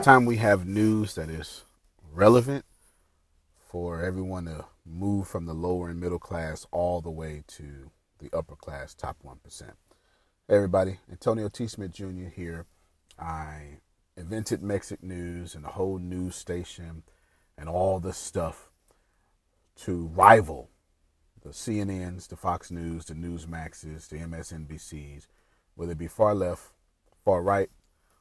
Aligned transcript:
time 0.00 0.24
we 0.24 0.36
have 0.38 0.66
news 0.66 1.14
that 1.14 1.28
is 1.28 1.64
relevant 2.10 2.64
for 3.68 4.02
everyone 4.02 4.46
to 4.46 4.64
move 4.86 5.28
from 5.28 5.44
the 5.44 5.52
lower 5.52 5.90
and 5.90 6.00
middle 6.00 6.18
class 6.18 6.66
all 6.70 7.02
the 7.02 7.10
way 7.10 7.42
to 7.46 7.90
the 8.18 8.30
upper 8.34 8.56
class, 8.56 8.94
top 8.94 9.18
1%. 9.22 9.36
Hey 9.62 9.74
everybody, 10.48 11.00
Antonio 11.10 11.50
T. 11.50 11.66
Smith 11.66 11.92
Jr. 11.92 12.28
here. 12.34 12.64
I 13.18 13.80
invented 14.16 14.62
Mexit 14.62 15.02
News 15.02 15.54
and 15.54 15.64
the 15.64 15.70
whole 15.70 15.98
news 15.98 16.34
station 16.34 17.02
and 17.58 17.68
all 17.68 18.00
this 18.00 18.16
stuff 18.16 18.70
to 19.82 20.06
rival 20.06 20.70
the 21.42 21.50
CNNs, 21.50 22.28
the 22.28 22.36
Fox 22.36 22.70
News, 22.70 23.04
the 23.04 23.14
Newsmaxes, 23.14 24.08
the 24.08 24.16
MSNBCs, 24.16 25.26
whether 25.74 25.92
it 25.92 25.98
be 25.98 26.08
far 26.08 26.34
left, 26.34 26.72
far 27.22 27.42
right, 27.42 27.68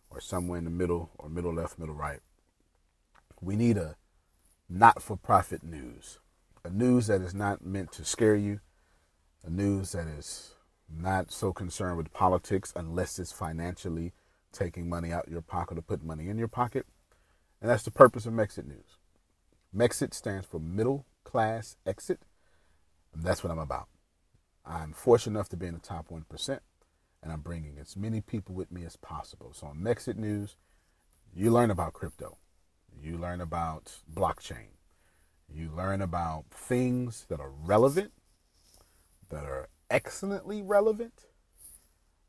or 0.10 0.20
somewhere 0.20 0.58
in 0.58 0.66
the 0.66 0.70
middle, 0.70 1.12
or 1.18 1.30
middle 1.30 1.54
left, 1.54 1.80
middle 1.80 1.96
right. 1.96 2.20
We 3.42 3.56
need 3.56 3.78
a 3.78 3.96
not 4.70 5.02
for 5.02 5.18
profit 5.18 5.64
news, 5.64 6.20
a 6.64 6.70
news 6.70 7.08
that 7.08 7.22
is 7.22 7.34
not 7.34 7.66
meant 7.66 7.92
to 7.94 8.06
scare 8.06 8.36
you, 8.36 8.60
a 9.44 9.50
news 9.50 9.94
that 9.94 10.08
is 10.08 10.56
not 10.92 11.32
so 11.32 11.54
concerned 11.54 11.98
with 11.98 12.14
politics 12.14 12.74
unless 12.76 13.20
it's 13.20 13.32
financially 13.32 14.14
taking 14.52 14.90
money 14.90 15.12
out 15.12 15.30
your 15.30 15.42
pocket 15.42 15.78
or 15.78 15.82
put 15.82 16.04
money 16.04 16.30
in 16.30 16.38
your 16.38 16.48
pocket. 16.48 16.86
And 17.62 17.70
that's 17.70 17.84
the 17.84 17.92
purpose 17.92 18.26
of 18.26 18.34
Mexit 18.34 18.66
News. 18.66 18.98
Mexit 19.76 20.14
stands 20.14 20.46
for 20.46 20.60
Middle 20.60 21.06
Class 21.24 21.78
Exit. 21.86 22.20
And 23.14 23.24
that's 23.24 23.44
what 23.44 23.52
I'm 23.52 23.60
about. 23.60 23.88
I'm 24.66 24.94
fortunate 24.94 25.38
enough 25.38 25.50
to 25.50 25.58
be 25.58 25.68
in 25.68 25.74
the 25.74 25.80
top 25.80 26.10
1%, 26.10 26.60
and 27.22 27.32
I'm 27.32 27.42
bringing 27.42 27.78
as 27.80 27.96
many 27.96 28.22
people 28.22 28.56
with 28.56 28.72
me 28.72 28.86
as 28.86 28.96
possible. 28.96 29.54
So 29.54 29.68
on 29.68 29.78
Mexit 29.78 30.18
News, 30.18 30.56
you 31.34 31.52
learn 31.52 31.72
about 31.72 31.94
crypto, 31.94 32.38
you 33.02 33.18
learn 33.18 33.42
about 33.42 34.00
blockchain, 34.12 34.70
you 35.48 35.70
learn 35.76 36.02
about 36.02 36.46
things 36.52 37.26
that 37.30 37.40
are 37.40 37.52
relevant, 37.52 38.12
that 39.30 39.44
are 39.44 39.70
excellently 39.90 40.62
relevant, 40.62 41.26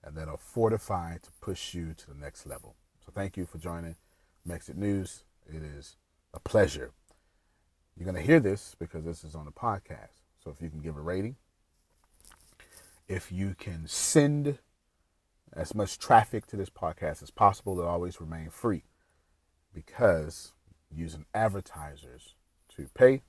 and 0.02 0.16
that 0.16 0.28
are 0.28 0.38
fortified 0.38 1.22
to 1.22 1.30
push 1.41 1.75
you 1.75 1.94
to 1.94 2.06
the 2.08 2.19
next 2.19 2.47
level. 2.47 2.77
So 3.04 3.12
thank 3.14 3.36
you 3.36 3.47
for 3.47 3.58
joining 3.58 3.97
Mexit 4.47 4.77
News. 4.77 5.25
It 5.47 5.62
is 5.62 5.97
a 6.32 6.41
pleasure. 6.41 6.92
You're 7.97 8.10
going 8.10 8.16
to 8.16 8.27
hear 8.27 8.41
this 8.41 8.75
because 8.78 9.04
this 9.04 9.25
is 9.25 9.34
on 9.34 9.44
the 9.44 9.52
podcast. 9.52 10.20
So 10.42 10.50
if 10.50 10.62
you 10.62 10.70
can 10.70 10.80
give 10.80 10.97
a 10.97 11.00
rating, 11.00 11.36
if 13.08 13.30
you 13.30 13.54
can 13.58 13.86
send 13.86 14.58
as 15.53 15.75
much 15.75 15.98
traffic 15.98 16.47
to 16.47 16.56
this 16.56 16.70
podcast 16.70 17.23
as 17.23 17.31
possible, 17.31 17.79
it'll 17.79 17.91
always 17.91 18.20
remain 18.20 18.51
free 18.51 18.84
because 19.75 20.53
using 20.95 21.27
advertisers 21.34 22.34
to 22.77 22.89
pay, 22.95 23.23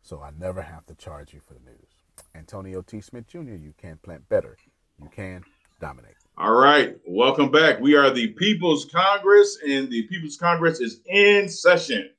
so 0.00 0.22
I 0.22 0.30
never 0.38 0.62
have 0.62 0.86
to 0.86 0.94
charge 0.94 1.32
you 1.32 1.40
for 1.40 1.54
the 1.54 1.60
news. 1.60 1.88
Antonio 2.34 2.82
T. 2.82 3.00
Smith 3.00 3.26
Jr., 3.26 3.54
you 3.54 3.74
can 3.76 3.98
plant 3.98 4.28
better. 4.28 4.56
You 5.00 5.08
can 5.08 5.44
dominate. 5.80 6.14
All 6.36 6.54
right. 6.54 6.96
Welcome 7.06 7.50
back. 7.50 7.80
We 7.80 7.94
are 7.96 8.10
the 8.10 8.28
People's 8.28 8.84
Congress, 8.84 9.58
and 9.66 9.90
the 9.90 10.02
People's 10.02 10.36
Congress 10.36 10.80
is 10.80 11.00
in 11.06 11.48
session. 11.48 12.10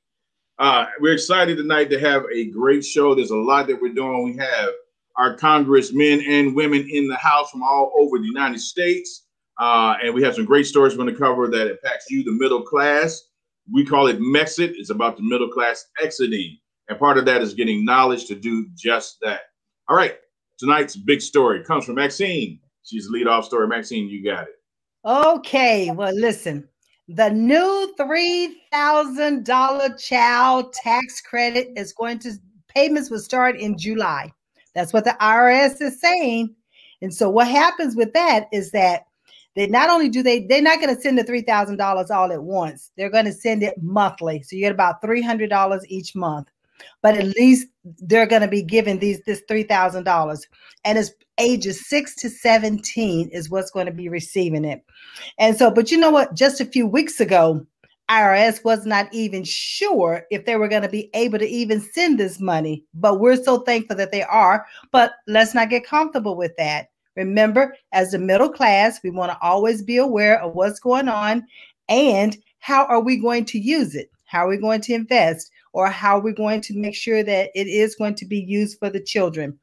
Uh, 0.58 0.86
we're 1.00 1.14
excited 1.14 1.56
tonight 1.56 1.88
to 1.90 1.98
have 1.98 2.24
a 2.32 2.46
great 2.50 2.84
show. 2.84 3.14
There's 3.14 3.30
a 3.30 3.36
lot 3.36 3.66
that 3.68 3.80
we're 3.80 3.94
doing. 3.94 4.24
We 4.24 4.36
have 4.36 4.70
our 5.16 5.34
congressmen 5.34 6.22
and 6.26 6.54
women 6.54 6.86
in 6.90 7.08
the 7.08 7.16
House 7.16 7.50
from 7.50 7.62
all 7.62 7.92
over 7.98 8.18
the 8.18 8.26
United 8.26 8.60
States. 8.60 9.24
Uh, 9.60 9.94
and 10.02 10.12
we 10.14 10.22
have 10.22 10.34
some 10.34 10.46
great 10.46 10.66
stories 10.66 10.96
we're 10.96 11.04
going 11.04 11.14
to 11.14 11.20
cover 11.20 11.46
that 11.46 11.70
impacts 11.70 12.10
you, 12.10 12.24
the 12.24 12.32
middle 12.32 12.62
class. 12.62 13.24
We 13.70 13.84
call 13.84 14.06
it 14.06 14.18
Mexit. 14.18 14.72
It's 14.76 14.88
about 14.88 15.18
the 15.18 15.22
middle 15.22 15.50
class 15.50 15.84
exiting. 16.02 16.56
And 16.88 16.98
part 16.98 17.18
of 17.18 17.26
that 17.26 17.42
is 17.42 17.52
getting 17.52 17.84
knowledge 17.84 18.24
to 18.26 18.34
do 18.34 18.66
just 18.74 19.18
that. 19.20 19.42
All 19.88 19.96
right. 19.96 20.16
Tonight's 20.58 20.96
big 20.96 21.20
story 21.20 21.62
comes 21.62 21.84
from 21.84 21.96
Maxine. 21.96 22.58
She's 22.84 23.06
the 23.06 23.12
lead 23.12 23.26
off 23.26 23.44
story. 23.44 23.68
Maxine, 23.68 24.08
you 24.08 24.24
got 24.24 24.44
it. 24.44 24.54
Okay. 25.04 25.90
Well, 25.90 26.14
listen, 26.14 26.66
the 27.08 27.28
new 27.28 27.94
$3,000 27.98 30.02
child 30.02 30.72
tax 30.72 31.20
credit 31.20 31.68
is 31.76 31.92
going 31.92 32.18
to, 32.20 32.32
payments 32.68 33.10
will 33.10 33.18
start 33.18 33.60
in 33.60 33.76
July. 33.76 34.32
That's 34.74 34.94
what 34.94 35.04
the 35.04 35.18
IRS 35.20 35.82
is 35.82 36.00
saying. 36.00 36.54
And 37.02 37.12
so 37.12 37.28
what 37.28 37.48
happens 37.48 37.94
with 37.94 38.14
that 38.14 38.48
is 38.52 38.70
that 38.70 39.04
they 39.60 39.66
not 39.66 39.90
only 39.90 40.08
do 40.08 40.22
they, 40.22 40.46
they're 40.46 40.62
not 40.62 40.80
going 40.80 40.94
to 40.94 41.00
send 41.00 41.18
the 41.18 41.24
$3,000 41.24 42.10
all 42.10 42.32
at 42.32 42.42
once. 42.42 42.90
They're 42.96 43.10
going 43.10 43.26
to 43.26 43.32
send 43.32 43.62
it 43.62 43.74
monthly. 43.82 44.42
So 44.42 44.56
you 44.56 44.62
get 44.62 44.72
about 44.72 45.02
$300 45.02 45.80
each 45.88 46.14
month 46.14 46.48
but 47.02 47.16
at 47.16 47.26
least 47.36 47.68
they're 47.98 48.26
going 48.26 48.42
to 48.42 48.48
be 48.48 48.62
given 48.62 48.98
these 48.98 49.20
this 49.24 49.42
three 49.48 49.62
thousand 49.62 50.04
dollars, 50.04 50.46
and 50.84 50.98
it's 50.98 51.12
ages 51.38 51.88
six 51.88 52.14
to 52.16 52.28
seventeen 52.28 53.28
is 53.30 53.50
what's 53.50 53.70
going 53.70 53.86
to 53.86 53.92
be 53.92 54.08
receiving 54.08 54.64
it. 54.64 54.84
And 55.38 55.56
so, 55.56 55.70
but 55.70 55.90
you 55.90 55.98
know 55.98 56.10
what? 56.10 56.34
Just 56.34 56.60
a 56.60 56.66
few 56.66 56.86
weeks 56.86 57.20
ago, 57.20 57.66
IRS 58.10 58.64
was 58.64 58.86
not 58.86 59.12
even 59.12 59.44
sure 59.44 60.26
if 60.30 60.44
they 60.44 60.56
were 60.56 60.68
going 60.68 60.82
to 60.82 60.88
be 60.88 61.10
able 61.14 61.38
to 61.38 61.48
even 61.48 61.80
send 61.80 62.18
this 62.18 62.40
money, 62.40 62.84
but 62.94 63.20
we're 63.20 63.42
so 63.42 63.60
thankful 63.60 63.96
that 63.96 64.12
they 64.12 64.22
are. 64.22 64.66
But 64.90 65.12
let's 65.26 65.54
not 65.54 65.70
get 65.70 65.86
comfortable 65.86 66.36
with 66.36 66.52
that. 66.58 66.89
Remember, 67.16 67.74
as 67.92 68.12
the 68.12 68.18
middle 68.18 68.48
class, 68.48 69.00
we 69.02 69.10
want 69.10 69.32
to 69.32 69.38
always 69.42 69.82
be 69.82 69.96
aware 69.96 70.40
of 70.40 70.54
what's 70.54 70.80
going 70.80 71.08
on 71.08 71.46
and 71.88 72.36
how 72.60 72.84
are 72.86 73.00
we 73.00 73.16
going 73.16 73.44
to 73.46 73.58
use 73.58 73.94
it? 73.94 74.10
How 74.24 74.46
are 74.46 74.48
we 74.48 74.58
going 74.58 74.80
to 74.82 74.94
invest? 74.94 75.50
or 75.72 75.88
how 75.88 76.18
are 76.18 76.20
we're 76.20 76.32
going 76.32 76.60
to 76.62 76.76
make 76.76 76.94
sure 76.94 77.22
that 77.22 77.50
it 77.54 77.66
is 77.66 77.94
going 77.94 78.14
to 78.16 78.26
be 78.26 78.38
used 78.38 78.78
for 78.78 78.90
the 78.90 79.00
children. 79.00 79.58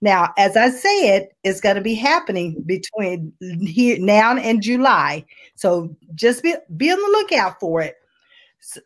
Now, 0.00 0.32
as 0.38 0.56
I 0.56 0.70
said, 0.70 1.28
it's 1.44 1.60
going 1.60 1.76
to 1.76 1.82
be 1.82 1.94
happening 1.94 2.62
between 2.66 3.32
here 3.60 3.98
now 4.00 4.36
and 4.36 4.62
July. 4.62 5.24
So 5.56 5.94
just 6.14 6.42
be, 6.42 6.54
be 6.76 6.90
on 6.90 6.98
the 6.98 7.18
lookout 7.18 7.60
for 7.60 7.82
it. 7.82 7.96
So 8.60 8.80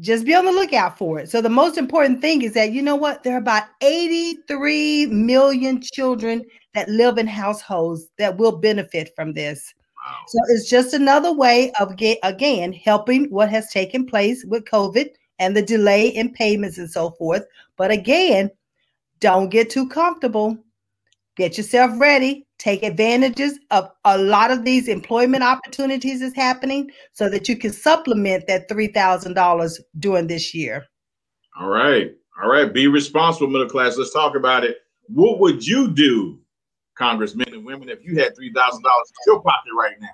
just 0.00 0.24
be 0.24 0.34
on 0.34 0.44
the 0.44 0.52
lookout 0.52 0.96
for 0.96 1.18
it. 1.18 1.30
So 1.30 1.40
the 1.40 1.48
most 1.48 1.76
important 1.76 2.20
thing 2.20 2.42
is 2.42 2.54
that 2.54 2.72
you 2.72 2.82
know 2.82 2.96
what? 2.96 3.22
There 3.22 3.34
are 3.34 3.38
about 3.38 3.64
83 3.80 5.06
million 5.06 5.80
children 5.82 6.44
that 6.78 6.88
live 6.88 7.18
in 7.18 7.26
households 7.26 8.08
that 8.18 8.36
will 8.38 8.56
benefit 8.56 9.10
from 9.16 9.32
this. 9.32 9.74
So 10.28 10.38
it's 10.48 10.70
just 10.70 10.94
another 10.94 11.32
way 11.32 11.72
of 11.80 11.96
get, 11.96 12.20
again 12.22 12.72
helping 12.72 13.24
what 13.30 13.50
has 13.50 13.68
taken 13.72 14.06
place 14.06 14.44
with 14.44 14.64
COVID 14.64 15.08
and 15.40 15.56
the 15.56 15.62
delay 15.62 16.06
in 16.06 16.32
payments 16.32 16.78
and 16.78 16.88
so 16.88 17.10
forth. 17.10 17.44
But 17.76 17.90
again, 17.90 18.48
don't 19.18 19.48
get 19.48 19.70
too 19.70 19.88
comfortable. 19.88 20.56
Get 21.36 21.58
yourself 21.58 22.00
ready. 22.00 22.46
Take 22.58 22.84
advantages 22.84 23.58
of 23.72 23.90
a 24.04 24.16
lot 24.16 24.52
of 24.52 24.64
these 24.64 24.86
employment 24.86 25.42
opportunities 25.42 26.22
is 26.22 26.34
happening 26.34 26.92
so 27.12 27.28
that 27.28 27.48
you 27.48 27.56
can 27.56 27.72
supplement 27.72 28.46
that 28.46 28.68
$3,000 28.68 29.80
during 29.98 30.28
this 30.28 30.54
year. 30.54 30.86
All 31.60 31.68
right. 31.68 32.12
All 32.40 32.48
right. 32.48 32.72
Be 32.72 32.86
responsible, 32.86 33.48
middle 33.48 33.68
class. 33.68 33.98
Let's 33.98 34.12
talk 34.12 34.36
about 34.36 34.62
it. 34.62 34.78
What 35.08 35.40
would 35.40 35.66
you 35.66 35.90
do, 35.90 36.38
congressmen 36.98 37.52
and 37.52 37.64
women, 37.64 37.88
if 37.88 38.04
you 38.04 38.18
had 38.18 38.36
$3,000 38.36 38.40
in 38.40 38.82
your 39.26 39.40
pocket 39.40 39.70
right 39.78 39.94
now? 40.00 40.08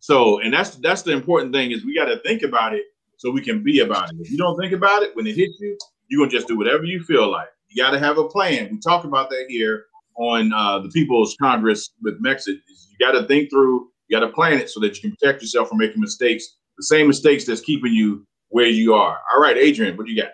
So, 0.00 0.40
and 0.40 0.52
that's 0.52 0.76
that's 0.76 1.02
the 1.02 1.12
important 1.12 1.52
thing 1.52 1.72
is 1.72 1.84
we 1.84 1.94
got 1.94 2.06
to 2.06 2.18
think 2.20 2.42
about 2.42 2.74
it 2.74 2.84
so 3.18 3.30
we 3.30 3.42
can 3.42 3.62
be 3.62 3.80
about 3.80 4.10
it. 4.10 4.16
If 4.18 4.30
you 4.30 4.38
don't 4.38 4.58
think 4.58 4.72
about 4.72 5.02
it, 5.02 5.14
when 5.14 5.26
it 5.26 5.36
hits 5.36 5.58
you, 5.60 5.76
you're 6.08 6.20
gonna 6.20 6.30
just 6.30 6.48
do 6.48 6.56
whatever 6.56 6.84
you 6.84 7.02
feel 7.02 7.30
like. 7.30 7.48
You 7.68 7.82
got 7.82 7.90
to 7.90 7.98
have 7.98 8.18
a 8.18 8.26
plan. 8.26 8.68
We 8.72 8.80
talk 8.80 9.04
about 9.04 9.28
that 9.30 9.46
here 9.48 9.84
on 10.16 10.52
uh, 10.52 10.80
the 10.80 10.88
People's 10.88 11.36
Congress 11.40 11.90
with 12.02 12.22
Mexit. 12.22 12.56
You 12.56 12.98
got 12.98 13.12
to 13.12 13.26
think 13.26 13.50
through. 13.50 13.90
You 14.08 14.18
got 14.18 14.26
to 14.26 14.32
plan 14.32 14.58
it 14.58 14.70
so 14.70 14.80
that 14.80 14.96
you 14.96 15.02
can 15.02 15.12
protect 15.12 15.42
yourself 15.42 15.68
from 15.68 15.78
making 15.78 16.00
mistakes. 16.00 16.56
The 16.78 16.84
same 16.84 17.06
mistakes 17.06 17.44
that's 17.44 17.60
keeping 17.60 17.92
you 17.92 18.26
where 18.48 18.66
you 18.66 18.94
are. 18.94 19.18
All 19.32 19.40
right, 19.40 19.56
Adrian, 19.56 19.96
what 19.96 20.06
do 20.06 20.12
you 20.12 20.22
got? 20.22 20.32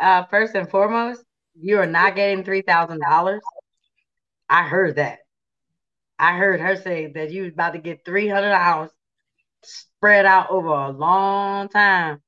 Uh, 0.00 0.26
first 0.28 0.54
and 0.54 0.70
foremost, 0.70 1.24
you 1.60 1.78
are 1.78 1.86
not 1.86 2.16
getting 2.16 2.44
three 2.44 2.62
thousand 2.62 3.00
dollars. 3.00 3.42
I 4.48 4.64
heard 4.64 4.96
that. 4.96 5.20
I 6.18 6.36
heard 6.36 6.60
her 6.60 6.76
say 6.76 7.06
that 7.14 7.30
you 7.30 7.42
was 7.44 7.52
about 7.52 7.72
to 7.72 7.78
get 7.78 8.04
three 8.04 8.28
hundred 8.28 8.50
dollars 8.50 8.90
spread 9.62 10.26
out 10.26 10.50
over 10.50 10.68
a 10.68 10.90
long 10.90 11.68
time. 11.68 12.22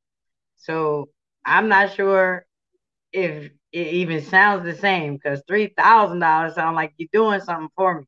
So 0.56 1.10
I'm 1.44 1.68
not 1.68 1.94
sure 1.94 2.46
if 3.12 3.50
it 3.72 3.86
even 3.86 4.24
sounds 4.24 4.64
the 4.64 4.74
same 4.74 5.14
because 5.14 5.42
three 5.46 5.68
thousand 5.76 6.18
dollars 6.18 6.54
sound 6.54 6.76
like 6.76 6.94
you're 6.96 7.08
doing 7.12 7.40
something 7.40 7.68
for 7.76 8.00
me. 8.00 8.06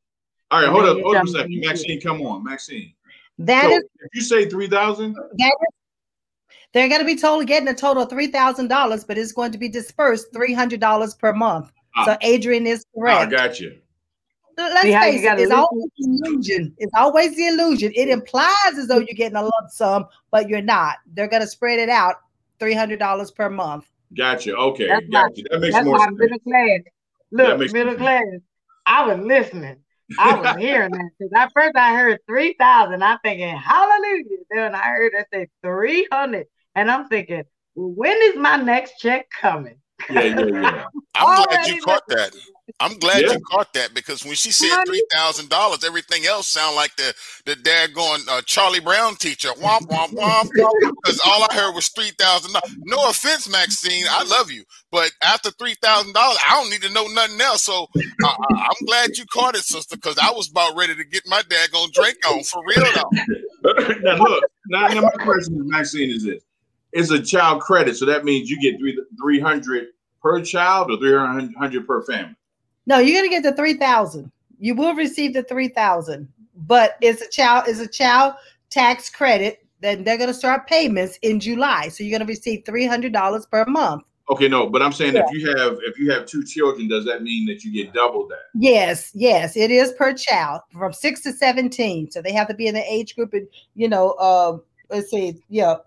All 0.51 0.61
right, 0.61 0.69
hold 0.69 0.85
up, 0.85 0.99
hold 1.01 1.15
up 1.15 1.23
a 1.25 1.27
second, 1.27 1.61
Maxine. 1.61 2.01
Come 2.01 2.21
on, 2.23 2.43
Maxine. 2.43 2.93
That 3.37 3.65
so 3.65 3.77
is, 3.77 3.83
if 3.99 4.15
you 4.15 4.21
say 4.21 4.49
three 4.49 4.67
thousand. 4.67 5.15
They're 6.73 6.87
going 6.87 7.01
to 7.01 7.05
be 7.05 7.15
totally 7.15 7.45
getting 7.45 7.67
a 7.67 7.73
total 7.73 8.03
of 8.03 8.09
three 8.09 8.27
thousand 8.27 8.67
dollars, 8.67 9.03
but 9.03 9.17
it's 9.17 9.31
going 9.31 9.51
to 9.51 9.57
be 9.57 9.69
dispersed 9.69 10.27
three 10.33 10.53
hundred 10.53 10.79
dollars 10.79 11.15
per 11.15 11.33
month. 11.33 11.71
Ah. 11.95 12.05
So 12.05 12.17
Adrian 12.21 12.67
is 12.67 12.85
correct. 12.95 13.21
I 13.21 13.25
got 13.35 13.59
you. 13.59 13.79
Let's 14.63 14.81
See 14.83 14.93
face 14.93 15.23
it, 15.23 15.39
it's 15.39 15.51
always 15.51 15.85
the 15.97 16.19
illusion. 16.23 16.73
It's 16.77 16.93
always 16.95 17.35
the 17.35 17.47
illusion. 17.47 17.91
It 17.95 18.09
implies 18.09 18.77
as 18.77 18.87
though 18.87 18.97
you're 18.99 19.07
getting 19.15 19.35
a 19.37 19.41
lump 19.41 19.69
sum, 19.69 20.05
but 20.31 20.47
you're 20.49 20.61
not. 20.61 20.97
They're 21.13 21.27
gonna 21.27 21.47
spread 21.47 21.79
it 21.79 21.89
out 21.89 22.15
three 22.59 22.73
hundred 22.73 22.99
dollars 22.99 23.31
per 23.31 23.49
month. 23.49 23.85
Gotcha. 24.17 24.55
Okay, 24.55 24.87
That's 24.87 25.05
why- 25.09 25.21
gotcha. 25.29 25.43
That 25.51 25.59
makes 25.61 25.73
That's 25.75 25.85
more 25.85 25.99
sense. 25.99 26.17
middle 26.17 26.39
class. 26.39 26.79
Look, 27.31 27.59
makes 27.59 27.73
middle 27.73 27.95
class. 27.95 28.23
I 28.85 29.05
was 29.05 29.25
listening. 29.25 29.77
I 30.17 30.35
was 30.39 30.55
hearing 30.59 30.91
that 30.91 31.09
because 31.19 31.31
at 31.35 31.51
first 31.53 31.75
I 31.75 31.95
heard 31.95 32.19
three 32.27 32.55
thousand. 32.59 33.03
I'm 33.03 33.19
thinking 33.23 33.55
hallelujah. 33.55 34.23
Then 34.49 34.73
I 34.75 34.79
heard 34.87 35.13
it 35.13 35.27
say 35.31 35.47
three 35.63 36.07
hundred, 36.11 36.47
and 36.75 36.89
I'm 36.89 37.07
thinking, 37.07 37.43
when 37.75 38.17
is 38.23 38.35
my 38.35 38.55
next 38.57 38.97
check 38.99 39.27
coming? 39.29 39.75
Yeah, 40.07 40.23
yeah, 40.25 40.45
yeah. 40.61 40.71
I'm 41.15 41.33
glad 41.33 41.67
you 41.67 41.77
caught 41.77 42.07
that. 42.09 42.31
I'm 42.79 42.97
glad 42.99 43.25
Yeah. 43.25 43.31
you 43.31 43.39
caught 43.41 43.73
that 43.73 43.93
because 43.93 44.23
when 44.25 44.35
she 44.35 44.51
said 44.51 44.77
three 44.85 45.03
thousand 45.11 45.49
dollars, 45.49 45.83
everything 45.83 46.25
else 46.25 46.47
sound 46.47 46.75
like 46.75 46.95
the 46.97 47.13
the 47.45 47.55
daggone 47.55 48.27
uh, 48.29 48.41
Charlie 48.45 48.79
Brown 48.81 49.15
teacher. 49.15 49.49
Womp 49.53 49.87
womp 49.89 50.15
womp. 50.15 50.49
Because 51.03 51.21
all 51.25 51.43
I 51.43 51.53
heard 51.55 51.75
was 51.75 51.89
three 51.89 52.11
thousand 52.19 52.53
dollars. 52.53 52.63
No 52.83 52.97
offense, 53.09 53.49
Maxine, 53.49 54.05
I 54.09 54.23
love 54.23 54.51
you, 54.51 54.63
but 54.91 55.11
after 55.23 55.51
three 55.51 55.75
thousand 55.81 56.13
dollars, 56.13 56.39
I 56.47 56.59
don't 56.61 56.69
need 56.71 56.81
to 56.83 56.93
know 56.93 57.07
nothing 57.07 57.39
else. 57.41 57.63
So 57.63 57.83
uh, 58.23 58.27
I- 58.27 58.67
I'm 58.69 58.85
glad 58.85 59.17
you 59.17 59.25
caught 59.27 59.55
it, 59.55 59.63
sister, 59.63 59.95
because 59.97 60.17
I 60.21 60.31
was 60.31 60.49
about 60.49 60.75
ready 60.75 60.95
to 60.95 61.03
get 61.05 61.23
my 61.27 61.41
dad 61.49 61.69
daggone 61.71 61.91
drink 61.93 62.17
on 62.27 62.43
for 62.43 62.63
real 62.67 62.91
though. 62.93 63.13
now 64.03 64.17
look, 64.17 64.45
now, 64.69 64.87
now 64.89 65.01
my 65.01 65.09
question 65.23 65.57
to 65.57 65.63
Maxine 65.65 66.11
is 66.11 66.23
this: 66.25 66.43
It's 66.91 67.11
a 67.11 67.21
child 67.21 67.61
credit, 67.61 67.97
so 67.97 68.05
that 68.05 68.25
means 68.25 68.49
you 68.49 68.59
get 68.59 68.79
three 68.79 68.99
three 69.21 69.39
hundred 69.39 69.87
per 70.21 70.41
child 70.41 70.91
or 70.91 70.97
three 70.97 71.53
hundred 71.57 71.87
per 71.87 72.01
family. 72.03 72.35
No, 72.85 72.99
you're 72.99 73.17
gonna 73.17 73.29
get 73.29 73.43
the 73.43 73.55
three 73.55 73.75
thousand. 73.75 74.31
You 74.59 74.75
will 74.75 74.95
receive 74.95 75.33
the 75.33 75.43
three 75.43 75.69
thousand, 75.69 76.27
but 76.55 76.97
it's 77.01 77.21
a 77.21 77.29
child 77.29 77.67
is 77.67 77.79
a 77.79 77.87
child 77.87 78.33
tax 78.69 79.09
credit. 79.09 79.65
Then 79.81 80.03
they're 80.03 80.17
gonna 80.17 80.33
start 80.33 80.67
payments 80.67 81.17
in 81.21 81.39
July, 81.39 81.89
so 81.89 82.03
you're 82.03 82.17
gonna 82.17 82.27
receive 82.27 82.63
three 82.65 82.85
hundred 82.85 83.13
dollars 83.13 83.45
per 83.45 83.65
month. 83.65 84.03
Okay, 84.29 84.47
no, 84.47 84.69
but 84.69 84.83
I'm 84.83 84.91
saying 84.91 85.15
if 85.15 85.31
you 85.31 85.47
have 85.57 85.79
if 85.81 85.97
you 85.97 86.11
have 86.11 86.27
two 86.27 86.43
children, 86.43 86.87
does 86.87 87.03
that 87.05 87.23
mean 87.23 87.47
that 87.47 87.63
you 87.63 87.71
get 87.71 87.93
double 87.93 88.27
that? 88.27 88.43
Yes, 88.53 89.11
yes, 89.15 89.57
it 89.57 89.71
is 89.71 89.91
per 89.93 90.13
child 90.13 90.61
from 90.71 90.93
six 90.93 91.21
to 91.21 91.33
seventeen. 91.33 92.11
So 92.11 92.21
they 92.21 92.31
have 92.33 92.47
to 92.49 92.53
be 92.53 92.67
in 92.67 92.75
the 92.75 92.91
age 92.91 93.15
group, 93.15 93.33
and 93.33 93.47
you 93.73 93.87
know, 93.87 94.15
um, 94.17 94.61
let's 94.89 95.09
see, 95.09 95.41
yeah, 95.49 95.77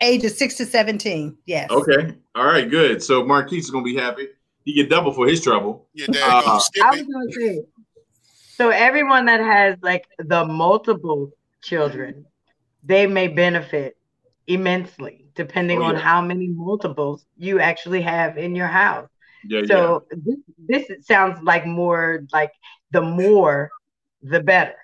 ages 0.00 0.38
six 0.38 0.56
to 0.56 0.66
seventeen. 0.66 1.36
Yes. 1.46 1.70
Okay, 1.70 2.14
all 2.34 2.46
right, 2.46 2.68
good. 2.68 3.02
So 3.02 3.24
Marquise 3.24 3.64
is 3.64 3.70
gonna 3.70 3.84
be 3.84 3.96
happy. 3.96 4.28
He 4.64 4.74
get 4.74 4.90
double 4.90 5.12
for 5.12 5.26
his 5.26 5.40
trouble. 5.40 5.88
You 5.94 6.06
daggone 6.06 6.42
Uh, 6.46 6.84
I 6.84 6.90
was 6.90 7.02
gonna 7.02 7.32
say. 7.32 7.62
So 8.56 8.70
everyone 8.70 9.26
that 9.26 9.40
has 9.40 9.76
like 9.82 10.04
the 10.18 10.44
multiple 10.44 11.30
children, 11.62 12.26
they 12.84 13.06
may 13.06 13.28
benefit 13.28 13.96
immensely 14.46 15.20
depending 15.34 15.78
Oh, 15.78 15.84
on 15.84 15.96
how 15.96 16.20
many 16.20 16.48
multiples 16.48 17.24
you 17.36 17.60
actually 17.60 18.02
have 18.02 18.36
in 18.36 18.54
your 18.54 18.66
house. 18.66 19.08
Yeah, 19.48 19.62
So 19.66 20.04
this, 20.10 20.36
this 20.58 21.06
sounds 21.06 21.42
like 21.42 21.64
more 21.64 22.26
like 22.32 22.52
the 22.90 23.00
more, 23.00 23.70
the 24.22 24.40
better. 24.40 24.76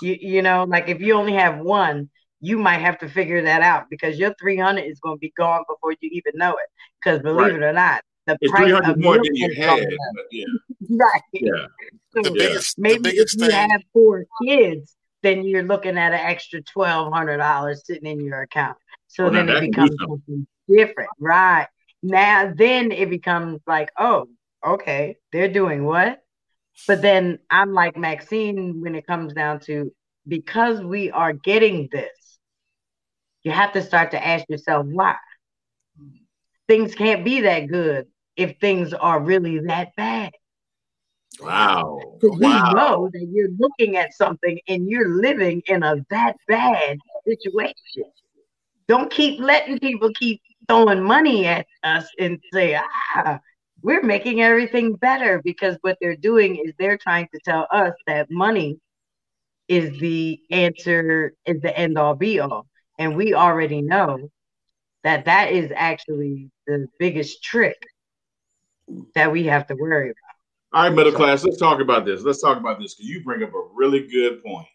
You 0.00 0.16
you 0.18 0.42
know, 0.42 0.64
like 0.64 0.88
if 0.88 1.00
you 1.00 1.14
only 1.14 1.34
have 1.34 1.58
one, 1.58 2.08
you 2.44 2.58
might 2.58 2.78
have 2.78 2.98
to 2.98 3.08
figure 3.08 3.42
that 3.42 3.62
out 3.62 3.88
because 3.90 4.18
your 4.18 4.34
300 4.40 4.82
is 4.82 5.00
going 5.00 5.16
to 5.16 5.20
be 5.20 5.32
gone 5.36 5.64
before 5.68 5.92
you 5.92 6.10
even 6.12 6.32
know 6.36 6.50
it. 6.52 6.68
Because 7.02 7.20
believe 7.20 7.46
Right. 7.46 7.54
it 7.54 7.62
or 7.62 7.72
not, 7.72 8.02
the 8.26 8.36
it's 8.40 8.50
price 8.50 8.72
of 8.72 8.98
more 8.98 9.16
than 9.16 9.34
you 9.34 9.48
is 9.50 9.56
had. 9.56 9.66
going 9.66 9.82
up. 9.84 10.14
But 10.14 10.24
yeah, 10.30 10.44
Right. 10.90 11.22
yeah. 11.32 11.66
So 12.14 12.22
Yeah. 12.22 12.30
biggest, 12.34 12.76
the 12.76 12.82
maybe 12.82 13.08
if 13.10 13.34
you 13.34 13.40
thing. 13.48 13.70
have 13.70 13.82
four 13.92 14.24
kids, 14.42 14.96
then 15.22 15.44
you're 15.44 15.62
looking 15.62 15.96
at 15.98 16.12
an 16.12 16.20
extra 16.20 16.60
twelve 16.62 17.12
hundred 17.12 17.38
dollars 17.38 17.82
sitting 17.86 18.06
in 18.10 18.24
your 18.24 18.42
account. 18.42 18.76
So 19.08 19.24
Well, 19.24 19.32
then 19.32 19.48
it 19.48 19.60
becomes 19.60 19.96
something 20.00 20.46
different, 20.68 21.10
right? 21.18 21.66
Now 22.02 22.52
then 22.54 22.92
it 22.92 23.08
becomes 23.08 23.60
like, 23.66 23.90
oh, 23.98 24.28
okay, 24.64 25.16
they're 25.32 25.48
doing 25.52 25.84
what? 25.84 26.20
But 26.86 27.00
then 27.00 27.38
I'm 27.50 27.72
like 27.72 27.96
Maxine 27.96 28.80
when 28.82 28.94
it 28.94 29.06
comes 29.06 29.32
down 29.32 29.60
to 29.60 29.92
because 30.26 30.80
we 30.80 31.10
are 31.10 31.32
getting 31.32 31.88
this, 31.92 32.10
you 33.44 33.52
have 33.52 33.72
to 33.72 33.82
start 33.82 34.10
to 34.12 34.26
ask 34.26 34.48
yourself 34.48 34.86
why. 34.86 35.16
Things 36.66 36.94
can't 36.94 37.24
be 37.24 37.42
that 37.42 37.68
good 37.68 38.06
if 38.36 38.58
things 38.58 38.94
are 38.94 39.20
really 39.20 39.60
that 39.60 39.94
bad. 39.96 40.32
Wow. 41.40 42.00
Because 42.20 42.38
we 42.38 42.48
know 42.48 43.10
that 43.12 43.28
you're 43.30 43.50
looking 43.58 43.96
at 43.96 44.14
something 44.14 44.58
and 44.66 44.88
you're 44.88 45.20
living 45.20 45.62
in 45.66 45.82
a 45.82 45.96
that 46.10 46.36
bad 46.48 46.98
situation. 47.26 47.74
Don't 48.88 49.10
keep 49.10 49.40
letting 49.40 49.78
people 49.78 50.10
keep 50.18 50.40
throwing 50.68 51.02
money 51.02 51.46
at 51.46 51.66
us 51.82 52.06
and 52.18 52.38
say, 52.52 52.80
ah, 53.14 53.38
we're 53.82 54.02
making 54.02 54.40
everything 54.40 54.94
better 54.96 55.42
because 55.42 55.76
what 55.82 55.98
they're 56.00 56.16
doing 56.16 56.56
is 56.56 56.72
they're 56.78 56.98
trying 56.98 57.28
to 57.34 57.40
tell 57.44 57.66
us 57.70 57.92
that 58.06 58.30
money 58.30 58.78
is 59.68 59.98
the 59.98 60.40
answer, 60.50 61.34
is 61.44 61.60
the 61.60 61.76
end 61.76 61.98
all 61.98 62.14
be 62.14 62.40
all. 62.40 62.66
And 62.98 63.16
we 63.16 63.34
already 63.34 63.82
know 63.82 64.30
that 65.02 65.24
that 65.26 65.52
is 65.52 65.72
actually 65.74 66.50
the 66.66 66.86
biggest 66.98 67.42
trick 67.42 67.76
that 69.14 69.30
we 69.30 69.44
have 69.44 69.66
to 69.66 69.74
worry 69.74 70.10
about. 70.10 70.16
All 70.72 70.82
right, 70.82 70.94
middle 70.94 71.12
class. 71.12 71.44
Let's 71.44 71.58
talk 71.58 71.80
about 71.80 72.04
this. 72.04 72.22
Let's 72.22 72.40
talk 72.40 72.58
about 72.58 72.80
this 72.80 72.94
because 72.94 73.08
you 73.08 73.22
bring 73.22 73.42
up 73.42 73.54
a 73.54 73.62
really 73.74 74.08
good 74.08 74.42
point. 74.42 74.66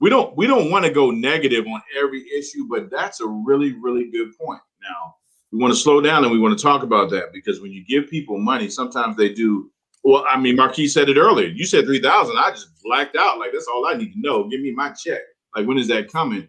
We 0.00 0.10
don't 0.10 0.36
we 0.36 0.48
don't 0.48 0.68
want 0.70 0.84
to 0.84 0.90
go 0.90 1.12
negative 1.12 1.64
on 1.66 1.80
every 1.96 2.28
issue, 2.36 2.66
but 2.68 2.90
that's 2.90 3.20
a 3.20 3.26
really 3.26 3.72
really 3.72 4.10
good 4.10 4.36
point. 4.36 4.60
Now 4.82 5.14
we 5.52 5.58
want 5.60 5.72
to 5.72 5.78
slow 5.78 6.00
down 6.00 6.24
and 6.24 6.32
we 6.32 6.40
want 6.40 6.58
to 6.58 6.62
talk 6.62 6.82
about 6.82 7.08
that 7.10 7.32
because 7.32 7.60
when 7.60 7.70
you 7.70 7.84
give 7.84 8.10
people 8.10 8.38
money, 8.38 8.68
sometimes 8.68 9.16
they 9.16 9.32
do. 9.32 9.70
Well, 10.02 10.24
I 10.28 10.36
mean, 10.40 10.56
Marquis 10.56 10.88
said 10.88 11.08
it 11.08 11.16
earlier. 11.16 11.46
You 11.46 11.64
said 11.64 11.84
three 11.84 12.00
thousand. 12.02 12.36
I 12.36 12.50
just 12.50 12.82
blacked 12.82 13.14
out. 13.14 13.38
Like 13.38 13.52
that's 13.52 13.68
all 13.72 13.86
I 13.86 13.94
need 13.94 14.12
to 14.14 14.20
know. 14.20 14.48
Give 14.48 14.60
me 14.60 14.72
my 14.72 14.90
check. 14.90 15.20
Like 15.54 15.68
when 15.68 15.78
is 15.78 15.86
that 15.86 16.10
coming? 16.10 16.48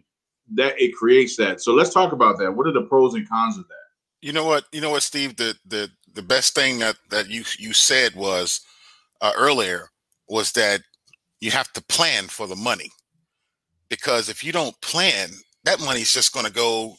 That 0.52 0.80
it 0.80 0.94
creates 0.94 1.36
that. 1.36 1.60
So 1.62 1.72
let's 1.72 1.92
talk 1.92 2.12
about 2.12 2.38
that. 2.38 2.52
What 2.54 2.66
are 2.66 2.72
the 2.72 2.82
pros 2.82 3.14
and 3.14 3.28
cons 3.28 3.56
of 3.56 3.66
that? 3.68 3.74
You 4.20 4.32
know 4.32 4.44
what? 4.44 4.64
You 4.72 4.80
know 4.80 4.90
what, 4.90 5.02
Steve? 5.02 5.36
The 5.36 5.56
the 5.66 5.90
the 6.12 6.22
best 6.22 6.54
thing 6.54 6.78
that 6.80 6.96
that 7.10 7.28
you 7.28 7.44
you 7.58 7.72
said 7.72 8.14
was 8.14 8.60
uh, 9.20 9.32
earlier 9.36 9.90
was 10.28 10.52
that 10.52 10.82
you 11.40 11.50
have 11.50 11.72
to 11.72 11.82
plan 11.82 12.24
for 12.24 12.46
the 12.46 12.56
money 12.56 12.90
because 13.88 14.28
if 14.28 14.42
you 14.42 14.52
don't 14.52 14.78
plan, 14.80 15.30
that 15.64 15.80
money's 15.80 16.12
just 16.12 16.32
going 16.32 16.46
to 16.46 16.52
go 16.52 16.96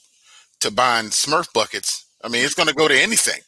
to 0.59 0.71
buying 0.71 1.07
Smurf 1.07 1.51
buckets. 1.53 2.05
I 2.23 2.29
mean, 2.29 2.43
it's 2.43 2.53
going 2.55 2.69
to 2.69 2.75
go 2.75 2.87
to 2.87 2.99
anything. 2.99 3.41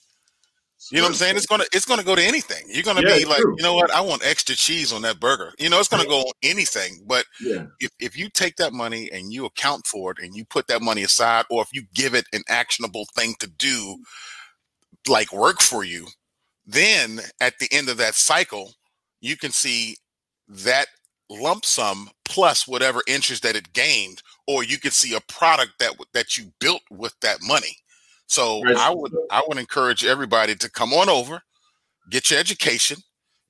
You 0.92 0.98
know 0.98 1.04
what 1.04 1.10
I'm 1.10 1.16
saying? 1.16 1.36
It's 1.36 1.46
gonna 1.46 1.66
it's 1.74 1.86
gonna 1.86 2.04
go 2.04 2.16
to 2.16 2.24
anything. 2.24 2.64
You're 2.70 2.84
gonna 2.84 3.02
Yeah, 3.02 3.16
be 3.16 3.26
like, 3.26 3.42
true. 3.42 3.56
you 3.58 3.64
know 3.64 3.74
what? 3.76 3.92
I 3.92 4.02
want 4.02 4.26
extra 4.26 4.56
cheese 4.56 4.94
on 4.94 5.02
that 5.04 5.20
burger. 5.20 5.54
You 5.60 5.70
know, 5.70 5.80
it's 5.80 5.90
gonna 5.90 6.06
go 6.06 6.22
on 6.22 6.32
anything. 6.44 7.04
But 7.06 7.26
Yeah. 7.42 7.66
if, 7.80 7.92
if 8.00 8.18
you 8.18 8.30
take 8.30 8.56
that 8.58 8.74
money 8.74 9.10
and 9.12 9.32
you 9.34 9.46
account 9.46 9.86
for 9.86 10.12
it 10.12 10.20
and 10.20 10.36
you 10.36 10.46
put 10.46 10.68
that 10.68 10.82
money 10.82 11.04
aside, 11.04 11.46
or 11.50 11.62
if 11.62 11.70
you 11.74 11.84
give 11.94 12.14
it 12.16 12.26
an 12.34 12.44
actionable 12.48 13.06
thing 13.16 13.36
to 13.40 13.48
do, 13.48 13.98
like 15.08 15.32
work 15.34 15.62
for 15.62 15.84
you, 15.84 16.08
then 16.66 17.20
at 17.42 17.60
the 17.60 17.68
end 17.72 17.90
of 17.90 17.98
that 17.98 18.16
cycle, 18.16 18.74
you 19.22 19.38
can 19.38 19.52
see 19.52 19.96
that 20.48 20.88
lump 21.30 21.66
sum 21.66 22.10
plus 22.24 22.68
whatever 22.68 23.02
interest 23.08 23.44
that 23.44 23.56
it 23.56 23.74
gained, 23.74 24.22
or 24.48 24.64
you 24.64 24.80
could 24.80 24.94
see 24.94 25.16
a 25.16 25.22
product 25.32 25.74
that 25.80 25.94
that 26.14 26.38
you 26.38 26.52
built 26.60 26.82
with 26.90 27.14
that 27.22 27.40
money. 27.42 27.76
So 28.28 28.62
Right. 28.62 28.76
I 28.76 28.94
would 28.94 29.14
I 29.32 29.44
would 29.48 29.58
encourage 29.58 30.06
everybody 30.06 30.56
to 30.56 30.70
come 30.70 30.94
on 30.94 31.10
over, 31.10 31.42
get 32.10 32.30
your 32.30 32.40
education, 32.40 32.98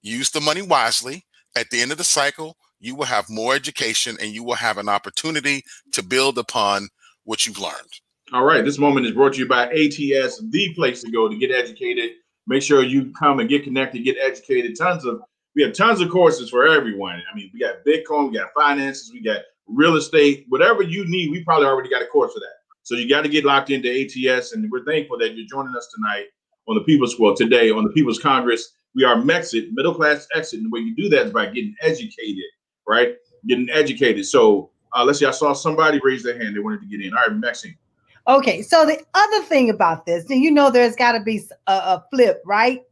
use 0.01 0.31
the 0.31 0.41
money 0.41 0.61
wisely. 0.61 1.25
At 1.55 1.69
the 1.71 1.81
end 1.81 1.91
of 1.91 1.97
the 1.97 2.03
cycle, 2.03 2.55
you 2.79 2.95
will 2.95 3.05
have 3.05 3.29
more 3.29 3.55
education 3.55 4.17
and 4.21 4.31
you 4.31 4.43
will 4.43 4.55
have 4.55 4.77
an 4.77 4.87
opportunity 4.87 5.63
to 5.93 6.03
build 6.03 6.37
upon 6.37 6.89
what 7.23 7.45
you've 7.45 7.59
learned. 7.59 7.91
All 8.33 8.43
right, 8.43 8.63
this 8.63 8.77
moment 8.77 9.05
is 9.05 9.13
brought 9.13 9.33
to 9.33 9.39
you 9.39 9.47
by 9.47 9.67
ATS, 9.67 10.43
the 10.49 10.73
place 10.75 11.01
to 11.01 11.11
go 11.11 11.27
to 11.27 11.35
get 11.37 11.49
educated. 11.49 12.11
Make 12.45 12.61
sure 12.61 12.83
you 12.83 13.11
come 13.17 13.39
and 13.39 13.49
get 13.49 13.63
connected, 13.63 14.03
get 14.03 14.17
educated. 14.21 14.77
Tons 14.77 15.05
of 15.05 15.21
we 15.55 15.63
have 15.63 15.73
tons 15.73 16.01
of 16.01 16.09
courses 16.09 16.49
for 16.49 16.67
everyone. 16.67 17.21
I 17.31 17.35
mean, 17.35 17.49
we 17.53 17.59
got 17.59 17.83
Bitcoin, 17.85 18.29
we 18.29 18.37
got 18.37 18.49
finances, 18.53 19.11
we 19.11 19.21
got 19.21 19.41
real 19.65 19.95
estate, 19.95 20.45
whatever 20.49 20.83
you 20.83 21.05
need. 21.07 21.31
We 21.31 21.43
probably 21.43 21.65
already 21.65 21.89
got 21.89 22.03
a 22.03 22.05
course 22.05 22.33
for 22.33 22.39
that. 22.39 22.56
So 22.87 22.95
you 22.95 23.09
got 23.09 23.23
to 23.23 23.27
get 23.27 23.43
locked 23.43 23.69
into 23.69 23.89
ATS, 23.89 24.53
and 24.53 24.71
we're 24.71 24.85
thankful 24.85 25.17
that 25.17 25.35
you're 25.35 25.45
joining 25.45 25.75
us 25.75 25.89
tonight 25.93 26.27
on 26.69 26.75
the 26.75 26.81
People's 26.85 27.19
well 27.19 27.35
today 27.35 27.69
on 27.69 27.83
the 27.83 27.89
People's 27.89 28.17
Congress. 28.17 28.75
We 28.95 29.03
are 29.03 29.17
Mexit, 29.17 29.73
middle 29.73 29.93
class 29.93 30.25
exit, 30.33 30.61
and 30.61 30.67
the 30.67 30.69
way 30.69 30.79
you 30.79 30.95
do 30.95 31.09
that 31.09 31.25
is 31.25 31.33
by 31.33 31.47
getting 31.47 31.75
educated, 31.81 32.45
right? 32.87 33.17
Getting 33.45 33.69
educated. 33.71 34.25
So 34.25 34.71
uh, 34.95 35.03
let's 35.03 35.19
see. 35.19 35.25
I 35.25 35.31
saw 35.31 35.51
somebody 35.51 35.99
raise 36.01 36.23
their 36.23 36.41
hand; 36.41 36.55
they 36.55 36.61
wanted 36.61 36.79
to 36.79 36.87
get 36.87 37.05
in. 37.05 37.13
All 37.13 37.27
right, 37.27 37.35
Maxine. 37.35 37.77
Okay, 38.25 38.61
so 38.61 38.85
the 38.85 39.03
other 39.13 39.43
thing 39.43 39.69
about 39.69 40.05
this, 40.05 40.23
you 40.29 40.49
know, 40.49 40.71
there's 40.71 40.95
got 40.95 41.11
to 41.11 41.19
be 41.19 41.43
a, 41.67 41.73
a 41.73 42.05
flip, 42.09 42.41
right? 42.45 42.83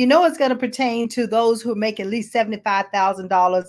you 0.00 0.06
know 0.06 0.24
it's 0.24 0.38
going 0.38 0.50
to 0.50 0.56
pertain 0.56 1.08
to 1.10 1.26
those 1.26 1.60
who 1.60 1.74
make 1.74 2.00
at 2.00 2.06
least 2.06 2.32
$75,000 2.32 3.30
uh, 3.30 3.62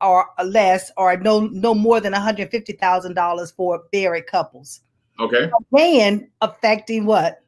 or 0.00 0.26
less 0.44 0.90
or 0.96 1.16
no 1.16 1.40
no 1.40 1.74
more 1.74 2.00
than 2.00 2.12
$150,000 2.12 3.54
for 3.54 3.82
married 3.92 4.26
couples. 4.26 4.80
Okay. 5.20 5.50
And 5.78 6.28
affecting 6.40 7.06
what? 7.06 7.42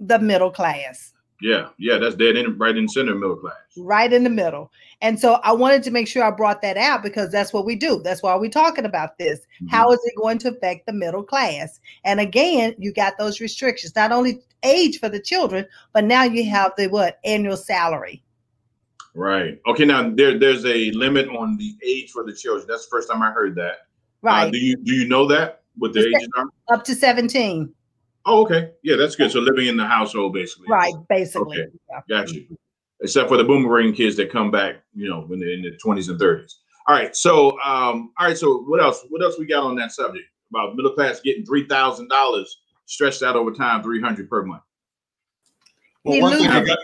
The 0.00 0.18
middle 0.18 0.50
class. 0.50 1.12
Yeah, 1.42 1.68
yeah, 1.78 1.96
that's 1.96 2.16
dead 2.16 2.36
in 2.36 2.58
right 2.58 2.76
in 2.76 2.84
the 2.84 2.88
center 2.88 3.12
of 3.12 3.20
middle 3.20 3.36
class. 3.36 3.54
Right 3.76 4.12
in 4.12 4.24
the 4.24 4.30
middle. 4.30 4.70
And 5.00 5.18
so 5.18 5.34
I 5.42 5.52
wanted 5.52 5.82
to 5.84 5.90
make 5.90 6.06
sure 6.06 6.22
I 6.22 6.30
brought 6.30 6.60
that 6.60 6.76
out 6.76 7.02
because 7.02 7.32
that's 7.32 7.52
what 7.52 7.64
we 7.64 7.76
do. 7.76 8.02
That's 8.02 8.22
why 8.22 8.34
we're 8.36 8.50
talking 8.50 8.84
about 8.84 9.16
this. 9.16 9.40
Mm-hmm. 9.40 9.68
How 9.68 9.90
is 9.90 10.00
it 10.04 10.14
going 10.16 10.36
to 10.38 10.50
affect 10.50 10.84
the 10.84 10.92
middle 10.92 11.22
class? 11.22 11.80
And 12.04 12.20
again, 12.20 12.74
you 12.76 12.92
got 12.92 13.16
those 13.16 13.40
restrictions, 13.40 13.96
not 13.96 14.12
only 14.12 14.42
age 14.62 15.00
for 15.00 15.08
the 15.08 15.20
children, 15.20 15.66
but 15.94 16.04
now 16.04 16.24
you 16.24 16.44
have 16.50 16.72
the 16.76 16.88
what 16.88 17.18
annual 17.24 17.56
salary. 17.56 18.22
Right. 19.14 19.60
Okay. 19.66 19.84
Now 19.84 20.08
there, 20.10 20.38
there's 20.38 20.64
a 20.64 20.90
limit 20.92 21.28
on 21.28 21.56
the 21.56 21.76
age 21.84 22.10
for 22.10 22.24
the 22.24 22.32
children. 22.32 22.66
That's 22.68 22.86
the 22.86 22.90
first 22.90 23.10
time 23.10 23.22
I 23.22 23.30
heard 23.30 23.54
that. 23.56 23.86
Right. 24.22 24.48
Uh, 24.48 24.50
do 24.50 24.58
you 24.58 24.76
do 24.76 24.94
you 24.94 25.08
know 25.08 25.26
that 25.26 25.62
what 25.76 25.92
the 25.92 26.00
ages 26.06 26.28
are? 26.36 26.46
Up 26.72 26.84
to 26.84 26.94
17. 26.94 27.72
Oh, 28.26 28.42
okay. 28.42 28.72
Yeah, 28.82 28.96
that's 28.96 29.16
good. 29.16 29.30
So 29.30 29.40
living 29.40 29.66
in 29.66 29.76
the 29.76 29.86
household, 29.86 30.34
basically. 30.34 30.66
Right, 30.68 30.92
basically. 31.08 31.60
Okay. 31.60 31.70
Yeah. 31.88 32.00
Got 32.08 32.32
you. 32.32 32.46
Except 33.02 33.28
for 33.28 33.38
the 33.38 33.44
boomerang 33.44 33.94
kids 33.94 34.14
that 34.16 34.30
come 34.30 34.50
back, 34.50 34.76
you 34.94 35.08
know, 35.08 35.22
when 35.22 35.40
they're 35.40 35.52
in 35.52 35.62
the 35.62 35.78
20s 35.82 36.10
and 36.10 36.20
30s. 36.20 36.56
All 36.86 36.94
right. 36.94 37.16
So, 37.16 37.52
um, 37.62 38.12
all 38.18 38.26
right. 38.26 38.36
So, 38.36 38.62
what 38.62 38.82
else? 38.82 39.06
What 39.08 39.22
else 39.22 39.38
we 39.38 39.46
got 39.46 39.62
on 39.62 39.76
that 39.76 39.92
subject 39.92 40.26
about 40.50 40.76
middle 40.76 40.92
class 40.92 41.20
getting 41.20 41.46
three 41.46 41.66
thousand 41.66 42.08
dollars 42.08 42.58
stretched 42.86 43.22
out 43.22 43.36
over 43.36 43.52
time, 43.52 43.82
three 43.82 44.00
hundred 44.00 44.28
per 44.28 44.44
month? 44.44 44.62
Well, 46.04 46.20
one 46.20 46.38
thing 46.38 46.50
we 46.50 46.66
got, 46.66 46.78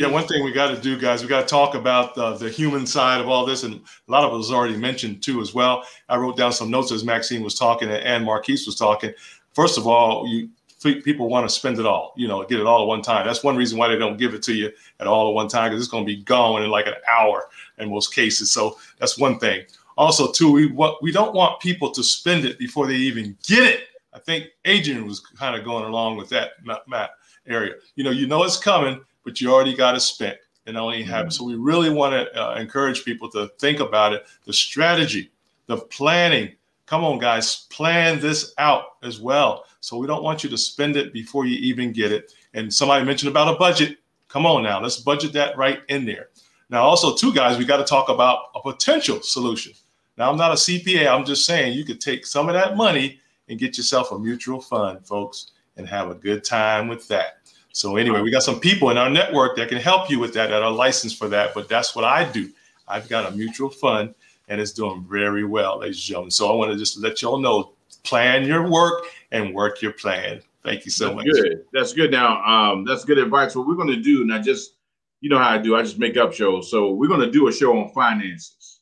yeah, 0.00 0.08
one 0.08 0.26
thing 0.26 0.42
we 0.42 0.50
got 0.50 0.74
to 0.74 0.80
do, 0.80 0.98
guys, 0.98 1.20
we 1.20 1.28
got 1.28 1.42
to 1.42 1.46
talk 1.46 1.74
about 1.74 2.16
uh, 2.16 2.34
the 2.34 2.48
human 2.48 2.86
side 2.86 3.20
of 3.20 3.28
all 3.28 3.44
this, 3.44 3.64
and 3.64 3.74
a 3.74 4.10
lot 4.10 4.24
of 4.24 4.32
it 4.32 4.36
was 4.36 4.50
already 4.50 4.74
mentioned 4.74 5.22
too 5.22 5.42
as 5.42 5.52
well. 5.52 5.84
I 6.08 6.16
wrote 6.16 6.38
down 6.38 6.54
some 6.54 6.70
notes 6.70 6.90
as 6.90 7.04
Maxine 7.04 7.42
was 7.42 7.54
talking 7.54 7.90
and 7.90 8.24
Marquise 8.24 8.64
was 8.64 8.76
talking. 8.76 9.12
First 9.52 9.76
of 9.76 9.86
all, 9.86 10.26
you 10.26 10.48
people 10.82 11.28
want 11.28 11.46
to 11.46 11.54
spend 11.54 11.78
it 11.78 11.84
all, 11.84 12.14
you 12.16 12.26
know, 12.26 12.42
get 12.44 12.58
it 12.58 12.64
all 12.64 12.80
at 12.80 12.88
one 12.88 13.02
time. 13.02 13.26
That's 13.26 13.44
one 13.44 13.56
reason 13.56 13.76
why 13.76 13.88
they 13.88 13.98
don't 13.98 14.16
give 14.16 14.32
it 14.32 14.42
to 14.44 14.54
you 14.54 14.72
at 15.00 15.06
all 15.06 15.28
at 15.28 15.34
one 15.34 15.48
time 15.48 15.68
because 15.70 15.82
it's 15.84 15.90
going 15.90 16.06
to 16.06 16.16
be 16.16 16.22
gone 16.22 16.62
in 16.62 16.70
like 16.70 16.86
an 16.86 16.94
hour 17.06 17.50
in 17.76 17.90
most 17.90 18.14
cases. 18.14 18.50
So 18.50 18.78
that's 18.98 19.18
one 19.18 19.38
thing. 19.38 19.66
Also, 19.98 20.32
too, 20.32 20.50
we 20.50 20.66
what 20.68 21.02
we 21.02 21.12
don't 21.12 21.34
want 21.34 21.60
people 21.60 21.90
to 21.90 22.02
spend 22.02 22.46
it 22.46 22.58
before 22.58 22.86
they 22.86 22.94
even 22.94 23.36
get 23.46 23.64
it. 23.64 23.80
I 24.14 24.18
think 24.18 24.46
Adrian 24.64 25.06
was 25.06 25.20
kind 25.20 25.54
of 25.54 25.62
going 25.62 25.84
along 25.84 26.16
with 26.16 26.30
that 26.30 26.52
Matt 26.64 27.10
area. 27.46 27.74
You 27.96 28.04
know, 28.04 28.10
you 28.10 28.26
know 28.26 28.42
it's 28.44 28.56
coming, 28.56 29.02
but 29.24 29.40
you 29.40 29.52
already 29.52 29.74
got 29.74 29.92
to 29.92 30.00
spend 30.00 30.36
and 30.66 30.76
only 30.76 31.02
have. 31.02 31.26
Mm-hmm. 31.26 31.30
So 31.30 31.44
we 31.44 31.56
really 31.56 31.90
want 31.90 32.14
to 32.14 32.40
uh, 32.40 32.54
encourage 32.54 33.04
people 33.04 33.30
to 33.30 33.48
think 33.58 33.80
about 33.80 34.12
it, 34.12 34.26
the 34.44 34.52
strategy, 34.52 35.30
the 35.66 35.78
planning. 35.78 36.52
Come 36.86 37.04
on, 37.04 37.18
guys, 37.18 37.66
plan 37.70 38.20
this 38.20 38.52
out 38.58 38.96
as 39.02 39.20
well 39.20 39.64
so 39.80 39.96
we 39.96 40.06
don't 40.06 40.22
want 40.22 40.44
you 40.44 40.50
to 40.50 40.58
spend 40.58 40.96
it 40.96 41.12
before 41.12 41.46
you 41.46 41.56
even 41.58 41.92
get 41.92 42.12
it. 42.12 42.34
And 42.54 42.72
somebody 42.72 43.04
mentioned 43.04 43.30
about 43.30 43.54
a 43.54 43.58
budget. 43.58 43.98
Come 44.28 44.46
on 44.46 44.62
now, 44.62 44.80
let's 44.80 44.98
budget 44.98 45.32
that 45.32 45.56
right 45.56 45.80
in 45.88 46.04
there. 46.04 46.28
Now, 46.68 46.82
also, 46.82 47.16
two 47.16 47.32
guys, 47.34 47.58
we 47.58 47.64
got 47.64 47.78
to 47.78 47.84
talk 47.84 48.08
about 48.08 48.50
a 48.54 48.60
potential 48.60 49.20
solution. 49.22 49.72
Now, 50.16 50.30
I'm 50.30 50.36
not 50.36 50.52
a 50.52 50.54
CPA. 50.54 51.08
I'm 51.08 51.24
just 51.24 51.44
saying 51.44 51.76
you 51.76 51.84
could 51.84 52.00
take 52.00 52.24
some 52.24 52.48
of 52.48 52.54
that 52.54 52.76
money 52.76 53.20
and 53.48 53.58
get 53.58 53.76
yourself 53.76 54.12
a 54.12 54.18
mutual 54.18 54.60
fund, 54.60 55.04
folks, 55.04 55.50
and 55.76 55.88
have 55.88 56.10
a 56.10 56.14
good 56.14 56.44
time 56.44 56.86
with 56.86 57.08
that. 57.08 57.39
So, 57.72 57.96
anyway, 57.96 58.20
we 58.20 58.30
got 58.30 58.42
some 58.42 58.60
people 58.60 58.90
in 58.90 58.98
our 58.98 59.10
network 59.10 59.56
that 59.56 59.68
can 59.68 59.78
help 59.78 60.10
you 60.10 60.18
with 60.18 60.34
that, 60.34 60.50
that 60.50 60.62
are 60.62 60.70
licensed 60.70 61.18
for 61.18 61.28
that. 61.28 61.54
But 61.54 61.68
that's 61.68 61.94
what 61.94 62.04
I 62.04 62.24
do. 62.30 62.50
I've 62.88 63.08
got 63.08 63.32
a 63.32 63.36
mutual 63.36 63.70
fund 63.70 64.14
and 64.48 64.60
it's 64.60 64.72
doing 64.72 65.06
very 65.08 65.44
well, 65.44 65.78
ladies 65.78 65.96
and 65.96 66.02
gentlemen. 66.02 66.30
So, 66.30 66.52
I 66.52 66.56
want 66.56 66.72
to 66.72 66.78
just 66.78 66.98
let 66.98 67.22
y'all 67.22 67.38
know 67.38 67.72
plan 68.02 68.44
your 68.44 68.68
work 68.68 69.04
and 69.30 69.54
work 69.54 69.82
your 69.82 69.92
plan. 69.92 70.42
Thank 70.64 70.84
you 70.84 70.90
so 70.90 71.06
that's 71.06 71.16
much. 71.16 71.26
Good. 71.26 71.64
That's 71.72 71.92
good. 71.92 72.10
Now, 72.10 72.44
um, 72.44 72.84
that's 72.84 73.04
good 73.04 73.18
advice. 73.18 73.54
What 73.54 73.66
we're 73.66 73.76
going 73.76 73.88
to 73.88 74.00
do, 74.00 74.24
now 74.24 74.40
just, 74.40 74.74
you 75.20 75.30
know 75.30 75.38
how 75.38 75.50
I 75.50 75.58
do, 75.58 75.76
I 75.76 75.82
just 75.82 75.98
make 75.98 76.16
up 76.16 76.32
shows. 76.32 76.70
So 76.70 76.92
we're 76.92 77.08
going 77.08 77.20
to 77.20 77.30
do 77.30 77.48
a 77.48 77.52
show 77.52 77.78
on 77.78 77.92
finances 77.92 78.80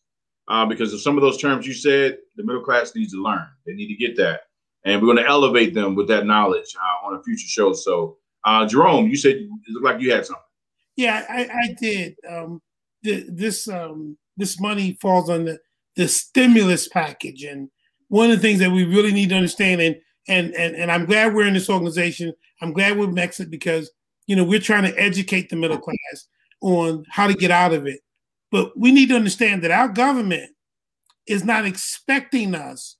uh, 0.48 0.66
because 0.66 0.92
of 0.92 1.00
some 1.00 1.16
of 1.16 1.22
those 1.22 1.38
terms 1.38 1.66
you 1.66 1.74
said, 1.74 2.18
the 2.36 2.42
middle 2.42 2.62
class 2.62 2.94
needs 2.94 3.12
to 3.12 3.22
learn. 3.22 3.46
They 3.66 3.74
need 3.74 3.88
to 3.88 3.94
get 3.94 4.16
that. 4.16 4.42
And 4.84 5.00
we're 5.00 5.12
going 5.12 5.24
to 5.24 5.28
elevate 5.28 5.74
them 5.74 5.94
with 5.94 6.08
that 6.08 6.26
knowledge 6.26 6.74
uh, 6.76 7.06
on 7.06 7.14
a 7.16 7.22
future 7.22 7.46
show. 7.46 7.72
So, 7.72 8.16
uh, 8.44 8.66
Jerome, 8.66 9.08
you 9.08 9.16
said 9.16 9.36
it 9.36 9.48
looked 9.68 9.84
like 9.84 10.00
you 10.00 10.12
had 10.12 10.26
something. 10.26 10.42
Yeah, 10.96 11.24
I, 11.28 11.42
I 11.44 11.76
did. 11.80 12.16
Um, 12.28 12.60
this 13.02 13.68
um, 13.68 14.16
this 14.36 14.60
money 14.60 14.98
falls 15.00 15.30
on 15.30 15.44
the, 15.44 15.58
the 15.96 16.08
stimulus 16.08 16.88
package, 16.88 17.44
and 17.44 17.70
one 18.08 18.30
of 18.30 18.36
the 18.36 18.42
things 18.42 18.60
that 18.60 18.72
we 18.72 18.84
really 18.84 19.12
need 19.12 19.28
to 19.28 19.36
understand, 19.36 19.80
and 19.80 19.96
and 20.28 20.54
and, 20.54 20.74
and 20.74 20.90
I'm 20.90 21.06
glad 21.06 21.34
we're 21.34 21.46
in 21.46 21.54
this 21.54 21.70
organization. 21.70 22.32
I'm 22.60 22.72
glad 22.72 22.98
we're 22.98 23.06
Mexit 23.06 23.50
because 23.50 23.90
you 24.26 24.34
know 24.34 24.44
we're 24.44 24.60
trying 24.60 24.84
to 24.84 24.98
educate 25.00 25.50
the 25.50 25.56
middle 25.56 25.78
class 25.78 26.26
on 26.60 27.04
how 27.10 27.26
to 27.26 27.34
get 27.34 27.50
out 27.50 27.72
of 27.72 27.86
it. 27.86 28.00
But 28.50 28.76
we 28.76 28.92
need 28.92 29.10
to 29.10 29.16
understand 29.16 29.62
that 29.62 29.70
our 29.70 29.88
government 29.88 30.50
is 31.26 31.44
not 31.44 31.66
expecting 31.66 32.54
us 32.54 32.96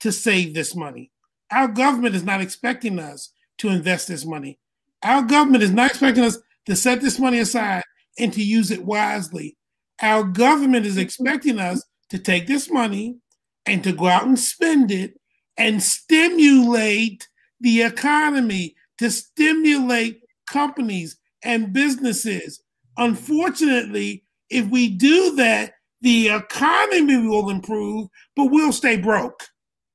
to 0.00 0.12
save 0.12 0.54
this 0.54 0.76
money. 0.76 1.10
Our 1.50 1.68
government 1.68 2.14
is 2.14 2.22
not 2.22 2.40
expecting 2.40 2.98
us 2.98 3.32
to 3.58 3.68
invest 3.68 4.08
this 4.08 4.24
money. 4.24 4.58
Our 5.02 5.22
government 5.22 5.62
is 5.62 5.70
not 5.72 5.90
expecting 5.90 6.24
us 6.24 6.38
to 6.66 6.76
set 6.76 7.00
this 7.00 7.18
money 7.18 7.38
aside 7.38 7.82
and 8.18 8.32
to 8.32 8.42
use 8.42 8.70
it 8.70 8.84
wisely. 8.84 9.56
Our 10.02 10.24
government 10.24 10.86
is 10.86 10.98
expecting 10.98 11.58
us 11.58 11.84
to 12.10 12.18
take 12.18 12.46
this 12.46 12.70
money 12.70 13.16
and 13.66 13.82
to 13.84 13.92
go 13.92 14.06
out 14.06 14.26
and 14.26 14.38
spend 14.38 14.90
it 14.90 15.18
and 15.56 15.82
stimulate 15.82 17.28
the 17.60 17.82
economy, 17.82 18.74
to 18.98 19.10
stimulate 19.10 20.22
companies 20.46 21.18
and 21.44 21.72
businesses. 21.72 22.62
Unfortunately, 22.96 24.24
if 24.48 24.66
we 24.68 24.88
do 24.88 25.36
that, 25.36 25.74
the 26.00 26.28
economy 26.28 27.28
will 27.28 27.50
improve, 27.50 28.08
but 28.34 28.46
we'll 28.46 28.72
stay 28.72 28.96
broke. 28.96 29.42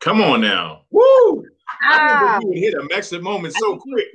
Come 0.01 0.21
on 0.21 0.41
now. 0.41 0.83
Woo! 0.91 1.45
Ah, 1.83 2.39
you 2.41 2.59
hit 2.59 2.73
a 2.73 2.81
Mexit 2.93 3.21
moment 3.21 3.53
so 3.55 3.77
quick. 3.77 4.07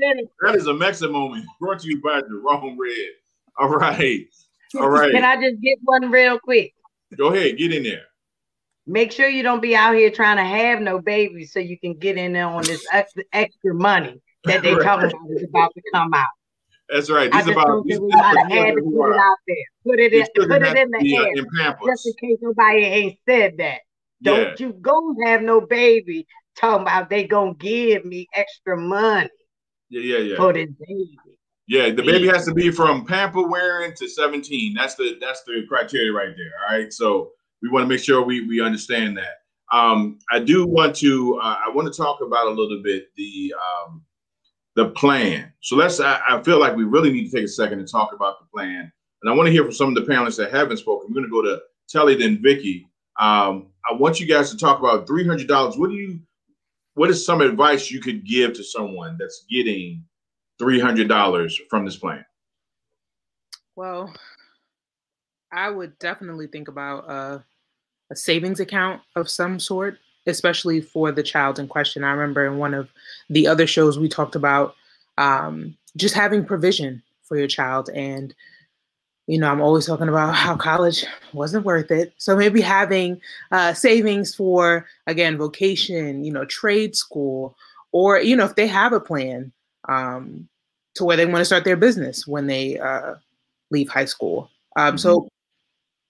That 0.43 0.55
is 0.55 0.67
a 0.67 0.73
Mexit 0.73 1.11
moment 1.11 1.47
brought 1.61 1.81
to 1.81 1.88
you 1.88 2.00
by 2.00 2.21
Jerome 2.21 2.79
Red. 2.79 2.95
All 3.59 3.69
right. 3.69 4.26
All 4.79 4.88
right. 4.88 5.12
Can 5.12 5.25
I 5.25 5.37
just 5.37 5.61
get 5.61 5.79
one 5.83 6.11
real 6.11 6.38
quick? 6.38 6.75
Go 7.17 7.33
ahead, 7.33 7.59
get 7.59 7.75
in 7.75 7.83
there. 7.83 8.02
Make 8.87 9.12
sure 9.12 9.29
you 9.29 9.43
don't 9.43 9.61
be 9.61 9.76
out 9.76 9.95
here 9.95 10.11
trying 10.11 10.37
to 10.37 10.45
have 10.45 10.81
no 10.81 11.00
babies 11.00 11.52
so 11.52 11.59
you 11.61 11.79
can 11.79 11.95
get 11.95 12.17
in 12.17 12.33
there 12.33 12.47
on 12.47 12.62
this 12.62 12.87
extra, 13.33 13.75
money 13.75 14.21
that 14.45 14.62
they 14.62 14.75
right. 14.75 14.83
talking 14.83 15.11
about 15.11 15.31
is 15.31 15.45
about 15.49 15.75
to 15.75 15.83
come 15.93 16.14
out. 16.14 16.26
That's 16.88 17.11
right. 17.11 17.31
These 17.31 17.49
I 17.49 17.52
about 17.52 17.85
these 17.85 18.00
we 18.00 18.09
might 18.09 18.37
have 18.37 18.50
had 18.50 18.75
to 18.75 18.83
put 18.83 19.12
it 19.12 19.17
out 19.17 19.37
there. 19.47 19.57
Put 19.85 20.00
it 20.00 20.12
in, 20.12 20.26
put 20.49 20.62
it 20.62 20.76
in 20.76 20.90
the 20.90 21.17
air. 21.17 21.33
In 21.35 21.47
just 21.87 22.07
in 22.07 22.12
case 22.21 22.38
nobody 22.40 22.79
ain't 22.79 23.19
said 23.29 23.59
that. 23.59 23.81
Don't 24.23 24.61
yeah. 24.61 24.67
you 24.67 24.73
go 24.73 25.14
have 25.25 25.43
no 25.43 25.61
baby 25.61 26.26
talking 26.57 26.83
about 26.83 27.11
they 27.11 27.25
gonna 27.26 27.54
give 27.54 28.04
me 28.04 28.28
extra 28.35 28.76
money. 28.76 29.30
Yeah, 29.88 30.02
yeah, 30.02 30.19
yeah. 30.19 30.37
For 30.37 30.52
the 30.52 30.66
baby. 30.66 31.19
Yeah, 31.66 31.90
the 31.90 32.02
baby 32.02 32.26
has 32.26 32.47
to 32.47 32.54
be 32.54 32.71
from 32.71 33.07
pamper 33.07 33.47
wearing 33.47 33.95
to 33.95 34.09
17. 34.09 34.75
That's 34.75 34.97
the 34.97 35.16
that's 35.21 35.45
the 35.45 35.64
criteria 35.69 36.12
right 36.12 36.35
there. 36.37 36.50
All 36.69 36.76
right. 36.76 36.92
So 36.92 37.30
we 37.62 37.69
want 37.69 37.85
to 37.85 37.88
make 37.88 38.02
sure 38.02 38.23
we, 38.23 38.47
we 38.49 38.61
understand 38.61 39.16
that. 39.19 39.37
Um, 39.73 40.19
I 40.33 40.40
do 40.40 40.66
want 40.66 40.97
to 40.97 41.38
uh, 41.40 41.57
I 41.64 41.71
want 41.71 41.92
to 41.92 41.97
talk 41.97 42.23
about 42.23 42.49
a 42.49 42.50
little 42.50 42.83
bit 42.83 43.07
the 43.16 43.54
um, 43.54 44.02
the 44.75 44.88
plan. 44.90 45.52
So 45.61 45.76
let's 45.76 46.00
I, 46.00 46.21
I, 46.28 46.42
feel 46.42 46.59
like 46.59 46.75
we 46.75 46.85
really 46.85 47.12
need 47.12 47.30
to 47.30 47.37
take 47.37 47.45
a 47.45 47.49
second 47.49 47.78
and 47.78 47.88
talk 47.88 48.12
about 48.12 48.40
the 48.40 48.47
plan. 48.52 48.90
And 49.23 49.33
I 49.33 49.37
want 49.37 49.47
to 49.47 49.52
hear 49.52 49.62
from 49.62 49.73
some 49.73 49.88
of 49.88 49.95
the 49.95 50.12
panelists 50.12 50.38
that 50.38 50.50
haven't 50.50 50.78
spoken. 50.78 51.09
We're 51.09 51.23
going 51.23 51.26
to 51.26 51.30
go 51.30 51.42
to 51.42 51.61
Telly 51.88 52.16
then 52.16 52.42
Vicky. 52.42 52.88
Um, 53.21 53.69
I 53.88 53.95
want 53.95 54.19
you 54.19 54.26
guys 54.26 54.50
to 54.50 54.57
talk 54.57 54.80
about 54.80 55.07
three 55.07 55.26
hundred 55.26 55.47
dollars. 55.47 55.76
What 55.76 55.90
do 55.90 55.97
you 55.97 56.19
what 56.95 57.11
is 57.11 57.25
some 57.25 57.41
advice 57.41 57.91
you 57.91 58.01
could 58.01 58.27
give 58.27 58.53
to 58.55 58.65
someone 58.65 59.17
that's 59.19 59.45
getting 59.51 60.05
three 60.59 60.81
hundred 60.81 61.09
dollars 61.09 61.61
from 61.69 61.85
this 61.85 61.97
plan? 61.97 62.25
Well, 63.77 64.13
I 65.53 65.71
would 65.71 65.99
definitely 65.99 66.47
think 66.47 66.69
about 66.69 67.09
uh, 67.09 67.39
a 68.11 68.17
savings 68.17 68.61
account 68.61 69.03
of 69.17 69.29
some 69.29 69.59
sort, 69.59 69.99
especially 70.27 70.81
for 70.81 71.13
the 71.13 71.23
child 71.23 71.59
in 71.59 71.69
question. 71.69 72.05
I 72.05 72.13
remember 72.13 72.47
in 72.47 72.59
one 72.59 72.75
of 72.75 72.91
the 73.29 73.47
other 73.47 73.67
shows 73.67 73.99
we 73.99 74.09
talked 74.09 74.35
about 74.35 74.75
um, 75.19 75.77
just 75.97 76.15
having 76.15 76.45
provision 76.45 77.03
for 77.23 77.39
your 77.39 77.49
child. 77.49 77.89
And, 77.95 78.35
you 79.27 79.39
know, 79.39 79.50
I'm 79.50 79.61
always 79.61 79.87
talking 79.87 80.09
about 80.09 80.35
how 80.35 80.57
college 80.57 81.05
wasn't 81.33 81.65
worth 81.65 81.91
it. 81.91 82.12
So 82.19 82.37
maybe 82.37 82.61
having 82.61 83.21
uh, 83.53 83.75
savings 83.75 84.35
for, 84.35 84.87
again, 85.07 85.39
vocation, 85.39 86.25
you 86.25 86.33
know, 86.33 86.45
trade 86.45 86.97
school, 86.97 87.57
or, 87.93 88.19
you 88.21 88.35
know, 88.35 88.45
if 88.45 88.57
they 88.57 88.67
have 88.67 88.93
a 88.93 89.00
plan 89.00 89.53
um, 89.89 90.49
to 90.95 91.05
where 91.05 91.17
they 91.17 91.27
want 91.27 91.39
to 91.39 91.45
start 91.45 91.65
their 91.65 91.77
business 91.77 92.27
when 92.27 92.47
they, 92.47 92.79
uh, 92.79 93.15
leave 93.71 93.89
high 93.89 94.05
school. 94.05 94.50
Um, 94.75 94.89
mm-hmm. 94.89 94.97
So 94.97 95.29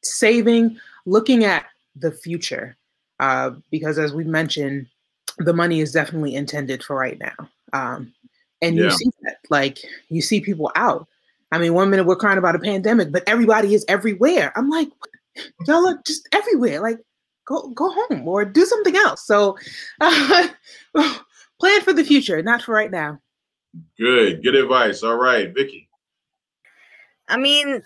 saving, 0.02 0.78
looking 1.04 1.44
at 1.44 1.66
the 1.94 2.10
future, 2.10 2.74
uh, 3.18 3.50
because 3.70 3.98
as 3.98 4.14
we 4.14 4.24
mentioned, 4.24 4.86
the 5.38 5.52
money 5.52 5.80
is 5.80 5.92
definitely 5.92 6.34
intended 6.34 6.82
for 6.82 6.96
right 6.96 7.18
now. 7.18 7.48
Um, 7.74 8.14
and 8.62 8.76
yeah. 8.76 8.84
you 8.84 8.90
see 8.92 9.10
that, 9.22 9.38
like 9.50 9.78
you 10.08 10.22
see 10.22 10.40
people 10.40 10.72
out. 10.74 11.06
I 11.52 11.58
mean, 11.58 11.74
one 11.74 11.90
minute 11.90 12.06
we're 12.06 12.16
crying 12.16 12.38
about 12.38 12.54
a 12.54 12.60
pandemic, 12.60 13.10
but 13.12 13.24
everybody 13.26 13.74
is 13.74 13.84
everywhere. 13.88 14.52
I'm 14.56 14.70
like, 14.70 14.88
y'all 15.66 15.88
are 15.88 16.00
just 16.06 16.28
everywhere. 16.32 16.80
Like, 16.80 16.98
go 17.46 17.70
go 17.70 17.90
home 17.90 18.26
or 18.26 18.44
do 18.44 18.64
something 18.64 18.96
else. 18.96 19.26
So, 19.26 19.58
uh, 20.00 20.48
plan 21.60 21.80
for 21.82 21.92
the 21.92 22.04
future, 22.04 22.42
not 22.42 22.62
for 22.62 22.72
right 22.72 22.90
now. 22.90 23.18
Good, 23.98 24.42
good 24.42 24.54
advice. 24.54 25.02
All 25.02 25.16
right, 25.16 25.52
Vicky. 25.54 25.88
I 27.28 27.36
mean, 27.36 27.82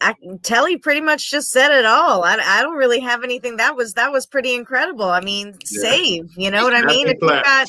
I, 0.00 0.14
Telly 0.42 0.78
pretty 0.78 1.00
much 1.00 1.30
just 1.30 1.50
said 1.50 1.70
it 1.70 1.84
all. 1.84 2.24
I, 2.24 2.36
I 2.42 2.62
don't 2.62 2.76
really 2.76 2.98
have 3.00 3.22
anything. 3.22 3.56
That 3.56 3.76
was 3.76 3.94
that 3.94 4.10
was 4.10 4.26
pretty 4.26 4.54
incredible. 4.54 5.04
I 5.04 5.20
mean, 5.20 5.56
yeah. 5.70 5.82
save. 5.82 6.30
You 6.36 6.50
know 6.50 6.64
what 6.64 6.74
I 6.74 6.82
mean? 6.82 7.06
If 7.06 7.18
you've 7.20 7.30
got 7.30 7.68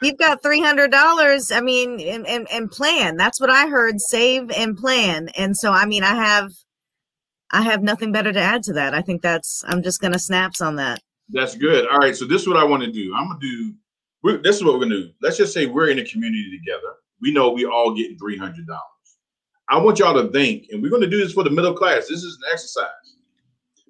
you've 0.00 0.18
got 0.18 0.42
three 0.42 0.60
hundred 0.60 0.90
dollars, 0.90 1.50
I 1.52 1.60
mean, 1.60 2.00
and, 2.00 2.26
and 2.26 2.48
and 2.50 2.70
plan. 2.70 3.16
That's 3.16 3.38
what 3.38 3.50
I 3.50 3.66
heard. 3.66 4.00
Save 4.00 4.50
and 4.50 4.76
plan. 4.76 5.28
And 5.36 5.54
so, 5.54 5.72
I 5.72 5.84
mean, 5.84 6.04
I 6.04 6.14
have 6.14 6.52
I 7.50 7.60
have 7.62 7.82
nothing 7.82 8.12
better 8.12 8.32
to 8.32 8.40
add 8.40 8.62
to 8.64 8.72
that. 8.74 8.94
I 8.94 9.02
think 9.02 9.20
that's. 9.20 9.62
I'm 9.66 9.82
just 9.82 10.00
gonna 10.00 10.18
snaps 10.18 10.62
on 10.62 10.76
that. 10.76 11.02
That's 11.28 11.54
good. 11.54 11.86
All 11.88 11.98
right. 11.98 12.16
So 12.16 12.24
this 12.24 12.42
is 12.42 12.48
what 12.48 12.56
I 12.56 12.64
want 12.64 12.82
to 12.82 12.90
do. 12.90 13.14
I'm 13.14 13.28
gonna 13.28 13.40
do. 13.40 13.74
This 14.42 14.56
is 14.56 14.64
what 14.64 14.74
we're 14.74 14.84
gonna 14.84 15.02
do. 15.02 15.10
Let's 15.20 15.36
just 15.36 15.52
say 15.52 15.66
we're 15.66 15.90
in 15.90 15.98
a 15.98 16.04
community 16.04 16.58
together. 16.58 16.94
We 17.20 17.30
know 17.30 17.50
we 17.50 17.66
all 17.66 17.94
get 17.94 18.18
three 18.18 18.38
hundred 18.38 18.66
dollars 18.66 18.95
I 19.68 19.78
want 19.78 19.98
y'all 19.98 20.14
to 20.22 20.30
think, 20.30 20.68
and 20.70 20.82
we're 20.82 20.90
going 20.90 21.02
to 21.02 21.08
do 21.08 21.18
this 21.18 21.32
for 21.32 21.42
the 21.42 21.50
middle 21.50 21.74
class. 21.74 22.06
This 22.08 22.22
is 22.22 22.38
an 22.42 22.50
exercise 22.52 22.88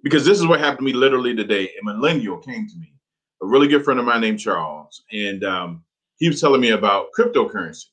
because 0.02 0.24
this 0.24 0.38
is 0.38 0.46
what 0.46 0.60
happened 0.60 0.78
to 0.78 0.84
me 0.84 0.92
literally 0.92 1.34
today. 1.34 1.64
A 1.80 1.84
millennial 1.84 2.38
came 2.38 2.66
to 2.66 2.76
me, 2.78 2.94
a 3.42 3.46
really 3.46 3.68
good 3.68 3.84
friend 3.84 4.00
of 4.00 4.06
mine 4.06 4.22
named 4.22 4.40
Charles, 4.40 5.02
and 5.12 5.44
um, 5.44 5.84
he 6.18 6.28
was 6.28 6.40
telling 6.40 6.60
me 6.60 6.70
about 6.70 7.08
cryptocurrency. 7.18 7.86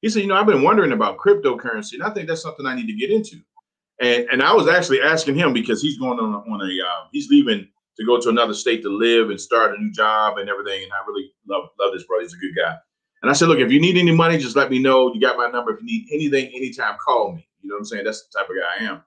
He 0.00 0.10
said, 0.10 0.22
"You 0.22 0.28
know, 0.28 0.36
I've 0.36 0.46
been 0.46 0.62
wondering 0.62 0.92
about 0.92 1.18
cryptocurrency, 1.18 1.94
and 1.94 2.04
I 2.04 2.10
think 2.10 2.28
that's 2.28 2.42
something 2.42 2.66
I 2.66 2.76
need 2.76 2.86
to 2.86 2.96
get 2.96 3.10
into." 3.10 3.40
And 4.00 4.28
and 4.30 4.42
I 4.42 4.52
was 4.52 4.68
actually 4.68 5.00
asking 5.00 5.34
him 5.34 5.52
because 5.52 5.82
he's 5.82 5.98
going 5.98 6.20
on 6.20 6.34
on 6.34 6.60
a 6.60 6.86
uh, 6.86 7.06
he's 7.12 7.28
leaving 7.30 7.66
to 7.96 8.04
go 8.04 8.20
to 8.20 8.28
another 8.28 8.54
state 8.54 8.82
to 8.82 8.90
live 8.90 9.30
and 9.30 9.40
start 9.40 9.76
a 9.76 9.82
new 9.82 9.92
job 9.92 10.38
and 10.38 10.48
everything. 10.48 10.82
And 10.84 10.92
I 10.92 11.04
really 11.06 11.32
love 11.48 11.64
love 11.80 11.92
this 11.92 12.04
brother. 12.04 12.22
He's 12.22 12.34
a 12.34 12.38
good 12.38 12.54
guy. 12.56 12.76
And 13.24 13.30
I 13.30 13.32
said, 13.32 13.48
look, 13.48 13.58
if 13.58 13.72
you 13.72 13.80
need 13.80 13.96
any 13.96 14.12
money, 14.12 14.36
just 14.36 14.54
let 14.54 14.70
me 14.70 14.78
know. 14.78 15.10
You 15.14 15.18
got 15.18 15.38
my 15.38 15.48
number. 15.48 15.72
If 15.72 15.80
you 15.80 15.86
need 15.86 16.08
anything, 16.12 16.54
anytime, 16.54 16.98
call 17.02 17.32
me. 17.32 17.48
You 17.62 17.70
know 17.70 17.76
what 17.76 17.78
I'm 17.78 17.84
saying? 17.86 18.04
That's 18.04 18.22
the 18.26 18.38
type 18.38 18.50
of 18.50 18.54
guy 18.54 18.84
I 18.84 18.90
am. 18.90 19.02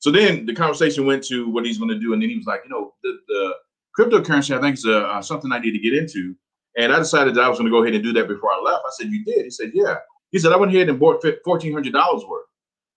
So 0.00 0.10
then 0.10 0.44
the 0.44 0.52
conversation 0.52 1.06
went 1.06 1.22
to 1.26 1.48
what 1.48 1.64
he's 1.64 1.78
going 1.78 1.90
to 1.90 1.98
do, 2.00 2.12
and 2.12 2.20
then 2.20 2.30
he 2.30 2.36
was 2.36 2.46
like, 2.46 2.62
you 2.64 2.70
know, 2.70 2.94
the, 3.04 3.16
the 3.28 3.54
cryptocurrency, 3.96 4.58
I 4.58 4.60
think 4.60 4.74
is 4.74 4.84
uh, 4.84 5.02
uh, 5.02 5.22
something 5.22 5.52
I 5.52 5.60
need 5.60 5.70
to 5.70 5.78
get 5.78 5.94
into. 5.94 6.34
And 6.78 6.92
I 6.92 6.98
decided 6.98 7.36
that 7.36 7.44
I 7.44 7.48
was 7.48 7.58
going 7.58 7.70
to 7.70 7.70
go 7.70 7.84
ahead 7.84 7.94
and 7.94 8.02
do 8.02 8.12
that 8.14 8.26
before 8.26 8.50
I 8.50 8.60
left. 8.60 8.82
I 8.84 8.90
said, 8.98 9.12
you 9.12 9.24
did? 9.24 9.44
He 9.44 9.50
said, 9.50 9.70
yeah. 9.72 9.98
He 10.32 10.40
said, 10.40 10.50
I 10.50 10.56
went 10.56 10.74
ahead 10.74 10.88
and 10.88 10.98
bought 10.98 11.24
fourteen 11.44 11.72
hundred 11.72 11.92
dollars 11.92 12.24
worth. 12.28 12.46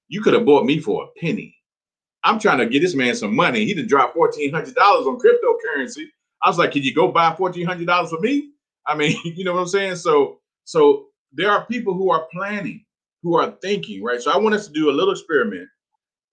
You 0.08 0.24
could 0.24 0.34
have 0.34 0.46
bought 0.46 0.66
me 0.66 0.80
for 0.80 1.04
a 1.04 1.20
penny. 1.20 1.56
I'm 2.24 2.40
trying 2.40 2.58
to 2.58 2.66
get 2.66 2.80
this 2.82 2.96
man 2.96 3.14
some 3.14 3.36
money. 3.36 3.64
He 3.64 3.76
did 3.76 3.88
drop 3.88 4.16
fourteen 4.16 4.52
hundred 4.52 4.74
dollars 4.74 5.06
on 5.06 5.20
cryptocurrency. 5.20 6.06
I 6.42 6.50
was 6.50 6.58
like, 6.58 6.72
can 6.72 6.82
you 6.82 6.96
go 6.96 7.12
buy 7.12 7.36
fourteen 7.36 7.68
hundred 7.68 7.86
dollars 7.86 8.10
for 8.10 8.20
me? 8.20 8.54
I 8.88 8.96
mean, 8.96 9.18
you 9.24 9.44
know 9.44 9.54
what 9.54 9.62
I'm 9.62 9.68
saying? 9.68 9.98
So 9.98 10.40
so 10.66 11.08
there 11.32 11.52
are 11.52 11.66
people 11.66 11.94
who 11.94 12.12
are 12.12 12.28
planning, 12.32 12.86
who 13.22 13.36
are 13.36 13.52
thinking, 13.62 14.04
right? 14.04 14.22
So 14.22 14.32
I 14.32 14.38
want 14.38 14.56
us 14.56 14.68
to 14.68 14.74
do 14.74 14.90
a 14.90 14.94
little 14.94 15.12
experiment. 15.12 15.68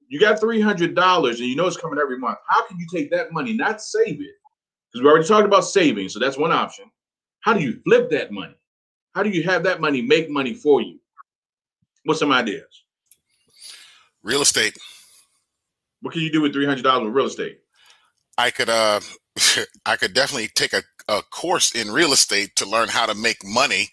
You 0.09 0.19
got 0.19 0.41
$300 0.41 1.29
and 1.29 1.39
you 1.39 1.57
know 1.57 1.67
it's 1.67 1.77
coming 1.77 1.99
every 1.99 2.19
month. 2.19 2.39
How 2.49 2.67
can 2.67 2.79
you 2.79 2.87
take 2.93 3.11
that 3.13 3.33
money, 3.33 3.53
not 3.53 3.81
save 3.81 4.21
it? 4.21 4.35
Because 4.93 5.05
we 5.05 5.09
already 5.09 5.27
talked 5.27 5.47
about 5.47 5.65
saving. 5.65 6.09
So 6.09 6.19
that's 6.19 6.37
one 6.37 6.51
option. 6.51 6.91
How 7.41 7.55
do 7.55 7.61
you 7.61 7.81
flip 7.85 8.11
that 8.11 8.33
money? 8.33 8.55
How 9.15 9.23
do 9.23 9.31
you 9.31 9.43
have 9.45 9.63
that 9.65 9.81
money 9.81 10.03
make 10.03 10.29
money 10.29 10.53
for 10.53 10.83
you? 10.83 10.99
What's 12.05 12.21
some 12.21 12.33
ideas? 12.33 12.85
Real 14.23 14.43
estate. 14.43 14.77
What 16.03 16.13
can 16.13 16.23
you 16.23 16.33
do 16.33 16.41
with 16.43 16.55
$300 16.55 17.05
with 17.05 17.15
real 17.15 17.27
estate? 17.27 17.61
I 18.37 18.51
could 18.51 18.69
uh 18.69 19.01
I 19.87 19.97
could 19.97 20.15
definitely 20.15 20.49
take 20.49 20.73
a, 20.73 20.83
a 21.09 21.23
course 21.23 21.75
in 21.75 21.91
real 21.91 22.13
estate 22.13 22.57
to 22.57 22.67
learn 22.67 22.89
how 22.89 23.07
to 23.07 23.15
make 23.15 23.45
money 23.45 23.91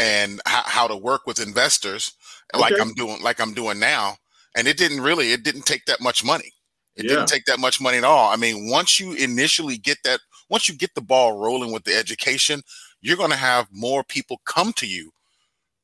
and 0.00 0.40
how, 0.46 0.62
how 0.64 0.86
to 0.86 0.96
work 0.96 1.26
with 1.26 1.40
investors 1.40 2.12
okay. 2.54 2.60
like 2.60 2.80
I'm 2.80 2.94
doing 2.94 3.22
like 3.22 3.40
I'm 3.40 3.54
doing 3.54 3.78
now. 3.78 4.16
And 4.56 4.66
it 4.66 4.76
didn't 4.76 5.00
really 5.02 5.32
it 5.32 5.44
didn't 5.44 5.66
take 5.66 5.84
that 5.86 6.00
much 6.00 6.24
money. 6.24 6.52
It 6.96 7.04
yeah. 7.04 7.10
didn't 7.10 7.28
take 7.28 7.44
that 7.44 7.60
much 7.60 7.80
money 7.80 7.98
at 7.98 8.04
all. 8.04 8.32
I 8.32 8.36
mean, 8.36 8.68
once 8.70 8.98
you 8.98 9.12
initially 9.12 9.76
get 9.76 9.98
that 10.04 10.20
once 10.48 10.68
you 10.68 10.74
get 10.74 10.94
the 10.94 11.00
ball 11.00 11.38
rolling 11.38 11.72
with 11.72 11.84
the 11.84 11.96
education, 11.96 12.62
you're 13.00 13.16
going 13.16 13.30
to 13.30 13.36
have 13.36 13.68
more 13.70 14.02
people 14.02 14.40
come 14.44 14.72
to 14.74 14.86
you 14.86 15.12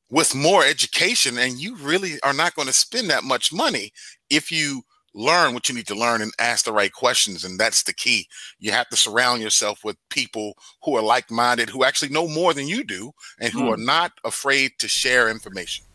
with 0.09 0.35
more 0.35 0.63
education 0.65 1.37
and 1.37 1.59
you 1.59 1.75
really 1.77 2.19
are 2.23 2.33
not 2.33 2.55
going 2.55 2.67
to 2.67 2.73
spend 2.73 3.09
that 3.09 3.23
much 3.23 3.51
money 3.51 3.91
if 4.29 4.51
you 4.51 4.83
learn 5.13 5.53
what 5.53 5.67
you 5.67 5.75
need 5.75 5.87
to 5.87 5.95
learn 5.95 6.21
and 6.21 6.31
ask 6.39 6.65
the 6.65 6.71
right 6.71 6.93
questions. 6.93 7.43
And 7.43 7.59
that's 7.59 7.83
the 7.83 7.93
key. 7.93 8.27
You 8.59 8.71
have 8.71 8.89
to 8.89 8.95
surround 8.95 9.41
yourself 9.41 9.83
with 9.83 9.97
people 10.09 10.57
who 10.83 10.95
are 10.95 11.01
like 11.01 11.31
minded, 11.31 11.69
who 11.69 11.83
actually 11.83 12.09
know 12.09 12.27
more 12.27 12.53
than 12.53 12.67
you 12.67 12.83
do, 12.83 13.13
and 13.39 13.51
who 13.51 13.63
mm. 13.63 13.73
are 13.73 13.77
not 13.77 14.13
afraid 14.23 14.73
to 14.79 14.87
share 14.87 15.29
information. 15.29 15.85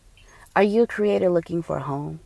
Are 0.55 0.63
you 0.63 0.83
a 0.83 0.87
creator 0.87 1.29
looking 1.29 1.61
for 1.61 1.77
a 1.77 1.83
home? 1.83 2.19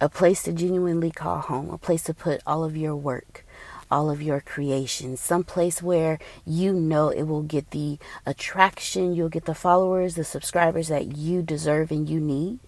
A 0.00 0.08
place 0.08 0.42
to 0.42 0.52
genuinely 0.52 1.10
call 1.10 1.38
home, 1.38 1.70
a 1.70 1.78
place 1.78 2.02
to 2.04 2.14
put 2.14 2.42
all 2.44 2.64
of 2.64 2.76
your 2.76 2.96
work, 2.96 3.46
all 3.90 4.10
of 4.10 4.20
your 4.20 4.40
creations, 4.40 5.20
some 5.20 5.44
place 5.44 5.82
where 5.82 6.18
you 6.44 6.72
know 6.72 7.08
it 7.08 7.22
will 7.22 7.42
get 7.42 7.70
the 7.70 7.98
attraction, 8.26 9.14
you'll 9.14 9.28
get 9.28 9.44
the 9.44 9.54
followers, 9.54 10.16
the 10.16 10.24
subscribers 10.24 10.88
that 10.88 11.16
you 11.16 11.40
deserve 11.40 11.90
and 11.90 12.08
you 12.08 12.18
need. 12.18 12.58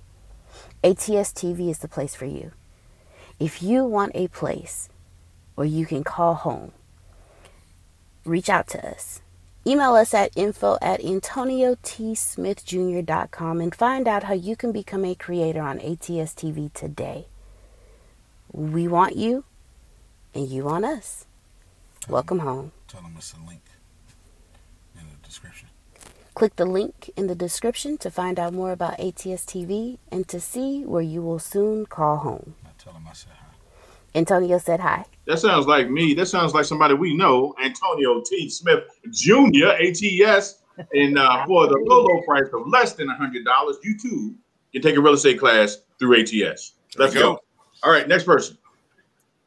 ATS 0.84 1.32
TV 1.32 1.70
is 1.70 1.78
the 1.78 1.88
place 1.88 2.14
for 2.14 2.26
you. 2.26 2.52
If 3.40 3.62
you 3.62 3.84
want 3.84 4.12
a 4.14 4.28
place 4.28 4.88
where 5.56 5.66
you 5.66 5.86
can 5.86 6.04
call 6.04 6.34
home, 6.34 6.70
reach 8.24 8.48
out 8.48 8.68
to 8.68 8.88
us. 8.88 9.20
Email 9.66 9.94
us 9.94 10.14
at 10.14 10.30
info 10.36 10.78
at 10.80 11.00
antoniotsmithjr.com 11.00 13.60
and 13.60 13.74
find 13.74 14.06
out 14.06 14.22
how 14.24 14.34
you 14.34 14.54
can 14.54 14.70
become 14.70 15.04
a 15.04 15.16
creator 15.16 15.62
on 15.62 15.80
ATS 15.80 16.32
TV 16.34 16.72
today. 16.74 17.26
We 18.52 18.86
want 18.86 19.16
you, 19.16 19.42
and 20.32 20.48
you 20.48 20.62
want 20.64 20.84
us. 20.84 21.26
Welcome 22.08 22.38
home. 22.38 22.70
Tell 22.86 23.02
them 23.02 23.14
it's 23.16 23.32
a 23.32 23.38
link 23.44 23.62
in 24.94 25.00
the 25.06 25.16
description. 25.26 25.70
Click 26.34 26.54
the 26.54 26.66
link 26.66 27.10
in 27.16 27.26
the 27.26 27.34
description 27.34 27.98
to 27.98 28.12
find 28.12 28.38
out 28.38 28.52
more 28.52 28.70
about 28.70 29.00
ATS 29.00 29.44
TV 29.44 29.98
and 30.12 30.28
to 30.28 30.40
see 30.40 30.84
where 30.84 31.02
you 31.02 31.20
will 31.20 31.40
soon 31.40 31.86
call 31.86 32.18
home. 32.18 32.54
Tell 32.84 32.92
him 32.92 33.06
I 33.08 33.14
said 33.14 33.32
hi. 33.40 33.46
Antonio 34.14 34.58
said 34.58 34.78
hi. 34.78 35.06
That 35.26 35.38
sounds 35.38 35.66
like 35.66 35.88
me. 35.88 36.12
That 36.12 36.26
sounds 36.26 36.52
like 36.52 36.66
somebody 36.66 36.92
we 36.92 37.16
know, 37.16 37.54
Antonio 37.62 38.22
T. 38.28 38.50
Smith 38.50 38.84
Jr., 39.10 39.68
ATS. 39.80 40.60
And 40.92 41.18
uh, 41.18 41.46
for 41.46 41.66
the 41.66 41.82
low, 41.86 42.04
low 42.04 42.20
price 42.22 42.48
of 42.52 42.68
less 42.68 42.92
than 42.92 43.08
$100, 43.08 43.74
you 43.84 43.98
too 43.98 44.34
can 44.72 44.82
take 44.82 44.96
a 44.96 45.00
real 45.00 45.14
estate 45.14 45.40
class 45.40 45.78
through 45.98 46.20
ATS. 46.20 46.74
Let's 46.98 47.14
go. 47.14 47.34
go. 47.34 47.40
All 47.84 47.90
right, 47.90 48.06
next 48.06 48.24
person. 48.24 48.58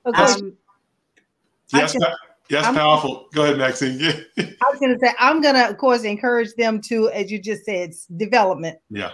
Okay. 0.07 0.19
Um, 0.19 0.53
yes, 1.73 1.95
yes, 2.49 2.65
I'm, 2.65 2.73
powerful. 2.73 3.27
Go 3.33 3.43
ahead, 3.43 3.57
Maxine. 3.57 4.01
I 4.37 4.69
was 4.71 4.79
going 4.79 4.93
to 4.93 4.99
say, 4.99 5.13
I'm 5.19 5.41
going 5.41 5.55
to, 5.55 5.69
of 5.69 5.77
course, 5.77 6.03
encourage 6.03 6.53
them 6.55 6.81
to, 6.83 7.09
as 7.09 7.29
you 7.29 7.39
just 7.39 7.65
said, 7.65 7.93
development. 8.15 8.79
Yeah. 8.89 9.13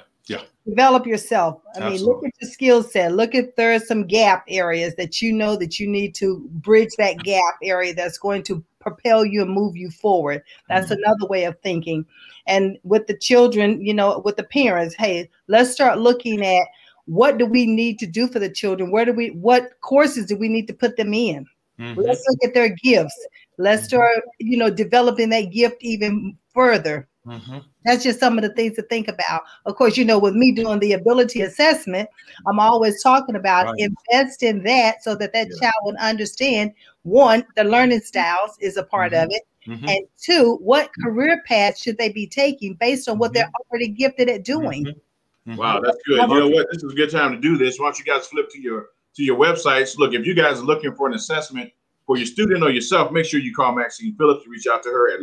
Develop 0.67 1.05
yourself. 1.05 1.61
I 1.75 1.79
Absolutely. 1.79 1.97
mean, 1.97 2.07
look 2.07 2.25
at 2.25 2.31
your 2.41 2.49
skill 2.49 2.83
set. 2.83 3.13
Look 3.13 3.35
if 3.35 3.53
there 3.55 3.73
are 3.73 3.79
some 3.79 4.07
gap 4.07 4.45
areas 4.47 4.95
that 4.95 5.21
you 5.21 5.33
know 5.33 5.57
that 5.57 5.77
you 5.77 5.87
need 5.87 6.15
to 6.15 6.47
bridge 6.51 6.91
that 6.97 7.19
gap 7.19 7.55
area 7.61 7.93
that's 7.93 8.17
going 8.17 8.43
to 8.43 8.63
propel 8.79 9.25
you 9.25 9.41
and 9.41 9.51
move 9.51 9.75
you 9.75 9.89
forward. 9.89 10.41
That's 10.69 10.85
mm-hmm. 10.85 11.01
another 11.03 11.27
way 11.27 11.43
of 11.45 11.59
thinking. 11.59 12.05
And 12.47 12.77
with 12.83 13.07
the 13.07 13.17
children, 13.17 13.85
you 13.85 13.93
know, 13.93 14.21
with 14.23 14.37
the 14.37 14.43
parents, 14.43 14.95
hey, 14.95 15.29
let's 15.47 15.71
start 15.71 15.99
looking 15.99 16.45
at 16.45 16.65
what 17.05 17.37
do 17.37 17.45
we 17.45 17.65
need 17.65 17.99
to 17.99 18.07
do 18.07 18.27
for 18.27 18.39
the 18.39 18.49
children? 18.49 18.91
Where 18.91 19.05
do 19.05 19.13
we 19.13 19.31
what 19.31 19.79
courses 19.81 20.27
do 20.27 20.37
we 20.37 20.47
need 20.47 20.67
to 20.67 20.73
put 20.73 20.95
them 20.95 21.13
in? 21.13 21.45
Mm-hmm. 21.79 21.99
Let's 21.99 22.23
look 22.29 22.39
at 22.49 22.53
their 22.53 22.75
gifts. 22.81 23.27
Let's 23.57 23.81
mm-hmm. 23.81 23.87
start, 23.87 24.19
you 24.39 24.57
know, 24.57 24.69
developing 24.69 25.29
that 25.29 25.51
gift 25.51 25.77
even 25.81 26.37
further. 26.53 27.07
Mm-hmm. 27.25 27.59
That's 27.85 28.03
just 28.03 28.19
some 28.19 28.37
of 28.37 28.43
the 28.43 28.49
things 28.49 28.75
to 28.75 28.81
think 28.83 29.07
about. 29.07 29.43
Of 29.65 29.75
course, 29.75 29.95
you 29.95 30.03
know, 30.03 30.19
with 30.19 30.33
me 30.33 30.51
doing 30.51 30.79
the 30.79 30.93
ability 30.93 31.41
assessment, 31.41 32.09
I'm 32.47 32.59
always 32.59 33.01
talking 33.01 33.35
about 33.35 33.67
right. 33.67 33.75
invest 34.11 34.43
in 34.43 34.63
that 34.63 35.03
so 35.03 35.15
that 35.15 35.31
that 35.33 35.47
yeah. 35.49 35.59
child 35.59 35.73
would 35.83 35.95
understand 35.97 36.73
one, 37.03 37.45
the 37.55 37.63
learning 37.63 38.01
styles 38.01 38.57
is 38.59 38.77
a 38.77 38.83
part 38.83 39.13
mm-hmm. 39.13 39.23
of 39.23 39.31
it. 39.31 39.43
Mm-hmm. 39.67 39.87
And 39.87 40.07
two, 40.21 40.57
what 40.61 40.91
career 41.01 41.41
path 41.47 41.77
should 41.77 41.97
they 41.97 42.11
be 42.11 42.27
taking 42.27 42.73
based 42.75 43.07
on 43.07 43.17
what 43.17 43.33
they're 43.33 43.45
mm-hmm. 43.45 43.71
already 43.71 43.87
gifted 43.89 44.29
at 44.29 44.43
doing? 44.43 44.85
Mm-hmm. 44.85 45.51
Mm-hmm. 45.51 45.59
Wow, 45.59 45.81
that's 45.81 45.97
good. 46.07 46.21
You 46.21 46.27
know 46.27 46.49
what? 46.49 46.67
This 46.71 46.83
is 46.83 46.91
a 46.91 46.95
good 46.95 47.11
time 47.11 47.31
to 47.33 47.39
do 47.39 47.57
this. 47.57 47.79
Why 47.79 47.87
don't 47.87 47.99
you 47.99 48.05
guys 48.05 48.27
flip 48.27 48.49
to 48.51 48.61
your 48.61 48.89
to 49.15 49.23
your 49.23 49.37
websites? 49.37 49.97
Look, 49.97 50.13
if 50.13 50.25
you 50.25 50.33
guys 50.33 50.59
are 50.59 50.63
looking 50.63 50.95
for 50.95 51.07
an 51.07 51.13
assessment 51.13 51.71
for 52.05 52.17
your 52.17 52.25
student 52.25 52.63
or 52.63 52.69
yourself, 52.69 53.11
make 53.11 53.25
sure 53.25 53.39
you 53.39 53.53
call 53.53 53.73
Maxine 53.73 54.15
Phillips. 54.17 54.47
Reach 54.47 54.67
out 54.67 54.83
to 54.83 54.89
her 54.89 55.13
at 55.13 55.21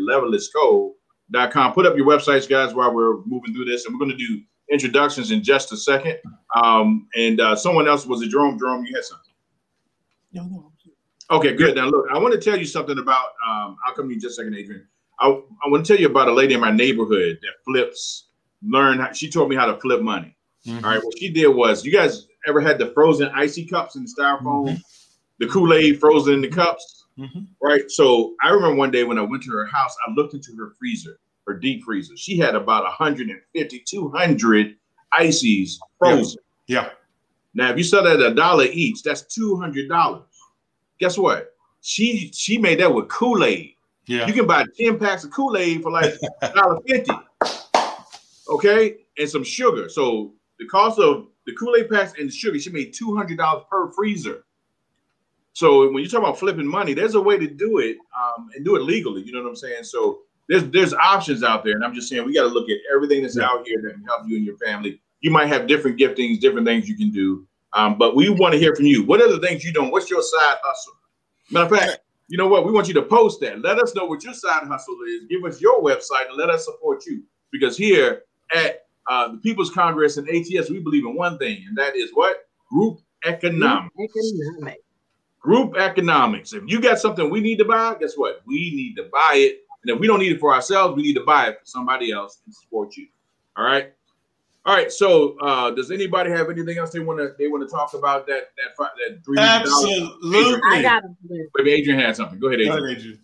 leveliscode.com. 1.33 1.73
Put 1.73 1.87
up 1.87 1.97
your 1.97 2.07
websites, 2.07 2.49
guys, 2.49 2.75
while 2.75 2.95
we're 2.95 3.23
moving 3.25 3.55
through 3.55 3.67
this. 3.67 3.87
And 3.87 3.95
we're 3.95 4.05
going 4.05 4.17
to 4.17 4.27
do 4.27 4.43
introductions 4.71 5.31
in 5.31 5.43
just 5.43 5.73
a 5.73 5.77
second. 5.77 6.19
Um, 6.55 7.09
and 7.17 7.41
uh, 7.41 7.57
someone 7.57 7.89
else 7.89 8.07
was 8.07 8.23
a 8.23 8.27
Jerome. 8.27 8.59
Jerome, 8.59 8.85
you 8.85 8.95
had 8.95 9.05
something. 9.05 9.33
No, 10.33 10.45
no. 10.45 10.73
Okay, 11.31 11.55
good. 11.55 11.77
Now 11.77 11.87
look, 11.87 12.07
I 12.13 12.19
want 12.19 12.35
to 12.35 12.41
tell 12.41 12.59
you 12.59 12.65
something 12.65 12.99
about. 12.99 13.27
Um, 13.49 13.77
I'll 13.87 13.95
come 13.95 14.09
to 14.09 14.15
you 14.15 14.21
just 14.21 14.39
a 14.39 14.43
second, 14.43 14.57
Adrian. 14.57 14.87
I, 15.21 15.29
I 15.29 15.69
want 15.69 15.87
to 15.87 15.93
tell 15.93 16.01
you 16.01 16.09
about 16.09 16.27
a 16.27 16.33
lady 16.33 16.55
in 16.55 16.61
my 16.61 16.73
neighborhood 16.73 17.39
that 17.43 17.53
flips. 17.65 18.27
Learn. 18.63 18.99
How, 18.99 19.13
she 19.13 19.31
taught 19.31 19.49
me 19.49 19.55
how 19.57 19.67
to 19.67 19.81
flip 19.81 20.03
money. 20.03 20.37
Mm-hmm. 20.67 20.85
All 20.85 20.91
right. 20.91 21.05
What 21.05 21.17
she 21.19 21.31
did 21.33 21.49
was, 21.49 21.85
you 21.85 21.93
guys 21.93 22.27
ever 22.47 22.61
had 22.61 22.79
the 22.79 22.87
frozen 22.89 23.31
icy 23.35 23.65
cups 23.65 23.95
in 23.95 24.03
the 24.03 24.13
styrofoam, 24.19 24.67
mm-hmm. 24.67 24.75
the 25.39 25.47
Kool 25.47 25.73
Aid 25.73 26.01
frozen 26.01 26.35
in 26.35 26.41
the 26.41 26.49
cups, 26.49 27.00
mm-hmm. 27.19 27.41
right? 27.63 27.91
So 27.91 28.35
I 28.43 28.51
remember 28.51 28.77
one 28.77 28.91
day 28.91 29.05
when 29.05 29.19
I 29.19 29.23
went 29.23 29.43
to 29.45 29.51
her 29.53 29.67
house, 29.67 29.95
I 30.07 30.13
looked 30.13 30.35
into 30.35 30.55
her 30.57 30.75
freezer, 30.79 31.19
her 31.47 31.55
deep 31.55 31.85
freezer. 31.85 32.17
She 32.17 32.39
had 32.39 32.55
about 32.55 32.85
150, 32.85 33.85
200 33.87 34.77
ices 35.13 35.81
frozen. 35.99 36.41
Yeah. 36.67 36.83
yeah. 36.83 36.91
Now, 37.55 37.71
if 37.71 37.79
you 37.79 37.85
sell 37.85 38.05
that 38.05 38.21
at 38.21 38.33
a 38.33 38.35
dollar 38.35 38.65
each, 38.65 39.03
that's 39.03 39.23
two 39.23 39.57
hundred 39.57 39.89
dollars. 39.89 40.23
Guess 40.99 41.19
what? 41.19 41.55
She 41.81 42.31
she 42.33 42.59
made 42.59 42.79
that 42.81 42.95
with 42.95 43.09
Kool 43.09 43.45
Aid. 43.45 43.75
Yeah. 44.07 44.27
You 44.27 44.33
can 44.33 44.47
buy 44.47 44.65
10 44.77 44.99
packs 44.99 45.23
of 45.25 45.31
Kool 45.31 45.57
Aid 45.57 45.83
for 45.83 45.93
like 45.93 46.15
$1.50. 46.43 47.23
Okay. 48.49 48.97
And 49.17 49.31
some 49.31 49.45
sugar. 49.45 49.89
So 49.89 50.33
the 50.59 50.67
cost 50.67 50.99
of 50.99 51.29
the 51.47 51.55
Kool 51.55 51.77
Aid 51.77 51.89
packs 51.89 52.15
and 52.19 52.29
the 52.29 52.33
sugar, 52.33 52.59
she 52.59 52.71
made 52.71 52.93
$200 52.93 53.69
per 53.69 53.91
freezer. 53.93 54.45
So 55.53 55.91
when 55.91 56.03
you 56.03 56.09
talk 56.09 56.21
about 56.21 56.39
flipping 56.39 56.67
money, 56.67 56.95
there's 56.95 57.15
a 57.15 57.21
way 57.21 57.39
to 57.39 57.47
do 57.47 57.79
it 57.79 57.97
um, 58.17 58.49
and 58.55 58.65
do 58.65 58.77
it 58.77 58.83
legally. 58.83 59.23
You 59.23 59.33
know 59.33 59.43
what 59.43 59.49
I'm 59.49 59.57
saying? 59.57 59.85
So 59.85 60.21
there's 60.49 60.65
there's 60.71 60.95
options 60.95 61.43
out 61.43 61.65
there, 61.65 61.75
and 61.75 61.85
I'm 61.85 61.95
just 61.95 62.09
saying 62.09 62.25
we 62.25 62.35
got 62.35 62.43
to 62.43 62.49
look 62.49 62.69
at 62.71 62.79
everything 62.93 63.23
that's 63.23 63.37
yeah. 63.37 63.45
out 63.45 63.67
here 63.67 63.81
that 63.83 63.93
can 63.95 64.05
help 64.05 64.23
you 64.27 64.37
and 64.37 64.45
your 64.45 64.57
family. 64.59 65.01
You 65.21 65.31
might 65.31 65.47
have 65.47 65.67
different 65.67 65.99
giftings, 65.99 66.41
different 66.41 66.67
things 66.67 66.89
you 66.89 66.97
can 66.97 67.11
do, 67.11 67.47
um, 67.73 67.99
but 67.99 68.17
we 68.17 68.31
want 68.31 68.53
to 68.53 68.59
hear 68.59 68.75
from 68.75 68.87
you. 68.87 69.05
What 69.05 69.21
are 69.21 69.31
the 69.31 69.39
things 69.39 69.65
you 69.65 69.73
doing? 69.73 69.91
What's 69.91 70.11
your 70.11 70.23
side 70.23 70.57
hustle? 70.63 70.95
Matter 71.51 71.75
of 71.75 71.81
fact, 71.81 72.01
you 72.29 72.39
know 72.39 72.49
what? 72.49 72.65
We 72.65 72.73
want 72.73 72.89
you 72.89 72.95
to 72.95 73.03
post 73.03 73.41
that. 73.41 73.61
Let 73.61 73.79
us 73.79 73.95
know 73.95 74.07
what 74.07 74.23
your 74.23 74.35
side 74.35 74.67
hustle 74.67 74.97
is. 75.09 75.25
Give 75.29 75.45
us 75.45 75.61
your 75.61 75.83
website 75.83 76.29
and 76.29 76.37
let 76.37 76.49
us 76.49 76.65
support 76.65 77.05
you. 77.07 77.23
Because 77.53 77.77
here 77.77 78.23
at 78.55 78.87
uh, 79.09 79.33
the 79.33 79.39
People's 79.39 79.71
Congress 79.71 80.17
and 80.17 80.29
ATS, 80.29 80.71
we 80.71 80.79
believe 80.79 81.05
in 81.05 81.15
one 81.15 81.39
thing, 81.39 81.65
and 81.69 81.77
that 81.77 81.97
is 81.97 82.11
what? 82.15 82.49
Group 82.71 83.01
economics. 83.25 83.95
Group 83.97 84.11
economics. 84.17 84.83
Group 85.41 85.77
economics. 85.77 86.53
If 86.53 86.65
you 86.67 86.81
got 86.81 86.99
something 86.99 87.31
we 87.31 87.41
need 87.41 87.57
to 87.59 87.65
buy, 87.65 87.97
guess 87.99 88.15
what? 88.15 88.43
We 88.47 88.75
need 88.75 88.95
to 88.97 89.05
buy 89.05 89.37
it. 89.37 89.61
And 89.83 89.95
if 89.95 89.99
we 89.99 90.07
don't 90.07 90.21
need 90.21 90.33
it 90.33 90.41
for 90.41 90.55
ourselves, 90.55 90.95
we 90.95 91.03
need 91.03 91.15
to 91.15 91.25
buy 91.25 91.49
it 91.49 91.61
for 91.61 91.67
somebody 91.67 92.13
else 92.13 92.41
and 92.45 92.55
support 92.55 92.97
you. 92.97 93.07
All 93.57 93.65
right. 93.65 93.93
All 94.67 94.75
right. 94.75 94.93
So, 94.93 95.39
uh, 95.39 95.71
does 95.71 95.91
anybody 95.91 96.31
have 96.31 96.51
anything 96.51 96.77
else 96.77 96.91
they 96.91 97.01
want 97.01 97.19
to 97.19 97.35
they 97.39 97.49
want 97.49 97.67
to 97.67 97.75
talk 97.75 97.95
about 97.95 98.27
that 98.27 98.51
that 98.59 98.77
that 98.79 99.25
three? 99.25 99.39
Absolutely. 99.39 100.61
I 100.71 100.83
got 100.83 101.05
a 101.05 101.17
flip. 101.27 101.49
Maybe 101.57 101.73
Adrian 101.73 101.99
had 101.99 102.17
something. 102.17 102.39
Go 102.39 102.49
ahead, 102.49 102.61
Adrian. 102.61 102.79
Go 102.79 102.85
ahead, 102.85 102.99
Adrian. 102.99 103.21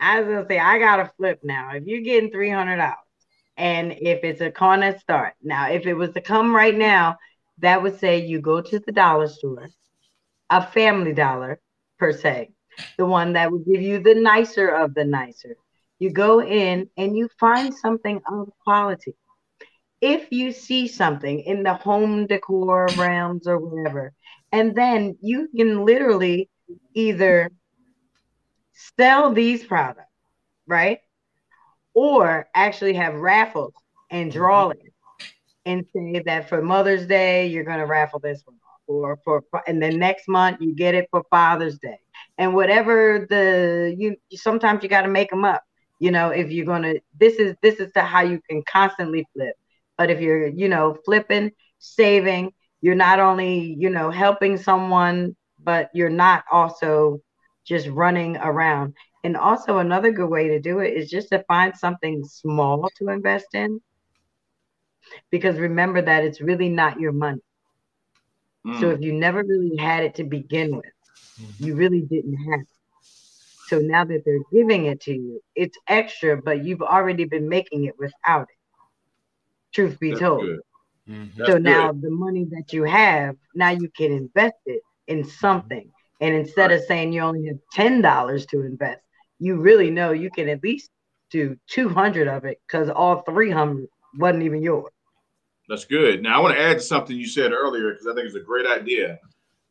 I 0.00 0.20
was 0.20 0.28
gonna 0.28 0.46
say 0.48 0.58
I 0.58 0.78
got 0.78 1.00
a 1.00 1.10
flip 1.16 1.40
now. 1.42 1.70
If 1.74 1.84
you're 1.84 2.00
getting 2.00 2.30
three 2.30 2.50
hundred 2.50 2.78
dollars, 2.78 2.96
and 3.56 3.92
if 3.92 4.24
it's 4.24 4.40
a 4.40 4.50
corner 4.50 4.98
start, 4.98 5.34
now 5.42 5.70
if 5.70 5.86
it 5.86 5.94
was 5.94 6.12
to 6.12 6.20
come 6.20 6.54
right 6.54 6.76
now, 6.76 7.18
that 7.58 7.82
would 7.82 7.98
say 7.98 8.24
you 8.24 8.40
go 8.40 8.60
to 8.60 8.78
the 8.78 8.92
dollar 8.92 9.28
store, 9.28 9.68
a 10.50 10.66
Family 10.66 11.12
Dollar 11.12 11.60
per 11.98 12.12
se, 12.12 12.50
the 12.98 13.06
one 13.06 13.34
that 13.34 13.50
would 13.50 13.64
give 13.64 13.82
you 13.82 14.00
the 14.00 14.14
nicer 14.14 14.68
of 14.68 14.94
the 14.94 15.04
nicer. 15.04 15.56
You 15.98 16.10
go 16.10 16.42
in 16.42 16.90
and 16.96 17.16
you 17.16 17.28
find 17.38 17.74
something 17.74 18.20
of 18.30 18.50
quality 18.62 19.14
if 20.04 20.30
you 20.30 20.52
see 20.52 20.86
something 20.86 21.40
in 21.40 21.62
the 21.62 21.72
home 21.72 22.26
decor 22.26 22.88
realms 22.98 23.46
or 23.46 23.58
whatever, 23.58 24.12
and 24.52 24.74
then 24.74 25.16
you 25.22 25.48
can 25.56 25.86
literally 25.86 26.50
either 26.92 27.50
sell 28.98 29.32
these 29.32 29.64
products, 29.64 30.10
right? 30.66 30.98
Or 31.94 32.48
actually 32.54 32.94
have 32.94 33.14
raffles 33.14 33.72
and 34.10 34.30
draw 34.30 34.70
it 34.70 34.92
and 35.64 35.86
say 35.94 36.22
that 36.26 36.50
for 36.50 36.60
Mother's 36.60 37.06
Day, 37.06 37.46
you're 37.46 37.64
going 37.64 37.78
to 37.78 37.86
raffle 37.86 38.18
this 38.18 38.42
one 38.44 38.53
or 38.86 39.18
for, 39.24 39.42
and 39.66 39.82
then 39.82 39.98
next 39.98 40.28
month 40.28 40.58
you 40.60 40.74
get 40.74 40.94
it 40.94 41.08
for 41.10 41.22
Father's 41.30 41.78
Day. 41.78 41.98
And 42.38 42.54
whatever 42.54 43.26
the, 43.28 43.94
you 43.98 44.16
sometimes 44.36 44.82
you 44.82 44.88
got 44.88 45.02
to 45.02 45.08
make 45.08 45.30
them 45.30 45.44
up. 45.44 45.62
You 46.00 46.10
know, 46.10 46.30
if 46.30 46.50
you're 46.50 46.66
to, 46.82 47.00
this 47.18 47.36
is, 47.36 47.54
this 47.62 47.76
is 47.76 47.90
the, 47.94 48.02
how 48.02 48.22
you 48.22 48.40
can 48.48 48.62
constantly 48.70 49.26
flip 49.32 49.54
but 49.96 50.10
if 50.10 50.20
you're, 50.20 50.48
you 50.48 50.68
know, 50.68 50.96
flipping, 51.04 51.52
saving, 51.78 52.52
you're 52.80 52.94
not 52.94 53.20
only, 53.20 53.76
you 53.78 53.90
know, 53.90 54.10
helping 54.10 54.56
someone, 54.56 55.36
but 55.62 55.90
you're 55.94 56.10
not 56.10 56.44
also 56.50 57.20
just 57.66 57.88
running 57.88 58.36
around. 58.38 58.94
And 59.22 59.36
also 59.36 59.78
another 59.78 60.12
good 60.12 60.28
way 60.28 60.48
to 60.48 60.60
do 60.60 60.80
it 60.80 60.94
is 60.94 61.10
just 61.10 61.30
to 61.30 61.44
find 61.48 61.74
something 61.76 62.24
small 62.24 62.88
to 62.98 63.08
invest 63.08 63.54
in. 63.54 63.80
Because 65.30 65.58
remember 65.58 66.02
that 66.02 66.24
it's 66.24 66.40
really 66.40 66.68
not 66.68 67.00
your 67.00 67.12
money. 67.12 67.40
Mm. 68.66 68.80
So 68.80 68.90
if 68.90 69.00
you 69.00 69.12
never 69.12 69.42
really 69.42 69.76
had 69.76 70.04
it 70.04 70.14
to 70.16 70.24
begin 70.24 70.76
with, 70.76 70.92
mm-hmm. 71.40 71.64
you 71.64 71.76
really 71.76 72.02
didn't 72.02 72.36
have 72.36 72.60
it. 72.60 72.68
So 73.66 73.78
now 73.78 74.04
that 74.04 74.22
they're 74.24 74.38
giving 74.52 74.86
it 74.86 75.00
to 75.02 75.12
you, 75.12 75.40
it's 75.54 75.76
extra, 75.88 76.40
but 76.40 76.64
you've 76.64 76.82
already 76.82 77.24
been 77.24 77.48
making 77.48 77.84
it 77.84 77.94
without 77.98 78.42
it 78.42 78.56
truth 79.74 79.98
be 79.98 80.10
That's 80.10 80.20
told. 80.20 80.44
Mm-hmm. 81.08 81.44
So 81.44 81.58
now 81.58 81.92
the 81.92 82.10
money 82.10 82.46
that 82.50 82.72
you 82.72 82.84
have, 82.84 83.36
now 83.54 83.70
you 83.70 83.90
can 83.94 84.12
invest 84.12 84.56
it 84.64 84.80
in 85.06 85.24
something. 85.24 85.90
And 86.20 86.34
instead 86.34 86.70
right. 86.70 86.78
of 86.78 86.84
saying 86.84 87.12
you 87.12 87.20
only 87.20 87.46
have 87.48 87.58
ten 87.72 88.00
dollars 88.00 88.46
to 88.46 88.62
invest, 88.62 89.00
you 89.38 89.56
really 89.56 89.90
know 89.90 90.12
you 90.12 90.30
can 90.30 90.48
at 90.48 90.62
least 90.62 90.90
do 91.30 91.56
two 91.68 91.88
hundred 91.88 92.28
of 92.28 92.44
it 92.44 92.58
because 92.66 92.88
all 92.88 93.22
three 93.22 93.50
hundred 93.50 93.88
wasn't 94.16 94.44
even 94.44 94.62
yours. 94.62 94.92
That's 95.68 95.84
good. 95.84 96.22
Now 96.22 96.38
I 96.38 96.42
want 96.42 96.54
to 96.54 96.60
add 96.60 96.82
something 96.82 97.16
you 97.16 97.26
said 97.26 97.52
earlier 97.52 97.92
because 97.92 98.06
I 98.06 98.14
think 98.14 98.26
it's 98.26 98.36
a 98.36 98.40
great 98.40 98.66
idea. 98.66 99.18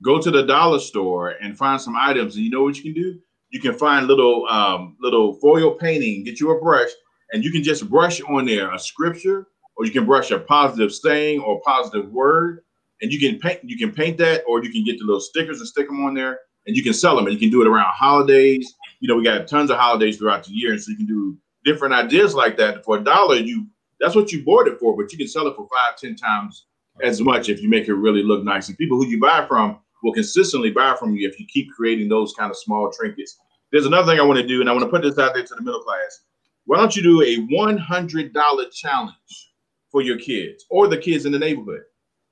Go 0.02 0.20
to 0.20 0.32
the 0.32 0.44
dollar 0.44 0.80
store 0.80 1.30
and 1.42 1.58
find 1.58 1.80
some 1.80 1.96
items, 1.96 2.36
and 2.36 2.44
you 2.44 2.52
know 2.52 2.64
what 2.64 2.78
you 2.78 2.84
can 2.84 3.02
do? 3.02 3.20
You 3.52 3.60
can 3.60 3.78
find 3.78 4.08
little 4.08 4.48
um, 4.50 4.98
little 5.00 5.34
foil 5.36 5.72
painting. 5.72 6.24
Get 6.24 6.40
you 6.40 6.52
a 6.52 6.60
brush, 6.60 6.90
and 7.32 7.44
you 7.44 7.52
can 7.52 7.64
just 7.64 7.90
brush 7.90 8.22
on 8.22 8.46
there 8.46 8.74
a 8.74 8.80
scripture 8.80 9.48
or 9.76 9.86
you 9.86 9.92
can 9.92 10.06
brush 10.06 10.32
a 10.32 10.40
positive 10.40 10.94
saying 10.94 11.40
or 11.42 11.62
positive 11.62 12.12
word, 12.12 12.64
and 13.02 13.12
you 13.12 13.20
can 13.20 13.40
paint 13.40 13.60
you 13.64 13.78
can 13.78 13.92
paint 13.92 14.18
that, 14.18 14.44
or 14.48 14.64
you 14.64 14.72
can 14.72 14.84
get 14.84 15.00
the 15.00 15.06
little 15.06 15.22
stickers 15.22 15.60
and 15.60 15.68
stick 15.68 15.88
them 15.88 16.06
on 16.06 16.14
there, 16.14 16.40
and 16.68 16.76
you 16.76 16.84
can 16.84 16.94
sell 16.94 17.16
them. 17.16 17.26
And 17.26 17.34
you 17.34 17.40
can 17.40 17.50
do 17.50 17.62
it 17.62 17.68
around 17.68 17.88
holidays. 17.94 18.74
You 19.00 19.08
know, 19.08 19.16
we 19.16 19.24
got 19.24 19.48
tons 19.48 19.72
of 19.72 19.78
holidays 19.78 20.18
throughout 20.18 20.44
the 20.44 20.52
year, 20.52 20.72
and 20.72 20.82
so 20.82 20.92
you 20.92 20.98
can 20.98 21.08
do 21.08 21.38
different 21.66 21.94
ideas 21.94 22.36
like 22.36 22.58
that 22.58 22.84
for 22.84 22.98
a 22.98 23.04
dollar. 23.04 23.36
You 23.36 23.68
that's 24.04 24.16
what 24.16 24.32
you 24.32 24.44
bought 24.44 24.68
it 24.68 24.80
for, 24.80 24.96
but 24.96 25.12
you 25.12 25.18
can 25.18 25.28
sell 25.28 25.48
it 25.48 25.56
for 25.56 25.68
five, 25.68 25.98
ten 25.98 26.16
times 26.16 26.66
as 27.02 27.22
much 27.22 27.50
if 27.50 27.62
you 27.62 27.70
make 27.70 27.88
it 27.88 27.94
really 27.94 28.22
look 28.22 28.44
nice. 28.44 28.68
And 28.68 28.78
people 28.78 28.98
who 28.98 29.08
you 29.08 29.20
buy 29.20 29.46
from 29.48 29.80
will 30.04 30.13
consistently 30.13 30.70
buy 30.70 30.96
from 31.00 31.16
you 31.16 31.28
if 31.28 31.39
you 31.39 31.46
keep 31.48 31.72
creating 31.72 32.10
those 32.10 32.34
kind 32.34 32.52
of 32.52 32.58
small 32.58 32.92
trinkets. 32.92 33.39
There's 33.72 33.86
another 33.88 34.12
thing 34.12 34.20
I 34.20 34.24
want 34.24 34.39
to 34.39 34.48
do, 34.48 34.62
and 34.62 34.70
I 34.70 34.74
want 34.74 34.84
to 34.84 34.89
put 34.89 35.02
this 35.02 35.18
out 35.18 35.34
there 35.34 35.44
to 35.44 35.56
the 35.56 35.63
middle 35.63 35.82
class. 35.82 36.22
Why 36.66 36.78
don't 36.78 36.96
you 36.96 37.02
do 37.02 37.22
a 37.22 37.38
$100 37.52 38.72
challenge? 38.74 39.50
for 39.94 40.02
your 40.02 40.18
kids 40.18 40.66
or 40.70 40.89
the 40.89 40.98
kids 40.98 41.26
in 41.26 41.32
the 41.32 41.39
neighborhood. 41.39 41.84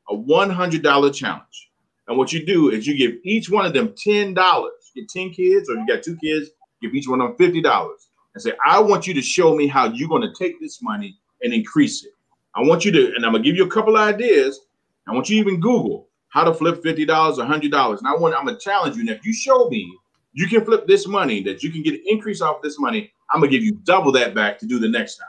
A 0.09 0.15
$100 0.15 1.15
challenge. 1.15 1.69
And 2.07 2.17
what 2.17 2.33
you 2.33 2.45
do 2.45 2.71
is 2.71 2.85
you 2.85 2.97
give 2.97 3.13
each 3.23 3.49
one 3.49 3.65
of 3.65 3.71
them 3.71 3.89
$10. 3.89 4.35
You 4.35 5.03
get 5.03 5.09
10 5.09 5.29
kids, 5.29 5.69
or 5.69 5.75
you 5.75 5.87
got 5.87 6.03
two 6.03 6.17
kids, 6.17 6.49
give 6.81 6.93
each 6.93 7.07
one 7.07 7.21
of 7.21 7.37
them 7.37 7.53
$50 7.53 7.89
and 8.33 8.41
say, 8.41 8.51
I 8.65 8.79
want 8.79 9.07
you 9.07 9.13
to 9.13 9.21
show 9.21 9.55
me 9.55 9.67
how 9.67 9.85
you're 9.85 10.09
going 10.09 10.23
to 10.23 10.33
take 10.37 10.59
this 10.59 10.81
money 10.81 11.17
and 11.43 11.53
increase 11.53 12.03
it. 12.03 12.13
I 12.55 12.61
want 12.61 12.85
you 12.85 12.91
to, 12.91 13.13
and 13.15 13.25
I'm 13.25 13.33
to 13.33 13.39
give 13.39 13.55
you 13.55 13.65
a 13.65 13.69
couple 13.69 13.97
ideas. 13.97 14.61
I 15.07 15.13
want 15.13 15.29
you 15.29 15.41
to 15.41 15.49
even 15.49 15.59
Google 15.59 16.07
how 16.29 16.43
to 16.43 16.53
flip 16.53 16.81
$50 16.81 17.07
or 17.09 17.43
$100. 17.43 17.97
And 17.97 18.07
I 18.07 18.15
want, 18.15 18.35
I'm 18.35 18.47
to 18.47 18.57
challenge 18.57 18.95
you. 18.95 19.01
And 19.01 19.09
if 19.09 19.25
you 19.25 19.33
show 19.33 19.69
me 19.69 19.97
you 20.33 20.47
can 20.47 20.63
flip 20.63 20.87
this 20.87 21.07
money, 21.07 21.43
that 21.43 21.61
you 21.61 21.71
can 21.71 21.81
get 21.81 21.95
an 21.95 22.03
increase 22.05 22.41
off 22.41 22.61
this 22.61 22.79
money, 22.79 23.11
I'm 23.33 23.41
to 23.41 23.47
give 23.47 23.63
you 23.63 23.73
double 23.83 24.11
that 24.13 24.33
back 24.33 24.59
to 24.59 24.65
do 24.65 24.79
the 24.79 24.87
next 24.87 25.17
time 25.17 25.27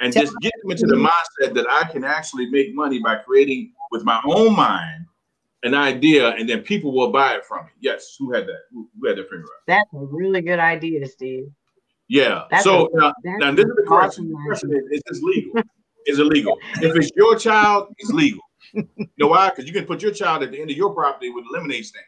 and 0.00 0.12
just 0.12 0.34
get 0.40 0.52
them 0.62 0.70
into 0.70 0.86
the 0.86 0.96
mindset 0.96 1.54
that 1.54 1.66
I 1.70 1.90
can 1.90 2.04
actually 2.04 2.46
make 2.50 2.74
money 2.74 2.98
by 2.98 3.16
creating 3.16 3.72
with 3.90 4.04
my 4.04 4.20
own 4.26 4.54
mind 4.54 5.06
an 5.62 5.74
idea, 5.74 6.30
and 6.30 6.46
then 6.46 6.60
people 6.60 6.92
will 6.92 7.10
buy 7.10 7.34
it 7.34 7.46
from 7.46 7.64
me. 7.64 7.70
Yes, 7.80 8.16
who 8.18 8.32
had 8.32 8.46
that? 8.46 8.64
Who, 8.70 8.86
had 9.06 9.16
that 9.16 9.30
finger 9.30 9.44
up? 9.44 9.62
That's 9.66 9.88
a 9.94 9.98
really 9.98 10.42
good 10.42 10.58
idea, 10.58 11.06
Steve. 11.06 11.50
Yeah. 12.08 12.44
That's 12.50 12.64
so 12.64 12.88
a, 12.94 13.00
now, 13.00 13.12
now, 13.24 13.52
this 13.52 13.64
is 13.64 13.72
the 13.76 13.84
question. 13.86 14.28
The 14.28 14.38
question 14.46 14.72
is, 14.72 14.82
is 14.90 15.02
this 15.06 15.22
legal? 15.22 15.62
it's 16.06 16.18
illegal. 16.18 16.58
If 16.80 16.96
it's 16.96 17.10
your 17.16 17.36
child, 17.36 17.94
it's 17.98 18.10
legal. 18.10 18.42
You 18.72 19.08
know 19.18 19.28
why? 19.28 19.50
Because 19.50 19.66
you 19.66 19.72
can 19.72 19.84
put 19.84 20.02
your 20.02 20.12
child 20.12 20.42
at 20.42 20.50
the 20.50 20.60
end 20.60 20.70
of 20.70 20.76
your 20.76 20.92
property 20.94 21.30
with 21.30 21.44
a 21.48 21.52
lemonade 21.52 21.86
stand. 21.86 22.04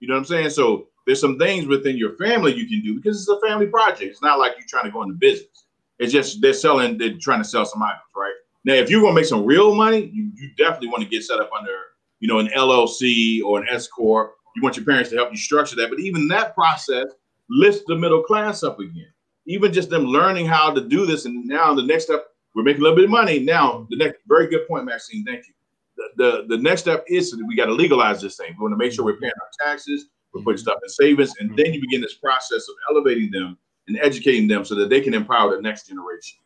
You 0.00 0.08
know 0.08 0.14
what 0.14 0.20
I'm 0.20 0.24
saying? 0.24 0.50
So 0.50 0.88
there's 1.06 1.20
some 1.20 1.38
things 1.38 1.66
within 1.66 1.96
your 1.96 2.16
family 2.16 2.54
you 2.54 2.66
can 2.68 2.82
do 2.82 2.96
because 2.96 3.18
it's 3.18 3.28
a 3.28 3.46
family 3.46 3.66
project. 3.66 4.02
It's 4.02 4.22
not 4.22 4.38
like 4.38 4.52
you're 4.58 4.66
trying 4.68 4.84
to 4.84 4.90
go 4.90 5.02
into 5.02 5.14
business. 5.14 5.66
It's 5.98 6.12
just 6.12 6.40
they're 6.40 6.52
selling, 6.52 6.98
they're 6.98 7.16
trying 7.18 7.40
to 7.40 7.48
sell 7.48 7.64
some 7.64 7.82
items, 7.82 8.02
right? 8.14 8.32
Now, 8.64 8.74
if 8.74 8.90
you're 8.90 9.00
gonna 9.00 9.14
make 9.14 9.24
some 9.24 9.44
real 9.44 9.74
money, 9.74 10.10
you, 10.12 10.30
you 10.34 10.50
definitely 10.58 10.88
want 10.88 11.02
to 11.02 11.08
get 11.08 11.22
set 11.22 11.40
up 11.40 11.50
under, 11.56 11.76
you 12.20 12.28
know, 12.28 12.38
an 12.38 12.48
LLC 12.48 13.42
or 13.42 13.60
an 13.60 13.66
S 13.70 13.86
corp. 13.86 14.34
You 14.54 14.62
want 14.62 14.76
your 14.76 14.84
parents 14.84 15.10
to 15.10 15.16
help 15.16 15.30
you 15.30 15.38
structure 15.38 15.76
that. 15.76 15.90
But 15.90 16.00
even 16.00 16.28
that 16.28 16.54
process 16.54 17.06
lifts 17.48 17.82
the 17.86 17.96
middle 17.96 18.22
class 18.22 18.62
up 18.62 18.80
again. 18.80 19.08
Even 19.46 19.72
just 19.72 19.90
them 19.90 20.04
learning 20.04 20.46
how 20.46 20.72
to 20.72 20.80
do 20.80 21.06
this, 21.06 21.24
and 21.24 21.46
now 21.46 21.74
the 21.74 21.82
next 21.82 22.04
step, 22.04 22.26
we're 22.54 22.62
making 22.62 22.80
a 22.80 22.84
little 22.84 22.96
bit 22.96 23.04
of 23.04 23.10
money. 23.10 23.38
Now, 23.38 23.86
the 23.90 23.96
next 23.96 24.18
very 24.26 24.48
good 24.48 24.66
point, 24.66 24.84
Maxine. 24.84 25.24
Thank 25.24 25.46
you. 25.46 25.54
The, 25.96 26.46
the, 26.48 26.56
the 26.56 26.62
next 26.62 26.82
step 26.82 27.04
is 27.08 27.30
that 27.30 27.44
we 27.46 27.56
got 27.56 27.66
to 27.66 27.72
legalize 27.72 28.20
this 28.20 28.36
thing. 28.36 28.54
We 28.58 28.62
want 28.62 28.72
to 28.72 28.76
make 28.76 28.92
sure 28.92 29.04
we're 29.04 29.18
paying 29.18 29.32
our 29.40 29.68
taxes, 29.70 30.06
we're 30.32 30.42
putting 30.42 30.58
stuff 30.58 30.78
in 30.82 30.88
savings, 30.88 31.32
and 31.40 31.56
then 31.56 31.72
you 31.72 31.80
begin 31.80 32.00
this 32.00 32.14
process 32.14 32.68
of 32.68 32.74
elevating 32.90 33.30
them 33.30 33.56
and 33.88 33.98
educating 34.00 34.48
them 34.48 34.64
so 34.64 34.74
that 34.74 34.90
they 34.90 35.00
can 35.00 35.14
empower 35.14 35.54
the 35.54 35.62
next 35.62 35.86
generation. 35.86 36.38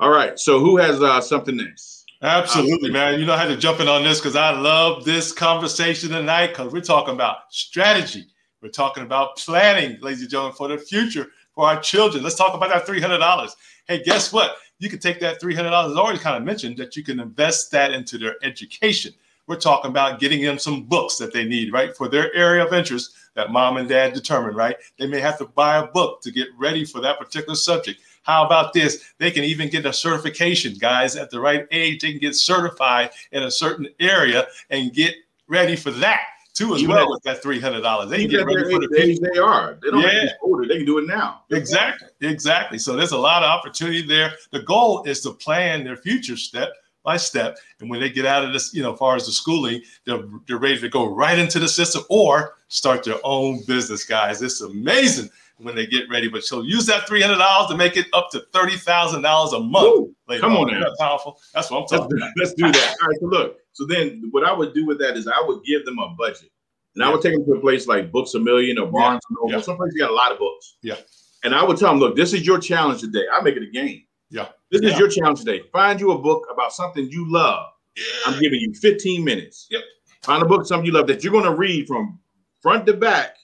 All 0.00 0.10
right. 0.10 0.38
So 0.38 0.60
who 0.60 0.76
has 0.76 1.02
uh, 1.02 1.20
something 1.20 1.56
next? 1.56 2.06
Absolutely, 2.22 2.90
man. 2.90 3.20
You 3.20 3.26
know, 3.26 3.36
had 3.36 3.48
to 3.48 3.56
jump 3.56 3.80
in 3.80 3.86
on 3.86 4.02
this 4.02 4.18
because 4.18 4.34
I 4.34 4.50
love 4.50 5.04
this 5.04 5.30
conversation 5.30 6.10
tonight 6.10 6.48
because 6.48 6.72
we're 6.72 6.80
talking 6.80 7.14
about 7.14 7.52
strategy. 7.52 8.26
We're 8.60 8.70
talking 8.70 9.04
about 9.04 9.36
planning, 9.36 9.98
ladies 10.00 10.22
and 10.22 10.30
gentlemen, 10.30 10.56
for 10.56 10.66
the 10.66 10.78
future 10.78 11.28
for 11.58 11.66
our 11.66 11.80
children. 11.80 12.22
Let's 12.22 12.36
talk 12.36 12.54
about 12.54 12.68
that 12.70 12.86
$300. 12.86 13.50
Hey, 13.88 14.00
guess 14.04 14.32
what? 14.32 14.58
You 14.78 14.88
can 14.88 15.00
take 15.00 15.18
that 15.18 15.42
$300, 15.42 15.72
already 15.96 16.20
kind 16.20 16.36
of 16.36 16.44
mentioned 16.44 16.76
that 16.76 16.94
you 16.94 17.02
can 17.02 17.18
invest 17.18 17.72
that 17.72 17.90
into 17.90 18.16
their 18.16 18.36
education. 18.44 19.12
We're 19.48 19.58
talking 19.58 19.90
about 19.90 20.20
getting 20.20 20.40
them 20.40 20.60
some 20.60 20.84
books 20.84 21.16
that 21.16 21.32
they 21.32 21.44
need, 21.44 21.72
right? 21.72 21.96
For 21.96 22.08
their 22.08 22.32
area 22.32 22.64
of 22.64 22.72
interest 22.72 23.16
that 23.34 23.50
mom 23.50 23.76
and 23.76 23.88
dad 23.88 24.12
determine, 24.12 24.54
right? 24.54 24.76
They 25.00 25.08
may 25.08 25.18
have 25.18 25.36
to 25.38 25.46
buy 25.46 25.78
a 25.78 25.88
book 25.88 26.22
to 26.22 26.30
get 26.30 26.46
ready 26.56 26.84
for 26.84 27.00
that 27.00 27.18
particular 27.18 27.56
subject. 27.56 28.02
How 28.22 28.46
about 28.46 28.72
this? 28.72 29.12
They 29.18 29.32
can 29.32 29.42
even 29.42 29.68
get 29.68 29.84
a 29.84 29.92
certification, 29.92 30.74
guys, 30.78 31.16
at 31.16 31.28
the 31.28 31.40
right 31.40 31.66
age. 31.72 32.02
They 32.02 32.12
can 32.12 32.20
get 32.20 32.36
certified 32.36 33.10
in 33.32 33.42
a 33.42 33.50
certain 33.50 33.88
area 33.98 34.46
and 34.70 34.92
get 34.92 35.16
ready 35.48 35.74
for 35.74 35.90
that 35.90 36.20
too, 36.58 36.74
as 36.74 36.82
even 36.82 36.94
well, 36.94 37.08
with 37.08 37.22
that 37.22 37.40
three 37.42 37.60
hundred 37.60 37.82
dollars. 37.82 38.10
They 38.10 38.18
can 38.18 38.30
get 38.30 38.44
ready 38.44 38.70
for 38.70 38.80
the 38.80 39.00
age 39.00 39.18
they 39.20 39.38
are. 39.38 39.78
They 39.80 39.90
don't 39.90 40.00
yeah. 40.00 40.20
have 40.20 40.28
to 40.30 40.34
older. 40.42 40.66
They 40.66 40.78
can 40.78 40.86
do 40.86 40.98
it 40.98 41.06
now. 41.06 41.42
Exactly, 41.50 42.08
exactly. 42.20 42.78
So 42.78 42.96
there's 42.96 43.12
a 43.12 43.18
lot 43.18 43.42
of 43.42 43.48
opportunity 43.48 44.02
there. 44.02 44.32
The 44.50 44.62
goal 44.62 45.04
is 45.04 45.20
to 45.22 45.30
plan 45.32 45.84
their 45.84 45.96
future 45.96 46.36
step 46.36 46.70
by 47.04 47.16
step. 47.16 47.56
And 47.80 47.88
when 47.88 48.00
they 48.00 48.10
get 48.10 48.26
out 48.26 48.44
of 48.44 48.52
this, 48.52 48.74
you 48.74 48.82
know, 48.82 48.92
as 48.92 48.98
far 48.98 49.16
as 49.16 49.26
the 49.26 49.32
schooling, 49.32 49.80
they're, 50.04 50.22
they're 50.46 50.58
ready 50.58 50.78
to 50.80 50.88
go 50.88 51.14
right 51.14 51.38
into 51.38 51.58
the 51.58 51.68
system 51.68 52.02
or 52.10 52.56
start 52.66 53.04
their 53.04 53.20
own 53.24 53.62
business, 53.66 54.04
guys. 54.04 54.42
It's 54.42 54.60
amazing 54.60 55.30
when 55.58 55.74
they 55.74 55.86
get 55.86 56.08
ready. 56.10 56.28
But 56.28 56.44
she'll 56.44 56.64
use 56.64 56.86
that 56.86 57.06
three 57.06 57.22
hundred 57.22 57.38
dollars 57.38 57.70
to 57.70 57.76
make 57.76 57.96
it 57.96 58.06
up 58.12 58.30
to 58.32 58.40
thirty 58.52 58.76
thousand 58.76 59.22
dollars 59.22 59.52
a 59.52 59.60
month. 59.60 60.10
come 60.40 60.52
oh, 60.52 60.62
on, 60.62 60.74
on 60.74 60.80
now. 60.80 60.86
powerful. 60.98 61.38
That's 61.54 61.70
what 61.70 61.82
I'm 61.82 61.86
talking 61.86 62.18
let's, 62.18 62.22
about. 62.22 62.32
Let's 62.36 62.54
do 62.54 62.72
that. 62.72 62.96
All 63.00 63.08
right. 63.08 63.18
So 63.20 63.26
look. 63.26 63.58
So 63.78 63.86
then, 63.86 64.24
what 64.32 64.42
I 64.42 64.52
would 64.52 64.74
do 64.74 64.84
with 64.84 64.98
that 64.98 65.16
is 65.16 65.28
I 65.28 65.40
would 65.46 65.62
give 65.62 65.84
them 65.84 66.00
a 66.00 66.08
budget, 66.18 66.50
and 66.96 67.02
yeah. 67.02 67.08
I 67.08 67.12
would 67.12 67.22
take 67.22 67.34
them 67.34 67.44
to 67.44 67.52
a 67.52 67.60
place 67.60 67.86
like 67.86 68.10
Books 68.10 68.34
a 68.34 68.40
Million 68.40 68.76
or 68.76 68.90
Barnes 68.90 69.20
yeah. 69.22 69.28
and 69.28 69.36
Noble. 69.36 69.52
Yeah. 69.52 69.60
Someplace 69.60 69.92
you 69.94 70.00
got 70.00 70.10
a 70.10 70.14
lot 70.14 70.32
of 70.32 70.38
books. 70.40 70.78
Yeah. 70.82 70.96
And 71.44 71.54
I 71.54 71.62
would 71.62 71.76
tell 71.76 71.90
them, 71.90 72.00
look, 72.00 72.16
this 72.16 72.32
is 72.32 72.44
your 72.44 72.58
challenge 72.58 73.02
today. 73.02 73.22
I 73.32 73.40
make 73.40 73.54
it 73.54 73.62
a 73.62 73.70
game. 73.70 74.02
Yeah. 74.30 74.48
This 74.72 74.82
is 74.82 74.98
your 74.98 75.08
challenge 75.08 75.38
today. 75.38 75.62
Find 75.72 76.00
you 76.00 76.10
a 76.10 76.18
book 76.18 76.48
about 76.52 76.72
something 76.72 77.08
you 77.08 77.30
love. 77.30 77.66
Yeah. 77.96 78.02
I'm 78.26 78.40
giving 78.40 78.58
you 78.58 78.74
15 78.74 79.24
minutes. 79.24 79.68
Yep. 79.70 79.82
Find 80.24 80.42
a 80.42 80.46
book, 80.46 80.66
something 80.66 80.84
you 80.84 80.90
love 80.90 81.06
that 81.06 81.22
you're 81.22 81.32
going 81.32 81.44
to 81.44 81.54
read 81.54 81.86
from 81.86 82.18
front 82.60 82.84
to 82.86 82.94
back 82.94 83.36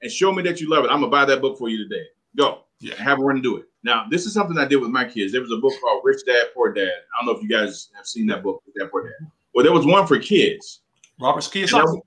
and 0.00 0.12
show 0.12 0.30
me 0.30 0.44
that 0.44 0.60
you 0.60 0.70
love 0.70 0.84
it. 0.84 0.92
I'm 0.92 1.00
going 1.00 1.10
to 1.10 1.16
buy 1.16 1.24
that 1.24 1.40
book 1.40 1.58
for 1.58 1.68
you 1.68 1.88
today. 1.88 2.04
Go. 2.36 2.60
Yeah. 2.78 2.94
Have 3.02 3.18
a 3.18 3.22
run 3.22 3.38
and 3.38 3.42
do 3.42 3.56
it. 3.56 3.64
Now, 3.82 4.06
this 4.08 4.26
is 4.26 4.32
something 4.32 4.56
I 4.56 4.64
did 4.64 4.76
with 4.76 4.90
my 4.90 5.04
kids. 5.04 5.32
There 5.32 5.40
was 5.40 5.50
a 5.50 5.56
book 5.56 5.72
called 5.80 6.02
Rich 6.04 6.22
Dad, 6.24 6.46
Poor 6.54 6.72
Dad. 6.72 6.84
I 6.84 7.24
don't 7.24 7.26
know 7.26 7.36
if 7.36 7.42
you 7.42 7.48
guys 7.48 7.88
have 7.96 8.06
seen 8.06 8.28
that 8.28 8.44
book, 8.44 8.62
Rich 8.64 8.76
Dad, 8.78 8.92
Poor 8.92 9.08
Dad. 9.08 9.26
Well, 9.54 9.64
there 9.64 9.72
was 9.72 9.86
one 9.86 10.06
for 10.06 10.18
kids. 10.18 10.80
Robert 11.20 11.40
Kiyosaki. 11.40 12.00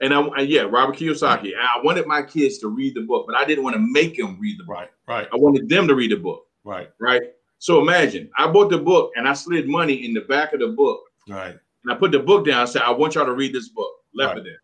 And 0.00 0.14
I, 0.14 0.20
and 0.20 0.32
I, 0.36 0.40
yeah, 0.42 0.62
Robert 0.62 0.96
Kiyosaki. 0.96 1.52
And 1.52 1.60
I 1.60 1.80
wanted 1.82 2.06
my 2.06 2.22
kids 2.22 2.58
to 2.58 2.68
read 2.68 2.94
the 2.94 3.02
book, 3.02 3.26
but 3.26 3.36
I 3.36 3.44
didn't 3.44 3.64
want 3.64 3.74
to 3.74 3.80
make 3.80 4.16
them 4.16 4.38
read 4.40 4.58
the 4.58 4.64
book. 4.64 4.76
Right, 4.76 4.90
right. 5.06 5.28
I 5.32 5.36
wanted 5.36 5.68
them 5.68 5.88
to 5.88 5.94
read 5.94 6.12
the 6.12 6.16
book. 6.16 6.46
Right. 6.64 6.90
Right. 7.00 7.22
So 7.58 7.80
imagine 7.80 8.30
I 8.36 8.46
bought 8.46 8.70
the 8.70 8.78
book 8.78 9.12
and 9.16 9.28
I 9.28 9.32
slid 9.32 9.68
money 9.68 10.04
in 10.04 10.14
the 10.14 10.20
back 10.22 10.52
of 10.52 10.60
the 10.60 10.68
book. 10.68 11.00
Right. 11.28 11.56
And 11.84 11.92
I 11.92 11.96
put 11.96 12.12
the 12.12 12.20
book 12.20 12.46
down 12.46 12.60
and 12.60 12.68
said, 12.68 12.82
I 12.82 12.90
want 12.90 13.14
y'all 13.14 13.26
to 13.26 13.32
read 13.32 13.52
this 13.52 13.68
book. 13.68 13.90
Left 14.14 14.30
right. 14.30 14.38
it 14.38 14.44
there. 14.44 14.62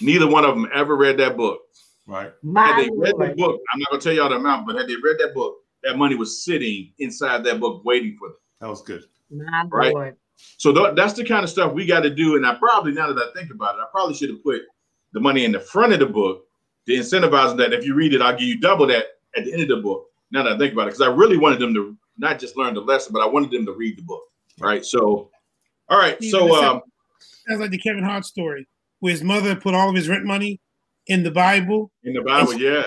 Neither 0.00 0.26
one 0.26 0.44
of 0.44 0.54
them 0.54 0.68
ever 0.74 0.96
read 0.96 1.18
that 1.18 1.36
book. 1.36 1.60
Right. 2.06 2.32
My 2.42 2.66
had 2.66 2.78
they 2.78 2.90
read 2.94 3.14
the 3.18 3.34
book, 3.36 3.60
I'm 3.72 3.80
not 3.80 3.90
gonna 3.90 4.02
tell 4.02 4.12
y'all 4.12 4.28
the 4.28 4.36
amount, 4.36 4.66
but 4.66 4.76
had 4.76 4.88
they 4.88 4.96
read 4.96 5.16
that 5.18 5.34
book, 5.34 5.58
that 5.82 5.98
money 5.98 6.14
was 6.14 6.44
sitting 6.44 6.92
inside 6.98 7.44
that 7.44 7.60
book 7.60 7.84
waiting 7.84 8.16
for 8.18 8.28
them. 8.28 8.36
That 8.60 8.68
was 8.68 8.82
good. 8.82 9.04
My 9.30 9.64
right. 9.70 9.94
Lord. 9.94 10.16
So 10.58 10.72
th- 10.72 10.94
that's 10.94 11.14
the 11.14 11.24
kind 11.24 11.44
of 11.44 11.50
stuff 11.50 11.72
we 11.72 11.86
got 11.86 12.00
to 12.00 12.10
do. 12.10 12.36
And 12.36 12.46
I 12.46 12.54
probably, 12.54 12.92
now 12.92 13.12
that 13.12 13.18
I 13.18 13.38
think 13.38 13.50
about 13.50 13.76
it, 13.76 13.80
I 13.80 13.86
probably 13.90 14.14
should 14.14 14.30
have 14.30 14.42
put 14.42 14.62
the 15.12 15.20
money 15.20 15.44
in 15.44 15.52
the 15.52 15.60
front 15.60 15.92
of 15.92 15.98
the 15.98 16.06
book 16.06 16.46
to 16.86 16.92
incentivize 16.92 17.56
that. 17.56 17.72
If 17.72 17.84
you 17.84 17.94
read 17.94 18.14
it, 18.14 18.22
I'll 18.22 18.32
give 18.32 18.48
you 18.48 18.60
double 18.60 18.86
that 18.88 19.04
at 19.36 19.44
the 19.44 19.52
end 19.52 19.62
of 19.62 19.68
the 19.68 19.76
book. 19.76 20.06
Now 20.30 20.42
that 20.44 20.52
I 20.52 20.58
think 20.58 20.72
about 20.72 20.82
it, 20.82 20.94
because 20.94 21.02
I 21.02 21.08
really 21.08 21.36
wanted 21.36 21.60
them 21.60 21.74
to 21.74 21.96
not 22.18 22.38
just 22.38 22.56
learn 22.56 22.74
the 22.74 22.80
lesson, 22.80 23.12
but 23.12 23.22
I 23.22 23.26
wanted 23.26 23.50
them 23.50 23.66
to 23.66 23.72
read 23.72 23.98
the 23.98 24.02
book. 24.02 24.22
Right. 24.58 24.84
So, 24.84 25.30
all 25.88 25.98
right. 25.98 26.22
So, 26.24 26.54
um, 26.54 26.82
sounds 27.48 27.60
like 27.60 27.70
the 27.70 27.78
Kevin 27.78 28.04
Hart 28.04 28.24
story 28.24 28.66
where 29.00 29.12
his 29.12 29.24
mother 29.24 29.56
put 29.56 29.74
all 29.74 29.88
of 29.88 29.96
his 29.96 30.08
rent 30.08 30.24
money 30.24 30.60
in 31.08 31.24
the 31.24 31.30
Bible. 31.30 31.90
In 32.04 32.14
the 32.14 32.22
Bible, 32.22 32.52
she, 32.52 32.64
yeah. 32.64 32.84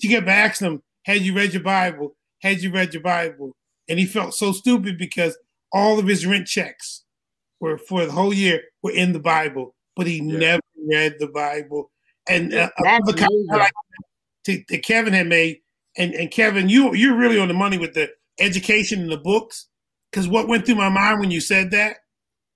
She 0.00 0.08
kept 0.08 0.28
asking 0.28 0.66
him, 0.66 0.82
Had 1.04 1.22
you 1.22 1.34
read 1.34 1.54
your 1.54 1.62
Bible? 1.62 2.14
Had 2.42 2.62
you 2.62 2.70
read 2.70 2.92
your 2.92 3.02
Bible? 3.02 3.56
And 3.88 3.98
he 3.98 4.04
felt 4.04 4.34
so 4.34 4.52
stupid 4.52 4.98
because 4.98 5.36
all 5.74 5.98
of 5.98 6.06
his 6.06 6.24
rent 6.24 6.46
checks 6.46 7.04
were 7.60 7.76
for 7.76 8.06
the 8.06 8.12
whole 8.12 8.32
year 8.32 8.62
were 8.82 8.92
in 8.92 9.12
the 9.12 9.18
Bible, 9.18 9.74
but 9.96 10.06
he 10.06 10.16
yeah. 10.16 10.38
never 10.38 10.62
read 10.88 11.16
the 11.18 11.28
Bible. 11.28 11.90
And 12.28 12.54
uh, 12.54 12.70
the 12.78 13.12
comment 13.12 13.46
like 13.50 13.72
that 14.68 14.82
Kevin 14.82 15.12
had 15.12 15.26
made, 15.26 15.58
and, 15.98 16.14
and 16.14 16.30
Kevin, 16.30 16.70
you 16.70 16.94
you're 16.94 17.18
really 17.18 17.38
on 17.38 17.48
the 17.48 17.54
money 17.54 17.76
with 17.76 17.92
the 17.92 18.08
education 18.38 19.00
and 19.02 19.12
the 19.12 19.18
books, 19.18 19.68
because 20.10 20.28
what 20.28 20.48
went 20.48 20.64
through 20.64 20.76
my 20.76 20.88
mind 20.88 21.20
when 21.20 21.30
you 21.30 21.40
said 21.40 21.70
that, 21.72 21.98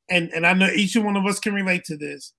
and 0.09 0.31
and 0.31 0.47
I 0.47 0.55
know 0.55 0.71
each 0.71 0.97
and 0.97 1.05
one 1.05 1.17
of 1.17 1.27
us 1.27 1.39
can 1.39 1.53
relate 1.53 1.85
to 1.85 1.97
this. 1.97 2.33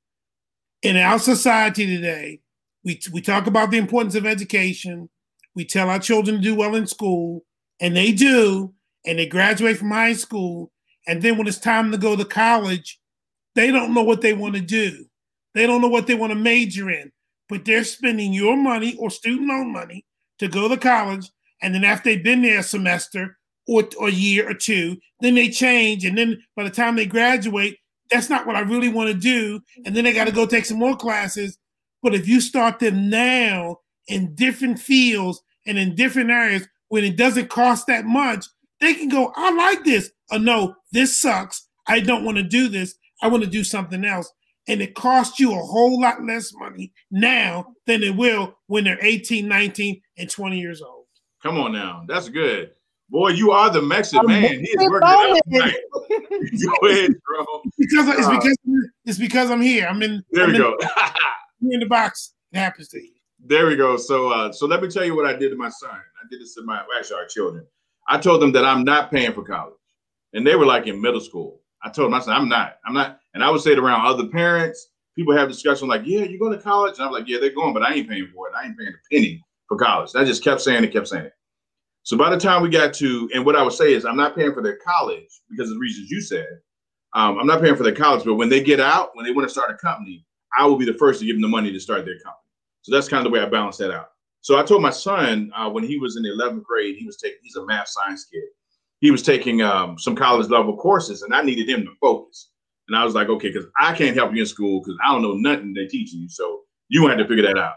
In 0.81 0.97
our 0.97 1.19
society 1.19 1.85
today, 1.85 2.41
we 2.83 2.99
we 3.11 3.21
talk 3.21 3.45
about 3.45 3.69
the 3.69 3.77
importance 3.77 4.15
of 4.15 4.25
education. 4.25 5.09
We 5.55 5.65
tell 5.65 5.89
our 5.89 5.99
children 5.99 6.37
to 6.37 6.41
do 6.41 6.55
well 6.55 6.73
in 6.75 6.87
school, 6.87 7.43
and 7.79 7.95
they 7.95 8.11
do, 8.11 8.73
and 9.05 9.19
they 9.19 9.25
graduate 9.25 9.77
from 9.77 9.91
high 9.91 10.13
school, 10.13 10.71
and 11.07 11.21
then 11.21 11.37
when 11.37 11.47
it's 11.47 11.57
time 11.57 11.91
to 11.91 11.97
go 11.97 12.15
to 12.15 12.25
college, 12.25 12.99
they 13.55 13.71
don't 13.71 13.93
know 13.93 14.03
what 14.03 14.21
they 14.21 14.33
want 14.33 14.55
to 14.55 14.61
do. 14.61 15.05
They 15.55 15.65
don't 15.65 15.81
know 15.81 15.87
what 15.87 16.07
they 16.07 16.15
want 16.15 16.31
to 16.31 16.35
major 16.35 16.89
in, 16.89 17.11
but 17.47 17.65
they're 17.65 17.83
spending 17.83 18.33
your 18.33 18.55
money 18.55 18.95
or 18.99 19.09
student 19.09 19.47
loan 19.47 19.73
money 19.73 20.05
to 20.37 20.47
go 20.47 20.67
to 20.67 20.77
college. 20.77 21.29
And 21.61 21.73
then 21.73 21.83
after 21.83 22.09
they've 22.09 22.23
been 22.23 22.41
there 22.41 22.59
a 22.59 22.63
semester 22.63 23.37
or, 23.67 23.83
a 24.01 24.09
year 24.09 24.49
or 24.49 24.53
two, 24.53 24.97
then 25.19 25.35
they 25.35 25.49
change. 25.49 26.05
And 26.05 26.17
then 26.17 26.41
by 26.55 26.63
the 26.63 26.69
time 26.69 26.95
they 26.95 27.05
graduate, 27.05 27.77
that's 28.09 28.29
not 28.29 28.47
what 28.47 28.55
I 28.55 28.61
really 28.61 28.89
want 28.89 29.09
to 29.09 29.13
do. 29.13 29.61
And 29.85 29.95
then 29.95 30.03
they 30.03 30.13
got 30.13 30.25
to 30.25 30.31
go 30.31 30.45
take 30.45 30.65
some 30.65 30.79
more 30.79 30.95
classes. 30.95 31.57
But 32.01 32.15
if 32.15 32.27
you 32.27 32.41
start 32.41 32.79
them 32.79 33.09
now 33.09 33.77
in 34.07 34.35
different 34.35 34.79
fields 34.79 35.41
and 35.65 35.77
in 35.77 35.95
different 35.95 36.31
areas 36.31 36.67
when 36.87 37.03
it 37.03 37.17
doesn't 37.17 37.49
cost 37.49 37.87
that 37.87 38.05
much, 38.05 38.45
they 38.79 38.93
can 38.93 39.09
go, 39.09 39.31
I 39.35 39.51
like 39.51 39.83
this. 39.83 40.11
Or 40.31 40.39
no, 40.39 40.75
this 40.91 41.19
sucks. 41.19 41.67
I 41.87 41.99
don't 41.99 42.23
want 42.23 42.37
to 42.37 42.43
do 42.43 42.67
this. 42.67 42.95
I 43.21 43.27
want 43.27 43.43
to 43.43 43.49
do 43.49 43.63
something 43.63 44.05
else. 44.05 44.31
And 44.67 44.81
it 44.81 44.93
costs 44.93 45.39
you 45.39 45.51
a 45.51 45.63
whole 45.63 45.99
lot 45.99 46.23
less 46.23 46.53
money 46.53 46.93
now 47.09 47.73
than 47.87 48.03
it 48.03 48.15
will 48.15 48.55
when 48.67 48.83
they're 48.83 49.03
18, 49.03 49.47
19, 49.47 50.01
and 50.17 50.29
20 50.29 50.59
years 50.59 50.81
old. 50.81 51.05
Come 51.41 51.59
on 51.59 51.73
now. 51.73 52.03
That's 52.07 52.29
good. 52.29 52.71
Boy, 53.09 53.29
you 53.29 53.49
are 53.51 53.71
the 53.71 53.81
Mexit 53.81 54.25
man. 54.27 54.43
He 54.43 54.69
is 54.69 54.89
working 54.89 55.07
it 55.47 55.63
out. 55.63 55.73
Go 56.81 56.87
ahead, 56.87 57.11
bro. 57.25 57.61
Because 57.77 58.07
it's 58.09 58.27
uh, 58.27 58.31
because 58.31 58.57
it's 59.05 59.17
because 59.17 59.49
I'm 59.49 59.61
here. 59.61 59.87
I'm 59.87 60.03
in. 60.03 60.23
There 60.31 60.43
I'm 60.43 60.51
we 60.51 60.57
in, 60.57 60.61
go. 60.61 60.77
you're 61.59 61.73
in 61.73 61.79
the 61.79 61.87
box. 61.87 62.33
It 62.51 62.59
happens 62.59 62.89
to 62.89 62.99
you. 62.99 63.13
There 63.43 63.65
we 63.65 63.75
go. 63.75 63.97
So, 63.97 64.31
uh, 64.31 64.51
so 64.51 64.67
let 64.67 64.81
me 64.81 64.89
tell 64.89 65.05
you 65.05 65.15
what 65.15 65.25
I 65.25 65.33
did 65.33 65.49
to 65.49 65.55
my 65.55 65.69
son. 65.69 65.89
I 65.89 66.27
did 66.29 66.39
this 66.39 66.53
to 66.55 66.63
my 66.63 66.83
actually 66.97 67.17
our 67.17 67.25
children. 67.25 67.65
I 68.09 68.17
told 68.17 68.41
them 68.41 68.51
that 68.53 68.65
I'm 68.65 68.83
not 68.83 69.11
paying 69.11 69.33
for 69.33 69.43
college, 69.43 69.75
and 70.33 70.45
they 70.45 70.55
were 70.55 70.65
like 70.65 70.87
in 70.87 71.01
middle 71.01 71.21
school. 71.21 71.61
I 71.83 71.89
told 71.89 72.07
them 72.07 72.15
I 72.15 72.19
said 72.19 72.33
I'm 72.33 72.49
not. 72.49 72.77
I'm 72.85 72.93
not. 72.93 73.19
And 73.33 73.43
I 73.43 73.49
would 73.49 73.61
say 73.61 73.71
it 73.71 73.79
around 73.79 74.05
other 74.05 74.27
parents. 74.27 74.89
People 75.15 75.35
have 75.37 75.47
discussion 75.47 75.87
like, 75.87 76.01
"Yeah, 76.05 76.23
you're 76.23 76.39
going 76.39 76.57
to 76.57 76.63
college," 76.63 76.97
and 76.97 77.05
I'm 77.05 77.11
like, 77.11 77.27
"Yeah, 77.27 77.39
they're 77.39 77.51
going, 77.51 77.73
but 77.73 77.83
I 77.83 77.93
ain't 77.93 78.09
paying 78.09 78.27
for 78.33 78.47
it. 78.47 78.53
I 78.59 78.65
ain't 78.65 78.77
paying 78.77 78.89
a 78.89 79.13
penny 79.13 79.43
for 79.67 79.77
college." 79.77 80.11
And 80.13 80.23
I 80.23 80.25
just 80.25 80.43
kept 80.43 80.61
saying 80.61 80.83
it, 80.83 80.91
kept 80.91 81.07
saying 81.07 81.25
it. 81.25 81.33
So 82.03 82.17
by 82.17 82.29
the 82.29 82.39
time 82.39 82.63
we 82.63 82.69
got 82.69 82.93
to, 82.95 83.29
and 83.33 83.45
what 83.45 83.55
I 83.55 83.61
would 83.61 83.73
say 83.73 83.93
is, 83.93 84.05
I'm 84.05 84.17
not 84.17 84.35
paying 84.35 84.53
for 84.53 84.63
their 84.63 84.77
college 84.77 85.29
because 85.49 85.69
of 85.69 85.75
the 85.75 85.79
reasons 85.79 86.09
you 86.09 86.21
said. 86.21 86.47
Um, 87.13 87.37
I'm 87.39 87.47
not 87.47 87.61
paying 87.61 87.75
for 87.75 87.83
their 87.83 87.95
college, 87.95 88.23
but 88.23 88.35
when 88.35 88.49
they 88.49 88.63
get 88.63 88.79
out, 88.79 89.15
when 89.15 89.25
they 89.25 89.31
want 89.31 89.47
to 89.47 89.51
start 89.51 89.71
a 89.71 89.75
company, 89.75 90.25
I 90.57 90.65
will 90.65 90.77
be 90.77 90.85
the 90.85 90.93
first 90.93 91.19
to 91.19 91.25
give 91.25 91.35
them 91.35 91.41
the 91.41 91.47
money 91.47 91.71
to 91.71 91.79
start 91.79 92.05
their 92.05 92.19
company. 92.19 92.49
So 92.81 92.93
that's 92.95 93.07
kind 93.07 93.25
of 93.25 93.31
the 93.31 93.37
way 93.37 93.43
I 93.43 93.49
balance 93.49 93.77
that 93.77 93.91
out. 93.91 94.09
So 94.41 94.57
I 94.57 94.63
told 94.63 94.81
my 94.81 94.89
son 94.89 95.51
uh, 95.55 95.69
when 95.69 95.83
he 95.83 95.97
was 95.97 96.15
in 96.15 96.23
the 96.23 96.29
11th 96.29 96.63
grade, 96.63 96.95
he 96.97 97.05
was 97.05 97.17
taking, 97.17 97.39
he's 97.43 97.55
a 97.55 97.65
math 97.65 97.89
science 97.89 98.25
kid. 98.25 98.43
He 99.01 99.11
was 99.11 99.21
taking 99.21 99.61
um, 99.61 99.97
some 99.97 100.15
college 100.15 100.49
level 100.49 100.75
courses, 100.75 101.21
and 101.21 101.33
I 101.33 101.41
needed 101.41 101.69
him 101.69 101.83
to 101.85 101.91
focus. 102.01 102.51
And 102.87 102.97
I 102.97 103.05
was 103.05 103.13
like, 103.13 103.29
okay, 103.29 103.49
because 103.49 103.67
I 103.79 103.93
can't 103.93 104.15
help 104.15 104.33
you 104.33 104.41
in 104.41 104.47
school 104.47 104.81
because 104.81 104.97
I 105.05 105.11
don't 105.11 105.21
know 105.21 105.35
nothing 105.35 105.73
they're 105.73 105.87
teaching 105.87 106.21
you. 106.21 106.29
So 106.29 106.61
you 106.89 107.07
have 107.07 107.17
to 107.19 107.27
figure 107.27 107.45
that 107.45 107.57
out. 107.57 107.75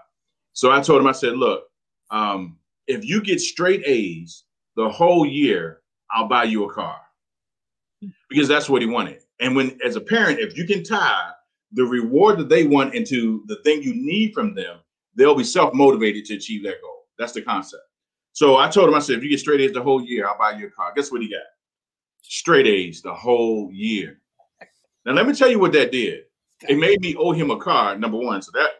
So 0.54 0.70
I 0.70 0.80
told 0.80 1.00
him, 1.00 1.06
I 1.06 1.12
said, 1.12 1.36
look, 1.36 1.64
um, 2.10 2.56
if 2.86 3.04
you 3.04 3.22
get 3.22 3.40
straight 3.40 3.82
A's 3.86 4.44
the 4.76 4.88
whole 4.88 5.26
year, 5.26 5.80
I'll 6.10 6.28
buy 6.28 6.44
you 6.44 6.64
a 6.64 6.72
car 6.72 7.00
because 8.28 8.48
that's 8.48 8.68
what 8.68 8.82
he 8.82 8.88
wanted. 8.88 9.20
And 9.40 9.54
when, 9.54 9.78
as 9.84 9.96
a 9.96 10.00
parent, 10.00 10.40
if 10.40 10.56
you 10.56 10.66
can 10.66 10.82
tie 10.82 11.30
the 11.72 11.84
reward 11.84 12.38
that 12.38 12.48
they 12.48 12.66
want 12.66 12.94
into 12.94 13.44
the 13.46 13.56
thing 13.64 13.82
you 13.82 13.94
need 13.94 14.32
from 14.34 14.54
them, 14.54 14.78
they'll 15.16 15.34
be 15.34 15.44
self 15.44 15.74
motivated 15.74 16.24
to 16.26 16.34
achieve 16.34 16.62
that 16.64 16.80
goal. 16.82 17.06
That's 17.18 17.32
the 17.32 17.42
concept. 17.42 17.82
So 18.32 18.56
I 18.56 18.68
told 18.68 18.88
him, 18.88 18.94
I 18.94 18.98
said, 18.98 19.18
if 19.18 19.24
you 19.24 19.30
get 19.30 19.40
straight 19.40 19.60
A's 19.60 19.72
the 19.72 19.82
whole 19.82 20.02
year, 20.02 20.26
I'll 20.26 20.38
buy 20.38 20.52
you 20.58 20.66
a 20.66 20.70
car. 20.70 20.92
Guess 20.96 21.12
what 21.12 21.20
he 21.20 21.28
got? 21.28 21.42
Straight 22.22 22.66
A's 22.66 23.02
the 23.02 23.12
whole 23.12 23.70
year. 23.72 24.20
Now, 25.04 25.12
let 25.12 25.26
me 25.26 25.34
tell 25.34 25.50
you 25.50 25.58
what 25.58 25.72
that 25.72 25.92
did. 25.92 26.20
It 26.68 26.78
made 26.78 27.00
me 27.00 27.16
owe 27.16 27.32
him 27.32 27.50
a 27.50 27.58
car, 27.58 27.98
number 27.98 28.16
one. 28.16 28.40
So 28.40 28.52
that, 28.54 28.70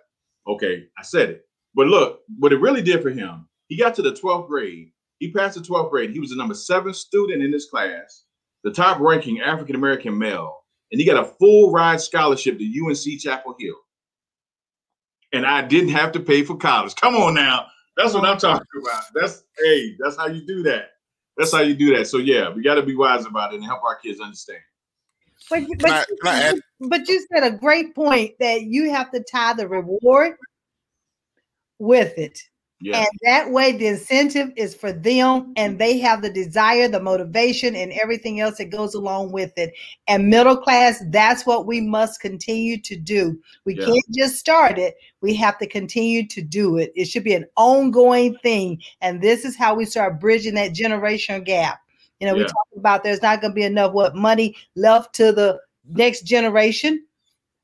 okay, 0.47 0.85
I 0.97 1.03
said 1.03 1.31
it. 1.31 1.47
But 1.75 1.89
look, 1.89 2.21
what 2.39 2.53
it 2.53 2.61
really 2.61 2.83
did 2.83 3.03
for 3.03 3.11
him, 3.11 3.49
he 3.67 3.77
got 3.77 3.95
to 3.97 4.03
the 4.03 4.13
12th 4.13 4.47
grade. 4.47 4.93
He 5.19 5.33
passed 5.33 5.57
the 5.57 5.63
12th 5.63 5.91
grade. 5.91 6.11
He 6.11 6.21
was 6.21 6.31
the 6.31 6.37
number 6.37 6.55
seven 6.55 6.95
student 6.95 7.43
in 7.43 7.53
his 7.53 7.67
class, 7.67 8.25
the 8.65 8.71
top 8.71 9.01
ranking 9.01 9.41
African 9.41 9.75
American 9.75 10.17
male, 10.17 10.59
and 10.91 11.01
he 11.01 11.07
got 11.07 11.23
a 11.23 11.33
full 11.39 11.73
ride 11.73 12.01
scholarship 12.01 12.59
to 12.59 12.87
UNC 12.87 13.21
Chapel 13.21 13.57
Hill. 13.59 13.77
And 15.33 15.47
I 15.47 15.63
didn't 15.63 15.91
have 15.91 16.13
to 16.13 16.21
pay 16.21 16.45
for 16.45 16.57
college. 16.57 16.95
Come 16.97 17.15
on 17.15 17.35
now. 17.35 17.67
That's 17.97 18.15
what 18.15 18.25
I'm 18.25 18.39
talking 18.39 18.67
about. 18.81 19.05
That's 19.15 19.45
hey, 19.59 19.97
that's 19.99 20.17
how 20.17 20.27
you 20.27 20.47
do 20.47 20.63
that. 20.65 20.91
That's 21.37 21.53
how 21.53 21.61
you 21.61 21.75
do 21.75 21.97
that. 21.97 22.07
So 22.07 22.19
yeah, 22.19 22.51
we 22.51 22.63
got 22.63 22.75
to 22.75 22.83
be 22.83 22.95
wise 22.95 23.27
about 23.27 23.53
it 23.53 23.57
and 23.57 23.65
help 23.65 23.83
our 23.83 23.97
kids 23.97 24.21
understand. 24.21 24.61
But, 25.51 25.65
but, 25.79 26.07
I, 26.25 26.53
you, 26.53 26.89
but 26.89 27.09
you 27.09 27.27
said 27.33 27.43
a 27.43 27.57
great 27.57 27.95
point 27.95 28.33
that 28.39 28.63
you 28.63 28.91
have 28.91 29.11
to 29.11 29.21
tie 29.21 29.55
the 29.55 29.69
reward 29.69 30.37
with 31.79 32.17
it. 32.17 32.39
Yeah. 32.85 32.99
And 32.99 33.09
that 33.23 33.51
way, 33.53 33.71
the 33.71 33.87
incentive 33.87 34.51
is 34.57 34.75
for 34.75 34.93
them, 34.93 35.53
and 35.57 35.79
they 35.79 35.99
have 35.99 36.21
the 36.21 36.33
desire, 36.33 36.89
the 36.89 37.01
motivation, 37.01 37.77
and 37.77 37.93
everything 37.93 38.41
else 38.41 38.59
that 38.59 38.71
goes 38.71 38.95
along 38.95 39.31
with 39.31 39.57
it. 39.57 39.73
And 40.09 40.29
middle 40.29 40.57
class, 40.57 41.01
that's 41.11 41.47
what 41.47 41.65
we 41.65 41.81
must 41.81 42.21
continue 42.21 42.81
to 42.81 42.97
do. 42.97 43.41
We 43.65 43.79
yeah. 43.79 43.87
can't 43.87 44.05
just 44.11 44.37
start 44.37 44.79
it, 44.79 44.97
we 45.21 45.33
have 45.35 45.59
to 45.59 45.69
continue 45.69 46.27
to 46.27 46.43
do 46.43 46.77
it. 46.77 46.91
It 46.97 47.05
should 47.05 47.23
be 47.23 47.35
an 47.35 47.47
ongoing 47.57 48.37
thing. 48.39 48.83
And 49.01 49.23
this 49.23 49.45
is 49.45 49.57
how 49.57 49.77
we 49.77 49.85
start 49.85 50.19
bridging 50.19 50.55
that 50.55 50.75
generation 50.75 51.45
gap. 51.45 51.79
You 52.19 52.27
know, 52.27 52.35
yeah. 52.35 52.43
we 52.43 52.45
talk 52.47 52.69
about 52.77 53.05
there's 53.05 53.23
not 53.23 53.41
going 53.41 53.53
to 53.53 53.55
be 53.55 53.63
enough 53.63 53.93
what 53.93 54.17
money 54.17 54.57
left 54.75 55.15
to 55.17 55.31
the 55.31 55.61
next 55.89 56.23
generation. 56.23 57.07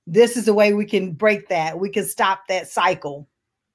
This 0.07 0.37
is 0.37 0.44
the 0.44 0.54
way 0.54 0.74
we 0.74 0.85
can 0.85 1.11
break 1.11 1.48
that. 1.48 1.76
We 1.76 1.90
can 1.90 2.04
stop 2.07 2.42
that 2.48 2.68
cycle. 2.68 3.26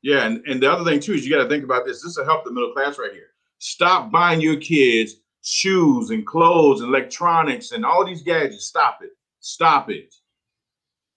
Yeah, 0.03 0.25
and, 0.25 0.45
and 0.45 0.61
the 0.61 0.71
other 0.71 0.83
thing 0.83 0.99
too 0.99 1.13
is 1.13 1.25
you 1.25 1.31
got 1.31 1.43
to 1.43 1.49
think 1.49 1.63
about 1.63 1.85
this. 1.85 2.03
This 2.03 2.17
will 2.17 2.25
help 2.25 2.43
the 2.43 2.51
middle 2.51 2.73
class 2.73 2.99
right 2.99 3.11
here. 3.11 3.29
Stop 3.57 4.11
buying 4.11 4.41
your 4.41 4.57
kids 4.57 5.15
shoes 5.43 6.09
and 6.09 6.25
clothes 6.25 6.81
and 6.81 6.89
electronics 6.89 7.71
and 7.71 7.85
all 7.85 8.05
these 8.05 8.23
gadgets. 8.23 8.65
Stop 8.65 8.99
it. 9.01 9.11
Stop 9.41 9.89
it. 9.89 10.13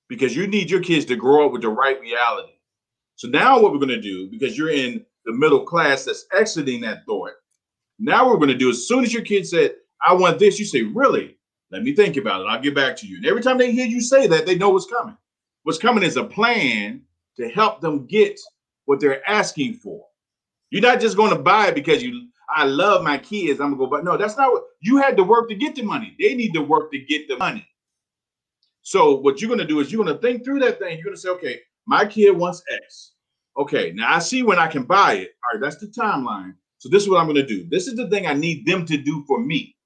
Because 0.09 0.37
you 0.37 0.47
need 0.47 0.71
your 0.71 0.83
kids 0.83 1.05
to 1.07 1.17
grow 1.17 1.47
up 1.47 1.53
with 1.53 1.63
the 1.63 1.69
right 1.69 2.01
reality. 2.01 2.53
So 3.15 3.29
now 3.29 3.61
what 3.61 3.73
we're 3.73 3.79
going 3.79 3.89
to 3.89 4.01
do, 4.01 4.29
because 4.29 4.59
you're 4.59 4.71
in 4.71 5.05
the 5.25 5.33
middle 5.33 5.65
class 5.65 6.05
that's 6.05 6.27
exiting 6.33 6.81
that 6.83 7.05
thought, 7.07 7.33
now 7.99 8.25
what 8.25 8.33
we're 8.33 8.47
going 8.47 8.49
to 8.51 8.59
do 8.59 8.71
as 8.71 8.87
soon 8.87 9.05
as 9.05 9.15
your 9.15 9.23
kid 9.23 9.47
said, 9.47 9.75
I 10.07 10.13
want 10.13 10.39
this, 10.39 10.59
you 10.59 10.67
say, 10.67 10.83
really? 10.83 11.39
Let 11.71 11.83
me 11.83 11.95
think 11.95 12.17
about 12.17 12.43
it. 12.43 12.47
I'll 12.49 12.61
get 12.61 12.75
back 12.75 12.97
to 12.99 13.07
you. 13.07 13.17
And 13.17 13.27
every 13.27 13.43
time 13.43 13.59
they 13.59 13.73
hear 13.73 13.87
you 13.87 14.01
say 14.01 14.27
that, 14.27 14.45
they 14.45 14.57
know 14.57 14.71
what's 14.71 14.87
coming. 14.87 15.17
What's 15.63 15.79
coming 15.79 16.05
is 16.05 16.17
a 16.17 16.25
plan 16.25 17.03
to 17.39 17.49
help 17.49 17.81
them 17.81 18.07
get 18.07 18.39
what 18.87 19.01
they're 19.01 19.29
asking 19.29 19.75
for. 19.75 20.05
You're 20.71 20.83
not 20.83 21.01
just 21.01 21.17
going 21.17 21.31
to 21.31 21.39
buy 21.39 21.69
it 21.69 21.75
because 21.75 22.03
you 22.03 22.29
I 22.49 22.65
love 22.65 23.03
my 23.03 23.19
kids. 23.19 23.61
I'm 23.61 23.77
gonna 23.77 23.77
go 23.77 23.87
buy. 23.87 24.03
No, 24.03 24.17
that's 24.17 24.37
not 24.37 24.53
what 24.53 24.65
you 24.81 24.99
had 24.99 25.17
to 25.17 25.25
work 25.25 25.49
to 25.49 25.55
get 25.55 25.75
the 25.75 25.83
money. 25.83 26.17
They 26.19 26.35
need 26.35 26.55
to 26.55 26.63
work 26.63 26.93
to 26.93 26.99
get 26.99 27.29
the 27.29 27.37
money. 27.37 27.67
So 28.83 29.17
what 29.17 29.41
you're 29.41 29.51
gonna 29.51 29.67
do 29.67 29.81
is 29.81 29.91
you're 29.91 30.05
gonna 30.05 30.19
think 30.19 30.45
through 30.45 30.61
that 30.61 30.79
thing. 30.79 30.97
You're 30.97 31.07
gonna 31.07 31.17
say, 31.17 31.31
okay, 31.31 31.61
my 31.87 32.05
kid 32.05 32.31
wants 32.31 32.63
X. 32.73 33.13
Okay, 33.57 33.93
now 33.93 34.15
I 34.15 34.21
see 34.21 34.43
when 34.43 34.59
I 34.59 34.69
can 34.69 34.85
buy 34.85 35.15
it. 35.15 35.31
All 35.45 35.55
right, 35.55 35.61
that's 35.61 35.79
the 35.79 35.89
timeline. 35.89 36.55
So 36.79 36.89
this 36.89 37.03
is 37.03 37.09
what 37.09 37.21
I'm 37.21 37.27
gonna 37.27 37.47
do. 37.47 37.67
This 37.69 37.89
is 37.89 37.97
the 37.97 38.09
thing 38.09 38.27
I 38.27 38.35
need 38.35 38.65
them 38.67 38.87
to 38.87 38.97
do 38.97 39.25
for 39.27 39.41
me 39.41 39.77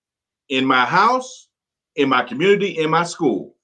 in 0.48 0.64
my 0.64 0.84
house, 0.84 1.48
in 1.96 2.08
my 2.08 2.22
community, 2.22 2.78
in 2.78 2.90
my 2.90 3.04
school. 3.04 3.56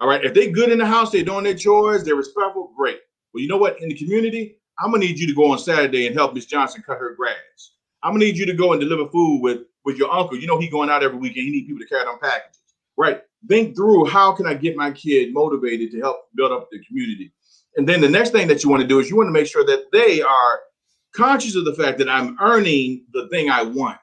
All 0.00 0.08
right, 0.08 0.24
if 0.24 0.34
they're 0.34 0.50
good 0.50 0.70
in 0.70 0.78
the 0.78 0.86
house, 0.86 1.10
they're 1.12 1.24
doing 1.24 1.44
their 1.44 1.54
chores, 1.54 2.04
they're 2.04 2.16
respectful, 2.16 2.72
great. 2.76 2.98
Well, 3.32 3.42
you 3.42 3.48
know 3.48 3.56
what? 3.56 3.80
In 3.80 3.88
the 3.88 3.94
community, 3.94 4.58
I'm 4.78 4.90
gonna 4.90 5.04
need 5.04 5.18
you 5.18 5.26
to 5.26 5.34
go 5.34 5.52
on 5.52 5.58
Saturday 5.58 6.06
and 6.06 6.16
help 6.16 6.34
Miss 6.34 6.46
Johnson 6.46 6.82
cut 6.84 6.98
her 6.98 7.14
grass. 7.14 7.72
I'm 8.02 8.12
gonna 8.12 8.24
need 8.24 8.36
you 8.36 8.46
to 8.46 8.54
go 8.54 8.72
and 8.72 8.80
deliver 8.80 9.08
food 9.08 9.40
with 9.40 9.62
with 9.84 9.96
your 9.96 10.12
uncle. 10.12 10.38
You 10.38 10.46
know 10.46 10.58
he 10.58 10.68
going 10.68 10.90
out 10.90 11.02
every 11.02 11.18
weekend. 11.18 11.46
He 11.46 11.52
need 11.52 11.66
people 11.66 11.80
to 11.80 11.86
carry 11.86 12.04
them 12.04 12.18
packages, 12.20 12.60
right? 12.96 13.22
Think 13.48 13.76
through 13.76 14.06
how 14.06 14.32
can 14.32 14.46
I 14.46 14.54
get 14.54 14.76
my 14.76 14.90
kid 14.90 15.32
motivated 15.32 15.90
to 15.92 16.00
help 16.00 16.28
build 16.34 16.52
up 16.52 16.68
the 16.70 16.82
community. 16.84 17.32
And 17.76 17.88
then 17.88 18.00
the 18.00 18.08
next 18.08 18.30
thing 18.30 18.48
that 18.48 18.62
you 18.62 18.70
want 18.70 18.82
to 18.82 18.88
do 18.88 19.00
is 19.00 19.10
you 19.10 19.16
want 19.16 19.28
to 19.28 19.32
make 19.32 19.46
sure 19.46 19.64
that 19.64 19.86
they 19.92 20.22
are 20.22 20.60
conscious 21.14 21.54
of 21.56 21.64
the 21.64 21.74
fact 21.74 21.98
that 21.98 22.08
I'm 22.08 22.36
earning 22.40 23.04
the 23.12 23.28
thing 23.28 23.50
I 23.50 23.62
want. 23.62 23.98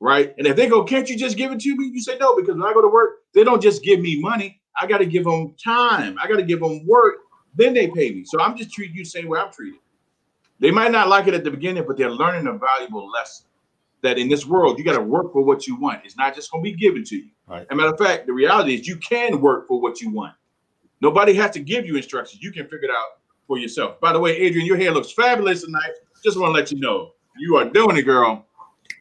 Right. 0.00 0.34
And 0.38 0.46
if 0.46 0.54
they 0.54 0.68
go, 0.68 0.84
can't 0.84 1.08
you 1.08 1.16
just 1.16 1.36
give 1.36 1.50
it 1.50 1.60
to 1.60 1.76
me? 1.76 1.86
You 1.86 2.00
say 2.00 2.16
no, 2.18 2.36
because 2.36 2.54
when 2.56 2.64
I 2.64 2.72
go 2.72 2.82
to 2.82 2.88
work, 2.88 3.16
they 3.34 3.42
don't 3.42 3.60
just 3.60 3.82
give 3.82 4.00
me 4.00 4.20
money. 4.20 4.60
I 4.80 4.86
got 4.86 4.98
to 4.98 5.06
give 5.06 5.24
them 5.24 5.54
time. 5.62 6.16
I 6.22 6.28
got 6.28 6.36
to 6.36 6.44
give 6.44 6.60
them 6.60 6.86
work 6.86 7.16
then 7.58 7.74
they 7.74 7.88
pay 7.88 8.10
me. 8.12 8.24
So 8.24 8.40
I'm 8.40 8.56
just 8.56 8.72
treating 8.72 8.96
you 8.96 9.04
the 9.04 9.10
same 9.10 9.28
way 9.28 9.38
I'm 9.38 9.52
treated. 9.52 9.80
They 10.60 10.70
might 10.70 10.90
not 10.90 11.08
like 11.08 11.26
it 11.26 11.34
at 11.34 11.44
the 11.44 11.50
beginning, 11.50 11.84
but 11.86 11.96
they're 11.96 12.10
learning 12.10 12.46
a 12.46 12.56
valuable 12.56 13.10
lesson 13.10 13.46
that 14.02 14.18
in 14.18 14.28
this 14.28 14.46
world, 14.46 14.78
you 14.78 14.84
got 14.84 14.96
to 14.96 15.02
work 15.02 15.32
for 15.32 15.42
what 15.42 15.66
you 15.66 15.76
want. 15.76 16.04
It's 16.04 16.16
not 16.16 16.34
just 16.34 16.50
going 16.50 16.64
to 16.64 16.70
be 16.70 16.76
given 16.76 17.04
to 17.04 17.16
you. 17.16 17.30
Right. 17.46 17.62
As 17.62 17.66
a 17.70 17.74
matter 17.74 17.92
of 17.92 17.98
fact, 17.98 18.26
the 18.26 18.32
reality 18.32 18.74
is 18.74 18.86
you 18.86 18.96
can 18.96 19.40
work 19.40 19.66
for 19.68 19.80
what 19.80 20.00
you 20.00 20.10
want. 20.10 20.34
Nobody 21.00 21.34
has 21.34 21.50
to 21.52 21.60
give 21.60 21.84
you 21.84 21.96
instructions. 21.96 22.42
You 22.42 22.52
can 22.52 22.64
figure 22.64 22.84
it 22.84 22.90
out 22.90 23.20
for 23.46 23.58
yourself. 23.58 24.00
By 24.00 24.12
the 24.12 24.20
way, 24.20 24.36
Adrian, 24.36 24.66
your 24.66 24.76
hair 24.76 24.90
looks 24.92 25.12
fabulous 25.12 25.62
tonight. 25.62 25.92
Just 26.24 26.38
want 26.38 26.50
to 26.50 26.60
let 26.60 26.72
you 26.72 26.78
know 26.78 27.12
you 27.36 27.56
are 27.56 27.64
doing 27.64 27.96
it, 27.96 28.02
girl. 28.02 28.46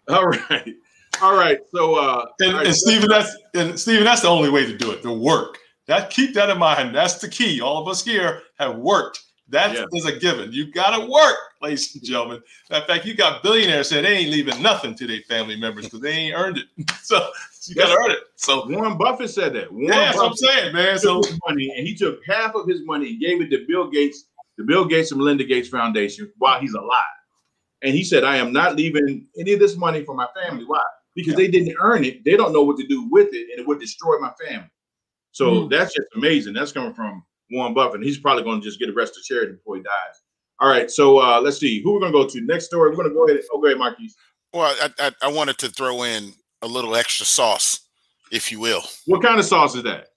All 0.07 0.25
right. 0.25 0.75
All 1.21 1.35
right. 1.35 1.59
So 1.71 1.95
uh 1.95 2.25
and, 2.39 2.53
right. 2.53 2.67
and 2.67 2.75
Stephen, 2.75 3.09
that's 3.09 3.35
and 3.55 3.79
Stephen, 3.79 4.03
that's 4.03 4.21
the 4.21 4.27
only 4.27 4.49
way 4.49 4.65
to 4.65 4.77
do 4.77 4.91
it, 4.91 5.01
the 5.01 5.11
work. 5.11 5.57
That 5.87 6.09
keep 6.09 6.33
that 6.33 6.49
in 6.49 6.57
mind. 6.57 6.93
That's 6.93 7.15
the 7.15 7.29
key. 7.29 7.61
All 7.61 7.81
of 7.81 7.87
us 7.87 8.03
here 8.03 8.41
have 8.59 8.77
worked. 8.77 9.23
That 9.49 9.73
yeah. 9.73 9.85
is 9.93 10.05
a 10.05 10.17
given. 10.17 10.51
You 10.51 10.69
got 10.71 10.97
to 10.97 11.09
work, 11.09 11.37
ladies 11.61 11.95
and 11.95 12.03
gentlemen. 12.03 12.41
In 12.69 12.81
fact, 12.83 13.05
you 13.05 13.13
got 13.13 13.41
billionaires 13.41 13.89
that 13.89 14.01
they 14.01 14.17
ain't 14.17 14.31
leaving 14.31 14.61
nothing 14.61 14.93
to 14.95 15.07
their 15.07 15.21
family 15.21 15.55
members 15.55 15.85
because 15.85 16.01
they 16.01 16.11
ain't 16.11 16.35
earned 16.35 16.57
it. 16.57 16.91
so 17.01 17.29
you 17.63 17.75
got 17.75 17.87
to 17.87 17.97
earn 17.97 18.11
it. 18.11 18.19
So 18.35 18.67
Warren 18.67 18.97
Buffett 18.97 19.29
said 19.29 19.53
that. 19.53 19.71
Warren 19.71 19.87
yeah, 19.87 19.99
that's 19.99 20.17
what 20.17 20.31
I'm 20.31 20.35
saying, 20.35 20.73
man. 20.73 20.99
So 20.99 21.21
money 21.47 21.73
and 21.77 21.87
he 21.87 21.95
took 21.95 22.19
half 22.27 22.55
of 22.55 22.67
his 22.67 22.81
money 22.83 23.11
and 23.11 23.21
gave 23.21 23.41
it 23.41 23.49
to 23.51 23.65
Bill 23.65 23.89
Gates, 23.89 24.25
the 24.57 24.65
Bill 24.65 24.83
Gates 24.83 25.11
and 25.11 25.19
Melinda 25.19 25.45
Gates 25.45 25.69
Foundation 25.69 26.29
while 26.37 26.59
he's 26.59 26.73
alive. 26.73 27.03
And 27.83 27.95
he 27.95 28.03
said, 28.03 28.25
I 28.25 28.35
am 28.37 28.51
not 28.51 28.75
leaving 28.75 29.27
any 29.39 29.53
of 29.53 29.59
this 29.61 29.77
money 29.77 30.03
for 30.03 30.15
my 30.15 30.27
family. 30.35 30.65
Why? 30.65 30.81
Because 31.15 31.33
yeah. 31.33 31.37
they 31.37 31.47
didn't 31.47 31.75
earn 31.79 32.03
it. 32.03 32.25
They 32.25 32.35
don't 32.35 32.51
know 32.51 32.63
what 32.63 32.77
to 32.77 32.87
do 32.87 33.07
with 33.09 33.29
it, 33.33 33.47
and 33.51 33.59
it 33.59 33.67
would 33.67 33.79
destroy 33.79 34.19
my 34.19 34.31
family. 34.45 34.69
So 35.37 35.51
mm. 35.51 35.69
that's 35.69 35.93
just 35.93 36.07
amazing. 36.15 36.53
That's 36.53 36.71
coming 36.71 36.95
from 36.95 37.23
Warren 37.51 37.75
Buffett. 37.75 38.01
He's 38.01 38.17
probably 38.17 38.43
going 38.43 38.59
to 38.59 38.65
just 38.65 38.79
get 38.79 38.89
arrested 38.89 39.23
charity 39.23 39.53
before 39.53 39.75
he 39.75 39.83
dies. 39.83 40.21
All 40.59 40.67
right. 40.67 40.89
So 40.89 41.19
uh, 41.19 41.39
let's 41.39 41.59
see 41.59 41.79
who 41.83 41.93
we're 41.93 41.99
going 41.99 42.11
to 42.11 42.17
go 42.17 42.27
to 42.27 42.41
next 42.41 42.65
story. 42.65 42.89
We're 42.89 42.95
going 42.95 43.09
to 43.09 43.13
go 43.13 43.27
ahead. 43.27 43.39
Oh, 43.53 43.61
go 43.61 43.67
ahead, 43.67 43.77
Marquis. 43.77 44.11
Well, 44.51 44.75
I, 44.81 44.89
I, 44.97 45.11
I 45.21 45.31
wanted 45.31 45.59
to 45.59 45.69
throw 45.69 46.01
in 46.03 46.33
a 46.63 46.67
little 46.67 46.95
extra 46.95 47.23
sauce, 47.23 47.81
if 48.31 48.51
you 48.51 48.59
will. 48.59 48.81
What 49.05 49.21
kind 49.21 49.37
of 49.37 49.45
sauce 49.45 49.75
is 49.75 49.83
that? 49.83 50.07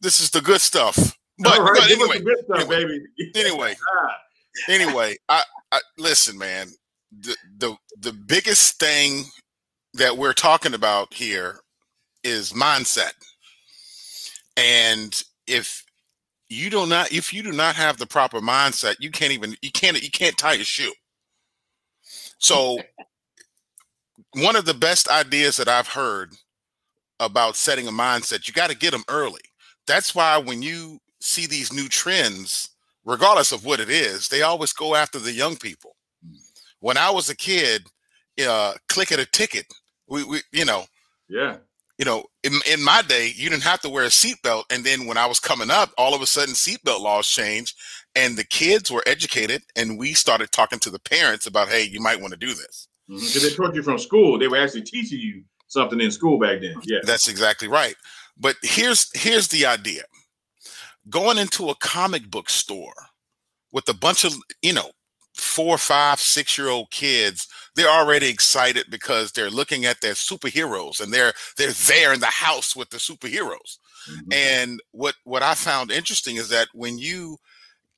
This 0.00 0.18
is 0.18 0.30
the 0.30 0.40
good 0.40 0.60
stuff. 0.60 1.16
But, 1.42 1.58
All 1.58 1.64
right, 1.64 1.80
but 1.80 1.90
anyway, 1.90 2.20
good 2.20 2.36
stuff, 2.44 2.70
anyway, 2.70 2.84
baby. 2.84 3.32
anyway, 3.34 3.74
anyway, 4.68 5.16
I, 5.30 5.42
I 5.72 5.80
listen, 5.96 6.36
man. 6.36 6.68
The 7.18 7.34
the 7.56 7.76
the 7.98 8.12
biggest 8.12 8.78
thing 8.78 9.24
that 9.94 10.18
we're 10.18 10.34
talking 10.34 10.74
about 10.74 11.14
here 11.14 11.60
is 12.24 12.52
mindset. 12.52 13.12
And 14.60 15.22
if 15.46 15.84
you 16.50 16.68
do 16.68 16.86
not 16.86 17.12
if 17.12 17.32
you 17.32 17.42
do 17.42 17.52
not 17.52 17.76
have 17.76 17.96
the 17.96 18.06
proper 18.06 18.40
mindset, 18.40 18.96
you 19.00 19.10
can't 19.10 19.32
even 19.32 19.56
you 19.62 19.70
can't 19.72 20.00
you 20.02 20.10
can't 20.10 20.36
tie 20.36 20.52
your 20.52 20.64
shoe. 20.64 20.92
So 22.38 22.78
one 24.34 24.56
of 24.56 24.66
the 24.66 24.74
best 24.74 25.08
ideas 25.08 25.56
that 25.56 25.68
I've 25.68 25.88
heard 25.88 26.34
about 27.20 27.56
setting 27.56 27.88
a 27.88 27.92
mindset, 27.92 28.46
you 28.46 28.52
got 28.52 28.70
to 28.70 28.76
get 28.76 28.90
them 28.92 29.04
early. 29.08 29.40
That's 29.86 30.14
why 30.14 30.38
when 30.38 30.62
you 30.62 30.98
see 31.20 31.46
these 31.46 31.72
new 31.72 31.88
trends, 31.88 32.70
regardless 33.04 33.52
of 33.52 33.64
what 33.64 33.80
it 33.80 33.88
is, 33.88 34.28
they 34.28 34.42
always 34.42 34.72
go 34.72 34.94
after 34.94 35.18
the 35.18 35.32
young 35.32 35.56
people. 35.56 35.96
When 36.80 36.96
I 36.96 37.10
was 37.10 37.28
a 37.28 37.36
kid, 37.36 37.86
uh, 38.46 38.74
Click 38.88 39.12
It 39.12 39.20
or 39.20 39.26
Ticket. 39.26 39.66
We, 40.08 40.24
we, 40.24 40.40
you 40.52 40.64
know, 40.64 40.84
yeah, 41.28 41.56
you 42.00 42.06
know, 42.06 42.24
in, 42.42 42.54
in 42.66 42.82
my 42.82 43.02
day, 43.02 43.30
you 43.36 43.50
didn't 43.50 43.64
have 43.64 43.82
to 43.82 43.90
wear 43.90 44.04
a 44.04 44.08
seatbelt. 44.08 44.64
And 44.70 44.84
then 44.84 45.04
when 45.04 45.18
I 45.18 45.26
was 45.26 45.38
coming 45.38 45.70
up, 45.70 45.90
all 45.98 46.14
of 46.14 46.22
a 46.22 46.26
sudden 46.26 46.54
seatbelt 46.54 47.02
laws 47.02 47.26
changed 47.26 47.76
and 48.16 48.38
the 48.38 48.44
kids 48.44 48.90
were 48.90 49.02
educated 49.06 49.60
and 49.76 49.98
we 49.98 50.14
started 50.14 50.50
talking 50.50 50.78
to 50.78 50.88
the 50.88 50.98
parents 50.98 51.46
about, 51.46 51.68
hey, 51.68 51.82
you 51.82 52.00
might 52.00 52.18
want 52.18 52.32
to 52.32 52.38
do 52.38 52.54
this. 52.54 52.88
Because 53.06 53.34
mm-hmm. 53.34 53.48
they 53.48 53.54
taught 53.54 53.74
you 53.74 53.82
from 53.82 53.98
school. 53.98 54.38
They 54.38 54.48
were 54.48 54.56
actually 54.56 54.84
teaching 54.84 55.18
you 55.20 55.42
something 55.66 56.00
in 56.00 56.10
school 56.10 56.38
back 56.38 56.62
then. 56.62 56.76
Yeah. 56.84 57.00
That's 57.04 57.28
exactly 57.28 57.68
right. 57.68 57.96
But 58.34 58.56
here's 58.62 59.10
here's 59.12 59.48
the 59.48 59.66
idea. 59.66 60.04
Going 61.10 61.36
into 61.36 61.68
a 61.68 61.74
comic 61.74 62.30
book 62.30 62.48
store 62.48 62.94
with 63.72 63.86
a 63.90 63.94
bunch 63.94 64.24
of, 64.24 64.32
you 64.62 64.72
know, 64.72 64.92
four, 65.34 65.76
five, 65.76 66.18
six 66.18 66.56
year 66.56 66.68
old 66.68 66.90
kids 66.90 67.46
they're 67.74 67.88
already 67.88 68.28
excited 68.28 68.86
because 68.90 69.32
they're 69.32 69.50
looking 69.50 69.84
at 69.84 70.00
their 70.00 70.14
superheroes 70.14 71.00
and 71.00 71.12
they're 71.12 71.32
they're 71.56 71.72
there 71.72 72.12
in 72.12 72.20
the 72.20 72.26
house 72.26 72.74
with 72.74 72.90
the 72.90 72.98
superheroes. 72.98 73.78
Mm-hmm. 74.10 74.32
And 74.32 74.80
what 74.92 75.14
what 75.24 75.42
I 75.42 75.54
found 75.54 75.90
interesting 75.90 76.36
is 76.36 76.48
that 76.50 76.68
when 76.72 76.98
you 76.98 77.38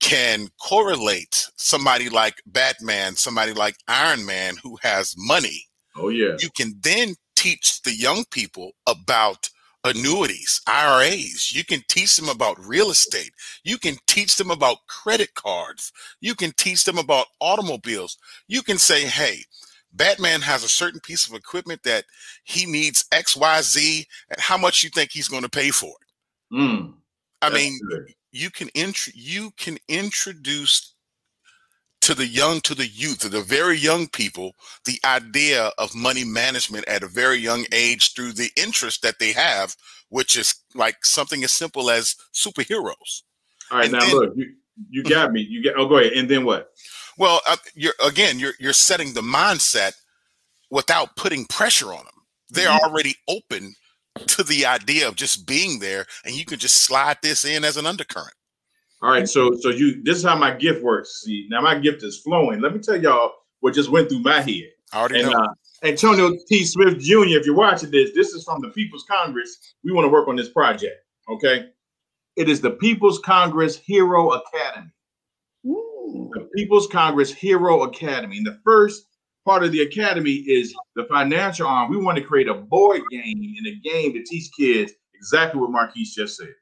can 0.00 0.48
correlate 0.60 1.48
somebody 1.56 2.08
like 2.08 2.42
Batman, 2.44 3.14
somebody 3.14 3.52
like 3.52 3.76
Iron 3.86 4.26
Man 4.26 4.56
who 4.62 4.76
has 4.82 5.14
money. 5.16 5.68
Oh 5.96 6.08
yeah. 6.08 6.36
You 6.40 6.50
can 6.54 6.74
then 6.80 7.14
teach 7.36 7.82
the 7.82 7.94
young 7.94 8.24
people 8.30 8.72
about 8.86 9.48
annuities, 9.84 10.60
IRAs. 10.66 11.52
You 11.54 11.64
can 11.64 11.82
teach 11.88 12.16
them 12.16 12.28
about 12.28 12.64
real 12.64 12.90
estate. 12.90 13.32
You 13.64 13.78
can 13.78 13.96
teach 14.06 14.36
them 14.36 14.50
about 14.50 14.86
credit 14.86 15.34
cards. 15.34 15.92
You 16.20 16.34
can 16.34 16.52
teach 16.56 16.84
them 16.84 16.98
about 16.98 17.26
automobiles. 17.40 18.16
You 18.48 18.62
can 18.62 18.78
say, 18.78 19.06
hey, 19.06 19.44
Batman 19.92 20.40
has 20.40 20.64
a 20.64 20.68
certain 20.68 21.00
piece 21.00 21.28
of 21.28 21.34
equipment 21.34 21.82
that 21.84 22.04
he 22.44 22.66
needs 22.66 23.04
X, 23.12 23.36
Y, 23.36 23.60
Z, 23.62 24.06
and 24.30 24.40
how 24.40 24.56
much 24.56 24.82
you 24.82 24.90
think 24.90 25.10
he's 25.10 25.28
going 25.28 25.42
to 25.42 25.48
pay 25.48 25.70
for 25.70 25.90
it. 25.90 26.54
Mm, 26.56 26.94
I 27.40 27.50
mean, 27.50 27.78
good. 27.88 28.12
you 28.30 28.50
can 28.50 28.68
int- 28.74 29.14
you 29.14 29.50
can 29.56 29.78
introduce 29.88 30.94
to 32.02 32.14
the 32.14 32.26
young, 32.26 32.60
to 32.62 32.74
the 32.74 32.86
youth, 32.86 33.20
to 33.20 33.28
the 33.28 33.42
very 33.42 33.76
young 33.76 34.08
people, 34.08 34.52
the 34.84 34.98
idea 35.04 35.70
of 35.78 35.94
money 35.94 36.24
management 36.24 36.86
at 36.88 37.04
a 37.04 37.08
very 37.08 37.38
young 37.38 37.64
age 37.72 38.12
through 38.12 38.32
the 38.32 38.50
interest 38.56 39.02
that 39.02 39.20
they 39.20 39.32
have, 39.32 39.76
which 40.08 40.36
is 40.36 40.54
like 40.74 41.04
something 41.04 41.44
as 41.44 41.52
simple 41.52 41.90
as 41.90 42.16
superheroes. 42.34 43.22
All 43.70 43.78
right, 43.78 43.84
and 43.84 43.92
now 43.92 44.00
then, 44.00 44.14
look, 44.14 44.32
you, 44.36 44.52
you 44.90 45.02
got 45.04 45.32
me. 45.32 45.46
You 45.48 45.62
get. 45.62 45.74
Oh, 45.76 45.86
go 45.86 45.98
ahead. 45.98 46.12
And 46.12 46.28
then 46.28 46.44
what? 46.44 46.70
Well, 47.18 47.40
uh, 47.46 47.56
you're 47.74 47.94
again, 48.04 48.38
you're 48.38 48.54
you're 48.58 48.72
setting 48.72 49.12
the 49.12 49.20
mindset 49.20 49.92
without 50.70 51.16
putting 51.16 51.44
pressure 51.46 51.92
on 51.92 52.04
them. 52.04 52.06
They're 52.50 52.68
mm-hmm. 52.68 52.86
already 52.86 53.14
open 53.28 53.74
to 54.26 54.42
the 54.42 54.66
idea 54.66 55.08
of 55.08 55.16
just 55.16 55.46
being 55.46 55.78
there, 55.78 56.06
and 56.24 56.34
you 56.34 56.44
can 56.44 56.58
just 56.58 56.84
slide 56.84 57.18
this 57.22 57.44
in 57.44 57.64
as 57.64 57.76
an 57.76 57.86
undercurrent. 57.86 58.34
All 59.02 59.10
right, 59.10 59.28
so 59.28 59.52
so 59.60 59.70
you 59.70 60.02
this 60.02 60.18
is 60.18 60.24
how 60.24 60.36
my 60.36 60.54
gift 60.54 60.82
works. 60.82 61.22
See, 61.24 61.46
now 61.50 61.60
my 61.60 61.78
gift 61.78 62.02
is 62.02 62.20
flowing. 62.20 62.60
Let 62.60 62.72
me 62.72 62.80
tell 62.80 63.00
y'all 63.00 63.32
what 63.60 63.74
just 63.74 63.90
went 63.90 64.08
through 64.08 64.20
my 64.20 64.40
head. 64.40 64.70
I 64.92 65.00
already 65.00 65.20
and, 65.20 65.30
know. 65.30 65.38
Uh, 65.38 65.48
Antonio 65.84 66.36
T. 66.46 66.64
Smith 66.64 67.00
Jr., 67.00 67.38
if 67.38 67.46
you're 67.46 67.56
watching 67.56 67.90
this, 67.90 68.10
this 68.14 68.28
is 68.28 68.44
from 68.44 68.60
the 68.60 68.68
People's 68.68 69.04
Congress. 69.10 69.74
We 69.82 69.92
want 69.92 70.04
to 70.04 70.08
work 70.08 70.28
on 70.28 70.36
this 70.36 70.48
project. 70.48 70.94
Okay. 71.28 71.70
It 72.36 72.48
is 72.48 72.60
the 72.60 72.70
People's 72.70 73.18
Congress 73.18 73.76
Hero 73.76 74.30
Academy. 74.30 74.91
People's 76.54 76.86
Congress 76.86 77.32
Hero 77.32 77.82
Academy. 77.82 78.38
And 78.38 78.46
the 78.46 78.60
first 78.64 79.06
part 79.44 79.64
of 79.64 79.72
the 79.72 79.82
academy 79.82 80.34
is 80.34 80.74
the 80.96 81.04
financial 81.04 81.66
arm. 81.66 81.90
We 81.90 81.96
want 81.96 82.16
to 82.18 82.24
create 82.24 82.48
a 82.48 82.54
board 82.54 83.02
game 83.10 83.54
and 83.58 83.66
a 83.66 83.80
game 83.82 84.12
to 84.12 84.22
teach 84.24 84.50
kids 84.56 84.92
exactly 85.14 85.60
what 85.60 85.70
Marquise 85.70 86.14
just 86.14 86.36
said. 86.36 86.54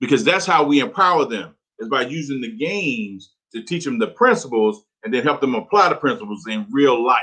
Because 0.00 0.24
that's 0.24 0.46
how 0.46 0.64
we 0.64 0.80
empower 0.80 1.24
them 1.24 1.54
is 1.78 1.88
by 1.88 2.02
using 2.02 2.40
the 2.40 2.56
games 2.56 3.34
to 3.52 3.62
teach 3.62 3.84
them 3.84 3.98
the 3.98 4.08
principles 4.08 4.84
and 5.04 5.12
then 5.12 5.22
help 5.22 5.40
them 5.40 5.54
apply 5.54 5.88
the 5.88 5.94
principles 5.96 6.46
in 6.48 6.66
real 6.70 7.04
life. 7.04 7.22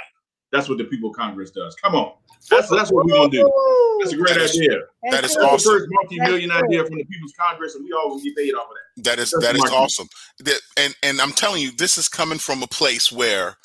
That's 0.51 0.67
what 0.67 0.77
the 0.77 0.85
People 0.85 1.13
Congress 1.13 1.51
does. 1.51 1.75
Come 1.75 1.95
on. 1.95 2.13
That's 2.49 2.69
that's 2.69 2.91
what 2.91 3.05
we're 3.05 3.13
gonna 3.13 3.29
do. 3.29 3.51
That's 3.99 4.13
a 4.13 4.17
great 4.17 4.35
that 4.35 4.41
is, 4.43 4.57
idea. 4.57 4.79
That 5.11 5.25
is 5.25 5.35
that's 5.35 5.37
awesome. 5.37 5.73
The 5.73 5.79
first 5.79 5.87
multi-million 5.89 6.51
idea 6.51 6.85
from 6.85 6.95
the 6.95 7.03
People's 7.03 7.33
Congress, 7.37 7.75
and 7.75 7.83
we 7.83 7.91
all 7.91 8.09
will 8.09 8.21
get 8.21 8.35
paid 8.35 8.53
off 8.53 8.67
of 8.69 8.75
that. 8.95 9.03
That 9.03 9.19
is 9.19 9.31
that's 9.31 9.45
that 9.45 9.55
is 9.55 9.71
awesome. 9.71 10.07
That, 10.39 10.59
and 10.77 10.95
and 11.03 11.19
I'm 11.19 11.31
telling 11.31 11.61
you, 11.61 11.71
this 11.71 11.97
is 11.97 12.07
coming 12.07 12.39
from 12.39 12.63
a 12.63 12.67
place 12.67 13.11
where 13.11 13.57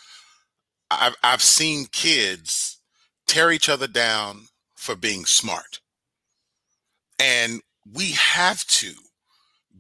I've 0.91 1.15
I've 1.23 1.43
seen 1.43 1.87
kids 1.93 2.81
tear 3.27 3.53
each 3.53 3.69
other 3.69 3.87
down 3.87 4.47
for 4.75 4.97
being 4.97 5.25
smart, 5.25 5.81
and 7.19 7.61
we 7.95 8.13
have 8.13 8.67
to 8.67 8.93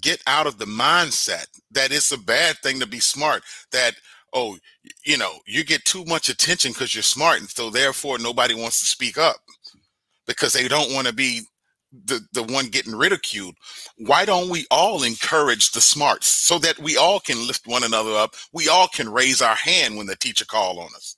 get 0.00 0.22
out 0.26 0.46
of 0.46 0.58
the 0.58 0.66
mindset 0.66 1.46
that 1.70 1.90
it's 1.90 2.12
a 2.12 2.18
bad 2.18 2.58
thing 2.58 2.78
to 2.80 2.86
be 2.86 3.00
smart. 3.00 3.42
That 3.72 3.94
oh, 4.34 4.58
you 5.04 5.16
know, 5.16 5.32
you 5.46 5.64
get 5.64 5.84
too 5.84 6.04
much 6.04 6.28
attention 6.28 6.72
because 6.72 6.94
you're 6.94 7.02
smart, 7.02 7.40
and 7.40 7.48
so 7.48 7.70
therefore 7.70 8.18
nobody 8.18 8.54
wants 8.54 8.80
to 8.80 8.86
speak 8.86 9.16
up 9.16 9.36
because 10.26 10.52
they 10.52 10.68
don't 10.68 10.92
want 10.92 11.06
to 11.06 11.12
be 11.12 11.42
the 12.06 12.20
the 12.32 12.42
one 12.42 12.66
getting 12.66 12.94
ridiculed. 12.94 13.54
Why 13.98 14.24
don't 14.24 14.50
we 14.50 14.66
all 14.70 15.04
encourage 15.04 15.70
the 15.70 15.80
smarts 15.80 16.26
so 16.26 16.58
that 16.58 16.78
we 16.78 16.96
all 16.96 17.20
can 17.20 17.46
lift 17.46 17.66
one 17.66 17.84
another 17.84 18.12
up? 18.12 18.34
We 18.52 18.68
all 18.68 18.88
can 18.88 19.08
raise 19.08 19.40
our 19.40 19.54
hand 19.54 19.96
when 19.96 20.06
the 20.06 20.16
teacher 20.16 20.44
call 20.44 20.80
on 20.80 20.88
us. 20.96 21.16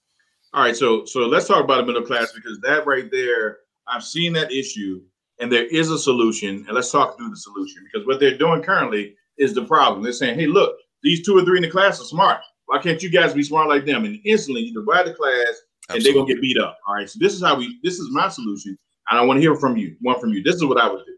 All 0.52 0.62
right, 0.62 0.76
so 0.76 1.04
so 1.06 1.20
let's 1.20 1.48
talk 1.48 1.64
about 1.64 1.78
the 1.78 1.86
middle 1.86 2.06
class 2.06 2.32
because 2.32 2.60
that 2.60 2.86
right 2.86 3.10
there, 3.10 3.58
I've 3.88 4.04
seen 4.04 4.32
that 4.34 4.52
issue, 4.52 5.00
and 5.40 5.50
there 5.50 5.66
is 5.66 5.90
a 5.90 5.98
solution. 5.98 6.64
And 6.66 6.74
let's 6.74 6.92
talk 6.92 7.16
through 7.16 7.30
the 7.30 7.36
solution 7.36 7.82
because 7.84 8.06
what 8.06 8.20
they're 8.20 8.38
doing 8.38 8.62
currently 8.62 9.16
is 9.38 9.54
the 9.54 9.64
problem. 9.64 10.02
They're 10.02 10.12
saying, 10.12 10.38
"Hey, 10.38 10.46
look, 10.46 10.76
these 11.02 11.24
two 11.24 11.36
or 11.36 11.44
three 11.44 11.58
in 11.58 11.62
the 11.62 11.70
class 11.70 12.00
are 12.00 12.04
smart. 12.04 12.40
Why 12.66 12.78
can't 12.78 13.02
you 13.02 13.10
guys 13.10 13.34
be 13.34 13.42
smart 13.42 13.68
like 13.68 13.84
them? 13.84 14.04
And 14.04 14.20
instantly 14.24 14.62
you 14.62 14.74
divide 14.74 15.06
the 15.06 15.14
class 15.14 15.62
and 15.88 16.02
they're 16.02 16.14
gonna 16.14 16.26
get 16.26 16.40
beat 16.40 16.58
up. 16.58 16.78
All 16.86 16.94
right. 16.94 17.08
So 17.08 17.18
this 17.20 17.34
is 17.34 17.42
how 17.42 17.56
we 17.56 17.78
this 17.82 17.98
is 17.98 18.10
my 18.10 18.28
solution. 18.28 18.76
And 19.08 19.18
I 19.18 19.24
want 19.24 19.36
to 19.36 19.40
hear 19.40 19.54
from 19.54 19.76
you, 19.76 19.96
one 20.00 20.18
from 20.18 20.30
you. 20.30 20.42
This 20.42 20.56
is 20.56 20.64
what 20.64 20.80
I 20.80 20.90
would 20.90 21.04
do. 21.06 21.16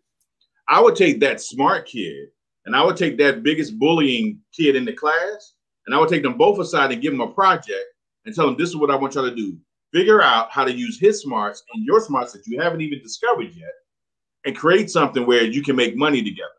I 0.69 0.81
would 0.81 0.95
take 0.95 1.21
that 1.21 1.41
smart 1.41 1.87
kid 1.87 2.29
and 2.67 2.77
I 2.77 2.85
would 2.85 2.99
take 2.99 3.17
that 3.17 3.43
biggest 3.43 3.79
bullying 3.79 4.41
kid 4.55 4.77
in 4.77 4.85
the 4.85 4.93
class, 4.93 5.55
and 5.87 5.95
I 5.95 5.99
would 5.99 6.11
take 6.11 6.23
them 6.23 6.37
both 6.37 6.59
aside 6.59 6.93
and 6.93 7.01
give 7.01 7.13
them 7.13 7.23
a 7.23 7.33
project 7.33 7.87
and 8.27 8.35
tell 8.35 8.45
them 8.45 8.57
this 8.59 8.69
is 8.69 8.77
what 8.77 8.91
I 8.91 8.95
want 8.95 9.15
y'all 9.15 9.25
to 9.25 9.35
do. 9.35 9.57
Figure 9.91 10.21
out 10.21 10.51
how 10.51 10.65
to 10.65 10.73
use 10.73 11.01
his 11.01 11.23
smarts 11.23 11.63
and 11.73 11.83
your 11.87 11.99
smarts 11.99 12.35
that 12.35 12.47
you 12.47 12.61
haven't 12.61 12.83
even 12.83 13.01
discovered 13.03 13.55
yet, 13.55 13.73
and 14.45 14.55
create 14.55 14.91
something 14.91 15.25
where 15.25 15.45
you 15.45 15.63
can 15.63 15.77
make 15.77 15.97
money 15.97 16.23
together. 16.23 16.51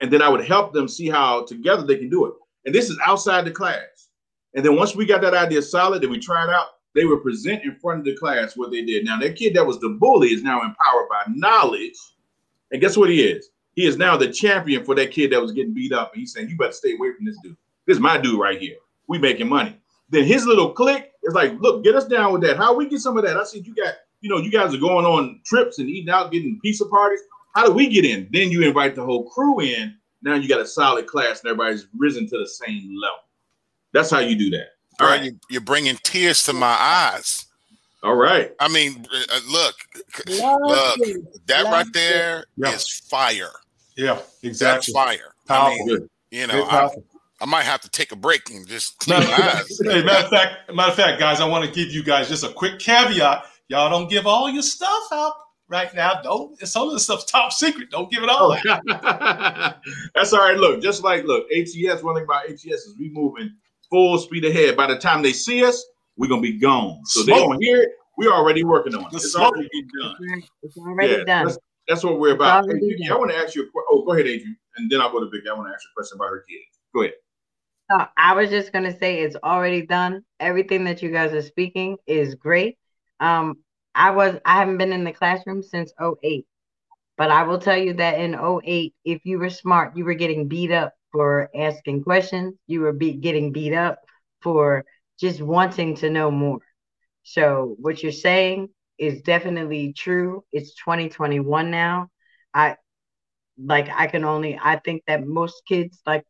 And 0.00 0.08
then 0.08 0.22
I 0.22 0.28
would 0.28 0.44
help 0.44 0.72
them 0.72 0.86
see 0.86 1.08
how 1.08 1.44
together 1.46 1.82
they 1.84 1.96
can 1.96 2.10
do 2.10 2.26
it. 2.26 2.34
And 2.64 2.72
this 2.72 2.88
is 2.88 2.98
outside 3.04 3.44
the 3.44 3.50
class. 3.50 3.80
And 4.54 4.64
then 4.64 4.76
once 4.76 4.96
we 4.96 5.06
got 5.06 5.20
that 5.22 5.34
idea 5.34 5.62
solid 5.62 6.02
and 6.02 6.10
we 6.10 6.18
tried 6.18 6.50
out, 6.50 6.68
they 6.94 7.04
would 7.04 7.22
present 7.22 7.62
in 7.64 7.76
front 7.76 8.00
of 8.00 8.04
the 8.04 8.16
class 8.16 8.56
what 8.56 8.70
they 8.70 8.84
did. 8.84 9.04
Now, 9.04 9.18
that 9.20 9.36
kid 9.36 9.54
that 9.54 9.66
was 9.66 9.78
the 9.78 9.90
bully 9.90 10.28
is 10.28 10.42
now 10.42 10.60
empowered 10.60 11.08
by 11.08 11.22
knowledge. 11.28 11.94
And 12.72 12.80
guess 12.80 12.96
what 12.96 13.10
he 13.10 13.22
is? 13.22 13.48
He 13.74 13.86
is 13.86 13.96
now 13.96 14.16
the 14.16 14.28
champion 14.28 14.84
for 14.84 14.94
that 14.96 15.12
kid 15.12 15.32
that 15.32 15.40
was 15.40 15.52
getting 15.52 15.72
beat 15.72 15.92
up. 15.92 16.12
And 16.12 16.20
he's 16.20 16.32
saying, 16.32 16.48
You 16.48 16.56
better 16.56 16.72
stay 16.72 16.94
away 16.94 17.12
from 17.16 17.24
this 17.24 17.38
dude. 17.42 17.56
This 17.86 17.96
is 17.96 18.00
my 18.00 18.18
dude 18.18 18.40
right 18.40 18.60
here. 18.60 18.76
We 19.06 19.18
making 19.18 19.48
money. 19.48 19.76
Then 20.10 20.24
his 20.24 20.44
little 20.44 20.72
clique 20.72 21.12
is 21.22 21.34
like, 21.34 21.52
Look, 21.60 21.84
get 21.84 21.94
us 21.94 22.06
down 22.06 22.32
with 22.32 22.42
that. 22.42 22.56
How 22.56 22.74
we 22.74 22.88
get 22.88 23.00
some 23.00 23.16
of 23.16 23.24
that? 23.24 23.36
I 23.36 23.44
said, 23.44 23.66
you 23.66 23.74
got, 23.74 23.94
you 24.20 24.28
know, 24.28 24.38
you 24.38 24.50
guys 24.50 24.74
are 24.74 24.78
going 24.78 25.06
on 25.06 25.40
trips 25.46 25.78
and 25.78 25.88
eating 25.88 26.12
out, 26.12 26.32
getting 26.32 26.58
pizza 26.60 26.84
parties. 26.86 27.20
How 27.54 27.66
do 27.66 27.72
we 27.72 27.88
get 27.88 28.04
in? 28.04 28.28
Then 28.32 28.50
you 28.50 28.62
invite 28.62 28.94
the 28.94 29.04
whole 29.04 29.30
crew 29.30 29.60
in. 29.60 29.96
Now 30.22 30.34
you 30.34 30.48
got 30.48 30.60
a 30.60 30.66
solid 30.66 31.06
class 31.06 31.40
and 31.40 31.50
everybody's 31.50 31.86
risen 31.96 32.28
to 32.28 32.38
the 32.38 32.46
same 32.46 32.96
level. 33.00 33.20
That's 33.92 34.10
how 34.10 34.20
you 34.20 34.36
do 34.36 34.50
that. 34.50 34.68
All 35.00 35.06
right, 35.06 35.22
you, 35.22 35.38
you're 35.48 35.60
bringing 35.62 35.96
tears 36.02 36.42
to 36.44 36.52
my 36.52 36.76
eyes. 36.78 37.46
All 38.02 38.14
right. 38.14 38.52
I 38.58 38.68
mean, 38.68 39.06
uh, 39.12 39.40
look, 39.48 39.74
Love 40.28 40.60
look, 40.62 40.98
it. 41.00 41.46
that 41.46 41.64
Love 41.64 41.72
right 41.72 41.86
there 41.92 42.44
yeah. 42.56 42.72
is 42.72 42.88
fire. 42.88 43.50
Yeah, 43.96 44.18
exactly. 44.42 44.92
That's 44.92 44.92
fire. 44.92 45.34
Powerful. 45.46 45.82
I 45.82 45.86
mean, 45.86 46.08
you 46.30 46.46
know, 46.46 46.64
I, 46.64 46.88
I, 47.40 47.44
might 47.44 47.64
have 47.64 47.80
to 47.82 47.90
take 47.90 48.12
a 48.12 48.16
break 48.16 48.48
and 48.50 48.66
just 48.66 48.98
clean 49.00 49.20
my 49.20 49.62
hey, 49.80 50.02
matter 50.02 50.24
of 50.24 50.30
fact, 50.30 50.74
matter 50.74 50.90
of 50.90 50.96
fact, 50.96 51.20
guys, 51.20 51.40
I 51.40 51.48
want 51.48 51.64
to 51.64 51.70
give 51.70 51.92
you 51.92 52.02
guys 52.02 52.28
just 52.28 52.44
a 52.44 52.52
quick 52.52 52.78
caveat. 52.78 53.44
Y'all 53.68 53.90
don't 53.90 54.08
give 54.08 54.26
all 54.26 54.48
your 54.48 54.62
stuff 54.62 55.04
out 55.12 55.34
right 55.68 55.94
now. 55.94 56.20
Don't. 56.22 56.58
Some 56.66 56.88
of 56.88 56.94
the 56.94 57.00
stuff's 57.00 57.24
top 57.24 57.52
secret. 57.52 57.90
Don't 57.90 58.10
give 58.10 58.22
it 58.22 58.30
all. 58.30 58.56
That's 60.14 60.32
all 60.32 60.40
right. 60.40 60.56
Look, 60.56 60.82
just 60.82 61.04
like 61.04 61.24
look, 61.24 61.46
ATS. 61.54 62.02
One 62.02 62.14
thing 62.14 62.24
about 62.24 62.48
ATS 62.48 62.64
is 62.64 62.96
we 62.98 63.10
moving 63.10 63.54
full 63.90 64.18
speed 64.18 64.44
ahead. 64.44 64.76
By 64.76 64.86
the 64.86 64.98
time 64.98 65.22
they 65.22 65.32
see 65.32 65.64
us, 65.64 65.84
we're 66.16 66.28
gonna 66.28 66.42
be 66.42 66.58
gone. 66.58 67.00
So 67.06 67.22
they're 67.22 67.36
gonna 67.36 67.58
hear 67.60 67.82
it. 67.82 67.90
We're 68.16 68.32
already 68.32 68.64
working 68.64 68.94
on 68.94 69.04
it. 69.04 69.14
It's 69.14 69.34
already 69.34 69.68
done. 70.00 70.42
It's 70.62 70.76
already 70.76 71.12
yeah, 71.12 71.24
done. 71.24 71.46
That's, 71.46 71.58
that's, 71.88 72.04
what 72.04 72.18
we're 72.20 72.34
about. 72.34 72.66
Hey, 72.66 73.08
I 73.10 73.16
want 73.16 73.30
to 73.30 73.36
ask 73.36 73.54
you 73.54 73.62
a 73.62 73.70
question. 73.70 73.86
Oh, 73.90 74.04
go 74.04 74.12
ahead, 74.12 74.26
Adrian. 74.26 74.56
And 74.76 74.90
then 74.90 75.00
I'll 75.00 75.10
go 75.10 75.20
to 75.20 75.30
Vicky. 75.30 75.48
I 75.48 75.54
want 75.54 75.68
to 75.68 75.74
ask 75.74 75.84
you 75.84 75.90
a 75.90 75.96
question 75.96 76.16
about 76.16 76.28
her 76.28 76.44
kids. 76.46 76.78
Go 76.94 77.02
ahead. 77.02 77.14
Uh, 77.90 78.06
I 78.16 78.34
was 78.34 78.50
just 78.50 78.72
going 78.72 78.84
to 78.84 78.96
say 78.96 79.20
it's 79.20 79.36
already 79.42 79.86
done. 79.86 80.22
Everything 80.38 80.84
that 80.84 81.02
you 81.02 81.10
guys 81.10 81.32
are 81.32 81.42
speaking 81.42 81.96
is 82.06 82.34
great. 82.34 82.76
Um, 83.20 83.54
I 83.94 84.10
was 84.10 84.38
I 84.44 84.56
haven't 84.56 84.78
been 84.78 84.92
in 84.92 85.04
the 85.04 85.12
classroom 85.12 85.62
since 85.62 85.92
08. 86.00 86.46
But 87.16 87.30
I 87.30 87.42
will 87.42 87.58
tell 87.58 87.76
you 87.76 87.94
that 87.94 88.20
in 88.20 88.34
08, 88.34 88.94
if 89.04 89.20
you 89.24 89.38
were 89.38 89.50
smart, 89.50 89.96
you 89.96 90.04
were 90.04 90.14
getting 90.14 90.48
beat 90.48 90.70
up 90.70 90.94
for 91.12 91.50
asking 91.56 92.02
questions. 92.04 92.54
You 92.66 92.80
were 92.82 92.92
be- 92.92 93.14
getting 93.14 93.52
beat 93.52 93.74
up 93.74 93.98
for 94.42 94.84
just 95.18 95.40
wanting 95.42 95.96
to 95.96 96.10
know 96.10 96.30
more. 96.30 96.60
So 97.24 97.76
what 97.80 98.02
you're 98.02 98.12
saying 98.12 98.68
is 98.98 99.22
definitely 99.22 99.92
true. 99.94 100.44
It's 100.52 100.74
2021 100.76 101.70
now. 101.70 102.08
I 102.54 102.76
like 103.58 103.88
I 103.94 104.06
can 104.06 104.24
only 104.24 104.58
I 104.62 104.76
think 104.76 105.02
that 105.06 105.26
most 105.26 105.62
kids 105.68 106.00
like 106.06 106.24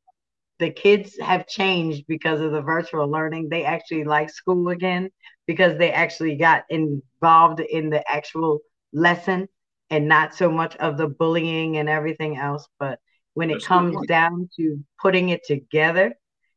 the 0.58 0.70
kids 0.70 1.18
have 1.20 1.46
changed 1.46 2.04
because 2.08 2.40
of 2.40 2.52
the 2.52 2.62
virtual 2.62 3.10
learning. 3.10 3.48
They 3.50 3.64
actually 3.64 4.04
like 4.04 4.30
school 4.30 4.68
again 4.68 5.10
because 5.46 5.78
they 5.78 5.90
actually 5.92 6.36
got 6.36 6.64
involved 6.70 7.60
in 7.60 7.90
the 7.90 8.08
actual 8.10 8.60
lesson 8.92 9.48
and 9.90 10.08
not 10.08 10.34
so 10.34 10.50
much 10.50 10.76
of 10.76 10.96
the 10.98 11.08
bullying 11.08 11.76
and 11.78 11.88
everything 11.88 12.36
else. 12.38 12.68
But 12.78 12.98
when 13.34 13.50
it 13.50 13.64
comes 13.64 13.96
down 14.06 14.48
to 14.56 14.82
putting 15.00 15.30
it 15.30 15.44
together, 15.44 16.14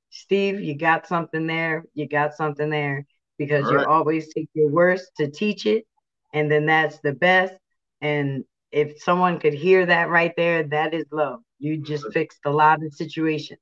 Steve, 0.10 0.60
you 0.60 0.76
got 0.76 1.08
something 1.08 1.48
there. 1.48 1.86
You 1.94 2.08
got 2.08 2.36
something 2.36 2.70
there 2.70 3.06
because 3.38 3.70
you 3.70 3.84
always 3.84 4.34
take 4.34 4.50
your 4.54 4.70
worst 4.70 5.12
to 5.18 5.30
teach 5.30 5.66
it, 5.66 5.86
and 6.34 6.52
then 6.52 6.66
that's 6.66 7.00
the 7.00 7.14
best. 7.14 7.54
And 8.02 8.44
if 8.72 9.02
someone 9.02 9.40
could 9.40 9.54
hear 9.54 9.86
that 9.86 10.10
right 10.10 10.34
there, 10.36 10.64
that 10.64 10.94
is 10.94 11.06
love. 11.12 11.40
You 11.60 11.78
just 11.78 12.12
fixed 12.12 12.40
a 12.46 12.52
lot 12.52 12.84
of 12.84 12.94
situations. 12.94 13.60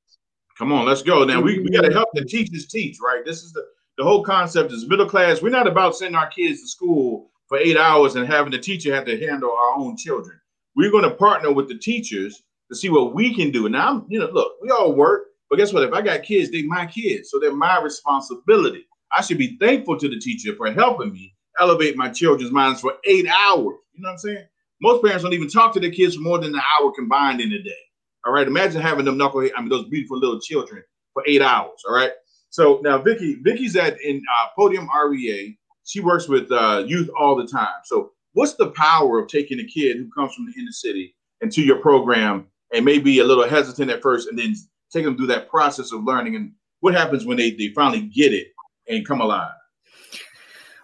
Come 0.58 0.72
on, 0.72 0.84
let's 0.84 1.02
go. 1.02 1.24
Now 1.24 1.40
we, 1.40 1.60
we 1.60 1.70
got 1.70 1.82
to 1.82 1.92
help 1.92 2.08
the 2.12 2.24
teachers 2.24 2.66
teach, 2.66 2.98
right? 3.02 3.24
This 3.24 3.42
is 3.42 3.52
the 3.52 3.64
the 3.98 4.04
whole 4.04 4.24
concept 4.24 4.72
is 4.72 4.88
middle 4.88 5.08
class. 5.08 5.42
We're 5.42 5.50
not 5.50 5.66
about 5.66 5.96
sending 5.96 6.16
our 6.16 6.28
kids 6.28 6.62
to 6.62 6.68
school 6.68 7.30
for 7.48 7.58
eight 7.58 7.76
hours 7.76 8.16
and 8.16 8.26
having 8.26 8.50
the 8.50 8.58
teacher 8.58 8.94
have 8.94 9.04
to 9.04 9.20
handle 9.26 9.52
our 9.52 9.76
own 9.76 9.96
children. 9.96 10.40
We're 10.74 10.90
going 10.90 11.04
to 11.04 11.14
partner 11.14 11.52
with 11.52 11.68
the 11.68 11.78
teachers 11.78 12.42
to 12.72 12.78
see 12.78 12.88
what 12.88 13.14
we 13.14 13.34
can 13.34 13.50
do. 13.50 13.68
Now, 13.68 13.88
I'm, 13.88 14.06
you 14.08 14.18
know, 14.18 14.30
look, 14.32 14.54
we 14.62 14.70
all 14.70 14.92
work, 14.94 15.24
but 15.50 15.56
guess 15.56 15.72
what? 15.72 15.82
If 15.82 15.92
I 15.92 16.00
got 16.00 16.22
kids, 16.22 16.50
they're 16.50 16.66
my 16.66 16.86
kids, 16.86 17.30
so 17.30 17.38
they're 17.38 17.54
my 17.54 17.80
responsibility. 17.80 18.86
I 19.16 19.20
should 19.20 19.38
be 19.38 19.58
thankful 19.58 19.98
to 19.98 20.08
the 20.08 20.18
teacher 20.18 20.56
for 20.56 20.72
helping 20.72 21.12
me 21.12 21.34
elevate 21.60 21.96
my 21.96 22.08
children's 22.08 22.50
minds 22.50 22.80
for 22.80 22.94
eight 23.04 23.26
hours. 23.26 23.76
You 23.92 24.02
know 24.02 24.08
what 24.08 24.12
I'm 24.12 24.18
saying? 24.18 24.46
Most 24.80 25.04
parents 25.04 25.22
don't 25.22 25.34
even 25.34 25.50
talk 25.50 25.74
to 25.74 25.80
their 25.80 25.90
kids 25.90 26.14
for 26.14 26.22
more 26.22 26.38
than 26.38 26.54
an 26.54 26.62
hour 26.80 26.90
combined 26.92 27.40
in 27.40 27.52
a 27.52 27.62
day. 27.62 27.76
All 28.24 28.32
right. 28.32 28.46
Imagine 28.46 28.80
having 28.80 29.04
them 29.04 29.18
knucklehead, 29.18 29.50
I 29.56 29.60
mean, 29.60 29.68
those 29.68 29.88
beautiful 29.88 30.18
little 30.18 30.40
children 30.40 30.82
for 31.12 31.22
eight 31.26 31.42
hours. 31.42 31.82
All 31.86 31.94
right. 31.94 32.12
So 32.50 32.80
now 32.82 32.98
Vicky, 32.98 33.34
Vicky's 33.42 33.76
at 33.76 34.00
in 34.00 34.16
uh, 34.16 34.48
Podium 34.56 34.88
RVA. 34.88 35.56
She 35.84 36.00
works 36.00 36.28
with 36.28 36.50
uh, 36.50 36.84
youth 36.86 37.10
all 37.18 37.36
the 37.36 37.46
time. 37.46 37.82
So 37.84 38.12
what's 38.32 38.54
the 38.54 38.70
power 38.70 39.18
of 39.18 39.28
taking 39.28 39.60
a 39.60 39.64
kid 39.64 39.98
who 39.98 40.08
comes 40.10 40.34
from 40.34 40.46
the 40.46 40.58
inner 40.58 40.72
city 40.72 41.14
into 41.42 41.62
your 41.62 41.76
program 41.76 42.46
and 42.72 42.84
maybe 42.84 43.18
a 43.18 43.24
little 43.24 43.48
hesitant 43.48 43.90
at 43.90 44.02
first, 44.02 44.28
and 44.28 44.38
then 44.38 44.54
take 44.92 45.04
them 45.04 45.16
through 45.16 45.28
that 45.28 45.48
process 45.48 45.92
of 45.92 46.04
learning? 46.04 46.36
And 46.36 46.52
what 46.80 46.94
happens 46.94 47.24
when 47.24 47.36
they 47.36 47.52
they 47.52 47.68
finally 47.68 48.02
get 48.02 48.32
it 48.32 48.48
and 48.88 49.06
come 49.06 49.20
alive? 49.20 49.52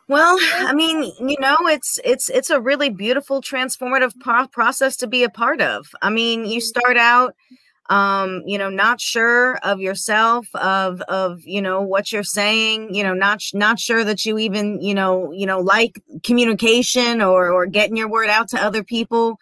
Well, 0.08 0.38
I 0.40 0.72
mean, 0.72 1.02
you 1.20 1.36
know, 1.38 1.56
it's 1.62 2.00
it's 2.02 2.30
it's 2.30 2.50
a 2.50 2.60
really 2.60 2.88
beautiful 2.88 3.42
transformative 3.42 4.12
pro- 4.20 4.48
process 4.48 4.96
to 4.98 5.06
be 5.06 5.22
a 5.22 5.28
part 5.28 5.60
of. 5.60 5.86
I 6.00 6.08
mean, 6.08 6.46
you 6.46 6.60
start 6.60 6.96
out 6.96 7.34
um 7.90 8.42
you 8.44 8.58
know 8.58 8.68
not 8.68 9.00
sure 9.00 9.56
of 9.62 9.80
yourself 9.80 10.46
of 10.54 11.00
of 11.02 11.40
you 11.44 11.62
know 11.62 11.80
what 11.80 12.12
you're 12.12 12.22
saying 12.22 12.94
you 12.94 13.02
know 13.02 13.14
not 13.14 13.42
not 13.54 13.78
sure 13.78 14.04
that 14.04 14.26
you 14.26 14.38
even 14.38 14.80
you 14.82 14.94
know 14.94 15.32
you 15.32 15.46
know 15.46 15.60
like 15.60 15.98
communication 16.22 17.22
or 17.22 17.50
or 17.50 17.64
getting 17.66 17.96
your 17.96 18.08
word 18.08 18.28
out 18.28 18.48
to 18.48 18.62
other 18.62 18.84
people 18.84 19.38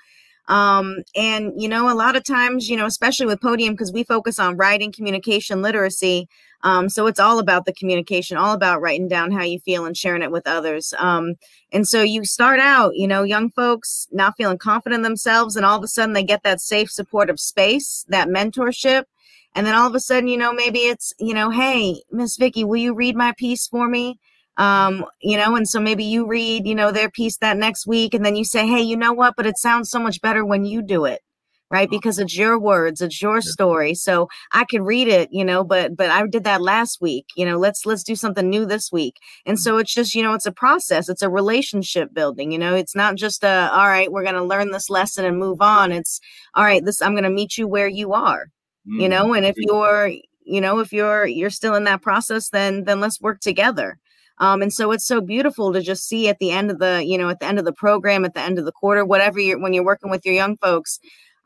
um 0.49 0.97
and 1.14 1.53
you 1.61 1.68
know 1.68 1.92
a 1.92 1.94
lot 1.94 2.16
of 2.16 2.24
times 2.24 2.68
you 2.68 2.76
know 2.76 2.86
especially 2.86 3.26
with 3.26 3.40
podium 3.40 3.74
because 3.74 3.92
we 3.92 4.05
focus 4.05 4.38
on 4.38 4.57
writing 4.57 4.92
communication 4.92 5.62
literacy 5.62 6.28
um, 6.62 6.88
so 6.88 7.07
it's 7.07 7.20
all 7.20 7.38
about 7.38 7.64
the 7.64 7.72
communication, 7.72 8.36
all 8.36 8.53
about 8.53 8.80
writing 8.80 9.07
down 9.07 9.30
how 9.30 9.44
you 9.44 9.61
feel 9.61 9.84
and 9.84 9.97
sharing 9.97 10.22
it 10.22 10.32
with 10.32 10.49
others. 10.49 10.92
Um, 10.99 11.36
and 11.72 11.86
so 11.86 12.03
you 12.03 12.24
start 12.24 12.59
out, 12.59 12.97
you 12.97 13.07
know, 13.07 13.22
young 13.22 13.51
folks 13.51 14.09
not 14.11 14.36
feeling 14.36 14.59
confident 14.59 14.99
in 14.99 15.03
themselves, 15.03 15.55
and 15.55 15.64
all 15.64 15.78
of 15.78 15.84
a 15.84 15.88
sudden 15.88 16.12
they 16.12 16.24
get 16.24 16.42
that 16.42 16.61
safe, 16.61 16.90
supportive 16.90 17.38
space, 17.38 18.05
that 18.09 18.28
mentorship. 18.28 19.05
And 19.55 19.66
then 19.66 19.74
all 19.74 19.86
of 19.86 19.94
a 19.94 20.01
sudden, 20.01 20.28
you 20.28 20.36
know, 20.36 20.53
maybe 20.53 20.80
it's, 20.80 21.14
you 21.18 21.34
know, 21.34 21.51
hey, 21.51 22.03
Miss 22.11 22.36
Vicky, 22.36 22.64
will 22.64 22.76
you 22.76 22.94
read 22.94 23.16
my 23.16 23.32
piece 23.38 23.68
for 23.68 23.88
me? 23.88 24.18
Um, 24.59 25.04
you 25.20 25.36
know, 25.36 25.54
and 25.54 25.68
so 25.68 25.80
maybe 25.80 26.04
you 26.04 26.26
read, 26.26 26.66
you 26.66 26.74
know, 26.74 26.90
their 26.90 27.11
piece 27.11 27.36
that 27.38 27.59
next 27.59 27.86
week, 27.86 28.14
and 28.14 28.24
then 28.24 28.36
you 28.36 28.44
say, 28.44 28.66
hey, 28.66 28.80
you 28.80 28.96
know 28.96 29.12
what? 29.12 29.34
But 29.36 29.46
it 29.46 29.59
sounds 29.59 29.90
so 29.90 29.98
much 29.98 30.20
better 30.20 30.44
when 30.44 30.64
you 30.64 30.82
do 30.82 31.04
it 31.04 31.20
right? 31.70 31.90
Because 31.90 32.18
it's 32.18 32.36
your 32.36 32.59
words 32.59 33.00
it's 33.00 33.20
your 33.20 33.40
story 33.40 33.94
so 33.94 34.28
i 34.52 34.64
could 34.64 34.82
read 34.82 35.09
it 35.09 35.28
you 35.32 35.44
know 35.44 35.64
but 35.64 35.96
but 35.96 36.11
i 36.11 36.26
did 36.26 36.44
that 36.44 36.62
last 36.62 37.00
week 37.00 37.26
you 37.36 37.44
know 37.44 37.59
let's 37.59 37.84
let's 37.84 38.02
do 38.02 38.14
something 38.14 38.48
new 38.48 38.66
this 38.66 38.92
week. 38.92 39.16
And 39.44 39.59
so 39.59 39.78
it's 39.78 39.92
just 39.92 40.14
you 40.14 40.22
know 40.22 40.34
it's 40.34 40.46
a 40.46 40.52
process 40.52 41.09
it's 41.09 41.22
a 41.22 41.30
relationship 41.30 42.14
building 42.14 42.52
you 42.52 42.59
know? 42.59 42.74
It's 42.74 42.94
not 42.94 43.16
just 43.16 43.44
a 43.44 43.70
all 43.72 43.88
right 43.88 44.11
we're 44.11 44.22
going 44.22 44.34
to 44.34 44.44
learn 44.44 44.70
this 44.70 44.90
lesson 44.90 45.24
and 45.24 45.38
move 45.38 45.61
on 45.61 45.92
it's 45.92 46.20
all 46.54 46.64
right 46.64 46.84
this 46.84 47.02
i'm 47.02 47.12
going 47.12 47.24
to 47.24 47.30
meet 47.30 47.59
you 47.59 47.66
where 47.66 47.88
you 47.88 48.12
are 48.12 48.46
mm-hmm. 48.86 49.00
you 49.00 49.09
know? 49.09 49.34
And 49.34 49.44
if 49.44 49.57
you're 49.57 50.12
you 50.44 50.61
know 50.61 50.78
if 50.78 50.92
you're 50.92 51.26
you're 51.26 51.50
still 51.50 51.74
in 51.74 51.84
that 51.84 52.02
process 52.02 52.50
then 52.50 52.84
then 52.84 53.00
let's 53.00 53.20
work 53.20 53.40
together 53.40 53.98
um, 54.39 54.62
and 54.62 54.72
so 54.72 54.93
it's 54.93 55.07
so 55.07 55.20
beautiful 55.20 55.72
to 55.72 55.80
just 55.80 56.07
see 56.07 56.28
at 56.28 56.39
the 56.39 56.51
end 56.51 56.70
of 56.70 56.78
the 56.78 57.05
you 57.05 57.18
know 57.18 57.28
at 57.28 57.41
the 57.41 57.47
end 57.47 57.59
of 57.59 57.64
the 57.64 57.72
program 57.72 58.24
at 58.24 58.34
the 58.34 58.41
end 58.41 58.59
of 58.59 58.64
the 58.64 58.72
quarter 58.72 59.05
whatever 59.05 59.41
you're 59.41 59.61
when 59.61 59.72
you're 59.72 59.84
working 59.84 60.11
with 60.11 60.24
your 60.24 60.34
young 60.34 60.57
folks 60.57 60.99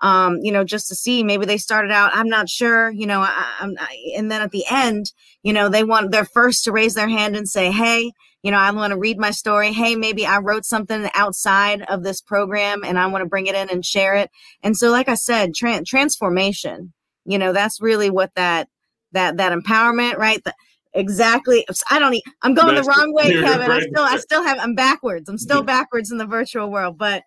um, 0.03 0.39
you 0.43 0.51
know, 0.51 0.65
just 0.65 0.89
to 0.89 0.95
see 0.95 1.23
maybe 1.23 1.45
they 1.45 1.59
started 1.59 1.91
out, 1.91 2.11
I'm 2.15 2.29
not 2.29 2.49
sure, 2.49 2.91
you 2.91 3.07
know, 3.07 3.21
I, 3.21 3.45
I, 3.61 4.13
and 4.17 4.31
then 4.31 4.41
at 4.41 4.51
the 4.51 4.65
end, 4.71 5.13
you 5.43 5.53
know, 5.53 5.69
they 5.69 5.85
want, 5.85 6.11
they're 6.11 6.25
first 6.25 6.65
to 6.65 6.73
raise 6.73 6.95
their 6.95 7.09
hand 7.09 7.37
and 7.37 7.49
say, 7.49 7.71
Hey, 7.71 8.13
you 8.43 8.51
know, 8.51 8.59
I 8.59 8.71
want 8.71 8.93
to 8.93 8.99
read 8.99 9.19
my 9.19 9.31
story. 9.31 9.73
Hey, 9.73 9.97
maybe 9.97 10.25
I 10.25 10.39
wrote 10.39 10.65
something 10.65 11.09
outside 11.15 11.83
of 11.83 12.03
this 12.03 12.23
program 12.23 12.83
and 12.83 12.99
I 12.99 13.07
want 13.09 13.23
to 13.23 13.29
bring 13.29 13.47
it 13.47 13.55
in 13.55 13.69
and 13.69 13.85
share 13.85 14.15
it. 14.15 14.31
And 14.63 14.77
so, 14.77 14.91
like 14.91 15.11
I 15.11 15.15
said, 15.15 15.55
tra- 15.55 15.85
transformation, 15.85 16.95
you 17.27 17.37
know, 17.37 17.53
that's 17.53 17.83
really 17.83 18.09
what 18.09 18.35
that, 18.37 18.69
that, 19.13 19.37
that 19.37 19.53
empowerment, 19.53 20.17
right? 20.17 20.43
The, 20.43 20.55
exactly. 20.95 21.67
I 21.91 21.99
don't, 21.99 22.17
I'm 22.43 22.55
going 22.55 22.75
that's 22.75 22.87
the 22.87 22.93
wrong 22.93 23.13
way, 23.13 23.33
Kevin. 23.33 23.71
I 23.71 23.81
still, 23.81 24.03
I 24.03 24.17
still 24.19 24.45
have, 24.45 24.59
I'm 24.61 24.75
backwards. 24.75 25.29
I'm 25.29 25.39
still 25.39 25.63
backwards 25.63 26.11
in 26.11 26.19
the 26.19 26.27
virtual 26.27 26.71
world, 26.71 26.99
but, 26.99 27.23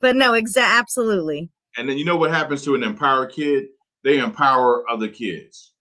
but 0.00 0.16
no, 0.16 0.34
exactly. 0.34 0.78
Absolutely. 0.78 1.50
And 1.76 1.88
then 1.88 1.98
you 1.98 2.04
know 2.04 2.16
what 2.16 2.30
happens 2.30 2.62
to 2.64 2.74
an 2.74 2.82
empowered 2.82 3.32
kid? 3.32 3.66
They 4.04 4.18
empower 4.18 4.88
other 4.90 5.08
kids. 5.08 5.72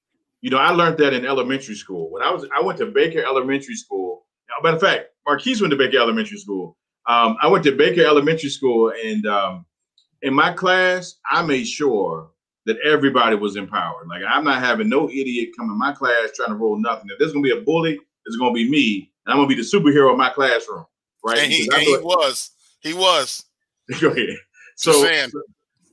You 0.41 0.49
know, 0.49 0.57
I 0.57 0.72
learned 0.72 0.97
that 0.99 1.13
in 1.13 1.26
elementary 1.26 1.76
school. 1.76 2.09
When 2.11 2.24
I 2.24 2.32
was, 2.32 2.47
I 2.55 2.61
went 2.61 2.80
to 2.80 2.88
Baker 2.88 3.24
Elementary 3.24 3.76
School. 3.76 4.26
Matter 4.63 4.76
of 4.76 4.82
fact, 4.82 5.05
Marquise 5.26 5.61
went 5.61 5.72
to 5.72 5.78
Baker 5.78 5.97
Elementary 5.97 6.38
School. 6.38 6.78
Um, 7.07 7.38
I 7.41 7.47
went 7.47 7.63
to 7.65 7.72
Baker 7.72 8.03
Elementary 8.03 8.49
School, 8.49 8.93
and 9.03 9.26
um, 9.26 9.65
in 10.22 10.34
my 10.34 10.53
class, 10.53 11.15
I 11.30 11.41
made 11.41 11.67
sure 11.67 12.30
that 12.66 12.78
everybody 12.86 13.36
was 13.36 13.55
empowered. 13.55 14.07
Like 14.07 14.22
I'm 14.28 14.43
not 14.43 14.62
having 14.62 14.89
no 14.89 15.09
idiot 15.09 15.49
come 15.57 15.70
in 15.70 15.78
my 15.78 15.91
class 15.91 16.30
trying 16.36 16.49
to 16.49 16.55
roll 16.55 16.78
nothing. 16.78 17.07
If 17.09 17.20
there's 17.20 17.34
gonna 17.34 17.43
be 17.43 17.57
a 17.57 17.62
bully, 17.62 17.99
it's 18.26 18.38
gonna 18.38 18.53
be 18.53 18.70
me, 18.70 19.12
and 19.26 19.34
I'm 19.34 19.38
gonna 19.38 19.47
be 19.47 19.55
the 19.55 19.62
superhero 19.62 20.12
of 20.12 20.18
my 20.18 20.30
classroom, 20.30 20.86
right? 21.26 21.39
And 21.39 21.51
he, 21.51 21.70
and 21.74 21.82
he 21.82 21.97
was, 21.97 22.51
he 22.82 22.93
was. 22.93 23.43
Go 24.01 24.09
ahead. 24.09 24.38
So, 24.76 25.05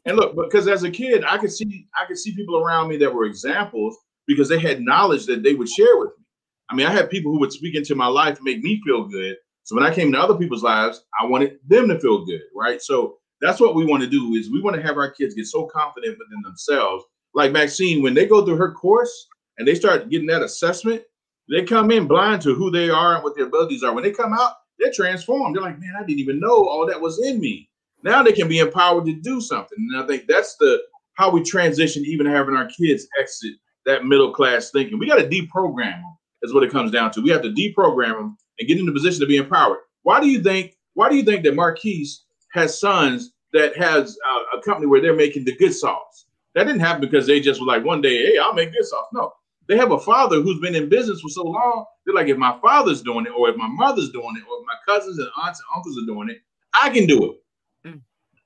and 0.07 0.17
look, 0.17 0.35
because 0.37 0.69
as 0.69 0.83
a 0.85 0.91
kid, 0.91 1.25
I 1.25 1.37
could 1.39 1.53
see 1.53 1.87
I 1.99 2.07
could 2.07 2.19
see 2.19 2.35
people 2.35 2.59
around 2.59 2.89
me 2.89 2.97
that 2.99 3.13
were 3.13 3.25
examples 3.25 3.97
because 4.27 4.49
they 4.49 4.59
had 4.59 4.81
knowledge 4.81 5.27
that 5.27 5.43
they 5.43 5.55
would 5.55 5.69
share 5.69 5.99
with 5.99 6.11
me. 6.19 6.25
I 6.71 6.75
mean, 6.75 6.87
I 6.87 6.93
had 6.93 7.11
people 7.11 7.33
who 7.33 7.41
would 7.41 7.53
speak 7.53 7.75
into 7.75 7.95
my 7.95 8.07
life 8.07 8.37
and 8.37 8.45
make 8.45 8.63
me 8.63 8.81
feel 8.85 9.07
good. 9.09 9.37
So 9.65 9.75
when 9.75 9.85
I 9.85 9.95
came 9.95 10.13
to 10.13 10.19
other 10.19 10.35
people's 10.35 10.63
lives, 10.63 11.05
I 11.21 11.27
wanted 11.27 11.59
them 11.67 11.89
to 11.89 11.99
feel 12.01 12.25
good, 12.25 12.43
right? 12.55 12.81
So 12.81 13.18
that's 13.41 13.61
what 13.61 13.75
we 13.75 13.85
want 13.85 14.03
to 14.03 14.09
do 14.09 14.35
is 14.35 14.51
we 14.51 14.61
want 14.61 14.77
to 14.77 14.83
have 14.83 14.97
our 14.97 15.11
kids 15.11 15.35
get 15.35 15.47
so 15.47 15.67
confident 15.67 16.19
within 16.19 16.43
themselves. 16.43 17.05
Like 17.35 17.53
Maxine, 17.53 18.03
when 18.03 18.15
they 18.15 18.27
go 18.27 18.45
through 18.45 18.57
her 18.57 18.73
course 18.73 19.29
and 19.59 19.67
they 19.67 19.75
start 19.75 20.09
getting 20.11 20.27
that 20.29 20.43
assessment, 20.43 21.03
they 21.49 21.65
come 21.65 21.91
in 21.91 22.07
blind 22.07 22.43
to 22.43 22.55
who 22.55 22.71
they 22.71 22.91
are 22.91 23.15
and 23.15 23.25
what 23.25 23.37
their 23.37 23.47
abilities 23.47 23.83
are. 23.83 23.95
When 23.95 24.05
they 24.05 24.11
come 24.11 24.33
out, 24.33 24.55
they're 24.79 24.93
transformed. 24.93 25.55
They're 25.55 25.63
like, 25.63 25.81
man, 25.81 25.95
I 25.97 26.05
didn't 26.05 26.21
even 26.21 26.41
know 26.41 26.67
all 26.67 26.87
that 26.87 27.01
was 27.01 27.25
in 27.25 27.41
me. 27.41 27.69
Now 28.03 28.23
they 28.23 28.33
can 28.33 28.49
be 28.49 28.59
empowered 28.59 29.07
to 29.07 29.13
do 29.13 29.41
something. 29.41 29.79
And 29.79 30.03
I 30.03 30.07
think 30.07 30.27
that's 30.29 30.57
the 30.57 30.81
how 31.15 31.31
we 31.31 31.43
transition, 31.43 32.05
even 32.07 32.27
having 32.27 32.55
our 32.55 32.67
kids 32.67 33.09
exit 33.21 33.55
that 33.87 34.05
middle 34.05 34.33
class 34.33 34.71
thinking. 34.71 34.99
We 34.99 35.09
got 35.09 35.17
to 35.17 35.29
deprogram 35.29 36.01
them, 36.01 36.17
is 36.43 36.55
what 36.55 36.63
it 36.63 36.71
comes 36.71 36.93
down 36.93 37.11
to. 37.13 37.21
We 37.21 37.31
have 37.31 37.43
to 37.43 37.51
deprogram 37.51 38.13
them 38.13 38.37
and 38.59 38.69
get 38.69 38.79
in 38.79 38.87
the 38.87 38.93
position 38.93 39.21
to 39.21 39.27
be 39.27 39.37
empowered. 39.37 39.79
Why 40.03 40.21
do 40.21 40.29
you 40.29 40.43
think? 40.43 40.77
Why 40.95 41.09
do 41.09 41.17
you 41.17 41.25
think 41.25 41.45
that 41.45 41.55
Marquise 41.55 42.25
has 42.59 42.81
sons 42.81 43.33
that 43.53 43.77
has 43.77 44.19
uh, 44.31 44.59
a 44.59 44.63
company 44.63 44.87
where 44.87 45.01
they're 45.01 45.15
making 45.15 45.45
the 45.45 45.57
good 45.57 45.73
sauce? 45.73 46.27
That 46.55 46.65
didn't 46.65 46.81
happen 46.81 47.01
because 47.01 47.27
they 47.27 47.41
just 47.41 47.61
were 47.61 47.67
like 47.67 47.85
one 47.85 48.01
day, 48.01 48.27
hey, 48.27 48.39
I'll 48.39 48.55
make 48.55 48.73
good 48.73 48.85
sauce. 48.85 49.07
No, 49.13 49.33
they 49.69 49.77
have 49.77 49.93
a 49.93 50.01
father 50.01 50.41
who's 50.41 50.61
been 50.61 50.75
in 50.75 50.89
business 50.89 51.21
for 51.21 51.29
so 51.29 51.45
long. 51.45 51.85
They're 52.05 52.15
like, 52.15 52.29
if 52.29 52.39
my 52.39 52.59
father's 52.61 53.03
doing 53.03 53.27
it, 53.27 53.33
or 53.37 53.49
if 53.49 53.57
my 53.57 53.69
mother's 53.69 54.11
doing 54.11 54.37
it, 54.37 54.43
or 54.51 54.59
if 54.59 54.67
my 54.67 54.93
cousins 54.93 55.19
and 55.19 55.29
aunts 55.43 55.61
and 55.61 55.77
uncles 55.77 55.99
are 56.03 56.07
doing 56.07 56.31
it, 56.31 56.39
I 56.75 56.91
can 56.91 57.07
do 57.07 57.33
it. 57.33 57.89
Mm. 57.89 58.01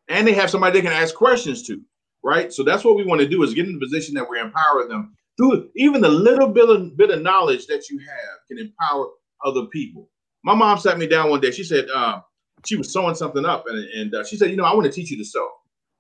And 0.09 0.27
they 0.27 0.33
have 0.35 0.51
somebody 0.51 0.79
they 0.79 0.87
can 0.87 0.93
ask 0.93 1.15
questions 1.15 1.63
to, 1.69 1.81
right? 2.25 2.53
So 2.53 2.65
that's 2.65 2.85
what 2.85 2.97
we 2.97 3.05
want 3.05 3.21
to 3.21 3.29
do 3.29 3.43
is 3.45 3.55
get 3.55 3.67
in 3.67 3.75
the 3.75 3.81
position 3.81 4.15
that 4.17 4.29
we 4.29 4.41
empower 4.41 4.89
them 4.89 5.17
through 5.37 5.71
even 5.77 6.01
the 6.01 6.09
little 6.09 6.49
bit 6.49 6.69
of, 6.69 6.97
bit 6.97 7.11
of 7.11 7.23
knowledge 7.23 7.67
that 7.67 7.89
you 7.89 7.99
have 7.99 8.47
can 8.49 8.59
empower 8.59 9.07
other 9.45 9.67
people. 9.67 10.09
My 10.45 10.55
mom 10.55 10.79
sat 10.79 10.99
me 10.99 11.07
down 11.07 11.31
one 11.31 11.41
day. 11.41 11.53
She 11.53 11.65
said 11.65 11.87
uh, 11.95 12.21
she 12.65 12.77
was 12.77 12.93
sewing 12.93 13.15
something 13.15 13.45
up, 13.45 13.65
and, 13.67 13.79
and 13.79 14.15
uh, 14.15 14.25
she 14.25 14.37
said, 14.37 14.51
"You 14.51 14.57
know, 14.57 14.65
I 14.65 14.75
want 14.75 14.87
to 14.87 14.93
teach 14.93 15.11
you 15.11 15.17
to 15.19 15.25
sew." 15.25 15.49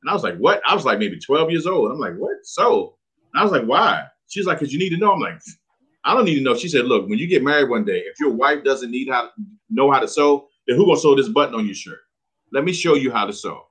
And 0.02 0.10
I 0.10 0.14
was 0.14 0.22
like, 0.22 0.36
"What?" 0.36 0.60
I 0.66 0.74
was 0.74 0.84
like 0.84 0.98
maybe 0.98 1.18
12 1.18 1.50
years 1.50 1.66
old. 1.66 1.90
I'm 1.90 1.98
like, 1.98 2.16
"What? 2.16 2.44
Sew?" 2.44 2.96
I 3.34 3.42
was 3.42 3.52
like, 3.52 3.64
"Why?" 3.64 4.04
She's 4.28 4.46
like, 4.46 4.58
"Cause 4.58 4.72
you 4.72 4.78
need 4.78 4.90
to 4.90 4.96
know." 4.96 5.12
I'm 5.12 5.20
like, 5.20 5.40
"I 6.04 6.14
don't 6.14 6.24
need 6.24 6.36
to 6.36 6.42
know." 6.42 6.56
She 6.56 6.68
said, 6.68 6.86
"Look, 6.86 7.08
when 7.08 7.18
you 7.18 7.26
get 7.26 7.42
married 7.42 7.70
one 7.70 7.84
day, 7.84 7.98
if 7.98 8.18
your 8.20 8.30
wife 8.30 8.64
doesn't 8.64 8.90
need 8.90 9.08
how 9.08 9.30
know 9.70 9.90
how 9.90 10.00
to 10.00 10.08
sew, 10.08 10.48
then 10.66 10.76
who 10.76 10.86
gonna 10.86 10.98
sew 10.98 11.14
this 11.14 11.28
button 11.28 11.54
on 11.54 11.66
your 11.66 11.74
shirt? 11.74 12.00
Let 12.52 12.64
me 12.64 12.72
show 12.72 12.94
you 12.94 13.10
how 13.10 13.26
to 13.26 13.32
sew." 13.32 13.66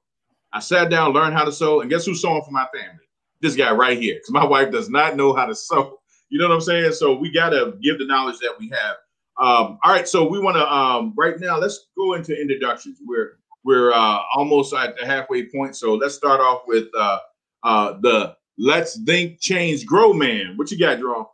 I 0.53 0.59
sat 0.59 0.89
down, 0.89 1.13
learned 1.13 1.33
how 1.33 1.45
to 1.45 1.51
sew, 1.51 1.81
and 1.81 1.89
guess 1.89 2.05
who's 2.05 2.21
sewing 2.21 2.43
for 2.43 2.51
my 2.51 2.67
family? 2.73 3.05
This 3.39 3.55
guy 3.55 3.71
right 3.71 3.99
here, 3.99 4.15
because 4.15 4.31
my 4.31 4.45
wife 4.55 4.71
does 4.71 4.89
not 4.89 5.15
know 5.15 5.33
how 5.33 5.45
to 5.45 5.55
sew. 5.55 5.99
You 6.29 6.39
know 6.39 6.47
what 6.47 6.55
I'm 6.55 6.61
saying? 6.61 6.93
So 6.93 7.15
we 7.15 7.31
gotta 7.31 7.73
give 7.81 7.99
the 7.99 8.05
knowledge 8.05 8.39
that 8.39 8.55
we 8.59 8.69
have. 8.69 8.95
Um, 9.41 9.79
all 9.83 9.91
right, 9.91 10.07
so 10.07 10.29
we 10.29 10.39
want 10.39 10.55
to 10.55 10.71
um, 10.71 11.13
right 11.17 11.39
now. 11.39 11.57
Let's 11.57 11.87
go 11.97 12.13
into 12.13 12.39
introductions. 12.39 12.99
We're 13.03 13.39
we're 13.63 13.91
uh, 13.91 14.19
almost 14.35 14.71
at 14.71 14.95
the 14.99 15.05
halfway 15.05 15.49
point, 15.49 15.75
so 15.75 15.95
let's 15.95 16.13
start 16.13 16.39
off 16.39 16.61
with 16.67 16.89
uh, 16.95 17.17
uh, 17.63 17.93
the 18.01 18.35
Let's 18.59 18.99
Think 19.03 19.39
Change 19.39 19.87
Grow 19.87 20.13
Man. 20.13 20.53
What 20.57 20.69
you 20.69 20.77
got, 20.77 20.99
Draw? 20.99 21.25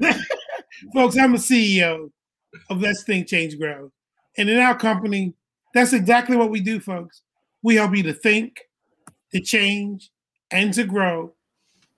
Folks, 0.92 1.16
I'm 1.16 1.34
a 1.34 1.38
CEO 1.38 2.10
of 2.68 2.80
Let's 2.80 3.04
Think 3.04 3.28
Change 3.28 3.56
Grow, 3.56 3.92
and 4.36 4.50
in 4.50 4.58
our 4.58 4.76
company, 4.76 5.34
that's 5.72 5.92
exactly 5.92 6.36
what 6.36 6.50
we 6.50 6.60
do, 6.60 6.80
folks. 6.80 7.22
We 7.62 7.76
help 7.76 7.94
you 7.94 8.02
to 8.04 8.12
think, 8.12 8.58
to 9.32 9.40
change, 9.40 10.10
and 10.50 10.74
to 10.74 10.82
grow 10.82 11.32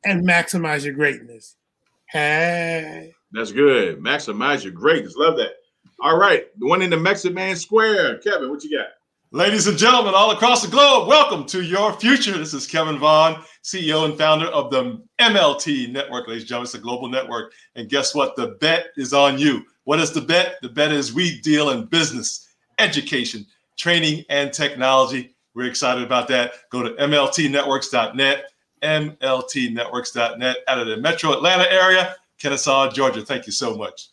and 0.04 0.28
maximize 0.28 0.84
your 0.84 0.92
greatness. 0.92 1.56
Hey. 2.10 3.14
That's 3.32 3.50
good. 3.50 3.98
Maximize 3.98 4.62
your 4.62 4.72
greatness. 4.72 5.16
Love 5.16 5.36
that. 5.38 5.54
All 6.00 6.18
right. 6.18 6.46
The 6.58 6.66
one 6.66 6.82
in 6.82 6.90
the 6.90 6.98
Mexican 6.98 7.56
Square. 7.56 8.18
Kevin, 8.18 8.50
what 8.50 8.62
you 8.62 8.76
got? 8.76 8.88
Ladies 9.30 9.66
and 9.66 9.78
gentlemen, 9.78 10.12
all 10.14 10.32
across 10.32 10.62
the 10.62 10.70
globe, 10.70 11.08
welcome 11.08 11.46
to 11.46 11.62
your 11.62 11.94
future. 11.94 12.36
This 12.36 12.52
is 12.52 12.66
Kevin 12.66 12.98
Vaughn, 12.98 13.42
CEO 13.64 14.04
and 14.04 14.18
founder 14.18 14.44
of 14.48 14.70
the 14.70 15.02
MLT 15.18 15.90
Network. 15.90 16.28
Ladies 16.28 16.42
and 16.42 16.48
gentlemen, 16.50 16.66
it's 16.66 16.74
a 16.74 16.78
global 16.78 17.08
network. 17.08 17.54
And 17.74 17.88
guess 17.88 18.14
what? 18.14 18.36
The 18.36 18.48
bet 18.60 18.88
is 18.98 19.14
on 19.14 19.38
you. 19.38 19.64
What 19.84 20.00
is 20.00 20.12
the 20.12 20.20
bet? 20.20 20.56
The 20.60 20.68
bet 20.68 20.92
is 20.92 21.14
we 21.14 21.40
deal 21.40 21.70
in 21.70 21.86
business, 21.86 22.48
education, 22.78 23.46
training, 23.78 24.26
and 24.28 24.52
technology. 24.52 25.34
We're 25.54 25.68
excited 25.68 26.04
about 26.04 26.28
that. 26.28 26.52
Go 26.70 26.82
to 26.82 26.90
mltnetworks.net 26.90 28.44
mltnetworks.net 28.82 30.56
out 30.68 30.78
of 30.78 30.86
the 30.86 30.96
metro 30.96 31.32
Atlanta 31.32 31.70
area, 31.70 32.16
Kennesaw, 32.42 32.90
Georgia. 32.90 33.22
Thank 33.24 33.46
you 33.46 33.52
so 33.52 33.76
much. 33.76 34.08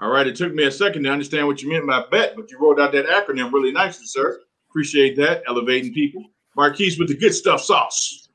All 0.00 0.10
right. 0.10 0.26
It 0.26 0.34
took 0.34 0.54
me 0.54 0.64
a 0.64 0.70
second 0.70 1.02
to 1.04 1.10
understand 1.10 1.46
what 1.46 1.62
you 1.62 1.68
meant 1.68 1.86
by 1.86 2.04
bet, 2.10 2.34
but 2.34 2.50
you 2.50 2.58
wrote 2.58 2.80
out 2.80 2.92
that 2.92 3.06
acronym 3.06 3.52
really 3.52 3.70
nicely, 3.70 4.06
sir. 4.06 4.40
Appreciate 4.70 5.14
that. 5.16 5.42
Elevating 5.46 5.92
people. 5.92 6.24
Marquise 6.56 6.98
with 6.98 7.08
the 7.08 7.16
good 7.16 7.34
stuff 7.34 7.60
sauce. 7.60 8.30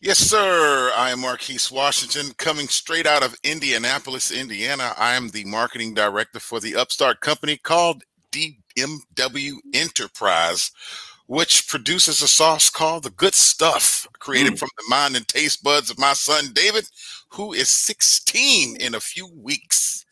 Yes, 0.00 0.18
sir. 0.18 0.92
I 0.96 1.10
am 1.10 1.20
Marquise 1.20 1.70
Washington, 1.70 2.32
coming 2.38 2.68
straight 2.68 3.06
out 3.06 3.22
of 3.22 3.36
Indianapolis, 3.42 4.30
Indiana. 4.30 4.94
I 4.96 5.14
am 5.14 5.28
the 5.28 5.44
marketing 5.44 5.92
director 5.92 6.40
for 6.40 6.60
the 6.60 6.76
upstart 6.76 7.20
company 7.20 7.56
called 7.56 8.04
DMW 8.32 9.52
Enterprise 9.74 10.70
which 11.30 11.68
produces 11.68 12.22
a 12.22 12.26
sauce 12.26 12.68
called 12.68 13.04
the 13.04 13.10
Good 13.10 13.36
Stuff, 13.36 14.04
created 14.18 14.54
mm. 14.54 14.58
from 14.58 14.68
the 14.76 14.84
mind 14.88 15.14
and 15.14 15.28
taste 15.28 15.62
buds 15.62 15.88
of 15.88 15.96
my 15.96 16.12
son 16.12 16.46
David, 16.52 16.84
who 17.28 17.52
is 17.52 17.68
16 17.68 18.78
in 18.80 18.96
a 18.96 19.00
few 19.00 19.28
weeks. 19.36 20.04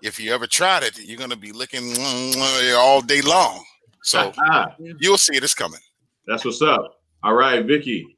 If 0.00 0.20
you 0.20 0.32
ever 0.32 0.46
tried 0.46 0.84
it, 0.84 0.96
you're 0.96 1.18
going 1.18 1.30
to 1.30 1.36
be 1.36 1.50
licking 1.50 1.96
all 2.76 3.00
day 3.00 3.20
long. 3.20 3.64
So 4.04 4.32
you'll 5.00 5.18
see 5.18 5.36
it 5.36 5.42
is 5.42 5.54
coming. 5.54 5.80
That's 6.28 6.44
what's 6.44 6.62
up. 6.62 7.00
All 7.24 7.34
right, 7.34 7.66
Vicky. 7.66 8.13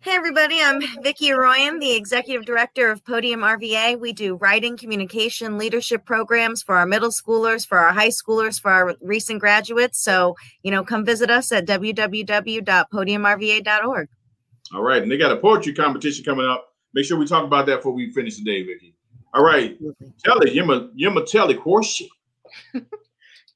Hey, 0.00 0.12
everybody, 0.12 0.60
I'm 0.62 0.80
Vicki 1.02 1.30
Arroyan, 1.30 1.80
the 1.80 1.96
Executive 1.96 2.44
Director 2.44 2.92
of 2.92 3.04
Podium 3.04 3.40
RVA. 3.40 3.98
We 3.98 4.12
do 4.12 4.36
writing, 4.36 4.76
communication, 4.76 5.58
leadership 5.58 6.04
programs 6.04 6.62
for 6.62 6.76
our 6.76 6.86
middle 6.86 7.10
schoolers, 7.10 7.66
for 7.66 7.80
our 7.80 7.92
high 7.92 8.10
schoolers, 8.10 8.60
for 8.60 8.70
our 8.70 8.94
recent 9.00 9.40
graduates. 9.40 9.98
So, 9.98 10.36
you 10.62 10.70
know, 10.70 10.84
come 10.84 11.04
visit 11.04 11.30
us 11.30 11.50
at 11.50 11.66
www.podiumrva.org. 11.66 14.08
All 14.72 14.82
right. 14.82 15.02
And 15.02 15.10
they 15.10 15.16
got 15.16 15.32
a 15.32 15.36
poetry 15.36 15.74
competition 15.74 16.24
coming 16.24 16.46
up. 16.46 16.76
Make 16.94 17.04
sure 17.04 17.18
we 17.18 17.26
talk 17.26 17.42
about 17.42 17.66
that 17.66 17.78
before 17.78 17.90
we 17.92 18.12
finish 18.12 18.36
the 18.36 18.44
day, 18.44 18.62
Vicki. 18.62 18.94
All 19.34 19.42
right. 19.42 19.76
Telly, 20.24 20.52
Yima, 20.52 20.90
Yima 20.96 21.26
Telly, 21.26 21.54
course. 21.54 22.00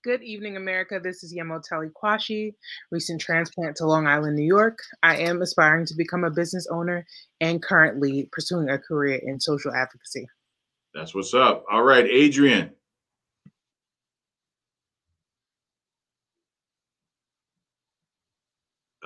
Good 0.05 0.23
evening, 0.25 0.57
America. 0.57 0.99
This 1.01 1.23
is 1.23 1.33
Yemoteli 1.33 1.93
Kwashi, 1.93 2.55
recent 2.91 3.21
transplant 3.21 3.77
to 3.77 3.87
Long 3.87 4.09
Island, 4.09 4.35
New 4.35 4.45
York. 4.45 4.77
I 5.05 5.17
am 5.19 5.41
aspiring 5.43 5.87
to 5.87 5.95
become 5.95 6.25
a 6.25 6.31
business 6.31 6.67
owner 6.73 7.07
and 7.41 7.63
currently 7.63 8.29
pursuing 8.33 8.69
a 8.69 8.81
career 8.81 9.21
in 9.23 9.39
social 9.39 9.73
advocacy. 9.73 10.27
That's 10.93 11.15
what's 11.15 11.35
up. 11.35 11.65
All 11.71 11.85
right, 11.85 12.05
Adrian. 12.05 12.73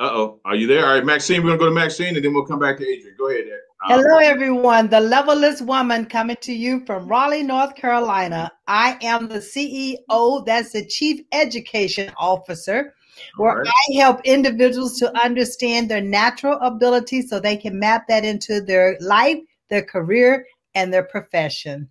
Uh 0.00 0.10
oh. 0.10 0.40
Are 0.46 0.54
you 0.54 0.66
there? 0.66 0.86
All 0.86 0.94
right, 0.94 1.04
Maxine, 1.04 1.42
we're 1.42 1.56
going 1.56 1.58
to 1.58 1.64
go 1.64 1.68
to 1.68 1.74
Maxine 1.74 2.16
and 2.16 2.24
then 2.24 2.32
we'll 2.32 2.46
come 2.46 2.58
back 2.58 2.78
to 2.78 2.88
Adrian. 2.88 3.16
Go 3.18 3.28
ahead, 3.28 3.44
Ed. 3.44 3.60
Um, 3.84 4.00
Hello, 4.00 4.16
everyone. 4.16 4.88
The 4.88 4.96
Levelist 4.96 5.60
Woman 5.60 6.06
coming 6.06 6.38
to 6.40 6.52
you 6.52 6.82
from 6.86 7.06
Raleigh, 7.06 7.42
North 7.42 7.74
Carolina. 7.74 8.50
I 8.66 8.96
am 9.02 9.28
the 9.28 9.38
CEO, 9.38 10.46
that's 10.46 10.72
the 10.72 10.86
Chief 10.86 11.20
Education 11.32 12.10
Officer, 12.16 12.94
where 13.36 13.58
right. 13.58 13.68
I 13.68 13.96
help 13.96 14.22
individuals 14.24 14.98
to 15.00 15.14
understand 15.22 15.90
their 15.90 16.00
natural 16.00 16.58
abilities 16.62 17.28
so 17.28 17.38
they 17.38 17.58
can 17.58 17.78
map 17.78 18.08
that 18.08 18.24
into 18.24 18.62
their 18.62 18.96
life, 19.00 19.38
their 19.68 19.82
career, 19.82 20.46
and 20.74 20.90
their 20.90 21.04
profession. 21.04 21.90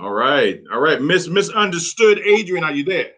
All 0.00 0.12
right. 0.12 0.62
All 0.72 0.80
right. 0.80 1.02
Miss 1.02 1.28
Misunderstood 1.28 2.18
Adrian, 2.20 2.64
are 2.64 2.72
you 2.72 2.84
there? 2.84 3.10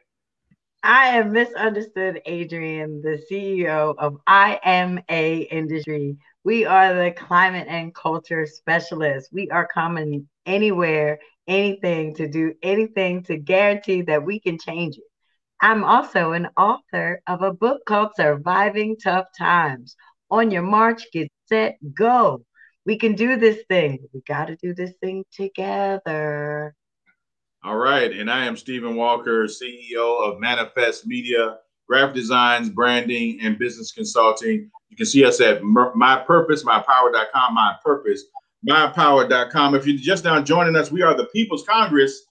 I 0.83 1.19
am 1.19 1.31
misunderstood, 1.31 2.21
Adrian, 2.27 3.01
the 3.03 3.23
CEO 3.31 3.95
of 3.97 4.19
IMA 4.27 5.47
Industry. 5.53 6.17
We 6.45 6.65
are 6.65 6.93
the 6.93 7.13
climate 7.13 7.69
and 7.69 7.95
culture 7.95 8.47
specialists. 8.47 9.31
We 9.33 9.49
are 9.51 9.69
coming 9.73 10.29
anywhere, 10.45 11.21
anything 11.47 12.17
to 12.17 12.29
do 12.29 12.55
anything 12.63 13.23
to 13.25 13.37
guarantee 13.37 14.03
that 14.03 14.25
we 14.25 14.41
can 14.41 14.59
change 14.59 14.97
it. 14.97 15.05
I'm 15.61 15.85
also 15.85 16.33
an 16.33 16.49
author 16.57 17.23
of 17.29 17.43
a 17.43 17.53
book 17.53 17.83
called 17.87 18.11
Surviving 18.17 18.97
Tough 18.97 19.27
Times. 19.39 19.95
On 20.31 20.51
your 20.51 20.63
march, 20.63 21.05
get 21.13 21.31
set, 21.49 21.79
go. 21.95 22.45
We 22.85 22.99
can 22.99 23.15
do 23.15 23.37
this 23.37 23.63
thing. 23.69 24.01
We 24.13 24.23
got 24.27 24.47
to 24.47 24.57
do 24.57 24.75
this 24.75 24.93
thing 25.01 25.25
together. 25.33 26.75
All 27.63 27.77
right. 27.77 28.11
And 28.11 28.29
I 28.29 28.47
am 28.47 28.57
Stephen 28.57 28.97
Walker, 28.97 29.47
CEO 29.47 30.29
of 30.29 30.41
Manifest 30.41 31.07
Media, 31.07 31.59
graphic 31.89 32.15
designs, 32.15 32.69
branding, 32.69 33.41
and 33.43 33.59
business 33.59 33.93
consulting. 33.93 34.71
You 34.89 34.97
can 34.97 35.07
see 35.07 35.25
us 35.25 35.41
at 35.41 35.63
My 35.63 36.23
Purpose, 36.27 36.65
mypower.com, 36.65 37.55
My 37.55 37.75
Purpose, 37.85 38.25
mypower.com. 38.69 39.75
If 39.75 39.87
you're 39.87 39.97
just 39.97 40.25
now 40.25 40.41
joining 40.41 40.77
us, 40.77 40.91
we 40.91 41.03
are 41.03 41.17
the 41.17 41.27
People's 41.27 41.65
Congress 41.65 42.23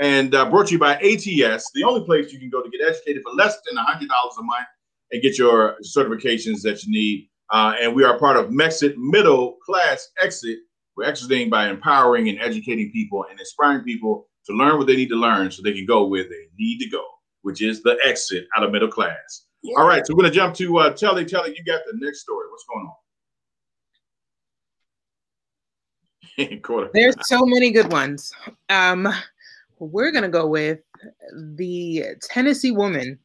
and 0.00 0.34
uh, 0.34 0.48
brought 0.48 0.68
to 0.68 0.72
you 0.72 0.78
by 0.78 0.94
ATS, 0.94 1.70
the 1.74 1.84
only 1.84 2.04
place 2.04 2.32
you 2.32 2.38
can 2.38 2.48
go 2.48 2.62
to 2.62 2.70
get 2.70 2.80
educated 2.80 3.22
for 3.22 3.32
less 3.32 3.58
than 3.66 3.76
$100 3.76 4.02
a 4.02 4.42
month 4.42 4.66
and 5.12 5.22
get 5.22 5.38
your 5.38 5.76
certifications 5.84 6.62
that 6.62 6.82
you 6.84 6.92
need. 6.92 7.28
Uh, 7.50 7.74
and 7.80 7.94
we 7.94 8.04
are 8.04 8.18
part 8.18 8.36
of 8.36 8.46
Mexit 8.50 8.96
Middle 8.96 9.58
Class 9.64 10.08
Exit. 10.22 10.58
We're 10.96 11.04
exiting 11.04 11.50
by 11.50 11.68
empowering 11.68 12.28
and 12.28 12.40
educating 12.40 12.90
people 12.92 13.26
and 13.28 13.38
inspiring 13.38 13.82
people 13.82 14.28
to 14.46 14.52
learn 14.54 14.78
what 14.78 14.86
they 14.86 14.96
need 14.96 15.08
to 15.10 15.16
learn 15.16 15.50
so 15.50 15.62
they 15.62 15.72
can 15.72 15.86
go 15.86 16.06
where 16.06 16.24
they 16.24 16.48
need 16.58 16.78
to 16.78 16.88
go, 16.88 17.04
which 17.42 17.62
is 17.62 17.82
the 17.82 17.98
exit 18.04 18.46
out 18.56 18.64
of 18.64 18.72
middle 18.72 18.88
class. 18.88 19.46
Yeah. 19.62 19.74
All 19.78 19.86
right, 19.86 20.06
so 20.06 20.14
we're 20.14 20.22
going 20.22 20.32
to 20.32 20.36
jump 20.36 20.54
to 20.56 20.78
uh, 20.78 20.94
Telly. 20.94 21.24
Telly, 21.24 21.54
you 21.56 21.64
got 21.64 21.80
the 21.90 21.98
next 21.98 22.20
story. 22.20 22.46
What's 22.50 22.64
going 22.64 22.86
on? 22.86 22.92
There's 26.94 27.16
so 27.22 27.44
many 27.44 27.70
good 27.70 27.92
ones. 27.92 28.32
Um, 28.68 29.08
we're 29.78 30.12
going 30.12 30.22
to 30.22 30.30
go 30.30 30.46
with 30.46 30.80
the 31.34 32.04
Tennessee 32.22 32.70
woman 32.70 33.18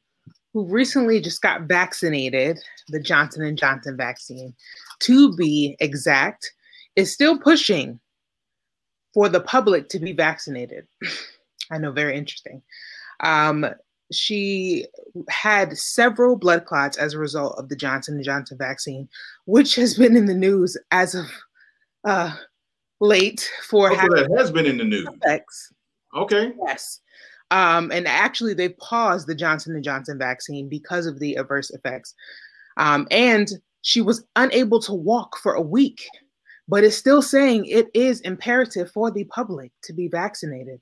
who 0.54 0.66
recently 0.66 1.20
just 1.20 1.42
got 1.42 1.64
vaccinated, 1.64 2.58
the 2.88 3.00
Johnson 3.00 3.44
and 3.44 3.58
Johnson 3.58 3.98
vaccine, 3.98 4.54
to 5.02 5.36
be 5.36 5.76
exact, 5.80 6.52
is 6.96 7.12
still 7.12 7.38
pushing 7.38 8.00
for 9.14 9.30
the 9.30 9.42
public 9.42 9.90
to 9.90 10.00
be 10.00 10.14
vaccinated. 10.14 10.88
I 11.72 11.78
know, 11.78 11.92
very 11.92 12.18
interesting. 12.18 12.62
Um, 13.22 13.66
she 14.12 14.86
had 15.30 15.78
several 15.78 16.36
blood 16.36 16.66
clots 16.66 16.98
as 16.98 17.14
a 17.14 17.20
result 17.20 17.56
of 17.58 17.70
the 17.70 17.76
Johnson 17.76 18.16
and 18.16 18.24
Johnson 18.24 18.58
vaccine, 18.58 19.10
which 19.46 19.76
has 19.76 19.98
been 19.98 20.16
in 20.16 20.26
the 20.26 20.34
news 20.34 20.78
as 20.92 21.16
of 21.16 21.26
uh, 22.04 22.36
late 23.02 23.50
for 23.68 23.92
okay, 23.92 24.08
that 24.08 24.36
has 24.38 24.52
been 24.52 24.66
in 24.66 24.78
the 24.78 24.84
news. 24.84 25.08
Effects. 25.22 25.74
Okay. 26.16 26.54
Yes. 26.66 27.02
Um, 27.52 27.92
and 27.92 28.08
actually, 28.08 28.54
they 28.54 28.70
paused 28.70 29.28
the 29.28 29.36
Johnson 29.36 29.76
and 29.76 29.84
Johnson 29.84 30.18
vaccine 30.18 30.68
because 30.68 31.06
of 31.06 31.20
the 31.20 31.36
adverse 31.36 31.70
effects. 31.72 32.14
Um, 32.78 33.08
and 33.12 33.50
she 33.82 34.02
was 34.02 34.26
unable 34.36 34.80
to 34.82 34.94
walk 34.94 35.38
for 35.38 35.54
a 35.54 35.62
week, 35.62 36.08
but 36.68 36.84
it's 36.84 36.98
still 36.98 37.22
saying 37.22 37.66
it 37.66 37.88
is 37.94 38.20
imperative 38.22 38.92
for 38.92 39.12
the 39.12 39.26
public 39.26 39.72
to 39.84 39.94
be 39.94 40.08
vaccinated. 40.08 40.82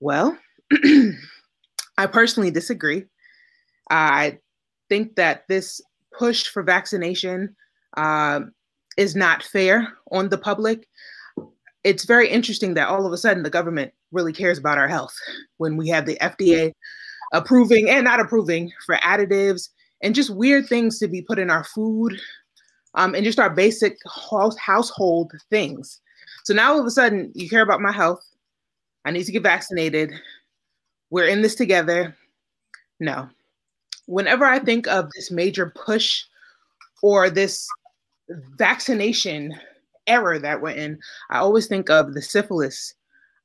Well, 0.00 0.38
I 1.98 2.06
personally 2.06 2.50
disagree. 2.50 3.04
I 3.90 4.38
think 4.88 5.16
that 5.16 5.46
this 5.48 5.80
push 6.16 6.46
for 6.46 6.62
vaccination 6.62 7.54
uh, 7.96 8.40
is 8.96 9.14
not 9.16 9.42
fair 9.42 9.92
on 10.10 10.28
the 10.28 10.38
public. 10.38 10.88
It's 11.82 12.04
very 12.04 12.28
interesting 12.28 12.74
that 12.74 12.88
all 12.88 13.06
of 13.06 13.12
a 13.12 13.18
sudden 13.18 13.42
the 13.42 13.50
government 13.50 13.92
really 14.12 14.32
cares 14.32 14.58
about 14.58 14.78
our 14.78 14.88
health 14.88 15.14
when 15.58 15.76
we 15.76 15.88
have 15.88 16.06
the 16.06 16.16
FDA 16.20 16.72
approving 17.32 17.90
and 17.90 18.04
not 18.04 18.20
approving 18.20 18.72
for 18.86 18.96
additives 18.96 19.68
and 20.02 20.14
just 20.14 20.30
weird 20.30 20.66
things 20.66 20.98
to 20.98 21.08
be 21.08 21.22
put 21.22 21.38
in 21.38 21.50
our 21.50 21.64
food 21.64 22.18
um, 22.94 23.14
and 23.14 23.24
just 23.24 23.40
our 23.40 23.50
basic 23.50 23.96
house, 24.30 24.56
household 24.56 25.32
things. 25.50 26.00
So 26.44 26.54
now 26.54 26.72
all 26.72 26.80
of 26.80 26.86
a 26.86 26.90
sudden 26.90 27.32
you 27.34 27.48
care 27.48 27.62
about 27.62 27.80
my 27.80 27.92
health. 27.92 28.24
I 29.04 29.10
need 29.10 29.24
to 29.24 29.32
get 29.32 29.42
vaccinated. 29.42 30.12
We're 31.14 31.28
in 31.28 31.42
this 31.42 31.54
together. 31.54 32.16
No. 32.98 33.28
Whenever 34.06 34.46
I 34.46 34.58
think 34.58 34.88
of 34.88 35.08
this 35.14 35.30
major 35.30 35.72
push 35.76 36.24
or 37.04 37.30
this 37.30 37.68
vaccination 38.58 39.54
error 40.08 40.40
that 40.40 40.60
we're 40.60 40.70
in, 40.70 40.98
I 41.30 41.38
always 41.38 41.68
think 41.68 41.88
of 41.88 42.14
the 42.14 42.20
syphilis, 42.20 42.94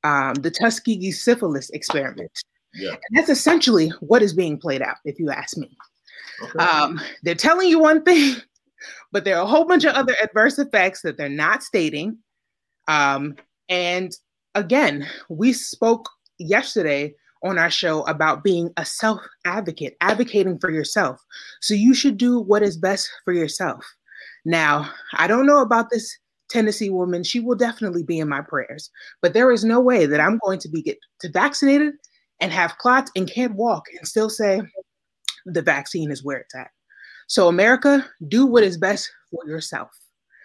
um, 0.03 0.33
the 0.33 0.49
Tuskegee 0.49 1.11
syphilis 1.11 1.69
experiment. 1.69 2.31
Yeah. 2.73 2.93
And 2.93 3.19
that's 3.19 3.29
essentially 3.29 3.89
what 3.99 4.23
is 4.23 4.33
being 4.33 4.57
played 4.57 4.81
out, 4.81 4.97
if 5.05 5.19
you 5.19 5.29
ask 5.29 5.55
me. 5.55 5.69
Okay. 6.41 6.57
Um, 6.57 6.99
they're 7.21 7.35
telling 7.35 7.69
you 7.69 7.77
one 7.77 8.01
thing, 8.03 8.37
but 9.11 9.25
there 9.25 9.37
are 9.37 9.43
a 9.43 9.47
whole 9.47 9.65
bunch 9.65 9.85
of 9.85 9.93
other 9.93 10.15
adverse 10.23 10.57
effects 10.57 11.03
that 11.03 11.17
they're 11.17 11.29
not 11.29 11.61
stating. 11.61 12.17
Um, 12.87 13.35
and 13.69 14.11
again, 14.55 15.07
we 15.29 15.53
spoke 15.53 16.09
yesterday 16.39 17.13
on 17.43 17.57
our 17.57 17.69
show 17.69 18.03
about 18.03 18.43
being 18.43 18.71
a 18.77 18.85
self 18.85 19.19
advocate, 19.45 19.95
advocating 20.01 20.59
for 20.59 20.69
yourself. 20.69 21.23
So 21.61 21.73
you 21.73 21.93
should 21.93 22.17
do 22.17 22.39
what 22.39 22.63
is 22.63 22.77
best 22.77 23.09
for 23.23 23.33
yourself. 23.33 23.85
Now, 24.45 24.89
I 25.15 25.27
don't 25.27 25.45
know 25.45 25.61
about 25.61 25.89
this 25.89 26.17
Tennessee 26.49 26.89
woman. 26.89 27.23
She 27.23 27.39
will 27.39 27.55
definitely 27.55 28.03
be 28.03 28.19
in 28.19 28.27
my 28.27 28.41
prayers, 28.41 28.89
but 29.21 29.33
there 29.33 29.51
is 29.51 29.63
no 29.63 29.79
way 29.79 30.05
that 30.05 30.19
I'm 30.19 30.39
going 30.43 30.59
to 30.59 30.69
be 30.69 30.81
get 30.81 30.97
to 31.21 31.29
vaccinated 31.29 31.93
and 32.39 32.51
have 32.51 32.77
clots 32.77 33.11
and 33.15 33.29
can't 33.29 33.55
walk 33.55 33.85
and 33.97 34.07
still 34.07 34.29
say 34.29 34.61
the 35.45 35.61
vaccine 35.61 36.11
is 36.11 36.23
where 36.23 36.37
it's 36.37 36.55
at. 36.55 36.71
So, 37.27 37.47
America, 37.47 38.05
do 38.27 38.45
what 38.45 38.63
is 38.63 38.77
best 38.77 39.09
for 39.29 39.47
yourself, 39.47 39.89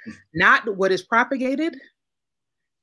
hmm. 0.05 0.13
not 0.35 0.77
what 0.77 0.93
is 0.93 1.03
propagated. 1.03 1.77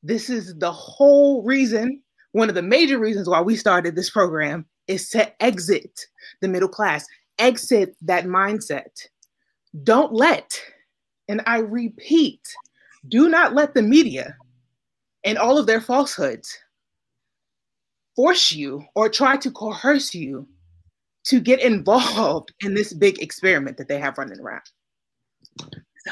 This 0.03 0.30
is 0.30 0.55
the 0.57 0.72
whole 0.72 1.43
reason, 1.43 2.01
one 2.32 2.50
of 2.50 2.56
the 2.56 2.62
major 2.62 2.98
reasons 2.98 3.28
why 3.28 3.42
we 3.42 3.56
started 3.56 3.96
this 3.96 4.10
program 4.10 4.66
is 4.88 5.10
to 5.10 5.44
exit 5.44 6.06
the 6.42 6.48
middle 6.48 6.70
class, 6.70 7.06
exit 7.40 7.96
that 8.02 8.26
mindset. 8.26 9.08
Don't 9.84 10.14
let, 10.14 10.60
and 11.28 11.42
I 11.46 11.60
repeat, 11.60 12.42
do 13.08 13.30
not 13.30 13.54
let 13.54 13.74
the 13.74 13.82
media 13.82 14.36
and 15.24 15.38
all 15.38 15.58
of 15.58 15.68
their 15.68 15.82
falsehoods 15.82 16.58
force 18.16 18.52
you 18.52 18.84
or 18.96 19.10
try 19.10 19.38
to 19.38 19.52
coerce 19.52 20.14
you 20.14 20.48
to 21.24 21.40
get 21.40 21.62
involved 21.62 22.54
in 22.62 22.74
this 22.74 22.94
big 22.94 23.22
experiment 23.22 23.78
that 23.78 23.88
they 23.88 24.00
have 24.00 24.18
running 24.18 24.40
around. 24.40 24.62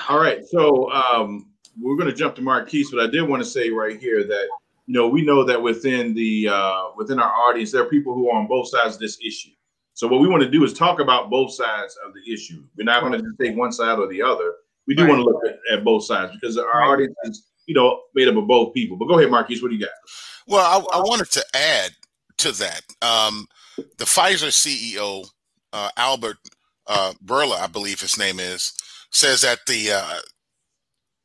All 0.07 0.19
right, 0.19 0.45
so 0.45 0.91
um, 0.91 1.49
we're 1.81 1.97
going 1.97 2.09
to 2.09 2.15
jump 2.15 2.35
to 2.35 2.41
Marquise, 2.41 2.91
but 2.91 2.99
I 2.99 3.07
did 3.07 3.27
want 3.27 3.41
to 3.41 3.49
say 3.49 3.69
right 3.69 3.99
here 3.99 4.23
that 4.23 4.47
you 4.89 4.95
know 4.95 5.07
we 5.07 5.21
know 5.21 5.43
that 5.43 5.61
within 5.61 6.15
the 6.15 6.49
uh, 6.49 6.85
within 6.97 7.19
our 7.19 7.31
audience 7.31 7.71
there 7.71 7.83
are 7.83 7.89
people 7.89 8.15
who 8.15 8.27
are 8.27 8.39
on 8.39 8.47
both 8.47 8.67
sides 8.69 8.95
of 8.95 8.99
this 8.99 9.19
issue. 9.23 9.51
So 9.93 10.07
what 10.07 10.19
we 10.19 10.27
want 10.27 10.41
to 10.41 10.49
do 10.49 10.63
is 10.63 10.73
talk 10.73 10.99
about 10.99 11.29
both 11.29 11.53
sides 11.53 11.95
of 12.03 12.13
the 12.15 12.33
issue. 12.33 12.63
We're 12.75 12.85
not 12.85 13.01
going 13.01 13.13
to 13.13 13.19
just 13.19 13.39
take 13.39 13.55
one 13.55 13.71
side 13.71 13.99
or 13.99 14.07
the 14.07 14.23
other. 14.23 14.55
We 14.87 14.95
do 14.95 15.03
right. 15.03 15.09
want 15.09 15.19
to 15.19 15.25
look 15.25 15.45
at, 15.45 15.59
at, 15.71 15.83
both 15.83 16.05
sides 16.05 16.31
because 16.33 16.57
our 16.57 16.65
right. 16.65 16.87
audience 16.87 17.13
is 17.25 17.43
you 17.67 17.75
know 17.75 18.01
made 18.15 18.27
up 18.29 18.35
of 18.35 18.47
both 18.47 18.73
people. 18.73 18.97
But 18.97 19.05
go 19.05 19.19
ahead, 19.19 19.29
Marquise. 19.29 19.61
What 19.61 19.69
do 19.69 19.75
you 19.75 19.81
got? 19.81 19.91
Well, 20.47 20.65
I, 20.65 20.97
I 20.97 21.01
wanted 21.01 21.29
to 21.33 21.45
add 21.53 21.91
to 22.39 22.51
that. 22.53 22.81
Um, 23.03 23.47
the 23.77 24.05
Pfizer 24.05 24.49
CEO, 24.49 25.27
uh, 25.71 25.89
Albert 25.97 26.37
uh, 26.87 27.13
Bourla, 27.23 27.59
I 27.59 27.67
believe 27.67 28.01
his 28.01 28.17
name 28.17 28.39
is, 28.39 28.73
says 29.11 29.43
that 29.43 29.59
the 29.67 29.91
uh, 29.91 30.19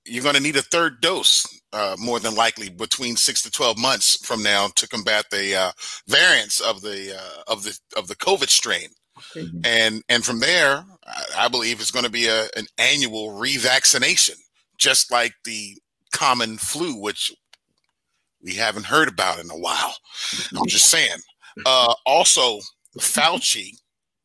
you're 0.05 0.23
going 0.23 0.35
to 0.35 0.43
need 0.43 0.57
a 0.57 0.63
third 0.63 1.01
dose 1.01 1.47
uh, 1.75 1.97
more 1.99 2.21
than 2.21 2.35
likely 2.35 2.71
between 2.71 3.17
six 3.17 3.43
to 3.43 3.51
12 3.51 3.77
months 3.79 4.25
from 4.25 4.43
now 4.43 4.69
to 4.77 4.89
combat 4.89 5.27
the 5.31 5.55
uh, 5.57 5.73
variants 6.07 6.61
of 6.61 6.81
the 6.81 7.17
uh, 7.17 7.53
of 7.53 7.65
the 7.65 7.79
of 7.97 8.07
the 8.07 8.17
COVID 8.17 8.49
strain. 8.49 8.89
Mm-hmm. 9.35 9.59
And 9.65 10.03
and 10.09 10.25
from 10.25 10.41
there, 10.41 10.85
I, 11.05 11.25
I 11.37 11.49
believe 11.49 11.81
it's 11.81 11.91
going 11.91 12.05
to 12.05 12.11
be 12.11 12.29
a, 12.29 12.45
an 12.57 12.67
annual 12.79 13.31
revaccination, 13.31 14.37
just 14.79 15.11
like 15.11 15.33
the 15.45 15.77
common 16.13 16.59
flu, 16.59 17.01
which 17.01 17.33
we 18.41 18.55
haven't 18.55 18.87
heard 18.87 19.09
about 19.09 19.41
in 19.41 19.51
a 19.51 19.59
while. 19.59 19.97
I'm 20.57 20.69
just 20.69 20.87
saying. 20.91 21.19
Uh, 21.67 21.95
also, 22.07 22.61
Fauci, 22.99 23.71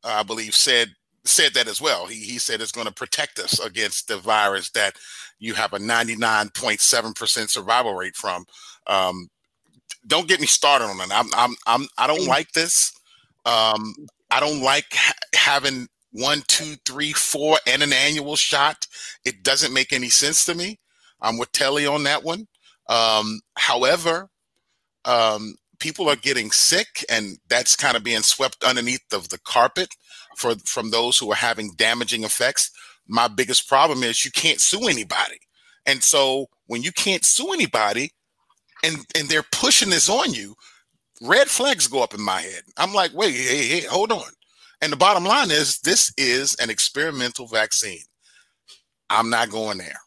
I 0.03 0.23
believe, 0.23 0.53
said 0.53 0.89
said 1.29 1.53
that 1.53 1.67
as 1.67 1.81
well. 1.81 2.05
He 2.07 2.17
he 2.17 2.37
said 2.39 2.61
it's 2.61 2.71
going 2.71 2.87
to 2.87 2.93
protect 2.93 3.39
us 3.39 3.59
against 3.59 4.07
the 4.07 4.17
virus 4.17 4.69
that 4.71 4.95
you 5.39 5.53
have 5.53 5.73
a 5.73 5.79
99.7% 5.79 7.49
survival 7.49 7.95
rate 7.95 8.15
from. 8.15 8.45
Um, 8.87 9.29
don't 10.07 10.27
get 10.27 10.41
me 10.41 10.47
started 10.47 10.85
on 10.85 10.99
it. 10.99 11.09
I'm 11.11 11.27
I'm, 11.35 11.55
I'm 11.67 11.87
I 11.97 12.07
don't 12.07 12.25
like 12.27 12.51
this. 12.51 12.93
Um, 13.45 13.95
I 14.31 14.39
don't 14.39 14.61
like 14.61 14.85
ha- 14.93 15.13
having 15.35 15.87
one, 16.11 16.43
two, 16.47 16.75
three, 16.85 17.13
four, 17.13 17.57
and 17.67 17.83
an 17.83 17.93
annual 17.93 18.35
shot. 18.35 18.87
It 19.25 19.43
doesn't 19.43 19.73
make 19.73 19.93
any 19.93 20.09
sense 20.09 20.45
to 20.45 20.55
me. 20.55 20.79
I'm 21.21 21.37
with 21.37 21.51
Telly 21.51 21.85
on 21.85 22.03
that 22.03 22.23
one. 22.23 22.47
Um, 22.87 23.41
however, 23.57 24.29
um, 25.05 25.55
people 25.79 26.09
are 26.09 26.15
getting 26.15 26.51
sick, 26.51 27.05
and 27.09 27.37
that's 27.47 27.75
kind 27.75 27.95
of 27.95 28.03
being 28.03 28.21
swept 28.21 28.63
underneath 28.63 29.13
of 29.13 29.29
the 29.29 29.39
carpet 29.39 29.89
for 30.39 30.55
from 30.65 30.91
those 30.91 31.17
who 31.17 31.31
are 31.31 31.35
having 31.35 31.71
damaging 31.75 32.23
effects. 32.23 32.71
My 33.07 33.27
biggest 33.27 33.67
problem 33.67 34.03
is 34.03 34.23
you 34.23 34.31
can't 34.31 34.61
sue 34.61 34.87
anybody, 34.87 35.39
and 35.85 36.03
so 36.03 36.47
when 36.67 36.81
you 36.81 36.91
can't 36.91 37.25
sue 37.25 37.53
anybody, 37.53 38.11
and 38.83 38.97
and 39.15 39.27
they're 39.27 39.45
pushing 39.51 39.89
this 39.89 40.09
on 40.09 40.33
you, 40.33 40.55
red 41.21 41.47
flags 41.47 41.87
go 41.87 42.03
up 42.03 42.13
in 42.13 42.21
my 42.21 42.41
head. 42.41 42.63
I'm 42.77 42.93
like, 42.93 43.13
wait, 43.13 43.35
hey, 43.35 43.67
hey, 43.67 43.81
hold 43.81 44.11
on. 44.11 44.31
And 44.81 44.91
the 44.91 44.97
bottom 44.97 45.25
line 45.25 45.51
is, 45.51 45.79
this 45.79 46.13
is 46.17 46.55
an 46.55 46.69
experimental 46.69 47.47
vaccine. 47.47 47.99
I'm 49.09 49.29
not 49.29 49.49
going 49.49 49.77
there. 49.77 49.99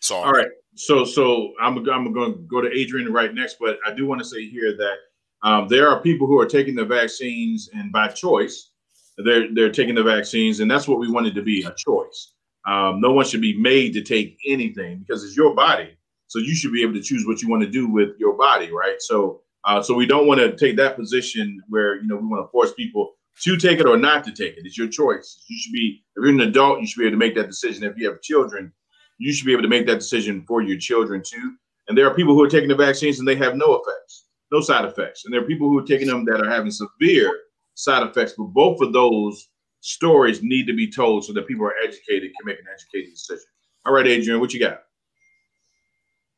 So 0.00 0.16
all 0.16 0.32
right. 0.32 0.48
So 0.74 1.04
so 1.04 1.52
I'm 1.60 1.78
I'm 1.88 2.12
going 2.12 2.32
to 2.34 2.38
go 2.40 2.60
to 2.60 2.70
Adrian 2.72 3.12
right 3.12 3.34
next, 3.34 3.56
but 3.60 3.78
I 3.86 3.92
do 3.92 4.06
want 4.06 4.20
to 4.20 4.26
say 4.26 4.46
here 4.46 4.76
that 4.76 4.96
um, 5.42 5.68
there 5.68 5.88
are 5.88 6.00
people 6.00 6.26
who 6.26 6.38
are 6.38 6.46
taking 6.46 6.74
the 6.74 6.84
vaccines 6.84 7.68
and 7.74 7.90
by 7.90 8.08
choice, 8.08 8.70
they're 9.18 9.52
they're 9.54 9.70
taking 9.70 9.94
the 9.94 10.02
vaccines, 10.02 10.60
and 10.60 10.70
that's 10.70 10.88
what 10.88 10.98
we 10.98 11.10
wanted 11.10 11.34
to 11.34 11.42
be 11.42 11.62
a 11.62 11.74
choice. 11.76 12.32
Um, 12.66 13.00
no 13.00 13.12
one 13.12 13.24
should 13.24 13.40
be 13.40 13.58
made 13.58 13.92
to 13.94 14.02
take 14.02 14.38
anything 14.46 15.00
because 15.00 15.24
it's 15.24 15.36
your 15.36 15.54
body, 15.54 15.96
so 16.28 16.38
you 16.38 16.54
should 16.54 16.72
be 16.72 16.82
able 16.82 16.94
to 16.94 17.02
choose 17.02 17.26
what 17.26 17.42
you 17.42 17.48
want 17.48 17.62
to 17.62 17.68
do 17.68 17.88
with 17.88 18.10
your 18.18 18.36
body, 18.36 18.70
right? 18.70 18.96
So 19.00 19.42
uh, 19.64 19.82
so 19.82 19.94
we 19.94 20.06
don't 20.06 20.26
want 20.26 20.40
to 20.40 20.56
take 20.56 20.76
that 20.76 20.96
position 20.96 21.60
where 21.68 22.00
you 22.00 22.06
know 22.06 22.16
we 22.16 22.26
want 22.26 22.46
to 22.46 22.50
force 22.50 22.72
people 22.74 23.14
to 23.42 23.56
take 23.56 23.80
it 23.80 23.86
or 23.86 23.96
not 23.96 24.24
to 24.24 24.32
take 24.32 24.56
it. 24.56 24.64
It's 24.64 24.78
your 24.78 24.88
choice. 24.88 25.44
You 25.48 25.58
should 25.58 25.72
be 25.72 26.02
if 26.16 26.22
you're 26.22 26.32
an 26.32 26.40
adult, 26.40 26.80
you 26.80 26.86
should 26.86 27.00
be 27.00 27.06
able 27.06 27.14
to 27.14 27.18
make 27.18 27.34
that 27.34 27.48
decision. 27.48 27.84
If 27.84 27.96
you 27.96 28.08
have 28.08 28.20
children, 28.22 28.72
you 29.18 29.32
should 29.32 29.46
be 29.46 29.52
able 29.52 29.62
to 29.62 29.68
make 29.68 29.86
that 29.86 29.98
decision 29.98 30.44
for 30.46 30.62
your 30.62 30.78
children 30.78 31.22
too. 31.24 31.54
And 31.88 31.98
there 31.98 32.06
are 32.06 32.14
people 32.14 32.34
who 32.34 32.42
are 32.44 32.48
taking 32.48 32.68
the 32.68 32.76
vaccines 32.76 33.18
and 33.18 33.26
they 33.26 33.36
have 33.36 33.56
no 33.56 33.74
effects 33.74 34.26
no 34.52 34.60
side 34.60 34.84
effects. 34.84 35.24
And 35.24 35.32
there 35.32 35.40
are 35.40 35.46
people 35.46 35.68
who 35.68 35.78
are 35.78 35.86
taking 35.86 36.06
them 36.06 36.24
that 36.26 36.40
are 36.40 36.50
having 36.50 36.70
severe 36.70 37.34
side 37.74 38.06
effects. 38.06 38.34
But 38.36 38.46
both 38.46 38.80
of 38.80 38.92
those 38.92 39.48
stories 39.80 40.42
need 40.42 40.66
to 40.66 40.74
be 40.74 40.90
told 40.90 41.24
so 41.24 41.32
that 41.32 41.46
people 41.46 41.66
are 41.66 41.74
educated, 41.82 42.32
can 42.38 42.46
make 42.46 42.58
an 42.58 42.66
educated 42.72 43.14
decision. 43.14 43.44
All 43.84 43.92
right, 43.92 44.06
Adrian, 44.06 44.40
what 44.40 44.52
you 44.54 44.60
got? 44.60 44.80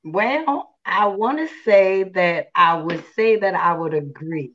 Well, 0.03 0.70
I 0.85 1.07
want 1.07 1.39
to 1.39 1.49
say 1.64 2.05
that 2.14 2.49
I 2.55 2.76
would 2.76 3.05
say 3.14 3.37
that 3.37 3.55
I 3.55 3.74
would 3.74 3.95
agree. 3.95 4.53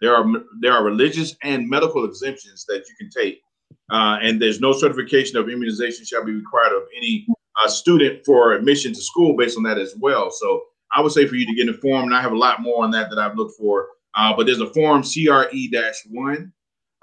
There 0.01 0.15
are 0.15 0.23
there 0.59 0.73
are 0.73 0.83
religious 0.83 1.35
and 1.41 1.67
medical 1.67 2.05
exemptions 2.05 2.63
that 2.67 2.87
you 2.87 2.93
can 2.95 3.09
take, 3.09 3.41
uh, 3.89 4.17
and 4.21 4.41
there's 4.41 4.59
no 4.59 4.71
certification 4.73 5.37
of 5.37 5.49
immunization 5.49 6.05
shall 6.05 6.25
be 6.25 6.33
required 6.33 6.75
of 6.75 6.83
any 6.97 7.27
uh, 7.63 7.67
student 7.67 8.25
for 8.25 8.53
admission 8.53 8.93
to 8.93 9.01
school 9.01 9.35
based 9.35 9.57
on 9.57 9.63
that 9.63 9.77
as 9.77 9.95
well. 9.99 10.31
So 10.31 10.63
I 10.91 11.01
would 11.01 11.11
say 11.11 11.27
for 11.27 11.35
you 11.35 11.45
to 11.45 11.55
get 11.55 11.67
informed, 11.67 12.05
and 12.05 12.15
I 12.15 12.21
have 12.21 12.31
a 12.31 12.37
lot 12.37 12.61
more 12.61 12.83
on 12.83 12.91
that 12.91 13.09
that 13.09 13.19
I've 13.19 13.35
looked 13.35 13.57
for 13.57 13.87
uh, 14.15 14.33
but 14.35 14.45
there's 14.45 14.61
a 14.61 14.73
form 14.73 15.03
CRE-1, 15.03 16.51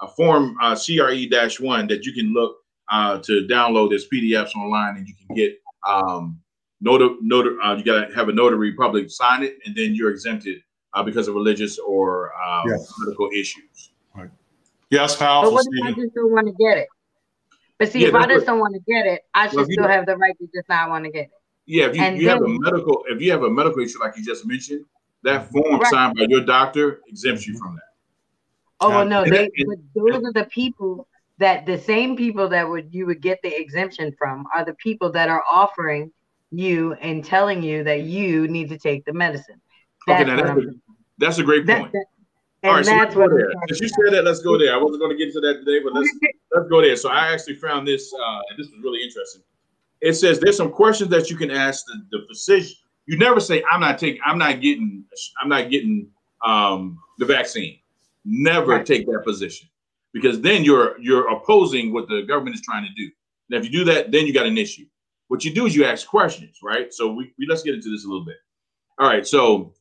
a 0.01 0.09
form 0.09 0.57
uh, 0.61 0.75
CRE-1 0.75 1.89
that 1.89 2.05
you 2.05 2.13
can 2.13 2.33
look 2.33 2.57
uh, 2.91 3.19
to 3.19 3.47
download. 3.51 3.91
There's 3.91 4.09
PDFs 4.09 4.57
online, 4.57 4.97
and 4.97 5.07
you 5.07 5.15
can 5.15 5.37
get 5.37 5.59
um, 5.87 6.41
notary. 6.81 7.57
Uh, 7.63 7.77
you 7.77 7.85
got 7.85 8.09
to 8.09 8.15
have 8.15 8.29
a 8.29 8.33
notary 8.33 8.75
public 8.75 9.11
sign 9.11 9.43
it, 9.43 9.59
and 9.67 9.77
then 9.77 9.95
you're 9.95 10.11
exempted 10.11 10.59
uh, 10.95 11.03
because 11.03 11.29
of 11.29 11.35
religious 11.35 11.79
or 11.79 12.33
yes. 12.67 12.93
medical 12.99 13.29
issues. 13.35 13.92
Right. 14.93 15.01
Yes, 15.01 15.17
powerful. 15.17 15.51
But 15.51 15.55
what 15.55 15.67
if 15.71 15.85
I 15.85 16.01
just 16.01 16.15
don't 16.15 16.33
want 16.33 16.47
to 16.47 16.53
get 16.53 16.79
it? 16.79 16.89
But 17.79 17.91
see, 17.91 18.03
yeah, 18.03 18.09
if 18.09 18.15
I 18.15 18.27
just 18.27 18.47
don't 18.47 18.61
want 18.61 18.75
to 18.75 18.81
get 18.81 19.07
it, 19.07 19.23
I 19.35 19.49
should 19.49 19.57
well, 19.57 19.67
still 19.71 19.89
have 19.89 20.07
the 20.07 20.17
right 20.17 20.37
to 20.39 20.49
just 20.55 20.69
not 20.69 20.91
want 20.91 21.05
to 21.05 21.11
get 21.11 21.25
it. 21.25 21.31
Yeah, 21.67 21.87
if 21.87 21.97
you, 21.97 22.03
you 22.03 22.27
then, 22.27 22.37
have 22.37 22.43
a 22.43 22.49
medical, 22.49 23.05
if 23.09 23.21
you 23.21 23.33
have 23.33 23.43
a 23.43 23.51
medical 23.51 23.83
issue 23.83 24.01
like 24.01 24.17
you 24.17 24.25
just 24.25 24.47
mentioned, 24.47 24.85
that 25.23 25.51
form 25.51 25.81
right. 25.81 25.91
signed 25.91 26.17
by 26.17 26.27
your 26.29 26.45
doctor 26.45 27.01
exempts 27.07 27.47
you 27.47 27.57
from 27.59 27.77
that. 27.77 27.83
Oh 28.81 28.89
well, 28.91 29.07
no, 29.07 29.25
they, 29.25 29.49
those 29.95 30.25
are 30.25 30.33
the 30.33 30.49
people 30.51 31.07
that 31.39 31.67
the 31.67 31.79
same 31.79 32.17
people 32.17 32.49
that 32.49 32.69
would 32.69 32.93
you 32.93 33.07
would 33.07 33.21
get 33.21 33.41
the 33.43 33.61
exemption 33.61 34.15
from 34.19 34.45
are 34.55 34.65
the 34.65 34.75
people 34.75 35.11
that 35.13 35.29
are 35.29 35.43
offering 35.51 36.13
you 36.51 36.93
and 36.95 37.25
telling 37.25 37.63
you 37.63 37.85
that 37.85 38.03
you 38.03 38.49
need 38.49 38.69
to 38.69 38.79
take 38.79 39.05
the 39.05 39.13
medicine. 39.13 39.61
That's 40.07 40.23
okay, 40.23 40.31
now 40.31 40.37
that's 40.37 40.59
a, 40.59 40.71
that's 41.19 41.39
a 41.39 41.43
great 41.45 41.67
point. 41.67 41.93
That, 41.93 41.93
that, 41.93 42.07
All 42.65 42.75
right, 42.75 42.85
so 42.85 42.95
let's 42.95 43.15
go 43.15 43.29
there. 43.29 43.53
Since 43.69 43.81
you 43.81 43.89
said 43.89 44.13
that, 44.15 44.25
let's 44.25 44.41
go 44.41 44.57
there. 44.57 44.73
I 44.73 44.77
wasn't 44.77 45.01
going 45.01 45.11
to 45.11 45.17
get 45.17 45.29
into 45.29 45.41
that 45.41 45.65
today, 45.65 45.83
but 45.83 45.95
let's 45.95 46.09
let's 46.53 46.69
go 46.69 46.81
there. 46.81 46.97
So 46.97 47.11
I 47.11 47.33
actually 47.33 47.57
found 47.57 47.89
this, 47.89 48.13
uh, 48.13 48.41
and 48.51 48.59
this 48.59 48.71
was 48.71 48.81
really 48.83 49.03
interesting. 49.03 49.43
It 50.01 50.15
says 50.15 50.39
there's 50.39 50.57
some 50.57 50.71
questions 50.71 51.11
that 51.11 51.29
you 51.29 51.37
can 51.37 51.51
ask 51.51 51.85
the, 51.87 52.19
the 52.19 52.25
physician 52.29 52.77
you 53.07 53.19
never 53.19 53.41
say 53.41 53.63
I'm 53.71 53.81
not 53.81 53.99
taking 53.99 54.21
I'm 54.25 54.39
not 54.39 54.61
getting 54.61 55.05
I'm 55.41 55.49
not 55.49 55.71
getting 55.71 56.09
um, 56.45 56.99
the 57.19 57.27
vaccine. 57.27 57.79
Never 58.25 58.73
right. 58.73 58.87
take 58.87 59.07
that 59.07 59.23
position 59.25 59.69
because 60.13 60.41
then 60.41 60.65
you're 60.65 61.01
you're 61.01 61.29
opposing 61.31 61.93
what 61.93 62.09
the 62.09 62.23
government 62.23 62.55
is 62.55 62.63
trying 62.63 62.85
to 62.85 62.95
do. 62.95 63.11
Now, 63.49 63.59
if 63.59 63.65
you 63.65 63.71
do 63.71 63.85
that, 63.85 64.13
then 64.13 64.27
you 64.27 64.33
got 64.33 64.47
an 64.47 64.57
issue. 64.57 64.87
What 65.29 65.45
you 65.45 65.53
do 65.53 65.67
is 65.67 65.75
you 65.75 65.85
ask 65.85 66.07
questions, 66.07 66.59
right? 66.63 66.93
So 66.93 67.13
we, 67.13 67.33
we 67.39 67.47
let's 67.49 67.63
get 67.63 67.75
into 67.75 67.91
this 67.91 68.05
a 68.05 68.09
little 68.09 68.25
bit. 68.25 68.37
All 68.99 69.09
right. 69.09 69.27
So 69.27 69.75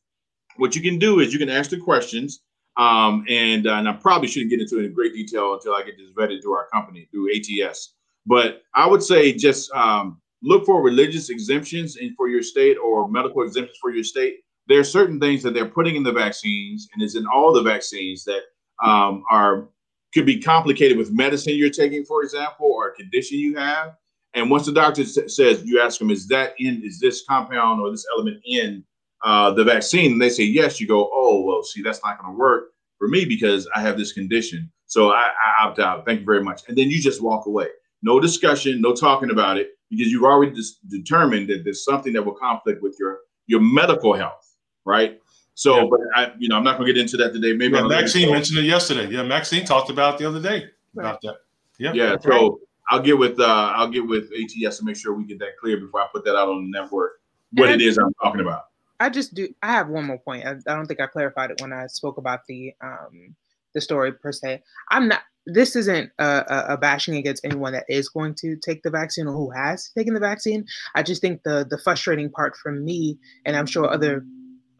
what 0.58 0.76
you 0.76 0.82
can 0.82 0.98
do 0.98 1.20
is 1.20 1.32
you 1.32 1.40
can 1.40 1.50
ask 1.50 1.70
the 1.70 1.78
questions, 1.78 2.42
um, 2.82 3.24
and, 3.30 3.68
uh, 3.68 3.76
and 3.76 3.88
I 3.88 3.94
probably 3.94 4.28
shouldn't 4.28 4.50
get 4.50 4.60
into 4.60 4.80
it 4.80 4.86
in 4.86 4.94
great 4.94 5.14
detail 5.14 5.54
until 5.54 5.76
I 5.76 5.84
get 5.84 5.98
this 5.98 6.10
vetted 6.18 6.42
through 6.42 6.54
our 6.54 6.68
company 6.74 7.08
through 7.12 7.30
ATS. 7.36 7.94
But 8.26 8.64
I 8.74 8.88
would 8.88 9.04
say 9.04 9.34
just 9.34 9.72
um, 9.72 10.20
look 10.42 10.66
for 10.66 10.82
religious 10.82 11.30
exemptions 11.30 11.98
in, 11.98 12.16
for 12.16 12.28
your 12.28 12.42
state 12.42 12.78
or 12.78 13.08
medical 13.08 13.44
exemptions 13.44 13.78
for 13.80 13.92
your 13.92 14.04
state. 14.04 14.38
There 14.68 14.80
are 14.80 14.84
certain 14.84 15.20
things 15.20 15.44
that 15.44 15.54
they're 15.54 15.68
putting 15.68 15.96
in 15.96 16.02
the 16.02 16.12
vaccines, 16.12 16.88
and 16.94 17.04
it's 17.04 17.16
in 17.16 17.28
all 17.28 17.54
the 17.54 17.62
vaccines 17.62 18.24
that 18.24 18.42
um, 18.84 19.24
are 19.30 19.68
could 20.12 20.26
be 20.26 20.40
complicated 20.40 20.98
with 20.98 21.12
medicine 21.12 21.56
you're 21.56 21.70
taking, 21.70 22.04
for 22.04 22.24
example, 22.24 22.66
or 22.66 22.90
a 22.90 22.96
condition 22.96 23.38
you 23.38 23.56
have. 23.58 23.96
And 24.34 24.50
once 24.50 24.66
the 24.66 24.74
doctor 24.74 25.06
says, 25.06 25.64
you 25.64 25.80
ask 25.80 26.00
them, 26.00 26.10
is 26.10 26.28
that 26.28 26.54
in, 26.58 26.82
is 26.84 27.00
this 27.00 27.24
compound 27.30 27.80
or 27.80 27.92
this 27.92 28.06
element 28.16 28.42
in 28.46 28.84
uh, 29.24 29.52
the 29.52 29.64
vaccine? 29.64 30.14
And 30.14 30.22
they 30.22 30.30
say 30.30 30.44
yes. 30.44 30.80
You 30.80 30.88
go, 30.88 31.10
oh 31.14 31.42
well, 31.42 31.64
see, 31.64 31.82
that's 31.82 32.02
not 32.04 32.22
going 32.22 32.34
to 32.34 32.38
work 32.38 32.72
for 32.98 33.08
me 33.08 33.26
because 33.26 33.68
I 33.76 33.82
have 33.82 33.98
this 33.98 34.14
condition. 34.14 34.72
So 34.86 35.12
I, 35.12 35.30
I 35.30 35.66
opt 35.66 35.80
out. 35.80 36.06
Thank 36.06 36.20
you 36.20 36.26
very 36.26 36.44
much. 36.44 36.62
And 36.68 36.78
then 36.78 36.90
you 36.90 37.02
just 37.02 37.22
walk 37.22 37.46
away. 37.46 37.68
No 38.04 38.20
discussion, 38.20 38.82
no 38.82 38.94
talking 38.94 39.32
about 39.32 39.58
it 39.58 39.72
because 39.90 40.08
you've 40.08 40.24
already 40.24 40.54
dis- 40.54 40.78
determined 40.90 41.50
that 41.50 41.64
there's 41.64 41.84
something 41.84 42.14
that 42.14 42.24
will 42.24 42.36
conflict 42.36 42.82
with 42.82 42.96
your 43.00 43.20
your 43.48 43.62
medical 43.62 44.14
health, 44.14 44.56
right? 44.86 45.20
So, 45.54 45.78
yeah. 45.78 45.86
but 45.90 46.00
I, 46.16 46.34
you 46.40 46.48
know, 46.48 46.56
I'm 46.56 46.64
not 46.64 46.78
going 46.78 46.88
to 46.88 46.94
get 46.94 47.00
into 47.00 47.18
that 47.18 47.34
today. 47.34 47.54
Maybe 47.54 47.76
yeah, 47.76 47.84
Maxine 47.84 48.32
mentioned 48.32 48.60
it 48.60 48.66
yesterday. 48.66 49.08
Yeah, 49.08 49.24
Maxine 49.24 49.66
talked 49.66 49.90
about 49.90 50.18
the 50.18 50.26
other 50.26 50.42
day 50.42 50.66
about 50.98 51.22
that. 51.22 51.36
Yeah, 51.78 51.94
yeah. 51.94 52.16
So 52.22 52.30
right. 52.30 52.52
I'll 52.90 53.02
get 53.02 53.18
with 53.18 53.40
uh, 53.40 53.74
I'll 53.76 53.90
get 53.90 54.06
with 54.06 54.30
ATS 54.32 54.80
to 54.80 54.86
make 54.86 54.96
sure 54.96 55.14
we 55.14 55.26
get 55.26 55.40
that 55.40 55.58
clear 55.60 55.78
before 55.78 56.02
I 56.02 56.08
put 56.12 56.24
that 56.26 56.36
out 56.36 56.50
on 56.50 56.72
the 56.72 56.80
network. 56.80 57.14
What 57.54 57.70
and 57.70 57.82
it 57.82 57.86
is 57.86 57.98
I'm 57.98 58.14
talking 58.22 58.42
about. 58.42 58.64
I 59.02 59.10
just 59.10 59.34
do. 59.34 59.48
I 59.64 59.72
have 59.72 59.90
one 59.90 60.06
more 60.06 60.20
point. 60.20 60.46
I, 60.46 60.52
I 60.52 60.76
don't 60.76 60.86
think 60.86 61.02
I 61.02 61.08
clarified 61.08 61.52
it 61.52 61.62
when 61.62 61.74
I 61.74 61.88
spoke 61.88 62.18
about 62.18 62.42
the 62.48 62.74
um 62.82 63.36
the 63.74 63.82
story 63.82 64.12
per 64.12 64.32
se. 64.32 64.62
I'm 64.90 65.08
not 65.08 65.22
this 65.48 65.76
isn't 65.76 66.12
a, 66.20 66.66
a, 66.70 66.78
bashing 66.78 67.16
against 67.16 67.44
anyone 67.44 67.74
that 67.74 67.86
is 67.90 68.10
going 68.10 68.36
to 68.36 68.56
take 68.58 68.84
the 68.84 68.92
vaccine 68.92 69.26
or 69.26 69.34
who 69.34 69.50
has 69.50 69.90
taken 69.98 70.14
the 70.14 70.20
vaccine. 70.20 70.66
I 70.94 71.02
just 71.02 71.22
think 71.22 71.42
the 71.44 71.66
the 71.68 71.80
frustrating 71.80 72.30
part 72.30 72.56
for 72.56 72.72
me, 72.72 73.18
and 73.46 73.56
I'm 73.56 73.66
sure 73.66 73.90
other 73.90 74.24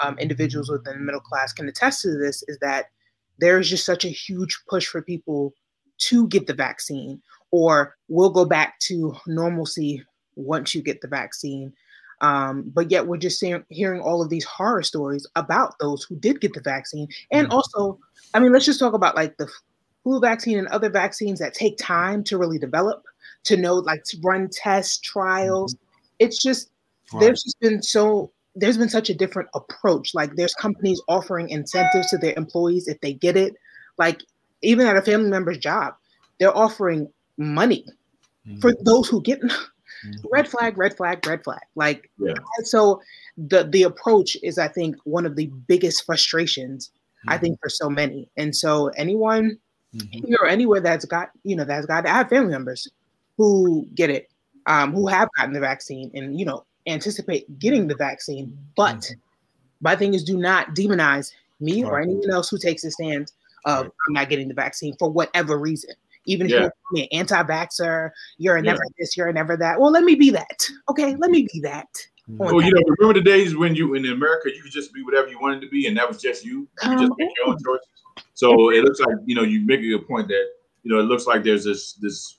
um, 0.02 0.18
individuals 0.20 0.70
within 0.70 0.94
the 0.94 1.04
middle 1.04 1.22
class 1.22 1.52
can 1.52 1.68
attest 1.68 2.02
to 2.04 2.18
this, 2.18 2.44
is 2.48 2.60
that 2.60 2.86
there 3.40 3.60
is 3.60 3.70
just 3.70 3.86
such 3.86 4.06
a 4.06 4.10
huge 4.10 4.62
push 4.70 4.86
for 4.86 5.02
people 5.02 5.54
to 6.10 6.28
get 6.28 6.46
the 6.46 6.54
vaccine, 6.54 7.22
or 7.50 7.96
we'll 8.08 8.30
go 8.30 8.46
back 8.46 8.80
to 8.82 9.16
normalcy 9.26 10.04
once 10.36 10.76
you 10.76 10.84
get 10.84 11.02
the 11.02 11.08
vaccine. 11.08 11.74
Um, 12.22 12.72
but 12.74 12.92
yet 12.92 13.08
we're 13.08 13.18
just 13.18 13.40
seeing, 13.40 13.64
hearing 13.70 14.00
all 14.02 14.22
of 14.22 14.30
these 14.30 14.46
horror 14.46 14.84
stories 14.84 15.28
about 15.36 15.74
those 15.80 16.04
who 16.04 16.16
did 16.16 16.40
get 16.40 16.54
the 16.54 16.62
vaccine, 16.62 17.08
and 17.32 17.48
mm-hmm. 17.48 17.56
also, 17.56 18.00
I 18.34 18.40
mean, 18.40 18.54
let's 18.54 18.66
just 18.66 18.80
talk 18.80 18.94
about 18.94 19.16
like 19.16 19.38
the 19.38 19.52
flu 20.04 20.20
vaccine 20.20 20.58
and 20.58 20.68
other 20.70 20.90
vaccines 20.90 21.40
that 21.40 21.54
take 21.54 21.78
time 21.78 22.24
to 22.26 22.38
really 22.38 22.58
develop, 22.58 23.04
to 23.46 23.58
know, 23.58 23.76
like 23.76 24.04
to 24.06 24.18
run 24.24 24.50
tests, 24.52 25.00
trials. 25.00 25.76
Mm-hmm. 25.76 25.86
It's 26.20 26.42
just, 26.42 26.70
right. 27.14 27.22
there's 27.22 27.44
just 27.44 27.60
been 27.60 27.82
so, 27.82 28.32
there's 28.56 28.78
been 28.78 28.90
such 28.90 29.10
a 29.10 29.14
different 29.14 29.50
approach. 29.54 30.14
Like 30.14 30.36
there's 30.36 30.54
companies 30.54 31.02
offering 31.08 31.50
incentives 31.50 32.10
to 32.10 32.18
their 32.18 32.34
employees 32.36 32.88
if 32.88 33.00
they 33.02 33.14
get 33.14 33.38
it. 33.38 33.56
Like 33.98 34.22
even 34.62 34.88
at 34.88 34.98
a 34.98 35.02
family 35.02 35.30
member's 35.30 35.58
job, 35.58 35.96
they're 36.40 36.56
offering 36.56 37.12
money 37.38 37.86
mm-hmm. 38.48 38.60
for 38.60 38.74
those 38.84 39.08
who 39.08 39.22
get. 39.22 39.40
red 40.32 40.48
flag, 40.48 40.78
red 40.78 40.96
flag, 40.96 41.26
red 41.26 41.44
flag. 41.44 41.62
Like 41.76 42.10
yeah. 42.18 42.34
so 42.64 43.02
the 43.38 43.64
the 43.64 43.84
approach 43.84 44.38
is 44.44 44.58
I 44.58 44.68
think 44.68 44.96
one 45.04 45.26
of 45.26 45.36
the 45.36 45.48
biggest 45.68 46.06
frustrations 46.06 46.92
mm-hmm. 47.22 47.34
I 47.34 47.38
think 47.38 47.60
for 47.62 47.70
so 47.70 47.90
many. 47.90 48.30
And 48.38 48.56
so 48.56 48.88
anyone 48.90 49.58
mm-hmm. 49.96 50.28
here 50.28 50.38
or 50.42 50.48
anywhere 50.48 50.80
that's 50.80 51.06
got, 51.06 51.32
you 51.44 51.56
know, 51.56 51.64
that's 51.64 51.86
got 51.86 52.06
I 52.06 52.10
have 52.10 52.30
family 52.30 52.52
members 52.52 52.88
who 53.38 53.88
get 53.96 54.10
it, 54.10 54.30
um, 54.66 54.94
who 54.94 55.08
have 55.08 55.30
gotten 55.38 55.54
the 55.54 55.60
vaccine 55.60 56.12
and 56.14 56.40
you 56.40 56.46
know 56.46 56.66
anticipate 56.88 57.60
getting 57.60 57.88
the 57.88 57.96
vaccine. 57.96 58.58
But 58.76 58.98
mm-hmm. 58.98 59.20
my 59.82 59.96
thing 59.96 60.14
is 60.14 60.24
do 60.24 60.38
not 60.38 60.76
demonize 60.76 61.32
me 61.60 61.84
or 61.84 62.00
anyone 62.00 62.32
else 62.32 62.50
who 62.50 62.58
takes 62.58 62.84
a 62.84 62.92
stand 62.92 63.32
of 63.66 63.84
right. 63.84 63.92
I'm 64.08 64.14
not 64.14 64.30
getting 64.30 64.48
the 64.48 64.54
vaccine 64.54 64.96
for 64.98 65.10
whatever 65.10 65.58
reason. 65.58 65.92
Even 66.26 66.48
if 66.48 66.52
yeah. 66.52 66.70
you're 66.94 67.04
an 67.04 67.08
anti-vaxxer, 67.12 68.12
you're 68.38 68.58
a 68.58 68.62
never 68.62 68.82
yeah. 68.84 68.94
this, 69.00 69.18
you're 69.18 69.28
a 69.28 69.34
never 69.34 69.58
that. 69.58 69.80
Well, 69.80 69.92
let 69.92 70.04
me 70.04 70.16
be 70.16 70.30
that. 70.30 70.68
Okay, 70.90 71.16
let 71.16 71.32
me 71.32 71.48
be 71.52 71.60
that. 71.62 71.88
Mm. 72.30 72.38
Well, 72.38 72.58
that. 72.58 72.66
you 72.66 72.74
know, 72.74 72.82
remember 73.00 73.20
the 73.20 73.26
days 73.26 73.56
when 73.56 73.76
you 73.76 73.96
in 73.96 74.06
America 74.06 74.50
you 74.54 74.62
could 74.62 74.72
just 74.72 74.94
be 74.94 75.04
whatever 75.04 75.28
you 75.28 75.40
wanted 75.40 75.62
to 75.62 75.70
be, 75.70 75.88
and 75.88 75.98
that 75.98 76.08
was 76.08 76.22
just 76.22 76.46
you. 76.46 76.68
You 76.84 77.00
just 77.00 77.14
make 77.18 77.30
your 77.38 77.48
own 77.48 77.58
choices. 77.64 77.88
So 78.34 78.70
it 78.70 78.84
looks 78.84 79.00
like 79.00 79.16
you 79.26 79.36
know 79.36 79.44
you 79.44 79.66
make 79.66 79.80
a 79.80 79.84
good 79.84 80.08
point 80.08 80.28
that 80.28 80.46
you 80.84 80.94
know 80.94 81.00
it 81.00 81.04
looks 81.04 81.26
like 81.26 81.44
there's 81.44 81.64
this 81.64 81.94
this 81.94 82.38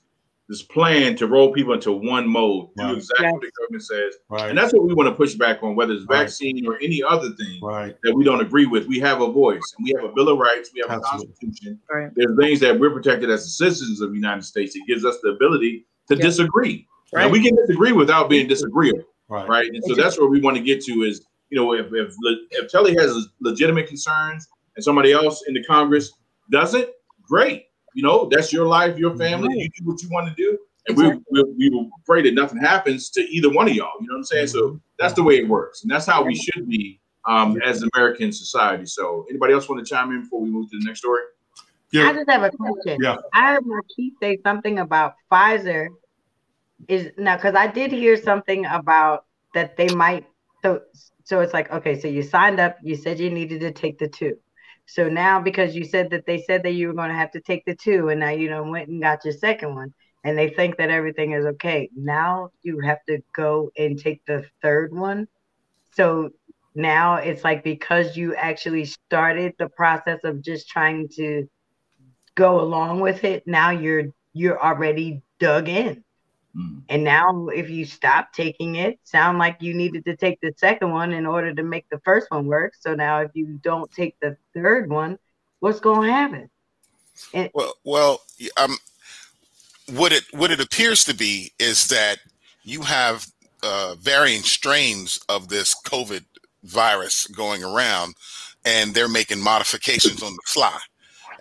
this 0.53 0.61
plan 0.61 1.15
to 1.15 1.25
roll 1.25 1.51
people 1.51 1.73
into 1.73 1.91
one 1.91 2.27
mode, 2.27 2.69
right. 2.77 2.89
do 2.89 2.97
exactly 2.97 3.25
yes. 3.25 3.33
what 3.33 3.41
the 3.41 3.51
government 3.59 3.83
says. 3.83 4.13
Right. 4.29 4.49
And 4.49 4.57
that's 4.57 4.71
what 4.71 4.83
we 4.83 4.93
want 4.93 5.09
to 5.09 5.15
push 5.15 5.33
back 5.33 5.63
on, 5.63 5.75
whether 5.75 5.93
it's 5.93 6.05
right. 6.07 6.19
vaccine 6.19 6.67
or 6.67 6.75
any 6.75 7.01
other 7.01 7.29
thing 7.31 7.59
that 7.59 8.13
we 8.13 8.23
don't 8.23 8.39
agree 8.39 8.67
with. 8.67 8.85
We 8.85 8.99
have 8.99 9.21
a 9.21 9.31
voice 9.31 9.63
and 9.77 9.83
we 9.83 9.93
have 9.95 10.07
a 10.07 10.13
Bill 10.13 10.29
of 10.29 10.37
Rights, 10.37 10.69
we 10.71 10.81
have 10.81 10.91
Absolutely. 10.91 11.25
a 11.25 11.45
constitution. 11.45 11.79
There's 12.15 12.37
things 12.39 12.59
that 12.59 12.79
we're 12.79 12.91
protected 12.91 13.31
as 13.31 13.57
citizens 13.57 13.99
of 13.99 14.11
the 14.11 14.15
United 14.15 14.43
States. 14.43 14.75
It 14.75 14.83
gives 14.87 15.05
us 15.05 15.17
the 15.23 15.29
ability 15.29 15.87
to 16.09 16.15
yes. 16.15 16.23
disagree. 16.23 16.87
And 17.13 17.31
we 17.31 17.41
can 17.41 17.55
disagree 17.55 17.91
without 17.91 18.29
being 18.29 18.47
disagreeable. 18.47 19.05
Right. 19.29 19.69
And 19.71 19.83
so 19.85 19.95
that's 19.95 20.19
where 20.19 20.27
we 20.27 20.39
want 20.39 20.57
to 20.57 20.63
get 20.63 20.83
to 20.85 21.01
is, 21.01 21.25
you 21.49 21.59
know, 21.59 21.73
if 21.73 21.87
if, 21.93 22.13
if 22.51 22.69
Telly 22.69 22.93
has 22.95 23.27
legitimate 23.39 23.87
concerns 23.87 24.47
and 24.75 24.83
somebody 24.83 25.13
else 25.13 25.43
in 25.47 25.55
the 25.55 25.63
Congress 25.63 26.11
doesn't, 26.51 26.89
great 27.23 27.67
you 27.93 28.03
know, 28.03 28.27
that's 28.29 28.51
your 28.51 28.67
life, 28.67 28.97
your 28.97 29.15
family. 29.15 29.49
Right. 29.49 29.57
You 29.57 29.69
do 29.77 29.85
what 29.85 30.01
you 30.01 30.09
want 30.09 30.27
to 30.27 30.35
do. 30.35 30.57
And 30.87 30.97
exactly. 30.97 31.23
we, 31.31 31.43
we, 31.43 31.53
we 31.57 31.69
will 31.69 31.89
pray 32.05 32.21
that 32.23 32.33
nothing 32.33 32.59
happens 32.59 33.09
to 33.11 33.21
either 33.21 33.49
one 33.49 33.69
of 33.69 33.75
y'all. 33.75 33.93
You 34.01 34.07
know 34.07 34.13
what 34.13 34.17
I'm 34.17 34.23
saying? 34.25 34.47
So 34.47 34.61
mm-hmm. 34.61 34.77
that's 34.99 35.13
the 35.13 35.23
way 35.23 35.37
it 35.37 35.47
works. 35.47 35.83
And 35.83 35.91
that's 35.91 36.05
how 36.05 36.23
we 36.23 36.35
should 36.35 36.67
be 36.67 36.99
um, 37.25 37.61
as 37.61 37.83
American 37.93 38.31
society. 38.31 38.85
So 38.85 39.25
anybody 39.29 39.53
else 39.53 39.69
want 39.69 39.85
to 39.85 39.89
chime 39.89 40.11
in 40.11 40.23
before 40.23 40.41
we 40.41 40.49
move 40.49 40.69
to 40.71 40.79
the 40.79 40.85
next 40.85 40.99
story? 40.99 41.23
Yeah. 41.91 42.09
I 42.09 42.13
just 42.13 42.29
have 42.29 42.43
a 42.43 42.49
question. 42.49 42.97
Yeah. 43.01 43.17
I 43.33 43.53
heard 43.53 43.65
Marquise 43.65 44.13
say 44.21 44.39
something 44.43 44.79
about 44.79 45.13
Pfizer 45.31 45.89
is 46.87 47.11
now 47.17 47.35
because 47.35 47.55
I 47.55 47.67
did 47.67 47.91
hear 47.91 48.17
something 48.17 48.65
about 48.65 49.25
that 49.53 49.77
they 49.77 49.87
might 49.93 50.25
so 50.63 50.81
so 51.23 51.39
it's 51.39 51.53
like 51.53 51.71
okay, 51.71 51.99
so 51.99 52.07
you 52.07 52.23
signed 52.23 52.59
up, 52.59 52.77
you 52.83 52.95
said 52.95 53.19
you 53.19 53.29
needed 53.29 53.61
to 53.61 53.71
take 53.71 53.99
the 53.99 54.07
two. 54.07 54.37
So 54.85 55.09
now, 55.09 55.41
because 55.41 55.75
you 55.75 55.85
said 55.85 56.09
that 56.11 56.25
they 56.25 56.41
said 56.41 56.63
that 56.63 56.71
you 56.71 56.87
were 56.87 56.93
going 56.93 57.09
to 57.09 57.15
have 57.15 57.31
to 57.31 57.41
take 57.41 57.63
the 57.65 57.75
two, 57.75 58.09
and 58.09 58.19
now 58.19 58.29
you 58.29 58.49
know 58.49 58.63
went 58.63 58.89
and 58.89 59.01
got 59.01 59.23
your 59.23 59.33
second 59.33 59.75
one, 59.75 59.93
and 60.23 60.37
they 60.37 60.49
think 60.49 60.77
that 60.77 60.89
everything 60.89 61.31
is 61.31 61.45
okay. 61.45 61.89
Now 61.95 62.49
you 62.61 62.79
have 62.81 62.99
to 63.07 63.19
go 63.35 63.71
and 63.77 63.97
take 63.97 64.21
the 64.25 64.45
third 64.61 64.93
one. 64.93 65.27
So 65.93 66.31
now 66.75 67.15
it's 67.15 67.43
like 67.43 67.63
because 67.63 68.17
you 68.17 68.35
actually 68.35 68.85
started 68.85 69.53
the 69.57 69.69
process 69.69 70.19
of 70.23 70.43
just 70.43 70.67
trying 70.69 71.07
to 71.15 71.47
go 72.35 72.59
along 72.59 72.99
with 72.99 73.23
it. 73.23 73.43
Now 73.45 73.71
you're 73.71 74.05
you're 74.33 74.61
already 74.61 75.21
dug 75.39 75.69
in. 75.69 76.03
Mm. 76.55 76.83
And 76.89 77.03
now, 77.03 77.47
if 77.47 77.69
you 77.69 77.85
stop 77.85 78.31
taking 78.31 78.75
it, 78.75 78.99
sound 79.03 79.39
like 79.39 79.57
you 79.61 79.73
needed 79.73 80.05
to 80.05 80.15
take 80.15 80.39
the 80.41 80.53
second 80.57 80.91
one 80.91 81.11
in 81.11 81.25
order 81.25 81.53
to 81.53 81.63
make 81.63 81.89
the 81.89 81.99
first 81.99 82.29
one 82.29 82.45
work. 82.45 82.75
So 82.79 82.93
now, 82.93 83.21
if 83.21 83.31
you 83.33 83.59
don't 83.63 83.91
take 83.91 84.15
the 84.19 84.37
third 84.53 84.89
one, 84.89 85.17
what's 85.59 85.79
going 85.79 86.07
to 86.07 86.13
happen? 86.13 86.49
And- 87.33 87.49
well, 87.53 87.73
well, 87.83 88.21
um, 88.57 88.77
what 89.93 90.11
it 90.11 90.23
what 90.31 90.51
it 90.51 90.61
appears 90.61 91.03
to 91.05 91.15
be 91.15 91.51
is 91.59 91.87
that 91.87 92.17
you 92.63 92.81
have 92.81 93.27
uh, 93.63 93.95
varying 93.99 94.41
strains 94.41 95.19
of 95.29 95.49
this 95.49 95.75
COVID 95.83 96.23
virus 96.63 97.27
going 97.27 97.63
around, 97.63 98.15
and 98.63 98.93
they're 98.93 99.09
making 99.09 99.41
modifications 99.41 100.21
on 100.21 100.33
the 100.33 100.41
fly. 100.45 100.77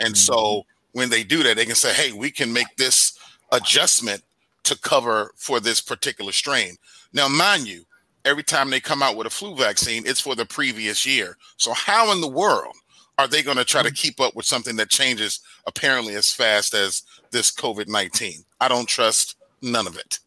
And 0.00 0.16
so, 0.16 0.34
mm-hmm. 0.34 0.98
when 0.98 1.10
they 1.10 1.22
do 1.22 1.42
that, 1.42 1.56
they 1.56 1.66
can 1.66 1.74
say, 1.74 1.92
"Hey, 1.92 2.12
we 2.12 2.30
can 2.30 2.52
make 2.52 2.76
this 2.76 3.18
adjustment 3.52 4.22
to 4.64 4.78
cover 4.78 5.32
for 5.36 5.60
this 5.60 5.80
particular 5.80 6.32
strain. 6.32 6.76
Now, 7.12 7.28
mind 7.28 7.66
you, 7.68 7.84
every 8.24 8.42
time 8.42 8.70
they 8.70 8.80
come 8.80 9.02
out 9.02 9.16
with 9.16 9.26
a 9.26 9.30
flu 9.30 9.56
vaccine, 9.56 10.04
it's 10.06 10.20
for 10.20 10.34
the 10.34 10.46
previous 10.46 11.04
year. 11.04 11.36
So, 11.56 11.72
how 11.72 12.12
in 12.12 12.20
the 12.20 12.28
world 12.28 12.74
are 13.18 13.28
they 13.28 13.42
going 13.42 13.56
to 13.56 13.64
try 13.64 13.82
to 13.82 13.90
mm. 13.90 13.96
keep 13.96 14.20
up 14.20 14.34
with 14.34 14.46
something 14.46 14.76
that 14.76 14.88
changes 14.88 15.40
apparently 15.66 16.14
as 16.14 16.32
fast 16.32 16.74
as 16.74 17.02
this 17.30 17.50
COVID 17.50 17.88
19? 17.88 18.44
I 18.60 18.68
don't 18.68 18.88
trust 18.88 19.36
none 19.60 19.86
of 19.86 19.96
it. 19.96 20.18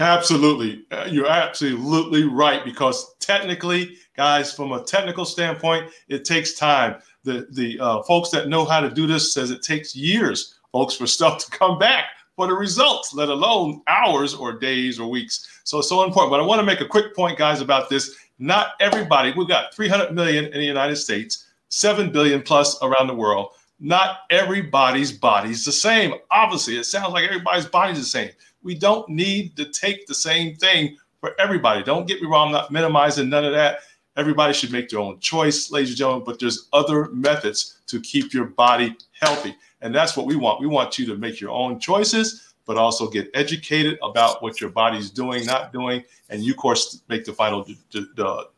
Absolutely. 0.00 0.84
Uh, 0.90 1.06
you're 1.08 1.28
absolutely 1.28 2.24
right 2.24 2.64
because 2.64 3.16
technically, 3.16 3.96
guys, 4.16 4.54
from 4.54 4.72
a 4.72 4.82
technical 4.82 5.24
standpoint, 5.24 5.90
it 6.08 6.24
takes 6.24 6.54
time. 6.54 6.96
The, 7.24 7.48
the 7.50 7.78
uh, 7.80 8.02
folks 8.04 8.30
that 8.30 8.48
know 8.48 8.64
how 8.64 8.80
to 8.80 8.90
do 8.90 9.06
this 9.06 9.32
says 9.32 9.50
it 9.50 9.62
takes 9.62 9.96
years, 9.96 10.58
folks, 10.72 10.94
for 10.94 11.06
stuff 11.06 11.44
to 11.44 11.50
come 11.50 11.78
back 11.78 12.06
for 12.38 12.46
the 12.46 12.54
results, 12.54 13.12
let 13.12 13.30
alone 13.30 13.82
hours 13.88 14.32
or 14.32 14.52
days 14.52 15.00
or 15.00 15.10
weeks. 15.10 15.60
So 15.64 15.80
it's 15.80 15.88
so 15.88 16.04
important. 16.04 16.30
But 16.30 16.38
I 16.38 16.44
want 16.44 16.60
to 16.60 16.64
make 16.64 16.80
a 16.80 16.86
quick 16.86 17.12
point, 17.12 17.36
guys, 17.36 17.60
about 17.60 17.90
this. 17.90 18.14
Not 18.38 18.74
everybody, 18.78 19.34
we've 19.36 19.48
got 19.48 19.74
300 19.74 20.14
million 20.14 20.44
in 20.44 20.52
the 20.52 20.64
United 20.64 20.94
States, 20.94 21.48
7 21.68 22.12
billion 22.12 22.40
plus 22.40 22.80
around 22.80 23.08
the 23.08 23.14
world. 23.14 23.54
Not 23.80 24.18
everybody's 24.30 25.10
body's 25.10 25.64
the 25.64 25.72
same. 25.72 26.14
Obviously, 26.30 26.76
it 26.76 26.84
sounds 26.84 27.12
like 27.12 27.24
everybody's 27.24 27.66
body's 27.66 27.98
the 27.98 28.04
same. 28.04 28.30
We 28.62 28.76
don't 28.76 29.08
need 29.08 29.56
to 29.56 29.64
take 29.64 30.06
the 30.06 30.14
same 30.14 30.54
thing 30.54 30.96
for 31.20 31.32
everybody. 31.40 31.82
Don't 31.82 32.06
get 32.06 32.22
me 32.22 32.28
wrong, 32.28 32.46
I'm 32.46 32.52
not 32.52 32.70
minimizing 32.70 33.28
none 33.28 33.44
of 33.44 33.52
that. 33.52 33.80
Everybody 34.16 34.52
should 34.54 34.70
make 34.70 34.88
their 34.88 35.00
own 35.00 35.18
choice, 35.18 35.72
ladies 35.72 35.90
and 35.90 35.98
gentlemen, 35.98 36.22
but 36.24 36.38
there's 36.38 36.68
other 36.72 37.06
methods 37.06 37.80
to 37.88 38.00
keep 38.00 38.32
your 38.32 38.44
body 38.44 38.96
healthy. 39.20 39.56
And 39.80 39.94
that's 39.94 40.16
what 40.16 40.26
we 40.26 40.36
want. 40.36 40.60
We 40.60 40.66
want 40.66 40.98
you 40.98 41.06
to 41.06 41.16
make 41.16 41.40
your 41.40 41.50
own 41.50 41.78
choices, 41.78 42.54
but 42.66 42.76
also 42.76 43.08
get 43.08 43.30
educated 43.34 43.98
about 44.02 44.42
what 44.42 44.60
your 44.60 44.70
body's 44.70 45.10
doing, 45.10 45.46
not 45.46 45.72
doing, 45.72 46.04
and 46.30 46.42
you, 46.42 46.52
of 46.52 46.58
course, 46.58 47.02
make 47.08 47.24
the 47.24 47.32
final 47.32 47.64
the, 47.64 48.08
the, 48.16 48.48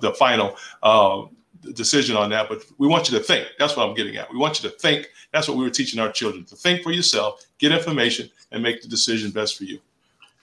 the 0.00 0.12
final 0.14 0.56
uh, 0.82 1.22
decision 1.74 2.16
on 2.16 2.30
that. 2.30 2.48
But 2.48 2.64
we 2.78 2.88
want 2.88 3.10
you 3.10 3.18
to 3.18 3.22
think. 3.22 3.48
That's 3.58 3.76
what 3.76 3.88
I'm 3.88 3.94
getting 3.94 4.16
at. 4.16 4.30
We 4.32 4.38
want 4.38 4.62
you 4.62 4.68
to 4.68 4.76
think. 4.76 5.10
That's 5.32 5.46
what 5.46 5.56
we 5.56 5.64
were 5.64 5.70
teaching 5.70 6.00
our 6.00 6.10
children 6.10 6.44
to 6.46 6.56
think 6.56 6.82
for 6.82 6.90
yourself, 6.90 7.44
get 7.58 7.72
information, 7.72 8.28
and 8.50 8.62
make 8.62 8.82
the 8.82 8.88
decision 8.88 9.30
best 9.30 9.56
for 9.56 9.64
you. 9.64 9.78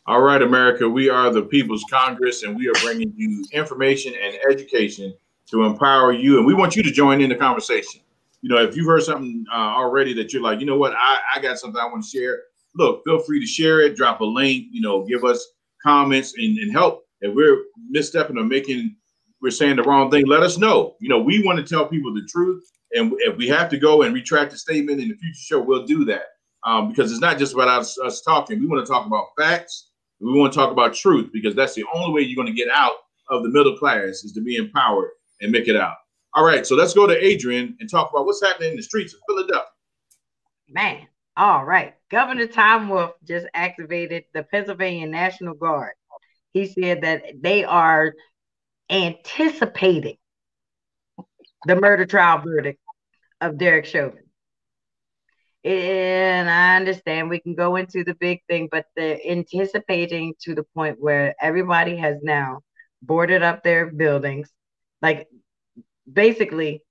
All 0.05 0.21
right, 0.21 0.41
America, 0.41 0.87
we 0.87 1.09
are 1.09 1.29
the 1.31 1.41
People's 1.41 1.83
Congress, 1.89 2.43
and 2.43 2.55
we 2.55 2.69
are 2.69 2.75
bringing 2.81 3.11
you 3.17 3.43
information 3.51 4.13
and 4.23 4.37
education 4.49 5.13
to 5.47 5.63
empower 5.63 6.13
you. 6.13 6.37
And 6.37 6.45
we 6.45 6.53
want 6.53 6.77
you 6.77 6.83
to 6.83 6.91
join 6.91 7.19
in 7.19 7.29
the 7.29 7.35
conversation 7.35 7.99
you 8.41 8.49
know, 8.49 8.61
if 8.61 8.75
you've 8.75 8.85
heard 8.85 9.03
something 9.03 9.45
uh, 9.51 9.55
already 9.55 10.13
that 10.13 10.31
you're 10.31 10.41
like, 10.41 10.59
you 10.59 10.65
know 10.65 10.77
what, 10.77 10.93
I, 10.93 11.17
I 11.35 11.41
got 11.41 11.57
something 11.57 11.81
I 11.81 11.85
want 11.85 12.03
to 12.03 12.09
share, 12.09 12.41
look, 12.75 13.03
feel 13.03 13.19
free 13.19 13.39
to 13.39 13.45
share 13.45 13.81
it, 13.81 13.95
drop 13.95 14.21
a 14.21 14.25
link, 14.25 14.67
you 14.71 14.81
know, 14.81 15.03
give 15.05 15.23
us 15.23 15.45
comments 15.83 16.33
and, 16.37 16.57
and 16.59 16.71
help. 16.71 17.03
If 17.21 17.33
we're 17.33 17.63
misstepping 17.93 18.37
or 18.37 18.43
making, 18.43 18.95
we're 19.41 19.51
saying 19.51 19.77
the 19.77 19.83
wrong 19.83 20.11
thing, 20.11 20.25
let 20.27 20.43
us 20.43 20.57
know. 20.57 20.95
You 20.99 21.09
know, 21.09 21.19
we 21.19 21.43
want 21.43 21.57
to 21.57 21.65
tell 21.65 21.87
people 21.87 22.13
the 22.13 22.27
truth. 22.29 22.63
And 22.93 23.13
if 23.19 23.37
we 23.37 23.47
have 23.47 23.69
to 23.69 23.77
go 23.77 24.03
and 24.03 24.13
retract 24.13 24.51
the 24.51 24.57
statement 24.57 25.01
in 25.01 25.09
the 25.09 25.15
future 25.15 25.39
show, 25.39 25.61
we'll 25.61 25.85
do 25.85 26.05
that. 26.05 26.23
Um, 26.63 26.89
because 26.89 27.11
it's 27.11 27.21
not 27.21 27.37
just 27.37 27.53
about 27.53 27.67
us, 27.67 27.97
us 27.99 28.21
talking. 28.21 28.59
We 28.59 28.65
want 28.65 28.85
to 28.85 28.91
talk 28.91 29.05
about 29.05 29.27
facts. 29.37 29.89
We 30.19 30.37
want 30.37 30.51
to 30.53 30.57
talk 30.57 30.71
about 30.71 30.93
truth 30.93 31.29
because 31.31 31.55
that's 31.55 31.75
the 31.75 31.85
only 31.93 32.13
way 32.13 32.21
you're 32.21 32.35
going 32.35 32.53
to 32.53 32.57
get 32.57 32.69
out 32.71 32.93
of 33.29 33.43
the 33.43 33.49
middle 33.49 33.77
class 33.77 34.23
is 34.23 34.33
to 34.33 34.41
be 34.41 34.55
empowered 34.55 35.09
and 35.41 35.51
make 35.51 35.67
it 35.67 35.75
out. 35.75 35.95
All 36.37 36.45
right, 36.45 36.67
so 36.67 36.75
let's 36.75 36.93
go 36.93 37.07
to 37.07 37.25
Adrian 37.25 37.75
and 37.79 37.89
talk 37.89 38.11
about 38.11 38.27
what's 38.27 38.43
happening 38.43 38.69
in 38.69 38.77
the 38.77 38.83
streets 38.83 39.11
of 39.11 39.21
Philadelphia. 39.27 39.65
Man, 40.69 41.07
all 41.35 41.65
right. 41.65 41.95
Governor 42.11 42.45
Tom 42.45 42.89
Wolf 42.89 43.13
just 43.23 43.47
activated 43.55 44.25
the 44.35 44.43
Pennsylvania 44.43 45.07
National 45.07 45.55
Guard. 45.55 45.93
He 46.53 46.67
said 46.67 47.01
that 47.01 47.23
they 47.41 47.63
are 47.63 48.13
anticipating 48.87 50.17
the 51.65 51.75
murder 51.75 52.05
trial 52.05 52.43
verdict 52.45 52.79
of 53.41 53.57
Derek 53.57 53.85
Chauvin. 53.85 54.23
and 55.63 56.47
I 56.47 56.75
understand 56.75 57.31
we 57.31 57.39
can 57.39 57.55
go 57.55 57.77
into 57.77 58.03
the 58.03 58.13
big 58.13 58.41
thing, 58.47 58.69
but 58.71 58.85
the 58.95 59.19
anticipating 59.27 60.35
to 60.41 60.53
the 60.53 60.65
point 60.75 60.97
where 60.99 61.33
everybody 61.41 61.97
has 61.97 62.17
now 62.21 62.61
boarded 63.01 63.41
up 63.41 63.63
their 63.63 63.87
buildings, 63.91 64.51
like 65.01 65.27
basically 66.11 66.81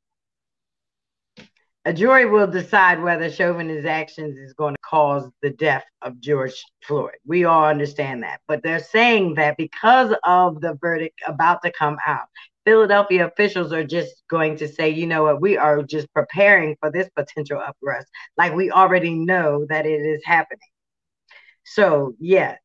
a 1.86 1.92
jury 1.92 2.26
will 2.26 2.48
decide 2.48 3.00
whether 3.00 3.30
Chauvin's 3.30 3.84
actions 3.84 4.36
is 4.36 4.54
going 4.54 4.74
to 4.74 4.80
cause 4.84 5.30
the 5.40 5.50
death 5.50 5.84
of 6.02 6.18
George 6.20 6.64
Floyd. 6.82 7.14
We 7.24 7.44
all 7.44 7.64
understand 7.64 8.24
that. 8.24 8.40
But 8.48 8.64
they're 8.64 8.80
saying 8.80 9.34
that 9.34 9.56
because 9.56 10.12
of 10.24 10.60
the 10.60 10.76
verdict 10.80 11.20
about 11.28 11.62
to 11.62 11.70
come 11.70 11.96
out, 12.04 12.26
Philadelphia 12.64 13.28
officials 13.28 13.72
are 13.72 13.84
just 13.84 14.24
going 14.28 14.56
to 14.56 14.66
say, 14.66 14.90
you 14.90 15.06
know 15.06 15.22
what, 15.22 15.40
we 15.40 15.56
are 15.56 15.80
just 15.84 16.12
preparing 16.12 16.76
for 16.80 16.90
this 16.90 17.08
potential 17.14 17.62
arrest. 17.84 18.08
Like 18.36 18.52
we 18.52 18.72
already 18.72 19.14
know 19.14 19.64
that 19.68 19.86
it 19.86 20.00
is 20.00 20.22
happening. 20.24 20.58
So, 21.62 22.14
yeah, 22.18 22.56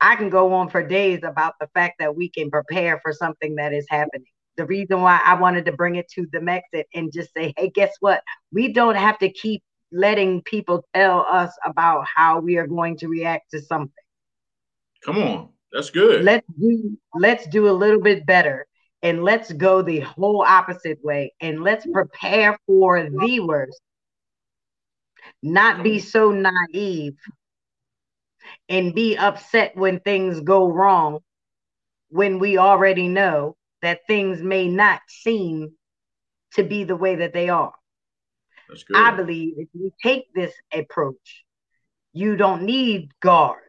I 0.00 0.14
can 0.14 0.30
go 0.30 0.54
on 0.54 0.68
for 0.68 0.86
days 0.86 1.24
about 1.24 1.54
the 1.60 1.68
fact 1.74 1.96
that 1.98 2.14
we 2.14 2.30
can 2.30 2.48
prepare 2.48 3.00
for 3.00 3.12
something 3.12 3.56
that 3.56 3.72
is 3.72 3.86
happening 3.88 4.26
the 4.56 4.66
reason 4.66 5.00
why 5.02 5.20
I 5.24 5.34
wanted 5.34 5.64
to 5.66 5.72
bring 5.72 5.96
it 5.96 6.08
to 6.14 6.26
the 6.32 6.38
Mexit 6.38 6.84
and 6.94 7.12
just 7.12 7.32
say, 7.34 7.52
hey, 7.56 7.70
guess 7.70 7.92
what? 8.00 8.22
We 8.52 8.72
don't 8.72 8.96
have 8.96 9.18
to 9.18 9.30
keep 9.30 9.62
letting 9.92 10.42
people 10.42 10.84
tell 10.94 11.26
us 11.30 11.52
about 11.64 12.06
how 12.14 12.40
we 12.40 12.56
are 12.56 12.66
going 12.66 12.96
to 12.98 13.08
react 13.08 13.50
to 13.52 13.60
something. 13.60 13.92
Come 15.04 15.18
on, 15.18 15.48
that's 15.72 15.90
good. 15.90 16.24
Let's 16.24 16.46
do 16.58 16.96
let's 17.14 17.46
do 17.48 17.68
a 17.68 17.72
little 17.72 18.00
bit 18.00 18.24
better 18.24 18.66
and 19.02 19.24
let's 19.24 19.52
go 19.52 19.82
the 19.82 20.00
whole 20.00 20.44
opposite 20.46 20.98
way 21.02 21.32
and 21.40 21.62
let's 21.62 21.86
prepare 21.86 22.58
for 22.66 23.02
the 23.02 23.40
worst. 23.40 23.80
Not 25.42 25.82
be 25.82 25.98
so 25.98 26.30
naive 26.30 27.16
and 28.68 28.94
be 28.94 29.16
upset 29.16 29.76
when 29.76 30.00
things 30.00 30.40
go 30.40 30.68
wrong 30.68 31.20
when 32.08 32.38
we 32.38 32.58
already 32.58 33.08
know 33.08 33.56
that 33.82 34.06
things 34.06 34.42
may 34.42 34.68
not 34.68 35.00
seem 35.08 35.72
to 36.54 36.62
be 36.62 36.84
the 36.84 36.96
way 36.96 37.16
that 37.16 37.32
they 37.32 37.48
are. 37.48 37.74
I 38.94 39.10
believe 39.12 39.54
if 39.58 39.68
you 39.74 39.92
take 40.02 40.32
this 40.34 40.52
approach, 40.72 41.44
you 42.12 42.36
don't 42.36 42.62
need 42.62 43.10
guards. 43.20 43.60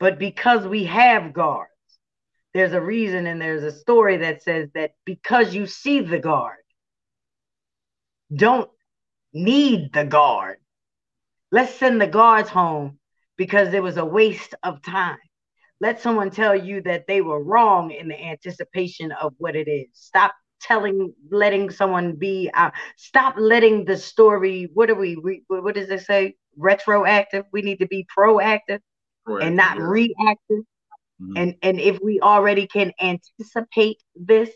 But 0.00 0.18
because 0.18 0.66
we 0.66 0.84
have 0.84 1.32
guards, 1.32 1.68
there's 2.54 2.72
a 2.72 2.80
reason 2.80 3.26
and 3.26 3.40
there's 3.40 3.62
a 3.62 3.72
story 3.72 4.18
that 4.18 4.42
says 4.42 4.68
that 4.74 4.92
because 5.04 5.54
you 5.54 5.66
see 5.66 6.00
the 6.00 6.18
guard, 6.18 6.58
don't 8.34 8.70
need 9.32 9.92
the 9.92 10.04
guard. 10.04 10.58
Let's 11.50 11.74
send 11.74 12.00
the 12.00 12.06
guards 12.06 12.48
home 12.48 12.98
because 13.36 13.72
it 13.74 13.82
was 13.82 13.96
a 13.96 14.04
waste 14.04 14.54
of 14.62 14.82
time 14.82 15.18
let 15.82 16.00
someone 16.00 16.30
tell 16.30 16.54
you 16.54 16.80
that 16.82 17.08
they 17.08 17.20
were 17.20 17.42
wrong 17.42 17.90
in 17.90 18.06
the 18.06 18.24
anticipation 18.24 19.10
of 19.10 19.34
what 19.38 19.56
it 19.56 19.68
is. 19.68 19.88
Stop 19.94 20.32
telling, 20.60 21.12
letting 21.32 21.70
someone 21.70 22.14
be. 22.14 22.48
Uh, 22.54 22.70
stop 22.96 23.34
letting 23.36 23.84
the 23.84 23.96
story. 23.96 24.70
What 24.74 24.90
are 24.90 24.94
we? 24.94 25.16
we 25.16 25.42
what 25.48 25.74
does 25.74 25.90
it 25.90 26.02
say? 26.02 26.36
Retroactive. 26.56 27.46
We 27.52 27.62
need 27.62 27.80
to 27.80 27.88
be 27.88 28.06
proactive, 28.16 28.78
proactive 29.26 29.42
and 29.42 29.56
not 29.56 29.76
yeah. 29.76 29.82
reactive. 29.82 30.62
Mm-hmm. 31.20 31.36
And 31.36 31.54
and 31.62 31.80
if 31.80 31.98
we 32.00 32.20
already 32.20 32.68
can 32.68 32.92
anticipate 33.00 34.00
this, 34.14 34.50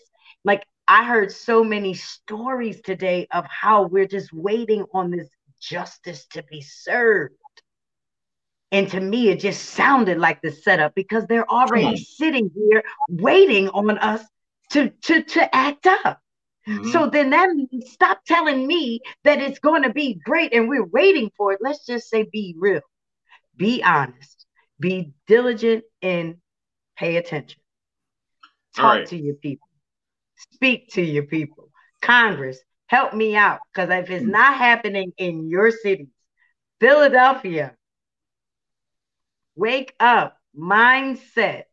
like 0.45 0.65
I 0.87 1.05
heard 1.05 1.33
so 1.33 1.65
many 1.65 1.95
stories 1.95 2.81
today 2.83 3.27
of 3.33 3.45
how 3.47 3.89
we're 3.89 4.07
just 4.07 4.33
waiting 4.33 4.85
on 4.95 5.11
this 5.11 5.29
justice 5.61 6.25
to 6.35 6.45
be 6.45 6.63
served. 6.63 7.35
And 8.73 8.91
to 8.91 9.01
me, 9.01 9.29
it 9.29 9.41
just 9.41 9.71
sounded 9.71 10.19
like 10.19 10.43
the 10.43 10.51
setup 10.51 10.95
because 10.95 11.25
they're 11.27 11.49
already 11.49 11.97
sitting 11.97 12.51
here 12.55 12.83
waiting 13.09 13.69
on 13.69 13.97
us 13.99 14.25
to, 14.71 14.91
to, 14.91 15.23
to 15.23 15.55
act 15.55 15.87
up. 15.87 16.21
Mm-hmm. 16.69 16.91
So 16.91 17.09
then 17.09 17.31
that 17.31 17.51
means 17.51 17.93
stop 17.93 18.25
telling 18.27 18.67
me 18.67 19.01
that 19.23 19.41
it's 19.41 19.61
going 19.61 19.83
to 19.85 19.93
be 19.93 20.15
great 20.15 20.53
and 20.53 20.69
we're 20.69 20.87
waiting 20.87 21.31
for 21.37 21.53
it. 21.53 21.61
Let's 21.63 21.87
just 21.87 22.11
say 22.11 22.29
be 22.33 22.57
real, 22.59 22.81
be 23.57 23.85
honest, 23.85 24.47
be 24.81 25.13
diligent, 25.29 25.85
and 26.03 26.39
pay 26.97 27.17
attention. 27.17 27.61
Talk 28.75 28.95
right. 28.97 29.07
to 29.07 29.17
your 29.17 29.37
people, 29.37 29.69
speak 30.55 30.89
to 30.95 31.03
your 31.03 31.23
people. 31.23 31.71
Congress, 32.03 32.59
help 32.89 33.15
me 33.15 33.37
out 33.37 33.61
because 33.73 33.89
if 33.91 34.11
it's 34.11 34.25
mm. 34.25 34.31
not 34.31 34.55
happening 34.55 35.13
in 35.19 35.49
your 35.49 35.71
cities, 35.71 36.09
Philadelphia, 36.81 37.76
Wake 39.57 39.95
up, 39.99 40.37
mindset. 40.57 41.65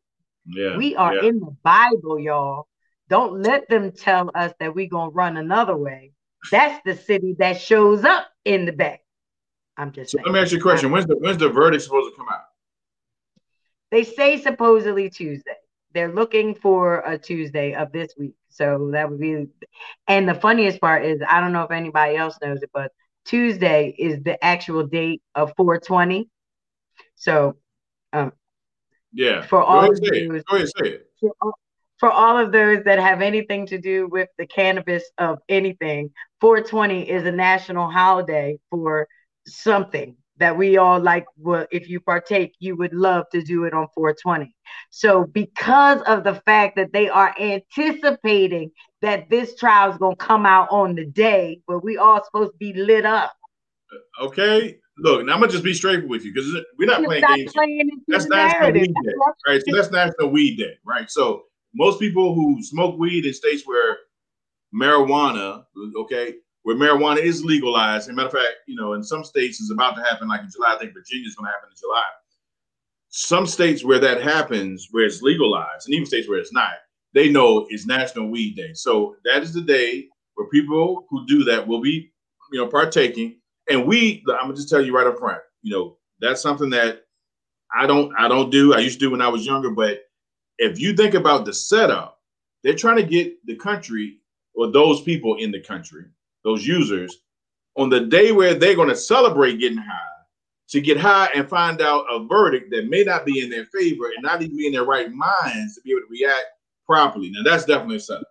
Yeah, 0.46 0.78
we 0.78 0.96
are 0.96 1.16
yeah. 1.16 1.30
in 1.30 1.40
the 1.40 1.56
Bible, 1.64 2.20
y'all. 2.20 2.68
Don't 3.10 3.42
let 3.42 3.70
them 3.70 3.92
tell 3.92 4.32
us 4.34 4.54
that 4.60 4.74
we're 4.74 4.90
gonna 4.90 5.12
run 5.12 5.38
another 5.38 5.76
way. 5.76 6.14
That's 6.52 6.82
the 6.86 6.96
city 6.96 7.36
that 7.40 7.60
shows 7.60 8.04
up 8.04 8.28
in 8.46 8.66
the 8.66 8.72
back. 8.72 9.02
I'm 9.78 9.92
just 9.92 10.12
so 10.12 10.20
let 10.24 10.34
me 10.34 10.40
ask 10.40 10.52
you 10.52 10.60
a 10.60 10.62
question. 10.62 10.92
When's 10.92 11.06
the 11.06 11.16
when's 11.16 11.38
the 11.38 11.50
verdict 11.50 11.84
supposed 11.84 12.12
to 12.12 12.18
come 12.18 12.28
out? 12.30 12.44
They 13.92 14.04
say 14.04 14.42
supposedly 14.42 15.10
Tuesday. 15.10 15.56
They're 15.94 16.12
looking 16.12 16.56
for 16.56 17.00
a 17.02 17.18
Tuesday 17.18 17.76
of 17.76 17.92
this 17.92 18.14
week. 18.18 18.36
So 18.50 18.90
that 18.94 19.10
would 19.10 19.20
be 19.20 19.48
and 20.08 20.30
the 20.30 20.36
funniest 20.36 20.82
part 20.82 21.06
is 21.06 21.22
I 21.28 21.40
don't 21.42 21.54
know 21.54 21.64
if 21.64 21.72
anybody 21.72 22.16
else 22.16 22.38
knows 22.42 22.62
it, 22.62 22.72
but 22.74 22.92
Tuesday 23.26 23.96
is 23.98 24.22
the 24.24 24.44
actual 24.44 24.86
date 24.86 25.22
of 25.36 25.54
420. 25.56 26.30
So 27.16 27.58
um, 28.14 28.32
yeah. 29.12 29.42
For 29.42 29.62
all 29.62 29.92
of 29.92 30.00
those, 30.00 30.44
for, 31.20 31.54
for 31.98 32.12
all 32.12 32.38
of 32.38 32.52
those 32.52 32.84
that 32.86 33.00
have 33.00 33.22
anything 33.22 33.66
to 33.68 33.80
do 33.80 34.08
with 34.08 34.30
the 34.38 34.48
cannabis 34.48 35.04
of 35.18 35.40
anything, 35.50 36.12
420 36.42 37.10
is 37.10 37.26
a 37.26 37.32
national 37.32 37.90
holiday 37.90 38.58
for 38.70 39.08
something 39.48 40.16
that 40.38 40.58
we 40.58 40.78
all 40.78 41.00
like. 41.00 41.26
Well 41.38 41.68
if 41.72 41.90
you 41.90 42.00
partake 42.00 42.56
you 42.60 42.76
would 42.76 42.94
love 42.94 43.26
to 43.32 43.42
do 43.44 43.66
it 43.66 43.74
on 43.74 43.88
420 43.94 44.54
so 44.90 45.26
because 45.26 46.02
of 46.04 46.24
the 46.24 46.36
fact 46.46 46.76
that 46.78 46.92
they 46.92 47.08
are 47.08 47.36
anticipating 47.40 48.72
that 49.02 49.30
this 49.30 49.56
trial 49.56 49.92
is 49.92 49.98
going 49.98 50.16
to 50.16 50.26
come 50.26 50.46
out 50.46 50.70
on 50.72 50.96
the 50.96 51.06
day 51.06 51.62
but 51.68 51.84
we 51.84 51.98
all 51.98 52.24
supposed 52.24 52.54
to 52.54 52.58
be 52.58 52.74
lit 52.74 53.06
up. 53.06 53.34
Okay 54.20 54.80
look, 54.98 55.26
now 55.26 55.34
I'm 55.34 55.40
gonna 55.40 55.52
just 55.52 55.64
be 55.64 55.74
straight 55.74 56.08
with 56.08 56.24
you 56.26 56.34
because 56.34 56.54
we're 56.78 56.86
not 56.86 57.04
playing 57.04 57.24
games. 57.36 57.54
Playing 57.54 57.90
that's 58.08 58.28
National 58.28 58.72
Weed 58.72 58.94
Day, 59.04 59.14
right? 59.48 59.62
So 59.66 59.76
that's 59.76 59.92
National 59.92 60.30
Weed 60.30 60.58
Day, 60.58 60.74
right? 60.86 61.10
So 61.10 61.44
most 61.74 62.00
people 62.00 62.34
who 62.36 62.62
smoke 62.64 62.98
weed 63.00 63.26
in 63.26 63.34
states 63.34 63.64
where 63.66 63.98
marijuana, 64.74 65.64
okay, 65.98 66.36
where 66.64 66.76
marijuana 66.76 67.20
is 67.20 67.44
legalized. 67.44 68.04
As 68.04 68.10
a 68.10 68.14
matter 68.14 68.28
of 68.28 68.34
fact, 68.34 68.56
you 68.68 68.76
know, 68.76 68.94
in 68.94 69.04
some 69.04 69.24
states 69.24 69.60
it's 69.60 69.72
about 69.72 69.96
to 69.96 70.04
happen, 70.04 70.28
like 70.28 70.42
in 70.42 70.50
July. 70.52 70.76
I 70.76 70.80
think 70.80 70.94
Virginia 70.94 71.28
is 71.28 71.36
going 71.36 71.48
to 71.48 71.52
happen 71.52 71.70
in 71.72 71.78
July. 71.80 72.04
Some 73.10 73.46
states 73.46 73.84
where 73.84 74.00
that 74.00 74.22
happens, 74.24 74.88
where 74.92 75.06
it's 75.06 75.22
legalized, 75.22 75.88
and 75.88 75.94
even 75.94 76.06
states 76.06 76.28
where 76.28 76.40
it's 76.40 76.54
not, 76.54 76.74
they 77.14 77.30
know 77.30 77.68
it's 77.70 77.86
National 77.86 78.28
Weed 78.28 78.56
Day. 78.56 78.74
So 78.74 79.16
that 79.26 79.44
is 79.44 79.54
the 79.54 79.62
day 79.62 80.08
where 80.36 80.48
people 80.48 81.06
who 81.10 81.26
do 81.28 81.44
that 81.44 81.68
will 81.68 81.82
be, 81.82 82.12
you 82.52 82.60
know, 82.60 82.68
partaking 82.68 83.40
and 83.70 83.86
we 83.86 84.24
i'm 84.30 84.48
gonna 84.48 84.56
just 84.56 84.70
tell 84.70 84.82
you 84.82 84.96
right 84.96 85.08
up 85.08 85.18
front 85.18 85.42
you 85.62 85.72
know 85.74 85.98
that's 86.20 86.42
something 86.42 86.70
that 86.70 87.04
i 87.76 87.86
don't 87.88 88.14
i 88.18 88.28
don't 88.28 88.50
do. 88.50 88.74
I 88.74 88.80
used 88.80 89.00
to 89.00 89.06
do 89.06 89.12
when 89.12 89.22
i 89.22 89.28
was 89.28 89.46
younger 89.46 89.70
but 89.70 90.02
if 90.58 90.80
you 90.80 90.94
think 90.94 91.14
about 91.14 91.46
the 91.46 91.54
setup 91.54 92.20
they're 92.64 92.76
trying 92.76 92.98
to 92.98 93.04
get 93.04 93.46
the 93.46 93.56
country 93.56 94.18
or 94.56 94.72
those 94.72 95.02
people 95.02 95.36
in 95.38 95.52
the 95.52 95.62
country 95.62 96.06
those 96.44 96.66
users 96.66 97.20
on 97.76 97.90
the 97.90 98.02
day 98.02 98.32
where 98.32 98.54
they're 98.54 98.76
going 98.76 98.90
to 98.90 98.96
celebrate 98.96 99.60
getting 99.60 99.78
high 99.78 100.14
to 100.70 100.82
get 100.82 100.98
high 100.98 101.30
and 101.36 101.48
find 101.48 101.82
out 101.82 102.06
a 102.10 102.26
verdict 102.26 102.72
that 102.72 102.90
may 102.90 103.04
not 103.04 103.26
be 103.26 103.42
in 103.42 103.50
their 103.50 103.66
favor 103.66 104.06
and 104.06 104.24
not 104.24 104.42
even 104.42 104.58
be 104.58 104.68
in 104.68 104.74
their 104.74 104.86
right 104.86 105.12
minds 105.12 105.76
to 105.76 105.82
be 105.82 105.92
able 105.92 106.02
to 106.02 106.08
react 106.10 106.46
properly. 106.86 107.32
Now 107.32 107.44
that's 107.44 107.66
definitely 107.66 107.98
a 107.98 108.00
setup. 108.00 108.28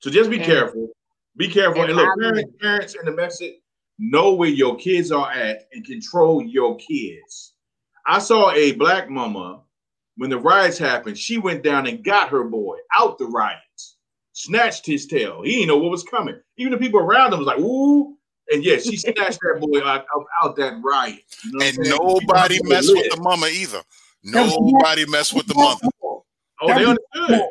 So 0.00 0.10
just 0.10 0.30
be 0.30 0.38
careful 0.38 0.88
be 1.36 1.48
careful. 1.48 1.82
And, 1.82 1.90
and 1.90 1.98
look, 1.98 2.20
parents, 2.20 2.52
parents 2.60 2.94
in 2.94 3.04
the 3.04 3.12
message 3.12 3.54
know 3.98 4.34
where 4.34 4.48
your 4.48 4.76
kids 4.76 5.12
are 5.12 5.30
at 5.30 5.68
and 5.72 5.84
control 5.84 6.42
your 6.42 6.76
kids. 6.76 7.54
I 8.06 8.18
saw 8.18 8.52
a 8.52 8.72
black 8.72 9.08
mama 9.08 9.60
when 10.16 10.30
the 10.30 10.38
riots 10.38 10.78
happened. 10.78 11.16
She 11.16 11.38
went 11.38 11.62
down 11.62 11.86
and 11.86 12.04
got 12.04 12.28
her 12.30 12.44
boy 12.44 12.76
out 12.94 13.18
the 13.18 13.26
riots, 13.26 13.96
snatched 14.32 14.86
his 14.86 15.06
tail. 15.06 15.42
He 15.42 15.52
didn't 15.52 15.68
know 15.68 15.78
what 15.78 15.90
was 15.90 16.02
coming. 16.02 16.38
Even 16.56 16.72
the 16.72 16.78
people 16.78 17.00
around 17.00 17.32
him 17.32 17.38
was 17.38 17.46
like, 17.46 17.58
"Ooh." 17.58 18.16
And 18.50 18.64
yes, 18.64 18.84
she 18.84 18.96
snatched 18.96 19.38
that 19.40 19.60
boy 19.60 19.78
out, 19.86 20.04
out, 20.14 20.26
out 20.42 20.56
that 20.56 20.80
riot. 20.82 21.20
You 21.44 21.52
know 21.52 21.64
and 21.64 21.78
nobody 21.78 22.58
messed 22.64 22.92
with 22.92 23.10
the 23.14 23.20
mama 23.22 23.46
either. 23.46 23.82
Nobody 24.24 25.06
messed 25.06 25.34
with 25.34 25.46
the 25.46 25.54
mother. 25.54 25.88
Oh, 26.60 26.66
they 26.66 26.84
understood. 26.84 27.48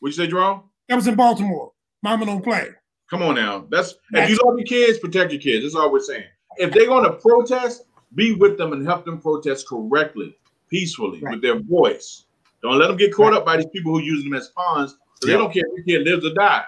What 0.00 0.08
you 0.08 0.12
say, 0.12 0.26
Jerome? 0.26 0.62
That 0.88 0.96
was 0.96 1.06
in 1.06 1.14
Baltimore. 1.14 1.72
Mama 2.02 2.26
don't 2.26 2.42
play. 2.42 2.70
Come 3.10 3.22
on 3.22 3.34
now. 3.34 3.66
That's, 3.70 3.94
That's 4.10 4.30
if 4.30 4.30
you 4.30 4.38
love 4.44 4.58
your 4.58 4.66
kids, 4.66 4.98
protect 4.98 5.32
your 5.32 5.40
kids. 5.40 5.64
That's 5.64 5.74
all 5.74 5.90
we're 5.90 6.00
saying. 6.00 6.24
If 6.56 6.72
they're 6.72 6.86
going 6.86 7.04
to 7.04 7.12
protest, 7.12 7.84
be 8.14 8.34
with 8.34 8.58
them 8.58 8.72
and 8.72 8.84
help 8.84 9.04
them 9.04 9.20
protest 9.20 9.68
correctly, 9.68 10.36
peacefully, 10.68 11.20
right. 11.20 11.32
with 11.32 11.42
their 11.42 11.58
voice. 11.58 12.24
Don't 12.62 12.78
let 12.78 12.88
them 12.88 12.96
get 12.96 13.14
caught 13.14 13.32
right. 13.32 13.38
up 13.38 13.46
by 13.46 13.56
these 13.56 13.66
people 13.72 13.92
who 13.92 14.00
use 14.00 14.24
them 14.24 14.34
as 14.34 14.48
pawns. 14.48 14.96
So 15.20 15.28
yep. 15.28 15.34
they 15.34 15.42
don't 15.42 15.52
care 15.52 15.64
if 15.66 15.86
your 15.86 15.98
kid 15.98 16.10
lives 16.10 16.26
or 16.26 16.34
die. 16.34 16.64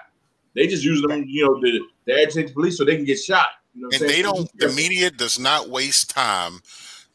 They 0.55 0.67
just 0.67 0.83
use 0.83 1.01
them, 1.01 1.23
you 1.27 1.45
know, 1.45 1.61
to, 1.61 1.87
to 2.07 2.21
agitate 2.21 2.47
the 2.47 2.53
police 2.53 2.77
so 2.77 2.85
they 2.85 2.95
can 2.95 3.05
get 3.05 3.19
shot. 3.19 3.47
You 3.73 3.83
know 3.83 3.89
and 3.93 4.09
they 4.09 4.21
don't. 4.21 4.49
The 4.57 4.69
media 4.69 5.09
does 5.11 5.39
not 5.39 5.69
waste 5.69 6.09
time 6.09 6.61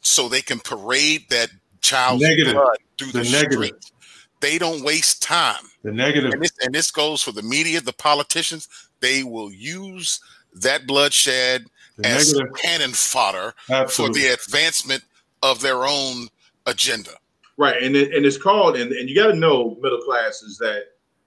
so 0.01 0.27
they 0.27 0.41
can 0.41 0.59
parade 0.59 1.25
that 1.29 1.49
child 1.81 2.21
negative. 2.21 2.53
blood 2.53 2.77
through 2.97 3.11
the, 3.11 3.19
the 3.19 3.29
negative. 3.29 3.65
street. 3.65 3.91
They 4.39 4.57
don't 4.57 4.83
waste 4.83 5.21
time. 5.21 5.63
The 5.83 5.91
negative. 5.91 6.33
And 6.33 6.41
this, 6.41 6.51
and 6.61 6.73
this 6.73 6.91
goes 6.91 7.21
for 7.21 7.31
the 7.31 7.41
media, 7.41 7.81
the 7.81 7.93
politicians. 7.93 8.67
They 8.99 9.23
will 9.23 9.51
use 9.51 10.19
that 10.53 10.87
bloodshed 10.87 11.65
the 11.97 12.07
as 12.07 12.33
negative. 12.33 12.55
cannon 12.55 12.91
fodder 12.91 13.53
Absolutely. 13.69 14.21
for 14.21 14.27
the 14.27 14.33
advancement 14.33 15.03
of 15.43 15.61
their 15.61 15.85
own 15.85 16.27
agenda. 16.65 17.11
Right, 17.57 17.81
and 17.81 17.95
it, 17.95 18.13
and 18.13 18.25
it's 18.25 18.37
called, 18.37 18.77
and, 18.77 18.91
and 18.91 19.09
you 19.09 19.15
got 19.15 19.27
to 19.27 19.35
know, 19.35 19.77
middle 19.81 20.01
class, 20.01 20.43
is 20.43 20.57
that 20.59 20.83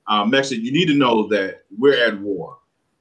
um, 0.06 0.30
Mexit. 0.30 0.60
You 0.60 0.72
need 0.72 0.86
to 0.86 0.94
know 0.94 1.26
that 1.28 1.62
we're 1.76 2.04
at 2.04 2.20
war. 2.20 2.58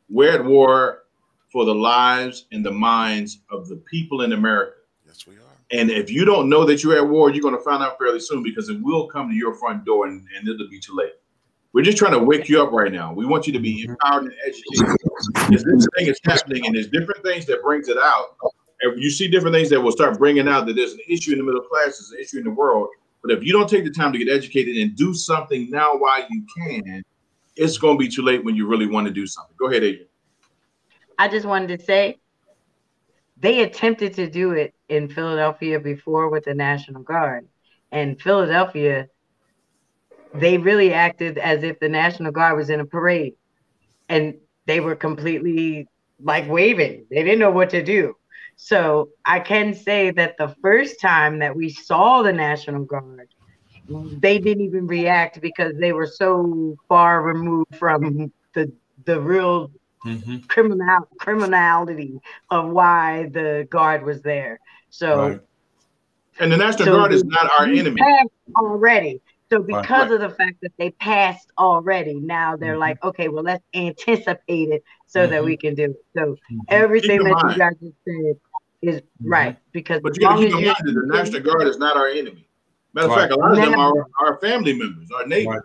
We're 0.09 0.31
at 0.31 0.45
war 0.45 1.03
for 1.51 1.65
the 1.65 1.73
lives 1.73 2.45
and 2.51 2.63
the 2.63 2.71
minds 2.71 3.39
of 3.49 3.67
the 3.67 3.77
people 3.77 4.21
in 4.21 4.33
America. 4.33 4.73
Yes, 5.05 5.27
we 5.27 5.35
are. 5.35 5.39
And 5.71 5.89
if 5.91 6.09
you 6.09 6.25
don't 6.25 6.49
know 6.49 6.65
that 6.65 6.83
you're 6.83 6.97
at 6.97 7.07
war, 7.07 7.31
you're 7.31 7.41
going 7.41 7.57
to 7.57 7.63
find 7.63 7.83
out 7.83 7.97
fairly 7.97 8.19
soon 8.19 8.43
because 8.43 8.69
it 8.69 8.81
will 8.81 9.07
come 9.07 9.29
to 9.29 9.35
your 9.35 9.53
front 9.55 9.85
door 9.85 10.07
and, 10.07 10.25
and 10.35 10.47
it'll 10.47 10.69
be 10.69 10.79
too 10.79 10.95
late. 10.95 11.13
We're 11.73 11.83
just 11.83 11.97
trying 11.97 12.13
to 12.13 12.19
wake 12.19 12.49
you 12.49 12.61
up 12.63 12.71
right 12.71 12.91
now. 12.91 13.13
We 13.13 13.25
want 13.25 13.45
you 13.45 13.53
to 13.53 13.59
be 13.59 13.83
mm-hmm. 13.83 13.91
empowered 13.91 14.23
and 14.23 14.33
educated. 14.45 14.97
Because 15.33 15.63
this 15.63 15.87
thing 15.97 16.07
is 16.07 16.19
happening, 16.23 16.65
and 16.65 16.75
there's 16.75 16.89
different 16.89 17.23
things 17.23 17.45
that 17.45 17.61
brings 17.61 17.89
it 17.89 17.97
out. 17.97 18.35
And 18.81 19.01
you 19.01 19.09
see 19.09 19.27
different 19.27 19.55
things 19.55 19.69
that 19.69 19.79
will 19.79 19.91
start 19.91 20.17
bringing 20.17 20.47
out 20.47 20.65
that 20.65 20.75
there's 20.75 20.93
an 20.93 21.01
issue 21.07 21.33
in 21.33 21.37
the 21.37 21.43
middle 21.43 21.61
class, 21.61 21.97
there's 21.97 22.11
an 22.11 22.19
issue 22.19 22.37
in 22.39 22.43
the 22.43 22.51
world. 22.51 22.89
But 23.21 23.31
if 23.31 23.43
you 23.43 23.51
don't 23.51 23.69
take 23.69 23.83
the 23.83 23.91
time 23.91 24.13
to 24.13 24.17
get 24.17 24.29
educated 24.29 24.77
and 24.77 24.95
do 24.95 25.13
something 25.13 25.69
now 25.69 25.97
while 25.97 26.25
you 26.29 26.45
can, 26.57 27.03
it's 27.55 27.77
going 27.77 27.97
to 27.97 27.99
be 27.99 28.07
too 28.07 28.21
late 28.21 28.43
when 28.43 28.55
you 28.55 28.65
really 28.67 28.87
want 28.87 29.07
to 29.07 29.13
do 29.13 29.27
something. 29.27 29.53
Go 29.59 29.67
ahead, 29.69 29.83
Adrian. 29.83 30.07
I 31.17 31.27
just 31.27 31.45
wanted 31.45 31.77
to 31.77 31.85
say 31.85 32.17
they 33.37 33.61
attempted 33.63 34.13
to 34.15 34.29
do 34.29 34.51
it 34.51 34.73
in 34.87 35.09
Philadelphia 35.09 35.79
before 35.79 36.29
with 36.29 36.45
the 36.45 36.53
National 36.53 37.01
Guard. 37.03 37.47
And 37.91 38.21
Philadelphia, 38.21 39.07
they 40.33 40.57
really 40.57 40.93
acted 40.93 41.37
as 41.37 41.63
if 41.63 41.79
the 41.79 41.89
National 41.89 42.31
Guard 42.31 42.57
was 42.57 42.69
in 42.69 42.79
a 42.79 42.85
parade. 42.85 43.33
And 44.07 44.35
they 44.65 44.79
were 44.79 44.95
completely 44.95 45.87
like 46.21 46.47
waving. 46.49 47.05
They 47.09 47.23
didn't 47.23 47.39
know 47.39 47.51
what 47.51 47.71
to 47.71 47.83
do. 47.83 48.15
So 48.55 49.09
I 49.25 49.39
can 49.39 49.73
say 49.73 50.11
that 50.11 50.37
the 50.37 50.55
first 50.61 50.99
time 50.99 51.39
that 51.39 51.55
we 51.55 51.69
saw 51.69 52.21
the 52.21 52.33
National 52.33 52.83
Guard, 52.83 53.29
they 53.87 54.37
didn't 54.37 54.65
even 54.65 54.85
react 54.85 55.39
because 55.41 55.75
they 55.77 55.93
were 55.93 56.05
so 56.05 56.75
far 56.87 57.21
removed 57.21 57.75
from 57.75 58.31
the 58.53 58.71
the 59.05 59.19
real 59.19 59.71
mm-hmm. 60.05 60.37
criminal 60.47 61.07
criminality 61.19 62.19
of 62.49 62.69
why 62.69 63.29
the 63.31 63.67
guard 63.69 64.03
was 64.03 64.21
there. 64.21 64.59
So, 64.89 65.29
right. 65.29 65.39
and 66.39 66.51
the 66.51 66.57
National 66.57 66.85
so 66.85 66.97
Guard 66.97 67.13
is 67.13 67.23
not 67.23 67.49
our 67.59 67.65
enemy 67.65 68.01
already. 68.57 69.21
So 69.51 69.63
because 69.63 70.09
right. 70.09 70.11
of 70.11 70.21
the 70.21 70.29
fact 70.29 70.57
that 70.61 70.73
they 70.77 70.91
passed 70.91 71.51
already, 71.57 72.15
now 72.15 72.55
they're 72.55 72.73
mm-hmm. 72.73 72.81
like, 72.81 73.03
okay, 73.03 73.29
well, 73.29 73.43
let's 73.43 73.63
anticipate 73.73 74.69
it 74.69 74.83
so 75.07 75.21
mm-hmm. 75.21 75.31
that 75.31 75.43
we 75.43 75.57
can 75.57 75.73
do 75.73 75.85
it. 75.85 76.05
So 76.15 76.21
mm-hmm. 76.21 76.59
everything 76.67 77.23
that 77.23 77.33
mind. 77.33 77.51
you 77.53 77.57
guys 77.57 77.73
just 77.81 77.95
said 78.05 78.39
is 78.81 79.01
mm-hmm. 79.01 79.27
right 79.27 79.57
because 79.71 80.01
but 80.01 80.15
you 80.15 80.21
gotta 80.21 80.39
keep 80.39 80.55
in 80.55 80.65
mind 80.65 80.75
that 80.83 80.93
the 80.93 81.07
National 81.07 81.41
Guard 81.41 81.67
is 81.67 81.77
not 81.77 81.97
our 81.97 82.07
enemy. 82.07 82.47
Matter 82.93 83.07
of 83.07 83.11
right. 83.11 83.21
fact, 83.21 83.33
a 83.33 83.37
lot 83.37 83.51
of 83.51 83.57
them 83.57 83.79
are 83.79 84.07
our 84.19 84.39
family 84.39 84.73
members, 84.73 85.09
our 85.11 85.25
neighbors. 85.25 85.63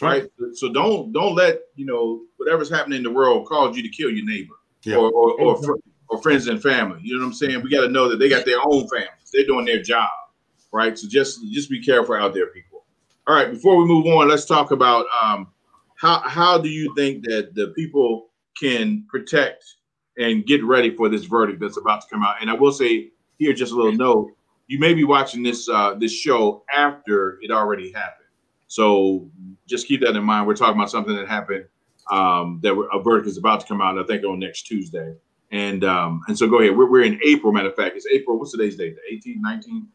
Right. 0.00 0.22
right. 0.22 0.56
So 0.56 0.72
don't 0.72 1.12
don't 1.12 1.34
let 1.34 1.60
you 1.74 1.84
know 1.84 2.22
whatever's 2.36 2.70
happening 2.70 2.98
in 2.98 3.02
the 3.02 3.10
world 3.10 3.46
cause 3.46 3.76
you 3.76 3.82
to 3.82 3.88
kill 3.88 4.10
your 4.10 4.24
neighbor 4.24 4.54
yeah. 4.84 4.96
or 4.96 5.10
or, 5.10 5.40
or, 5.40 5.62
fr- 5.62 5.72
or, 6.08 6.22
friends 6.22 6.46
and 6.46 6.62
family. 6.62 7.00
You 7.02 7.14
know 7.14 7.20
what 7.22 7.28
I'm 7.28 7.34
saying? 7.34 7.62
We 7.62 7.70
got 7.70 7.82
to 7.82 7.88
know 7.88 8.08
that 8.08 8.18
they 8.18 8.28
got 8.28 8.44
their 8.44 8.58
own 8.64 8.88
families. 8.88 9.30
They're 9.32 9.46
doing 9.46 9.64
their 9.64 9.82
job, 9.82 10.08
right? 10.72 10.96
So 10.98 11.08
just 11.08 11.40
just 11.52 11.68
be 11.68 11.82
careful 11.82 12.14
out 12.14 12.34
there, 12.34 12.46
people. 12.48 12.65
All 13.26 13.34
right. 13.34 13.50
Before 13.50 13.76
we 13.76 13.84
move 13.84 14.06
on, 14.06 14.28
let's 14.28 14.44
talk 14.44 14.70
about 14.70 15.06
um, 15.20 15.48
how 15.96 16.20
how 16.20 16.58
do 16.58 16.68
you 16.68 16.94
think 16.94 17.24
that 17.24 17.54
the 17.54 17.68
people 17.68 18.28
can 18.56 19.04
protect 19.08 19.64
and 20.16 20.46
get 20.46 20.64
ready 20.64 20.94
for 20.94 21.08
this 21.08 21.24
verdict 21.24 21.60
that's 21.60 21.76
about 21.76 22.02
to 22.02 22.08
come 22.08 22.22
out? 22.22 22.36
And 22.40 22.48
I 22.48 22.54
will 22.54 22.72
say 22.72 23.10
here, 23.38 23.52
just 23.52 23.72
a 23.72 23.74
little 23.74 23.92
note: 23.92 24.30
you 24.68 24.78
may 24.78 24.94
be 24.94 25.02
watching 25.02 25.42
this 25.42 25.68
uh, 25.68 25.94
this 25.94 26.12
show 26.12 26.62
after 26.72 27.38
it 27.42 27.50
already 27.50 27.90
happened. 27.90 28.28
So 28.68 29.28
just 29.66 29.88
keep 29.88 30.00
that 30.02 30.14
in 30.14 30.24
mind. 30.24 30.46
We're 30.46 30.54
talking 30.54 30.76
about 30.76 30.90
something 30.90 31.16
that 31.16 31.28
happened 31.28 31.64
um, 32.10 32.60
that 32.62 32.74
a 32.92 33.02
verdict 33.02 33.28
is 33.28 33.38
about 33.38 33.60
to 33.60 33.66
come 33.66 33.80
out, 33.80 33.98
I 33.98 34.04
think, 34.04 34.24
on 34.24 34.38
next 34.38 34.62
Tuesday. 34.62 35.14
And 35.50 35.84
um, 35.84 36.22
and 36.28 36.38
so 36.38 36.48
go 36.48 36.60
ahead. 36.60 36.76
We're, 36.76 36.90
we're 36.90 37.04
in 37.04 37.20
April, 37.24 37.52
matter 37.52 37.70
of 37.70 37.76
fact. 37.76 37.96
It's 37.96 38.06
April. 38.06 38.38
What's 38.38 38.52
today's 38.52 38.76
date? 38.76 38.96
The 38.96 39.16
18th, 39.16 39.40
19th? 39.40 39.86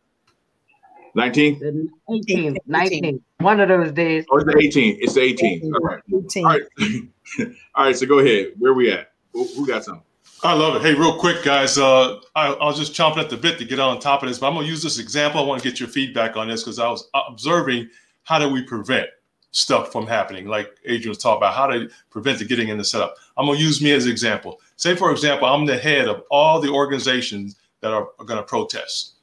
19th? 1.15 1.89
18th, 2.09 2.57
19th. 2.69 3.21
One 3.39 3.59
of 3.59 3.69
those 3.69 3.91
days. 3.91 4.25
Oh, 4.31 4.37
it's 4.37 4.45
the 4.45 4.53
18th. 4.53 4.97
It's 4.99 5.13
the 5.13 5.21
18th. 5.21 5.63
All 5.73 5.79
right. 5.81 6.01
18th. 6.11 6.43
All 6.43 6.49
right. 6.49 7.55
All 7.75 7.85
right. 7.85 7.95
So 7.95 8.05
go 8.05 8.19
ahead. 8.19 8.53
Where 8.57 8.73
we 8.73 8.91
at? 8.91 9.11
Who, 9.33 9.45
who 9.55 9.67
got 9.67 9.83
something? 9.83 10.03
I 10.43 10.53
love 10.53 10.75
it. 10.75 10.81
Hey, 10.81 10.95
real 10.95 11.19
quick, 11.19 11.43
guys. 11.43 11.77
Uh, 11.77 12.19
I, 12.35 12.47
I, 12.47 12.65
was 12.65 12.77
just 12.79 12.93
chomping 12.93 13.17
at 13.17 13.29
the 13.29 13.37
bit 13.37 13.59
to 13.59 13.65
get 13.65 13.79
on 13.79 13.99
top 13.99 14.23
of 14.23 14.29
this, 14.29 14.39
but 14.39 14.47
I'm 14.47 14.55
going 14.55 14.65
to 14.65 14.71
use 14.71 14.81
this 14.81 14.97
example. 14.97 15.39
I 15.39 15.43
want 15.43 15.61
to 15.61 15.69
get 15.69 15.79
your 15.79 15.87
feedback 15.87 16.35
on 16.35 16.47
this 16.47 16.63
because 16.63 16.79
I 16.79 16.89
was 16.89 17.07
observing 17.13 17.89
how 18.23 18.39
do 18.39 18.49
we 18.49 18.63
prevent 18.63 19.07
stuff 19.51 19.91
from 19.91 20.07
happening, 20.07 20.47
like 20.47 20.71
Adrian 20.85 21.09
was 21.09 21.17
talking 21.17 21.37
about, 21.37 21.53
how 21.53 21.67
to 21.67 21.89
prevent 22.09 22.39
the 22.39 22.45
getting 22.45 22.69
in 22.69 22.77
the 22.77 22.83
setup. 22.83 23.15
I'm 23.37 23.45
going 23.45 23.57
to 23.57 23.63
use 23.63 23.81
me 23.81 23.91
as 23.91 24.05
an 24.05 24.11
example. 24.11 24.59
Say, 24.77 24.95
for 24.95 25.11
example, 25.11 25.47
I'm 25.47 25.65
the 25.65 25.77
head 25.77 26.07
of 26.07 26.23
all 26.31 26.59
the 26.59 26.69
organizations 26.69 27.57
that 27.81 27.91
are, 27.91 28.07
are 28.17 28.25
going 28.25 28.39
to 28.39 28.43
protest. 28.43 29.15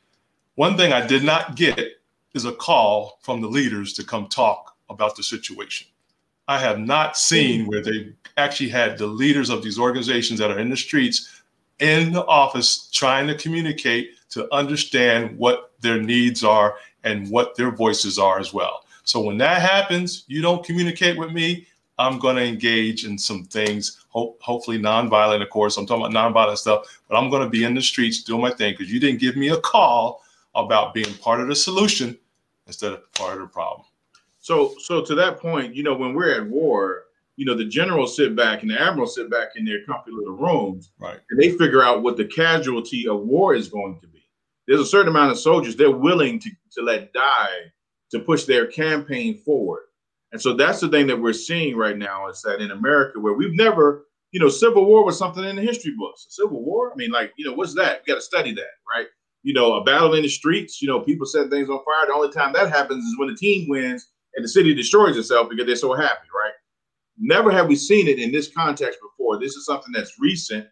One 0.58 0.76
thing 0.76 0.92
I 0.92 1.06
did 1.06 1.22
not 1.22 1.54
get 1.54 1.78
is 2.34 2.44
a 2.44 2.50
call 2.50 3.20
from 3.22 3.40
the 3.40 3.46
leaders 3.46 3.92
to 3.92 4.02
come 4.02 4.26
talk 4.26 4.74
about 4.90 5.14
the 5.14 5.22
situation. 5.22 5.86
I 6.48 6.58
have 6.58 6.80
not 6.80 7.16
seen 7.16 7.68
where 7.68 7.80
they 7.80 8.12
actually 8.36 8.70
had 8.70 8.98
the 8.98 9.06
leaders 9.06 9.50
of 9.50 9.62
these 9.62 9.78
organizations 9.78 10.40
that 10.40 10.50
are 10.50 10.58
in 10.58 10.68
the 10.68 10.76
streets 10.76 11.42
in 11.78 12.10
the 12.10 12.26
office 12.26 12.90
trying 12.90 13.28
to 13.28 13.36
communicate 13.36 14.14
to 14.30 14.52
understand 14.52 15.38
what 15.38 15.70
their 15.80 16.02
needs 16.02 16.42
are 16.42 16.74
and 17.04 17.30
what 17.30 17.54
their 17.54 17.70
voices 17.70 18.18
are 18.18 18.40
as 18.40 18.52
well. 18.52 18.84
So 19.04 19.20
when 19.20 19.38
that 19.38 19.62
happens, 19.62 20.24
you 20.26 20.42
don't 20.42 20.66
communicate 20.66 21.16
with 21.16 21.30
me. 21.30 21.68
I'm 22.00 22.18
going 22.18 22.34
to 22.34 22.42
engage 22.42 23.04
in 23.04 23.16
some 23.16 23.44
things, 23.44 24.04
hope, 24.08 24.42
hopefully 24.42 24.80
nonviolent, 24.80 25.40
of 25.40 25.50
course. 25.50 25.76
I'm 25.76 25.86
talking 25.86 26.04
about 26.04 26.34
nonviolent 26.34 26.58
stuff, 26.58 27.00
but 27.08 27.16
I'm 27.16 27.30
going 27.30 27.44
to 27.44 27.48
be 27.48 27.62
in 27.62 27.74
the 27.74 27.80
streets 27.80 28.24
doing 28.24 28.42
my 28.42 28.50
thing 28.50 28.74
because 28.76 28.92
you 28.92 28.98
didn't 28.98 29.20
give 29.20 29.36
me 29.36 29.50
a 29.50 29.60
call 29.60 30.24
about 30.58 30.94
being 30.94 31.12
part 31.14 31.40
of 31.40 31.48
the 31.48 31.54
solution 31.54 32.18
instead 32.66 32.92
of 32.92 33.12
part 33.14 33.34
of 33.34 33.40
the 33.40 33.46
problem. 33.46 33.86
So, 34.40 34.74
so 34.78 35.04
to 35.04 35.14
that 35.14 35.38
point, 35.38 35.74
you 35.74 35.82
know, 35.82 35.94
when 35.94 36.14
we're 36.14 36.40
at 36.40 36.46
war, 36.46 37.04
you 37.36 37.44
know, 37.44 37.54
the 37.54 37.64
generals 37.64 38.16
sit 38.16 38.34
back 38.34 38.62
and 38.62 38.70
the 38.70 38.80
admirals 38.80 39.14
sit 39.14 39.30
back 39.30 39.48
in 39.56 39.64
their 39.64 39.84
comfy 39.84 40.10
little 40.10 40.36
rooms, 40.36 40.90
right? 40.98 41.18
And 41.30 41.40
they 41.40 41.50
figure 41.50 41.82
out 41.82 42.02
what 42.02 42.16
the 42.16 42.24
casualty 42.24 43.06
of 43.06 43.20
war 43.20 43.54
is 43.54 43.68
going 43.68 44.00
to 44.00 44.08
be. 44.08 44.22
There's 44.66 44.80
a 44.80 44.86
certain 44.86 45.08
amount 45.08 45.30
of 45.32 45.38
soldiers 45.38 45.76
they're 45.76 45.90
willing 45.90 46.40
to, 46.40 46.50
to 46.72 46.82
let 46.82 47.12
die 47.12 47.72
to 48.10 48.18
push 48.20 48.44
their 48.44 48.66
campaign 48.66 49.38
forward. 49.38 49.82
And 50.32 50.40
so 50.40 50.54
that's 50.54 50.80
the 50.80 50.88
thing 50.88 51.06
that 51.06 51.20
we're 51.20 51.32
seeing 51.32 51.76
right 51.76 51.96
now 51.96 52.28
is 52.28 52.42
that 52.42 52.60
in 52.60 52.70
America, 52.70 53.20
where 53.20 53.34
we've 53.34 53.54
never, 53.54 54.06
you 54.32 54.40
know, 54.40 54.48
Civil 54.48 54.84
War 54.84 55.04
was 55.04 55.18
something 55.18 55.44
in 55.44 55.56
the 55.56 55.62
history 55.62 55.94
books. 55.98 56.26
Civil 56.28 56.62
War, 56.62 56.92
I 56.92 56.96
mean, 56.96 57.10
like, 57.10 57.32
you 57.36 57.46
know, 57.46 57.54
what's 57.54 57.74
that? 57.74 58.02
We 58.06 58.12
got 58.12 58.16
to 58.16 58.24
study 58.24 58.52
that, 58.54 58.74
right? 58.94 59.06
You 59.48 59.54
know, 59.54 59.76
a 59.76 59.82
battle 59.82 60.12
in 60.12 60.20
the 60.20 60.28
streets, 60.28 60.82
you 60.82 60.88
know, 60.88 61.00
people 61.00 61.24
set 61.24 61.48
things 61.48 61.70
on 61.70 61.82
fire. 61.82 62.06
The 62.06 62.12
only 62.12 62.30
time 62.30 62.52
that 62.52 62.68
happens 62.68 63.02
is 63.02 63.18
when 63.18 63.30
the 63.30 63.34
team 63.34 63.66
wins 63.66 64.06
and 64.34 64.44
the 64.44 64.48
city 64.48 64.74
destroys 64.74 65.16
itself 65.16 65.48
because 65.48 65.64
they're 65.64 65.74
so 65.74 65.94
happy, 65.94 66.28
right? 66.36 66.52
Never 67.18 67.50
have 67.50 67.66
we 67.66 67.74
seen 67.74 68.08
it 68.08 68.18
in 68.18 68.30
this 68.30 68.52
context 68.54 68.98
before. 69.00 69.40
This 69.40 69.54
is 69.54 69.64
something 69.64 69.90
that's 69.90 70.20
recent, 70.20 70.66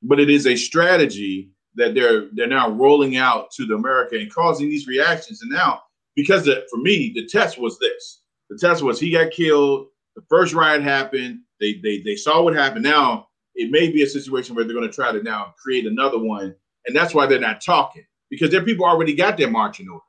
but 0.00 0.20
it 0.20 0.30
is 0.30 0.46
a 0.46 0.56
strategy 0.56 1.50
that 1.74 1.94
they're 1.94 2.30
they're 2.32 2.46
now 2.46 2.70
rolling 2.70 3.18
out 3.18 3.50
to 3.56 3.66
the 3.66 3.74
America 3.74 4.16
and 4.16 4.32
causing 4.32 4.70
these 4.70 4.86
reactions. 4.86 5.42
And 5.42 5.50
now 5.50 5.82
because 6.16 6.46
the, 6.46 6.64
for 6.70 6.78
me, 6.78 7.12
the 7.14 7.26
test 7.26 7.58
was 7.58 7.78
this. 7.78 8.22
The 8.48 8.56
test 8.56 8.82
was 8.82 8.98
he 8.98 9.10
got 9.10 9.32
killed. 9.32 9.88
The 10.16 10.22
first 10.30 10.54
riot 10.54 10.82
happened. 10.82 11.40
They 11.60 11.74
they 11.82 12.00
they 12.00 12.16
saw 12.16 12.40
what 12.40 12.54
happened. 12.54 12.84
Now 12.84 13.28
it 13.54 13.70
may 13.70 13.92
be 13.92 14.02
a 14.02 14.06
situation 14.06 14.54
where 14.54 14.64
they're 14.64 14.74
going 14.74 14.88
to 14.88 14.94
try 14.94 15.12
to 15.12 15.22
now 15.22 15.52
create 15.62 15.84
another 15.84 16.18
one, 16.18 16.54
and 16.86 16.96
that's 16.96 17.12
why 17.12 17.26
they're 17.26 17.38
not 17.38 17.60
talking 17.60 18.06
because 18.34 18.50
their 18.50 18.64
people 18.64 18.84
already 18.84 19.14
got 19.14 19.36
their 19.36 19.50
marching 19.50 19.88
orders 19.88 20.02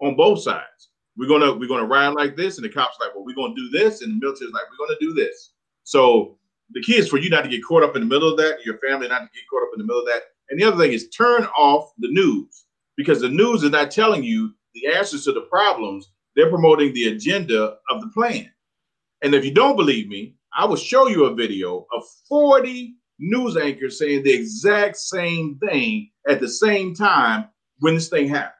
on 0.00 0.16
both 0.16 0.40
sides. 0.40 0.90
We're 1.16 1.28
gonna 1.28 1.52
we're 1.52 1.68
gonna 1.68 1.84
ride 1.84 2.08
like 2.14 2.36
this, 2.36 2.56
and 2.56 2.64
the 2.64 2.68
cops 2.68 2.96
like, 3.00 3.14
well, 3.14 3.24
we're 3.24 3.34
gonna 3.34 3.54
do 3.54 3.68
this, 3.70 4.02
and 4.02 4.12
the 4.12 4.24
military's 4.24 4.52
like, 4.52 4.62
we're 4.70 4.86
gonna 4.86 4.98
do 5.00 5.12
this. 5.12 5.52
So 5.82 6.38
the 6.72 6.82
key 6.82 6.96
is 6.96 7.08
for 7.08 7.18
you 7.18 7.30
not 7.30 7.42
to 7.42 7.50
get 7.50 7.64
caught 7.64 7.82
up 7.82 7.96
in 7.96 8.02
the 8.02 8.08
middle 8.08 8.30
of 8.30 8.36
that, 8.38 8.56
and 8.56 8.64
your 8.64 8.78
family 8.78 9.08
not 9.08 9.20
to 9.20 9.28
get 9.34 9.48
caught 9.50 9.62
up 9.62 9.70
in 9.74 9.78
the 9.78 9.84
middle 9.84 10.00
of 10.00 10.06
that. 10.06 10.22
And 10.50 10.60
the 10.60 10.64
other 10.64 10.76
thing 10.76 10.92
is 10.92 11.10
turn 11.10 11.44
off 11.56 11.92
the 11.98 12.10
news 12.10 12.66
because 12.96 13.20
the 13.20 13.28
news 13.28 13.62
is 13.62 13.70
not 13.70 13.90
telling 13.90 14.22
you 14.22 14.54
the 14.74 14.86
answers 14.88 15.24
to 15.24 15.32
the 15.32 15.42
problems. 15.42 16.10
They're 16.36 16.50
promoting 16.50 16.92
the 16.92 17.08
agenda 17.08 17.76
of 17.90 18.00
the 18.00 18.08
plan. 18.08 18.50
And 19.22 19.34
if 19.34 19.44
you 19.44 19.52
don't 19.52 19.76
believe 19.76 20.08
me, 20.08 20.34
I 20.56 20.64
will 20.64 20.76
show 20.76 21.08
you 21.08 21.24
a 21.24 21.34
video 21.34 21.86
of 21.92 22.02
40 22.28 22.94
news 23.18 23.56
anchors 23.56 23.98
saying 23.98 24.22
the 24.22 24.32
exact 24.32 24.96
same 24.96 25.58
thing 25.58 26.10
at 26.28 26.40
the 26.40 26.48
same 26.48 26.94
time 26.94 27.48
when 27.80 27.94
this 27.94 28.08
thing 28.08 28.28
happened. 28.28 28.52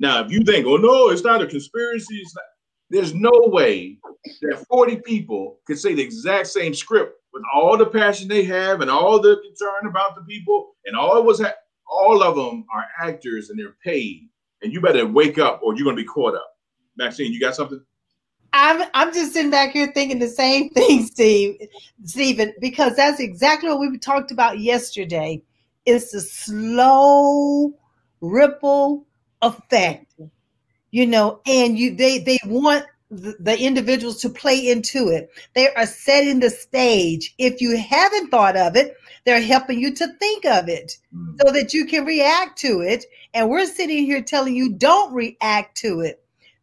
Now, 0.00 0.24
if 0.24 0.30
you 0.30 0.40
think, 0.42 0.66
oh 0.66 0.76
no, 0.76 1.10
it's 1.10 1.22
not 1.22 1.42
a 1.42 1.46
conspiracy, 1.46 2.16
it's 2.16 2.34
not, 2.34 2.44
there's 2.90 3.14
no 3.14 3.32
way 3.46 3.98
that 4.42 4.64
40 4.68 4.96
people 4.96 5.58
could 5.66 5.78
say 5.78 5.94
the 5.94 6.02
exact 6.02 6.48
same 6.48 6.74
script 6.74 7.18
with 7.32 7.42
all 7.52 7.76
the 7.76 7.86
passion 7.86 8.28
they 8.28 8.44
have 8.44 8.80
and 8.80 8.90
all 8.90 9.20
the 9.20 9.40
concern 9.44 9.86
about 9.88 10.14
the 10.14 10.22
people 10.22 10.72
and 10.86 10.96
all 10.96 11.16
it 11.18 11.24
was 11.24 11.40
ha- 11.40 11.54
all 11.88 12.22
of 12.22 12.36
them 12.36 12.64
are 12.74 12.86
actors 12.98 13.50
and 13.50 13.58
they're 13.58 13.76
paid. 13.84 14.28
And 14.62 14.72
you 14.72 14.80
better 14.80 15.06
wake 15.06 15.38
up 15.38 15.60
or 15.62 15.74
you're 15.74 15.84
gonna 15.84 15.96
be 15.96 16.04
caught 16.04 16.34
up. 16.34 16.48
Maxine, 16.96 17.32
you 17.32 17.40
got 17.40 17.54
something? 17.54 17.80
I'm 18.52 18.88
I'm 18.94 19.12
just 19.12 19.32
sitting 19.32 19.50
back 19.50 19.72
here 19.72 19.90
thinking 19.92 20.18
the 20.18 20.28
same 20.28 20.70
thing, 20.74 21.04
Steve, 21.06 21.56
Stephen, 22.04 22.54
because 22.60 22.96
that's 22.96 23.20
exactly 23.20 23.68
what 23.68 23.80
we 23.80 23.98
talked 23.98 24.30
about 24.30 24.60
yesterday. 24.60 25.42
It's 25.84 26.12
the 26.12 26.20
slow 26.20 27.74
ripple 28.24 29.06
effect, 29.42 30.14
you 30.90 31.06
know, 31.06 31.40
and 31.46 31.78
you 31.78 31.94
they 31.94 32.18
they 32.18 32.38
want 32.46 32.84
the 33.10 33.56
individuals 33.58 34.20
to 34.22 34.28
play 34.28 34.68
into 34.68 35.08
it. 35.08 35.30
They 35.54 35.72
are 35.74 35.86
setting 35.86 36.40
the 36.40 36.50
stage. 36.50 37.34
If 37.38 37.60
you 37.60 37.76
haven't 37.76 38.30
thought 38.30 38.56
of 38.56 38.76
it, 38.76 38.96
they're 39.24 39.42
helping 39.42 39.78
you 39.78 39.94
to 39.94 40.08
think 40.18 40.44
of 40.44 40.68
it 40.68 40.98
mm. 41.14 41.36
so 41.40 41.52
that 41.52 41.72
you 41.72 41.86
can 41.86 42.04
react 42.04 42.58
to 42.60 42.80
it. 42.80 43.04
And 43.32 43.48
we're 43.48 43.66
sitting 43.66 44.04
here 44.04 44.22
telling 44.22 44.56
you 44.56 44.72
don't 44.72 45.12
react 45.14 45.76
to 45.78 46.00
it. 46.00 46.20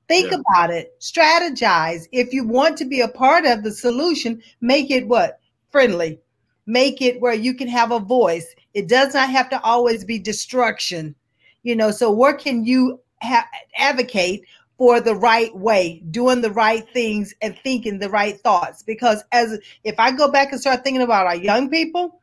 Think 0.08 0.32
yeah. 0.32 0.40
about 0.40 0.72
it, 0.72 1.00
strategize. 1.00 2.08
If 2.12 2.34
you 2.34 2.46
want 2.46 2.78
to 2.78 2.86
be 2.86 3.00
a 3.00 3.08
part 3.08 3.46
of 3.46 3.64
the 3.64 3.72
solution, 3.72 4.42
make 4.60 4.92
it 4.92 5.08
what? 5.08 5.40
Friendly. 5.72 6.20
Make 6.66 7.02
it 7.02 7.22
where 7.22 7.34
you 7.34 7.54
can 7.54 7.68
have 7.70 7.92
a 7.92 8.00
voice. 8.00 8.54
It 8.74 8.88
does 8.88 9.14
not 9.14 9.30
have 9.30 9.50
to 9.52 9.62
always 9.62 10.04
be 10.04 10.20
destruction. 10.20 11.16
You 11.64 11.76
know, 11.76 11.92
so 11.92 12.12
where 12.12 12.34
can 12.34 12.66
you 12.66 13.00
ha- 13.22 13.48
advocate 13.78 14.44
for 14.82 15.00
the 15.00 15.14
right 15.14 15.56
way, 15.56 16.02
doing 16.10 16.42
the 16.42 16.50
right 16.50 16.90
things 16.92 17.36
and 17.44 17.56
thinking 17.64 18.00
the 18.00 18.10
right 18.10 18.42
thoughts. 18.42 18.82
Because 18.82 19.24
as 19.32 19.60
if 19.84 19.94
I 20.00 20.12
go 20.12 20.32
back 20.32 20.52
and 20.52 20.60
start 20.60 20.84
thinking 20.84 21.04
about 21.04 21.28
our 21.28 21.36
young 21.36 21.70
people, 21.70 22.20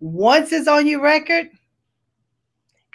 once 0.00 0.50
it's 0.50 0.66
on 0.66 0.88
your 0.88 1.00
record, 1.00 1.46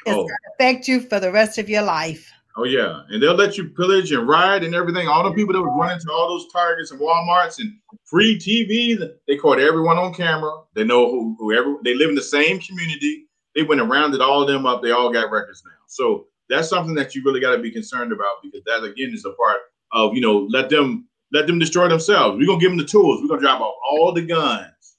it's 0.06 0.14
oh. 0.14 0.24
gonna 0.24 0.36
affect 0.56 0.90
you 0.90 0.99
for 0.99 1.22
the 1.22 1.32
rest 1.32 1.57
of 1.57 1.70
your 1.70 1.84
life. 1.84 2.30
Oh 2.57 2.66
yeah, 2.66 3.03
and 3.07 3.24
they'll 3.24 3.34
let 3.34 3.57
you 3.57 3.70
pillage 3.70 4.11
and 4.11 4.28
riot 4.28 4.66
and 4.66 4.76
everything. 4.76 5.07
All 5.07 5.24
the 5.24 5.32
people 5.32 5.53
that 5.53 5.61
were 5.61 5.78
running 5.78 5.99
to 5.99 6.11
all 6.11 6.28
those 6.28 6.52
Targets 6.52 6.91
and 6.91 6.99
WalMarts 6.99 7.60
and 7.60 7.74
free 8.03 8.38
TV, 8.38 8.99
they 9.26 9.38
caught 9.38 9.60
everyone 9.60 9.98
on 9.98 10.14
camera. 10.14 10.64
They 10.74 10.84
know 10.84 11.10
who 11.10 11.38
whoever 11.40 11.78
they 11.86 11.95
live 11.95 12.10
in 12.10 12.16
the 12.16 12.22
same 12.22 12.60
community. 12.60 13.29
They 13.60 13.64
went 13.64 13.81
and 13.81 13.90
rounded 13.90 14.22
all 14.22 14.41
of 14.41 14.48
them 14.48 14.65
up. 14.65 14.81
They 14.81 14.91
all 14.91 15.11
got 15.11 15.31
records 15.31 15.64
now. 15.65 15.72
So 15.86 16.27
that's 16.48 16.69
something 16.69 16.95
that 16.95 17.14
you 17.14 17.22
really 17.26 17.41
got 17.41 17.53
to 17.53 17.61
be 17.61 17.69
concerned 17.69 18.14
about 18.14 18.38
because 18.41 18.64
that 18.64 18.86
again 18.86 19.11
is 19.14 19.26
a 19.26 19.31
part 19.31 19.60
of 19.91 20.14
you 20.14 20.22
know 20.22 20.48
let 20.49 20.69
them 20.69 21.10
let 21.34 21.45
them 21.45 21.60
destroy 21.60 21.90
themselves. 21.90 22.38
We're 22.38 22.48
gonna 22.48 22.61
give 22.61 22.72
them 22.72 22.77
the 22.77 22.86
tools. 22.86 23.22
We're 23.22 23.27
gonna 23.27 23.41
drop 23.41 23.60
off 23.60 23.76
all 23.91 24.14
the 24.14 24.22
guns, 24.22 24.95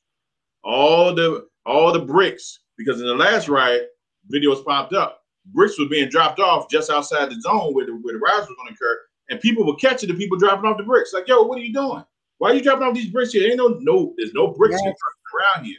all 0.63 1.15
the 1.15 1.47
all 1.65 1.91
the 1.91 2.01
bricks 2.01 2.59
because 2.77 3.01
in 3.01 3.07
the 3.07 3.15
last 3.15 3.49
riot, 3.49 3.89
videos 4.31 4.63
popped 4.63 4.93
up. 4.93 5.23
Bricks 5.47 5.79
were 5.79 5.89
being 5.89 6.11
dropped 6.11 6.39
off 6.39 6.69
just 6.69 6.91
outside 6.91 7.31
the 7.31 7.41
zone 7.41 7.73
where 7.73 7.87
the 7.87 7.93
where 7.93 8.13
the 8.13 8.21
riots 8.21 8.47
were 8.47 8.57
gonna 8.57 8.75
occur, 8.75 9.01
and 9.31 9.41
people 9.41 9.67
were 9.67 9.77
catching 9.77 10.11
the 10.11 10.15
people 10.15 10.37
dropping 10.37 10.67
off 10.67 10.77
the 10.77 10.83
bricks. 10.83 11.15
Like, 11.15 11.29
yo, 11.29 11.45
what 11.45 11.57
are 11.57 11.65
you 11.65 11.73
doing? 11.73 12.05
Why 12.37 12.51
are 12.51 12.55
you 12.55 12.63
dropping 12.63 12.87
off 12.87 12.95
these 12.95 13.11
bricks 13.11 13.33
here? 13.33 13.49
Ain't 13.49 13.57
no 13.57 13.79
no, 13.81 14.13
there's 14.19 14.35
no 14.35 14.49
bricks 14.49 14.79
yes. 14.85 14.95
around 15.35 15.65
here. 15.65 15.79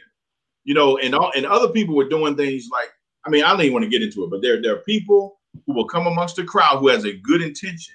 You 0.64 0.74
know, 0.74 0.98
and 0.98 1.14
all 1.14 1.32
and 1.34 1.46
other 1.46 1.68
people 1.68 1.94
were 1.96 2.08
doing 2.08 2.36
things 2.36 2.68
like, 2.70 2.90
I 3.26 3.30
mean, 3.30 3.44
I 3.44 3.50
don't 3.50 3.60
even 3.62 3.72
want 3.72 3.84
to 3.84 3.90
get 3.90 4.02
into 4.02 4.24
it, 4.24 4.30
but 4.30 4.42
there 4.42 4.60
there 4.62 4.74
are 4.74 4.82
people 4.82 5.40
who 5.66 5.74
will 5.74 5.88
come 5.88 6.06
amongst 6.06 6.36
the 6.36 6.44
crowd 6.44 6.78
who 6.78 6.88
has 6.88 7.04
a 7.04 7.12
good 7.12 7.42
intention, 7.42 7.94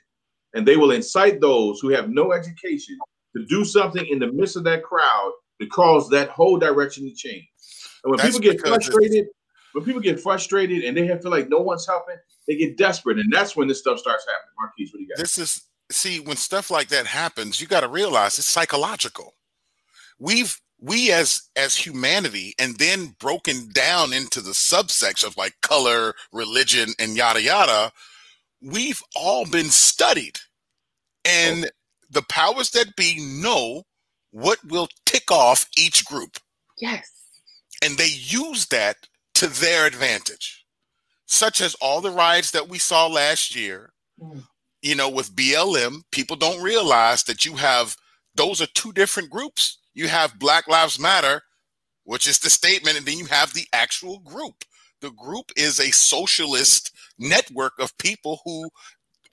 and 0.54 0.68
they 0.68 0.78
will 0.78 0.92
incite 0.92 1.40
those 1.42 1.80
who 1.80 1.90
have 1.90 2.10
no 2.10 2.34
education 2.34 2.98
to 3.36 3.46
do 3.46 3.64
something 3.64 4.06
in 4.08 4.20
the 4.20 4.32
midst 4.32 4.56
of 4.56 4.64
that 4.66 4.84
crowd 4.84 5.32
to 5.60 5.68
cause 5.68 6.10
that 6.10 6.30
whole 6.30 6.58
direction 6.58 7.06
to 7.06 7.14
change. 7.14 7.48
And 8.04 8.12
when 8.12 8.18
That's 8.18 8.38
people 8.38 8.52
get 8.52 8.60
frustrated, 8.60 9.28
when 9.74 9.84
people 9.84 10.02
get 10.02 10.20
frustrated 10.20 10.84
and 10.84 10.96
they 10.96 11.06
have 11.08 11.22
feel 11.22 11.32
like 11.32 11.50
no 11.50 11.60
one's 11.60 11.88
helping, 11.88 12.16
they 12.48 12.56
get 12.56 12.78
desperate, 12.78 13.18
and 13.18 13.32
that's 13.32 13.56
when 13.56 13.68
this 13.68 13.80
stuff 13.80 14.00
starts 14.00 14.26
happening. 14.26 14.54
Marquise, 14.60 14.92
what 14.92 14.98
do 14.98 15.04
you 15.04 15.10
got? 15.10 15.18
This 15.18 15.38
is 15.38 15.64
see 15.90 16.20
when 16.20 16.38
stuff 16.38 16.70
like 16.70 16.90
that 16.90 17.08
happens, 17.08 17.62
you 17.62 17.68
got 17.68 17.82
to 17.82 17.88
realize 17.88 18.38
it's 18.38 18.48
psychological. 18.48 19.36
We've 20.20 20.60
we 20.80 21.12
as 21.12 21.50
as 21.56 21.76
humanity 21.76 22.54
and 22.60 22.78
then 22.78 23.16
broken 23.20 23.70
down 23.72 24.14
into 24.14 24.42
the 24.42 24.54
subsection 24.54 25.28
of 25.28 25.38
like 25.38 25.56
color 25.62 26.14
religion 26.32 26.90
and 27.00 27.18
yada 27.18 27.42
yada 27.42 27.92
we've 28.62 29.02
all 29.16 29.46
been 29.46 29.70
studied. 29.70 30.38
And 31.26 31.66
oh. 31.66 31.70
the 32.10 32.24
powers 32.30 32.72
that 32.72 32.96
be 32.96 33.20
know 33.20 33.84
what 34.32 34.60
will 34.66 34.88
tick 35.06 35.32
off 35.32 35.68
each 35.78 36.06
group. 36.06 36.38
Yes. 36.80 37.10
And 37.84 37.98
they 37.98 38.10
use 38.12 38.68
that 38.68 38.98
to 39.36 39.48
their 39.48 39.86
advantage. 39.86 40.66
Such 41.26 41.62
as 41.62 41.76
all 41.76 42.02
the 42.02 42.12
riots 42.12 42.52
that 42.52 42.70
we 42.70 42.80
saw 42.80 43.08
last 43.08 43.56
year 43.56 43.92
mm. 44.22 44.44
you 44.82 44.96
know 44.96 45.10
with 45.10 45.36
blm 45.36 46.02
people 46.12 46.36
don't 46.36 46.62
realize 46.62 47.24
that 47.24 47.46
you 47.46 47.56
have 47.56 47.96
those 48.36 48.62
are 48.62 48.68
two 48.68 48.92
different 48.94 49.30
groups 49.30 49.80
you 49.98 50.08
have 50.08 50.38
Black 50.38 50.68
Lives 50.68 51.00
Matter, 51.00 51.42
which 52.04 52.28
is 52.28 52.38
the 52.38 52.52
statement, 52.52 52.98
and 52.98 53.06
then 53.06 53.18
you 53.18 53.26
have 53.26 53.52
the 53.54 53.66
actual 53.74 54.20
group. 54.20 54.64
The 55.02 55.10
group 55.12 55.52
is 55.58 55.80
a 55.80 55.92
socialist 55.92 56.92
network 57.18 57.74
of 57.80 57.98
people 57.98 58.40
who 58.46 58.70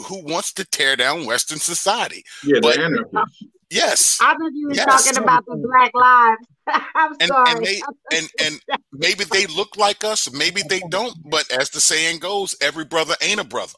who 0.07 0.24
wants 0.24 0.53
to 0.55 0.65
tear 0.65 0.97
down 0.97 1.27
Western 1.27 1.59
society. 1.59 2.24
Yeah, 2.43 2.59
but, 2.61 2.77
the 2.77 3.27
Yes. 3.70 4.19
I 4.20 4.35
thought 4.35 4.53
you 4.53 4.69
were 4.69 4.74
yes. 4.74 5.05
talking 5.05 5.23
about 5.23 5.45
the 5.47 5.57
Black 5.57 5.93
Lives. 5.95 6.47
I'm 6.95 7.12
and, 7.20 7.28
sorry. 7.28 7.51
And, 7.51 7.65
they, 7.65 7.81
and 8.16 8.28
and 8.43 8.61
maybe 8.93 9.24
they 9.24 9.47
look 9.47 9.77
like 9.77 10.03
us, 10.03 10.32
maybe 10.32 10.62
they 10.69 10.81
don't. 10.91 11.15
But 11.31 11.51
as 11.53 11.70
the 11.70 11.81
saying 11.81 12.20
goes, 12.20 12.57
every 12.61 12.85
brother 12.85 13.15
ain't 13.20 13.41
a 13.41 13.45
brother. 13.45 13.74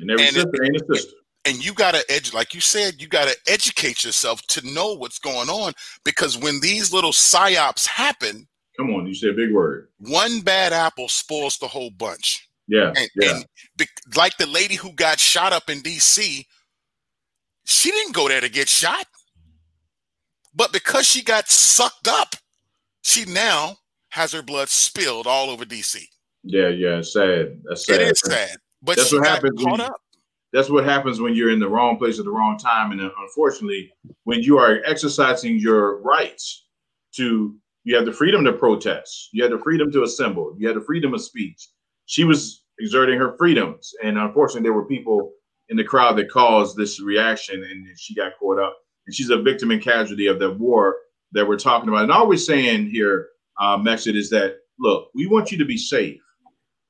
And 0.00 0.10
every 0.10 0.26
and 0.26 0.34
sister 0.34 0.50
it, 0.52 0.66
ain't 0.66 0.76
a 0.76 0.94
sister 0.94 1.16
and 1.44 1.64
you 1.64 1.72
got 1.74 1.94
to 1.94 2.04
edge 2.10 2.32
like 2.32 2.54
you 2.54 2.60
said 2.60 3.00
you 3.00 3.08
got 3.08 3.28
to 3.28 3.36
educate 3.46 4.04
yourself 4.04 4.42
to 4.46 4.66
know 4.66 4.94
what's 4.94 5.18
going 5.18 5.48
on 5.48 5.72
because 6.04 6.38
when 6.38 6.60
these 6.60 6.92
little 6.92 7.12
psyops 7.12 7.86
happen 7.86 8.46
come 8.76 8.90
on 8.94 9.06
you 9.06 9.14
said 9.14 9.30
a 9.30 9.34
big 9.34 9.52
word. 9.52 9.88
one 9.98 10.40
bad 10.40 10.72
apple 10.72 11.08
spoils 11.08 11.58
the 11.58 11.68
whole 11.68 11.90
bunch. 11.90 12.48
Yeah 12.66 12.92
and, 12.96 13.08
yeah. 13.16 13.36
and 13.36 13.88
like 14.16 14.36
the 14.38 14.46
lady 14.46 14.74
who 14.74 14.92
got 14.92 15.20
shot 15.20 15.52
up 15.52 15.68
in 15.68 15.80
dc 15.80 16.44
she 17.66 17.90
didn't 17.90 18.14
go 18.14 18.28
there 18.28 18.42
to 18.42 18.50
get 18.50 18.68
shot. 18.68 19.06
But 20.54 20.70
because 20.70 21.08
she 21.08 21.22
got 21.22 21.48
sucked 21.48 22.08
up 22.08 22.36
she 23.02 23.24
now 23.26 23.76
has 24.10 24.32
her 24.32 24.42
blood 24.42 24.68
spilled 24.68 25.26
all 25.26 25.50
over 25.50 25.64
dc 25.64 26.00
yeah 26.42 26.68
yeah 26.68 27.00
sad. 27.02 27.60
That's 27.64 27.86
sad 27.86 28.00
it 28.00 28.12
is 28.12 28.20
sad 28.20 28.56
but 28.82 28.96
that's 28.96 29.12
what 29.12 29.26
happens 29.26 29.62
caught 29.62 29.80
up 29.80 30.00
that's 30.54 30.70
what 30.70 30.84
happens 30.84 31.20
when 31.20 31.34
you're 31.34 31.50
in 31.50 31.58
the 31.58 31.68
wrong 31.68 31.98
place 31.98 32.20
at 32.20 32.24
the 32.24 32.30
wrong 32.30 32.56
time. 32.56 32.92
And 32.92 33.00
unfortunately, 33.00 33.92
when 34.22 34.40
you 34.40 34.56
are 34.56 34.82
exercising 34.86 35.58
your 35.58 36.00
rights 36.00 36.68
to, 37.16 37.56
you 37.82 37.96
have 37.96 38.06
the 38.06 38.12
freedom 38.12 38.44
to 38.44 38.52
protest, 38.52 39.30
you 39.32 39.42
have 39.42 39.50
the 39.50 39.58
freedom 39.58 39.90
to 39.90 40.04
assemble, 40.04 40.54
you 40.56 40.68
have 40.68 40.76
the 40.76 40.84
freedom 40.84 41.12
of 41.12 41.20
speech. 41.20 41.70
She 42.06 42.22
was 42.22 42.62
exerting 42.78 43.18
her 43.18 43.36
freedoms. 43.36 43.92
And 44.04 44.16
unfortunately, 44.16 44.62
there 44.62 44.72
were 44.72 44.86
people 44.86 45.32
in 45.70 45.76
the 45.76 45.82
crowd 45.82 46.16
that 46.18 46.30
caused 46.30 46.76
this 46.76 47.02
reaction 47.02 47.56
and 47.56 47.98
she 47.98 48.14
got 48.14 48.38
caught 48.38 48.60
up. 48.60 48.76
And 49.08 49.14
she's 49.14 49.30
a 49.30 49.42
victim 49.42 49.72
and 49.72 49.82
casualty 49.82 50.28
of 50.28 50.38
the 50.38 50.52
war 50.52 50.98
that 51.32 51.46
we're 51.46 51.58
talking 51.58 51.88
about. 51.88 52.04
And 52.04 52.12
all 52.12 52.28
we're 52.28 52.38
saying 52.38 52.90
here, 52.90 53.26
uh, 53.60 53.76
Mexit, 53.76 54.14
is 54.14 54.30
that 54.30 54.58
look, 54.78 55.08
we 55.16 55.26
want 55.26 55.50
you 55.50 55.58
to 55.58 55.64
be 55.64 55.76
safe 55.76 56.20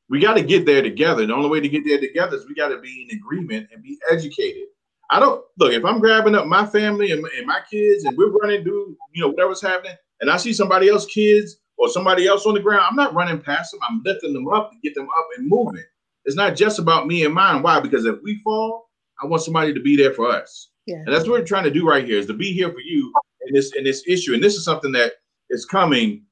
we 0.09 0.21
got 0.21 0.35
to 0.35 0.43
get 0.43 0.67
there 0.67 0.83
together. 0.83 1.27
The 1.27 1.35
only 1.35 1.49
way 1.49 1.61
to 1.61 1.69
get 1.69 1.85
there 1.85 2.01
together 2.01 2.37
is 2.37 2.47
we 2.47 2.55
got 2.55 2.69
to 2.69 2.79
be 2.79 3.09
in 3.09 3.17
agreement 3.17 3.69
and 3.73 3.83
be 3.83 3.99
educated. 4.11 4.65
I 5.11 5.21
don't 5.21 5.45
look 5.59 5.73
if 5.73 5.85
I'm 5.85 6.01
grabbing 6.01 6.35
up 6.35 6.47
my 6.47 6.67
family 6.67 7.13
and, 7.13 7.25
and 7.37 7.47
my 7.47 7.61
kids 7.71 8.05
and 8.05 8.17
we're 8.17 8.31
running 8.31 8.65
through, 8.65 8.97
you 9.13 9.23
know, 9.23 9.29
whatever's 9.29 9.63
happening, 9.63 9.97
and 10.21 10.31
I 10.31 10.37
see 10.37 10.53
somebody 10.53 10.89
else 10.89 11.07
kids 11.07 11.57
or 11.77 11.89
somebody 11.89 12.27
else 12.27 12.47
on 12.47 12.55
the 12.55 12.61
ground, 12.61 12.85
I'm 12.89 12.97
not 12.97 13.15
running 13.15 13.41
past 13.41 13.73
them. 13.73 13.81
I'm 13.89 14.03
lifting 14.05 14.33
them 14.33 14.49
up 14.49 14.71
to 14.71 14.77
get 14.83 14.95
them 14.95 15.09
up 15.19 15.27
and 15.37 15.49
moving. 15.49 15.83
It's 16.25 16.37
not 16.37 16.57
just 16.57 16.79
about 16.79 17.07
me 17.07 17.25
and 17.25 17.35
mine. 17.35 17.63
Why? 17.63 17.81
Because 17.81 18.07
if 18.07 18.17
we 18.23 18.41
fall, 18.43 18.89
I 19.23 19.27
want 19.27 19.43
somebody 19.43 19.75
to 19.75 19.81
be 19.81 19.97
there 19.97 20.13
for 20.13 20.31
us. 20.31 20.71
Yeah. 20.87 20.97
And 20.97 21.09
that's 21.09 21.29
what 21.29 21.41
we're 21.41 21.47
trying 21.47 21.65
to 21.65 21.71
do 21.71 21.87
right 21.87 22.05
here 22.05 22.19
is 22.19 22.27
to 22.27 22.35
be 22.35 22.53
here 22.53 22.71
for 22.71 22.81
you 22.81 23.13
in 23.47 23.55
this 23.55 23.75
in 23.75 23.85
this 23.85 24.03
issue, 24.07 24.35
and 24.35 24.43
this 24.43 24.55
is 24.55 24.65
something 24.65 24.93
that 24.93 25.15
is 25.51 25.65
coming, 25.67 26.25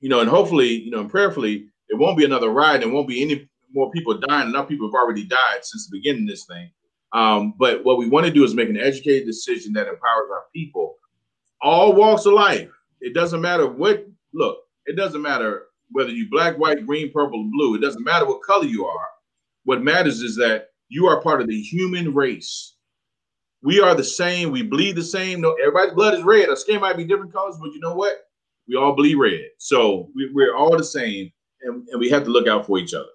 you 0.00 0.08
know, 0.08 0.20
and 0.20 0.30
hopefully, 0.30 0.68
you 0.68 0.90
know, 0.90 1.00
and 1.00 1.10
prayerfully, 1.10 1.66
it 1.88 1.98
won't 1.98 2.18
be 2.18 2.24
another 2.24 2.50
ride, 2.50 2.82
It 2.82 2.90
won't 2.90 3.08
be 3.08 3.22
any 3.22 3.48
more 3.72 3.90
people 3.90 4.18
dying. 4.18 4.48
Enough 4.48 4.68
people 4.68 4.88
have 4.88 4.94
already 4.94 5.24
died 5.24 5.58
since 5.62 5.86
the 5.86 5.98
beginning 5.98 6.22
of 6.22 6.28
this 6.28 6.46
thing. 6.46 6.70
Um, 7.12 7.54
but 7.58 7.84
what 7.84 7.98
we 7.98 8.08
want 8.08 8.26
to 8.26 8.32
do 8.32 8.44
is 8.44 8.54
make 8.54 8.68
an 8.68 8.76
educated 8.76 9.26
decision 9.26 9.72
that 9.74 9.86
empowers 9.86 10.30
our 10.30 10.44
people, 10.54 10.96
all 11.62 11.92
walks 11.92 12.26
of 12.26 12.34
life. 12.34 12.70
It 13.00 13.14
doesn't 13.14 13.40
matter 13.40 13.66
what 13.66 14.06
look. 14.34 14.58
It 14.86 14.96
doesn't 14.96 15.22
matter 15.22 15.66
whether 15.90 16.10
you 16.10 16.28
black, 16.30 16.56
white, 16.58 16.86
green, 16.86 17.12
purple, 17.12 17.48
blue. 17.52 17.74
It 17.74 17.80
doesn't 17.80 18.04
matter 18.04 18.26
what 18.26 18.42
color 18.42 18.66
you 18.66 18.86
are. 18.86 19.08
What 19.64 19.82
matters 19.82 20.22
is 20.22 20.36
that 20.36 20.68
you 20.88 21.06
are 21.06 21.20
part 21.20 21.40
of 21.40 21.48
the 21.48 21.60
human 21.60 22.14
race. 22.14 22.74
We 23.62 23.80
are 23.80 23.94
the 23.94 24.04
same. 24.04 24.52
We 24.52 24.62
bleed 24.62 24.96
the 24.96 25.02
same. 25.02 25.40
No, 25.40 25.54
everybody's 25.54 25.94
blood 25.94 26.14
is 26.14 26.22
red. 26.22 26.48
Our 26.48 26.56
skin 26.56 26.80
might 26.80 26.96
be 26.96 27.04
different 27.04 27.32
colors, 27.32 27.56
but 27.60 27.72
you 27.72 27.80
know 27.80 27.94
what? 27.94 28.28
We 28.68 28.76
all 28.76 28.94
bleed 28.94 29.16
red. 29.16 29.46
So 29.58 30.08
we, 30.14 30.44
are 30.44 30.54
all 30.54 30.76
the 30.76 30.84
same, 30.84 31.32
and, 31.66 31.86
and 31.88 32.00
we 32.00 32.08
have 32.10 32.24
to 32.24 32.30
look 32.30 32.48
out 32.48 32.66
for 32.66 32.78
each 32.78 32.94
other. 32.94 33.08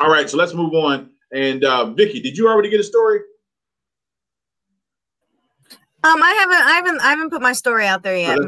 All 0.00 0.10
right, 0.10 0.28
so 0.28 0.36
let's 0.36 0.54
move 0.54 0.74
on. 0.74 1.10
And 1.32 1.64
uh, 1.64 1.86
Vicky, 1.90 2.20
did 2.20 2.36
you 2.36 2.48
already 2.48 2.70
get 2.70 2.80
a 2.80 2.84
story? 2.84 3.20
Um, 6.04 6.22
I 6.22 6.30
haven't, 6.32 6.56
I 6.56 6.72
haven't, 6.72 7.00
I 7.00 7.10
haven't 7.10 7.30
put 7.30 7.42
my 7.42 7.52
story 7.52 7.86
out 7.86 8.02
there 8.02 8.16
yet. 8.16 8.38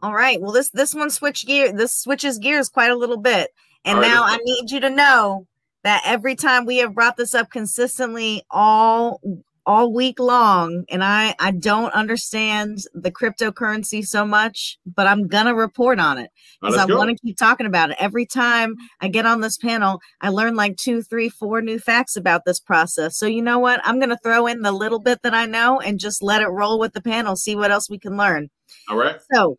All 0.00 0.14
right. 0.14 0.40
Well, 0.40 0.52
this 0.52 0.70
this 0.70 0.94
one 0.94 1.10
switch 1.10 1.44
gear. 1.44 1.72
This 1.72 1.94
switches 1.94 2.38
gears 2.38 2.68
quite 2.68 2.90
a 2.90 2.96
little 2.96 3.16
bit, 3.16 3.50
and 3.84 3.98
right, 3.98 4.06
now 4.06 4.22
I 4.24 4.38
need 4.38 4.70
you 4.70 4.80
to 4.80 4.90
know 4.90 5.46
that 5.82 6.02
every 6.06 6.36
time 6.36 6.66
we 6.66 6.78
have 6.78 6.94
brought 6.94 7.16
this 7.16 7.34
up 7.34 7.50
consistently 7.50 8.44
all 8.50 9.20
all 9.68 9.92
week 9.92 10.18
long 10.18 10.82
and 10.88 11.04
i 11.04 11.34
i 11.38 11.50
don't 11.50 11.92
understand 11.92 12.78
the 12.94 13.12
cryptocurrency 13.12 14.02
so 14.02 14.24
much 14.24 14.78
but 14.96 15.06
i'm 15.06 15.28
gonna 15.28 15.54
report 15.54 16.00
on 16.00 16.16
it 16.16 16.30
because 16.58 16.78
i 16.78 16.86
want 16.86 17.10
to 17.10 17.16
keep 17.22 17.36
talking 17.36 17.66
about 17.66 17.90
it. 17.90 17.96
Every 18.00 18.24
time 18.24 18.76
i 19.02 19.08
get 19.08 19.26
on 19.26 19.42
this 19.42 19.58
panel 19.58 20.00
i 20.22 20.30
learn 20.30 20.56
like 20.56 20.78
two 20.78 21.02
three 21.02 21.28
four 21.28 21.60
new 21.60 21.78
facts 21.78 22.16
about 22.16 22.46
this 22.46 22.58
process. 22.58 23.18
So 23.18 23.26
you 23.26 23.42
know 23.42 23.58
what? 23.58 23.82
I'm 23.84 24.00
gonna 24.00 24.18
throw 24.22 24.46
in 24.46 24.62
the 24.62 24.72
little 24.72 25.00
bit 25.00 25.20
that 25.22 25.34
i 25.34 25.44
know 25.44 25.80
and 25.80 26.00
just 26.00 26.22
let 26.22 26.40
it 26.40 26.48
roll 26.48 26.78
with 26.78 26.94
the 26.94 27.02
panel 27.02 27.36
see 27.36 27.54
what 27.54 27.70
else 27.70 27.90
we 27.90 27.98
can 27.98 28.16
learn. 28.16 28.48
All 28.88 28.96
right. 28.96 29.20
So 29.30 29.58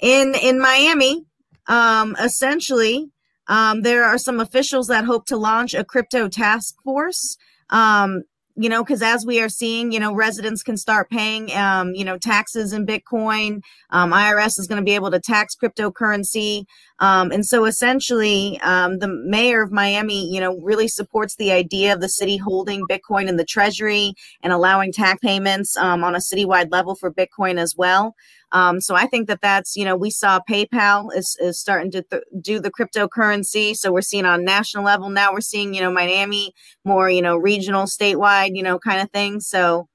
in 0.00 0.34
in 0.34 0.60
miami 0.60 1.24
um 1.68 2.16
essentially 2.18 3.08
um, 3.46 3.82
there 3.82 4.04
are 4.04 4.18
some 4.18 4.40
officials 4.40 4.88
that 4.88 5.04
hope 5.04 5.26
to 5.26 5.36
launch 5.36 5.74
a 5.74 5.84
crypto 5.84 6.28
task 6.28 6.76
force. 6.82 7.36
Um, 7.70 8.22
you 8.56 8.68
know, 8.68 8.84
because 8.84 9.02
as 9.02 9.26
we 9.26 9.40
are 9.40 9.48
seeing, 9.48 9.90
you 9.90 9.98
know, 9.98 10.14
residents 10.14 10.62
can 10.62 10.76
start 10.76 11.10
paying, 11.10 11.52
um, 11.54 11.94
you 11.94 12.04
know, 12.04 12.16
taxes 12.16 12.72
in 12.72 12.86
Bitcoin. 12.86 13.62
Um, 13.90 14.12
IRS 14.12 14.58
is 14.58 14.66
going 14.68 14.80
to 14.80 14.84
be 14.84 14.94
able 14.94 15.10
to 15.10 15.20
tax 15.20 15.56
cryptocurrency. 15.56 16.64
Um, 17.00 17.32
and 17.32 17.44
so 17.44 17.64
essentially, 17.64 18.60
um, 18.60 19.00
the 19.00 19.08
mayor 19.08 19.62
of 19.62 19.72
Miami, 19.72 20.32
you 20.32 20.40
know, 20.40 20.58
really 20.60 20.86
supports 20.86 21.34
the 21.36 21.50
idea 21.50 21.92
of 21.92 22.00
the 22.00 22.08
city 22.08 22.36
holding 22.36 22.86
Bitcoin 22.86 23.28
in 23.28 23.36
the 23.36 23.44
treasury 23.44 24.14
and 24.42 24.52
allowing 24.52 24.92
tax 24.92 25.18
payments 25.20 25.76
um, 25.76 26.04
on 26.04 26.14
a 26.14 26.18
citywide 26.18 26.70
level 26.70 26.94
for 26.94 27.12
Bitcoin 27.12 27.58
as 27.58 27.74
well. 27.76 28.14
Um, 28.52 28.80
so 28.80 28.94
I 28.94 29.06
think 29.06 29.26
that 29.26 29.40
that's, 29.40 29.76
you 29.76 29.84
know, 29.84 29.96
we 29.96 30.10
saw 30.10 30.38
PayPal 30.48 31.08
is, 31.16 31.36
is 31.40 31.58
starting 31.58 31.90
to 31.90 32.02
th- 32.02 32.22
do 32.40 32.60
the 32.60 32.70
cryptocurrency. 32.70 33.74
So 33.74 33.90
we're 33.90 34.00
seeing 34.00 34.24
on 34.24 34.44
national 34.44 34.84
level 34.84 35.10
now 35.10 35.32
we're 35.32 35.40
seeing, 35.40 35.74
you 35.74 35.80
know, 35.80 35.90
Miami 35.90 36.54
more, 36.84 37.10
you 37.10 37.22
know, 37.22 37.36
regional, 37.36 37.86
statewide, 37.86 38.54
you 38.54 38.62
know, 38.62 38.78
kind 38.78 39.00
of 39.00 39.10
thing. 39.10 39.40
So, 39.40 39.88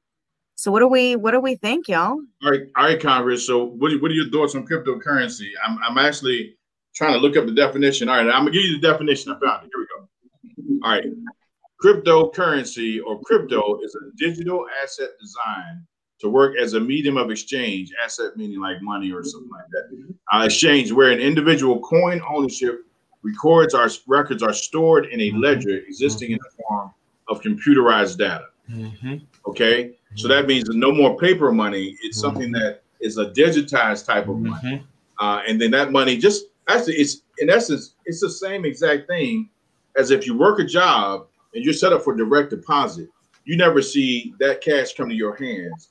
so 0.55 0.71
what 0.71 0.81
do 0.81 0.89
we 0.89 1.15
what 1.15 1.31
do 1.31 1.39
we 1.39 1.55
think, 1.55 1.88
y'all? 1.88 2.19
All 2.43 2.51
right, 2.51 2.63
all 2.76 2.84
right, 2.84 2.99
Congress. 2.99 3.47
So 3.47 3.63
what 3.63 3.93
are, 3.93 3.99
what 3.99 4.11
are 4.11 4.15
your 4.15 4.30
thoughts 4.30 4.55
on 4.55 4.67
cryptocurrency? 4.67 5.51
I'm 5.65 5.80
I'm 5.81 5.97
actually 5.97 6.57
trying 6.99 7.13
to 7.13 7.19
look 7.19 7.38
up 7.38 7.45
the 7.45 7.53
definition. 7.53 8.09
All 8.09 8.17
right, 8.17 8.27
I'm 8.27 8.41
gonna 8.41 8.51
give 8.51 8.63
you 8.63 8.77
the 8.77 8.85
definition. 8.85 9.31
I 9.31 9.39
found 9.39 9.65
it. 9.65 9.71
Here 9.73 9.80
we 9.80 10.77
go. 10.77 10.85
All 10.85 10.91
right. 10.91 11.05
Cryptocurrency 11.81 12.99
or 13.05 13.21
crypto 13.21 13.80
is 13.81 13.95
a 13.95 14.13
digital 14.17 14.65
asset 14.84 15.11
designed 15.21 15.85
to 16.19 16.27
work 16.27 16.57
as 16.57 16.73
a 16.73 16.80
medium 16.80 17.15
of 17.15 17.31
exchange, 17.31 17.93
asset 18.03 18.35
meaning 18.35 18.59
like 18.59 18.81
money 18.81 19.13
or 19.13 19.23
something 19.23 19.49
like 19.49 19.63
that. 19.71 20.13
Uh, 20.34 20.43
exchange 20.43 20.91
where 20.91 21.11
an 21.11 21.19
individual 21.19 21.80
coin 21.80 22.21
ownership 22.30 22.85
records 23.23 23.73
our 23.73 23.89
records 24.05 24.43
are 24.43 24.51
stored 24.51 25.05
in 25.05 25.21
a 25.21 25.30
mm-hmm. 25.30 25.39
ledger 25.39 25.77
existing 25.88 26.31
in 26.31 26.38
the 26.38 26.63
form 26.63 26.91
of 27.30 27.41
computerized 27.41 28.17
data. 28.17 28.47
Mm-hmm. 28.69 29.15
Okay, 29.47 29.95
so 30.15 30.27
that 30.27 30.47
means 30.47 30.67
no 30.67 30.91
more 30.91 31.17
paper 31.17 31.49
money. 31.53 31.95
It's 32.01 32.17
mm-hmm. 32.17 32.27
something 32.27 32.51
that 32.51 32.81
is 32.99 33.17
a 33.17 33.27
digitized 33.27 34.05
type 34.05 34.27
of 34.27 34.38
money, 34.38 34.84
mm-hmm. 34.84 35.26
uh, 35.26 35.43
and 35.47 35.61
then 35.61 35.71
that 35.71 35.93
money 35.93 36.17
just 36.17 36.47
actually 36.69 36.95
it's 36.95 37.21
in 37.39 37.49
essence 37.49 37.95
it's 38.05 38.21
the 38.21 38.29
same 38.29 38.65
exact 38.65 39.07
thing 39.07 39.49
as 39.97 40.11
if 40.11 40.25
you 40.25 40.37
work 40.37 40.59
a 40.59 40.63
job 40.63 41.27
and 41.53 41.63
you're 41.63 41.73
set 41.73 41.93
up 41.93 42.03
for 42.03 42.15
direct 42.15 42.51
deposit. 42.51 43.09
You 43.45 43.57
never 43.57 43.81
see 43.81 44.33
that 44.39 44.61
cash 44.61 44.93
come 44.93 45.09
to 45.09 45.15
your 45.15 45.35
hands 45.35 45.89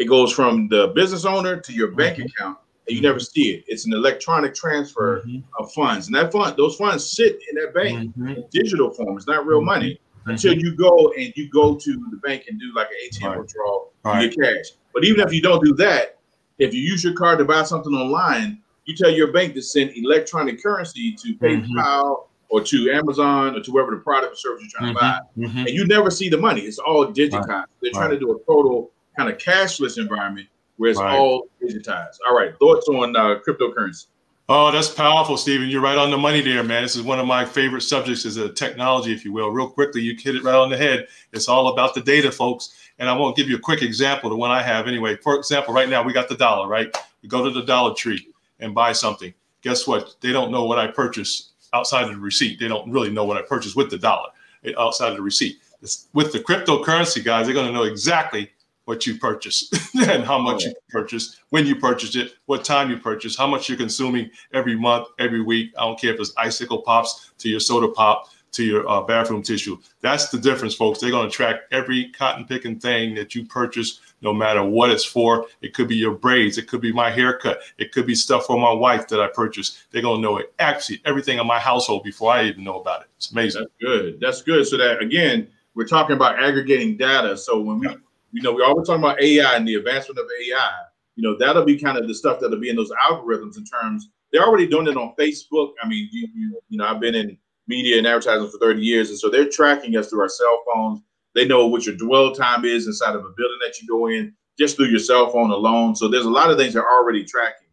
it 0.00 0.08
goes 0.08 0.32
from 0.32 0.66
the 0.68 0.88
business 0.94 1.26
owner 1.26 1.60
to 1.60 1.72
your 1.74 1.88
bank 1.88 2.16
mm-hmm. 2.16 2.26
account, 2.26 2.58
and 2.88 2.96
you 2.96 3.02
never 3.02 3.20
see 3.20 3.52
it. 3.52 3.64
It's 3.68 3.86
an 3.86 3.92
electronic 3.92 4.54
transfer 4.54 5.20
mm-hmm. 5.20 5.40
of 5.62 5.70
funds, 5.74 6.06
and 6.06 6.16
that 6.16 6.32
fund, 6.32 6.56
those 6.56 6.76
funds 6.76 7.04
sit 7.04 7.38
in 7.50 7.62
that 7.62 7.74
bank 7.74 8.16
mm-hmm. 8.16 8.28
in 8.28 8.44
digital 8.50 8.90
form. 8.90 9.18
It's 9.18 9.26
not 9.26 9.44
real 9.44 9.58
mm-hmm. 9.58 9.66
money 9.66 10.00
mm-hmm. 10.20 10.30
until 10.30 10.54
you 10.54 10.74
go 10.74 11.12
and 11.18 11.34
you 11.36 11.50
go 11.50 11.76
to 11.76 11.92
the 12.10 12.16
bank 12.16 12.46
and 12.48 12.58
do 12.58 12.72
like 12.74 12.88
an 12.88 13.10
ATM 13.10 13.28
right. 13.28 13.38
withdrawal, 13.40 13.92
right. 14.02 14.22
you 14.22 14.30
get 14.30 14.40
cash. 14.40 14.64
But 14.94 15.04
even 15.04 15.20
if 15.20 15.34
you 15.34 15.42
don't 15.42 15.62
do 15.62 15.74
that, 15.74 16.18
if 16.58 16.72
you 16.72 16.80
use 16.80 17.04
your 17.04 17.12
card 17.12 17.38
to 17.38 17.44
buy 17.44 17.62
something 17.64 17.92
online, 17.92 18.62
you 18.90 18.96
tell 18.96 19.10
your 19.10 19.32
bank 19.32 19.54
to 19.54 19.62
send 19.62 19.92
electronic 19.96 20.62
currency 20.62 21.12
to 21.12 21.34
mm-hmm. 21.34 21.78
PayPal 21.78 22.26
or 22.48 22.60
to 22.62 22.90
Amazon 22.90 23.56
or 23.56 23.60
to 23.60 23.70
wherever 23.70 23.92
the 23.92 24.00
product 24.02 24.32
or 24.32 24.36
service 24.36 24.62
you're 24.62 24.80
trying 24.80 24.94
to 24.94 25.00
buy, 25.00 25.20
and 25.36 25.68
you 25.68 25.86
never 25.86 26.10
see 26.10 26.28
the 26.28 26.38
money. 26.38 26.62
It's 26.62 26.78
all 26.78 27.06
digitized. 27.06 27.46
Right. 27.46 27.64
They're 27.80 27.92
trying 27.92 28.10
to 28.10 28.18
do 28.18 28.32
a 28.32 28.44
total 28.44 28.90
kind 29.16 29.30
of 29.30 29.38
cashless 29.38 29.98
environment 29.98 30.48
where 30.76 30.90
it's 30.90 31.00
right. 31.00 31.16
all 31.16 31.48
digitized. 31.62 32.16
All 32.28 32.36
right, 32.36 32.56
thoughts 32.58 32.88
on 32.88 33.14
uh, 33.14 33.38
cryptocurrency? 33.46 34.06
Oh, 34.52 34.72
that's 34.72 34.88
powerful, 34.88 35.36
Stephen. 35.36 35.68
You're 35.68 35.80
right 35.80 35.96
on 35.96 36.10
the 36.10 36.18
money 36.18 36.40
there, 36.40 36.64
man. 36.64 36.82
This 36.82 36.96
is 36.96 37.02
one 37.02 37.20
of 37.20 37.26
my 37.26 37.44
favorite 37.44 37.82
subjects 37.82 38.24
is 38.24 38.36
a 38.36 38.48
technology, 38.52 39.12
if 39.12 39.24
you 39.24 39.32
will. 39.32 39.50
Real 39.50 39.70
quickly, 39.70 40.02
you 40.02 40.16
hit 40.18 40.34
it 40.34 40.42
right 40.42 40.56
on 40.56 40.70
the 40.70 40.76
head. 40.76 41.06
It's 41.32 41.48
all 41.48 41.68
about 41.68 41.94
the 41.94 42.00
data, 42.00 42.32
folks. 42.32 42.74
And 42.98 43.08
I 43.08 43.16
won't 43.16 43.36
give 43.36 43.48
you 43.48 43.54
a 43.56 43.60
quick 43.60 43.80
example, 43.80 44.28
the 44.28 44.34
one 44.34 44.50
I 44.50 44.60
have 44.60 44.88
anyway. 44.88 45.16
For 45.16 45.36
example, 45.36 45.72
right 45.72 45.88
now 45.88 46.02
we 46.02 46.12
got 46.12 46.28
the 46.28 46.34
dollar, 46.34 46.66
right? 46.66 46.92
We 47.22 47.28
go 47.28 47.44
to 47.44 47.50
the 47.50 47.62
Dollar 47.62 47.94
Tree 47.94 48.26
and 48.60 48.74
buy 48.74 48.92
something. 48.92 49.32
Guess 49.62 49.86
what? 49.86 50.16
They 50.20 50.32
don't 50.32 50.50
know 50.50 50.64
what 50.64 50.78
I 50.78 50.86
purchased 50.88 51.50
outside 51.72 52.04
of 52.04 52.10
the 52.10 52.20
receipt. 52.20 52.58
They 52.58 52.68
don't 52.68 52.90
really 52.90 53.10
know 53.10 53.24
what 53.24 53.36
I 53.36 53.42
purchased 53.42 53.76
with 53.76 53.90
the 53.90 53.98
dollar 53.98 54.30
eh, 54.64 54.72
outside 54.78 55.10
of 55.10 55.16
the 55.16 55.22
receipt. 55.22 55.58
It's, 55.82 56.08
with 56.12 56.32
the 56.32 56.40
cryptocurrency 56.40 57.24
guys, 57.24 57.46
they're 57.46 57.54
going 57.54 57.66
to 57.66 57.72
know 57.72 57.84
exactly 57.84 58.50
what 58.84 59.06
you 59.06 59.18
purchased 59.18 59.74
and 60.08 60.24
how 60.24 60.38
much 60.38 60.64
you 60.64 60.74
purchased, 60.88 61.40
when 61.50 61.66
you 61.66 61.76
purchased 61.76 62.16
it, 62.16 62.34
what 62.46 62.64
time 62.64 62.90
you 62.90 62.96
purchased, 62.96 63.38
how 63.38 63.46
much 63.46 63.68
you're 63.68 63.78
consuming 63.78 64.30
every 64.52 64.74
month, 64.74 65.08
every 65.18 65.42
week. 65.42 65.72
I 65.78 65.82
don't 65.82 66.00
care 66.00 66.12
if 66.12 66.20
it's 66.20 66.32
icicle 66.36 66.82
pops 66.82 67.32
to 67.38 67.48
your 67.48 67.60
soda 67.60 67.88
pop 67.88 68.30
to 68.52 68.64
your 68.64 68.88
uh, 68.88 69.02
bathroom 69.02 69.42
tissue. 69.42 69.78
That's 70.00 70.30
the 70.30 70.38
difference, 70.38 70.74
folks. 70.74 70.98
They're 70.98 71.10
going 71.10 71.30
to 71.30 71.34
track 71.34 71.60
every 71.70 72.10
cotton 72.10 72.44
picking 72.46 72.80
thing 72.80 73.14
that 73.14 73.34
you 73.34 73.44
purchase, 73.44 74.00
no 74.22 74.32
matter 74.32 74.62
what 74.62 74.90
it's 74.90 75.04
for. 75.04 75.46
It 75.62 75.74
could 75.74 75.88
be 75.88 75.96
your 75.96 76.14
braids, 76.14 76.58
it 76.58 76.68
could 76.68 76.80
be 76.80 76.92
my 76.92 77.10
haircut, 77.10 77.60
it 77.78 77.92
could 77.92 78.06
be 78.06 78.14
stuff 78.14 78.46
for 78.46 78.58
my 78.58 78.72
wife 78.72 79.08
that 79.08 79.20
I 79.20 79.28
purchased. 79.28 79.78
They're 79.90 80.02
going 80.02 80.22
to 80.22 80.22
know 80.22 80.36
it, 80.38 80.52
actually 80.58 81.00
everything 81.04 81.38
in 81.38 81.46
my 81.46 81.58
household 81.58 82.04
before 82.04 82.32
I 82.32 82.44
even 82.44 82.64
know 82.64 82.80
about 82.80 83.02
it. 83.02 83.08
It's 83.16 83.30
amazing. 83.30 83.62
That's 83.62 83.74
good. 83.80 84.20
That's 84.20 84.42
good. 84.42 84.66
So 84.66 84.76
that 84.76 85.02
again, 85.02 85.48
we're 85.74 85.86
talking 85.86 86.16
about 86.16 86.42
aggregating 86.42 86.96
data. 86.96 87.36
So 87.36 87.60
when 87.60 87.78
we 87.78 87.88
you 88.32 88.42
know, 88.42 88.52
we 88.52 88.62
always 88.62 88.86
talking 88.86 89.02
about 89.02 89.20
AI 89.20 89.56
and 89.56 89.66
the 89.66 89.74
advancement 89.74 90.18
of 90.18 90.26
AI. 90.26 90.70
You 91.16 91.22
know, 91.22 91.36
that'll 91.36 91.64
be 91.64 91.78
kind 91.78 91.98
of 91.98 92.06
the 92.06 92.14
stuff 92.14 92.40
that'll 92.40 92.60
be 92.60 92.70
in 92.70 92.76
those 92.76 92.92
algorithms 93.10 93.56
in 93.56 93.64
terms. 93.64 94.10
They're 94.32 94.46
already 94.46 94.66
doing 94.66 94.86
it 94.86 94.96
on 94.96 95.14
Facebook. 95.18 95.72
I 95.82 95.88
mean, 95.88 96.08
you 96.12 96.28
you, 96.34 96.60
you 96.68 96.78
know, 96.78 96.86
I've 96.86 97.00
been 97.00 97.14
in 97.14 97.36
media 97.66 97.98
and 97.98 98.06
advertising 98.06 98.48
for 98.48 98.58
30 98.58 98.80
years, 98.80 99.10
and 99.10 99.18
so 99.18 99.28
they're 99.28 99.48
tracking 99.48 99.96
us 99.96 100.08
through 100.08 100.22
our 100.22 100.28
cell 100.28 100.62
phones. 100.72 101.00
They 101.34 101.46
know 101.46 101.66
what 101.66 101.86
your 101.86 101.96
dwell 101.96 102.32
time 102.34 102.64
is 102.64 102.86
inside 102.86 103.14
of 103.14 103.24
a 103.24 103.30
building 103.36 103.58
that 103.64 103.80
you 103.80 103.88
go 103.88 104.08
in 104.08 104.34
just 104.58 104.76
through 104.76 104.86
your 104.86 104.98
cell 104.98 105.30
phone 105.30 105.50
alone. 105.50 105.94
So 105.94 106.08
there's 106.08 106.26
a 106.26 106.30
lot 106.30 106.50
of 106.50 106.58
things 106.58 106.74
they're 106.74 106.90
already 106.90 107.24
tracking. 107.24 107.68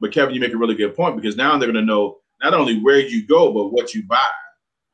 But 0.00 0.12
Kevin, 0.12 0.34
you 0.34 0.40
make 0.40 0.54
a 0.54 0.56
really 0.56 0.74
good 0.74 0.96
point 0.96 1.16
because 1.16 1.36
now 1.36 1.58
they're 1.58 1.70
going 1.70 1.74
to 1.74 1.82
know 1.82 2.18
not 2.42 2.54
only 2.54 2.80
where 2.80 3.00
you 3.00 3.26
go, 3.26 3.52
but 3.52 3.68
what 3.68 3.94
you 3.94 4.04
buy, 4.06 4.18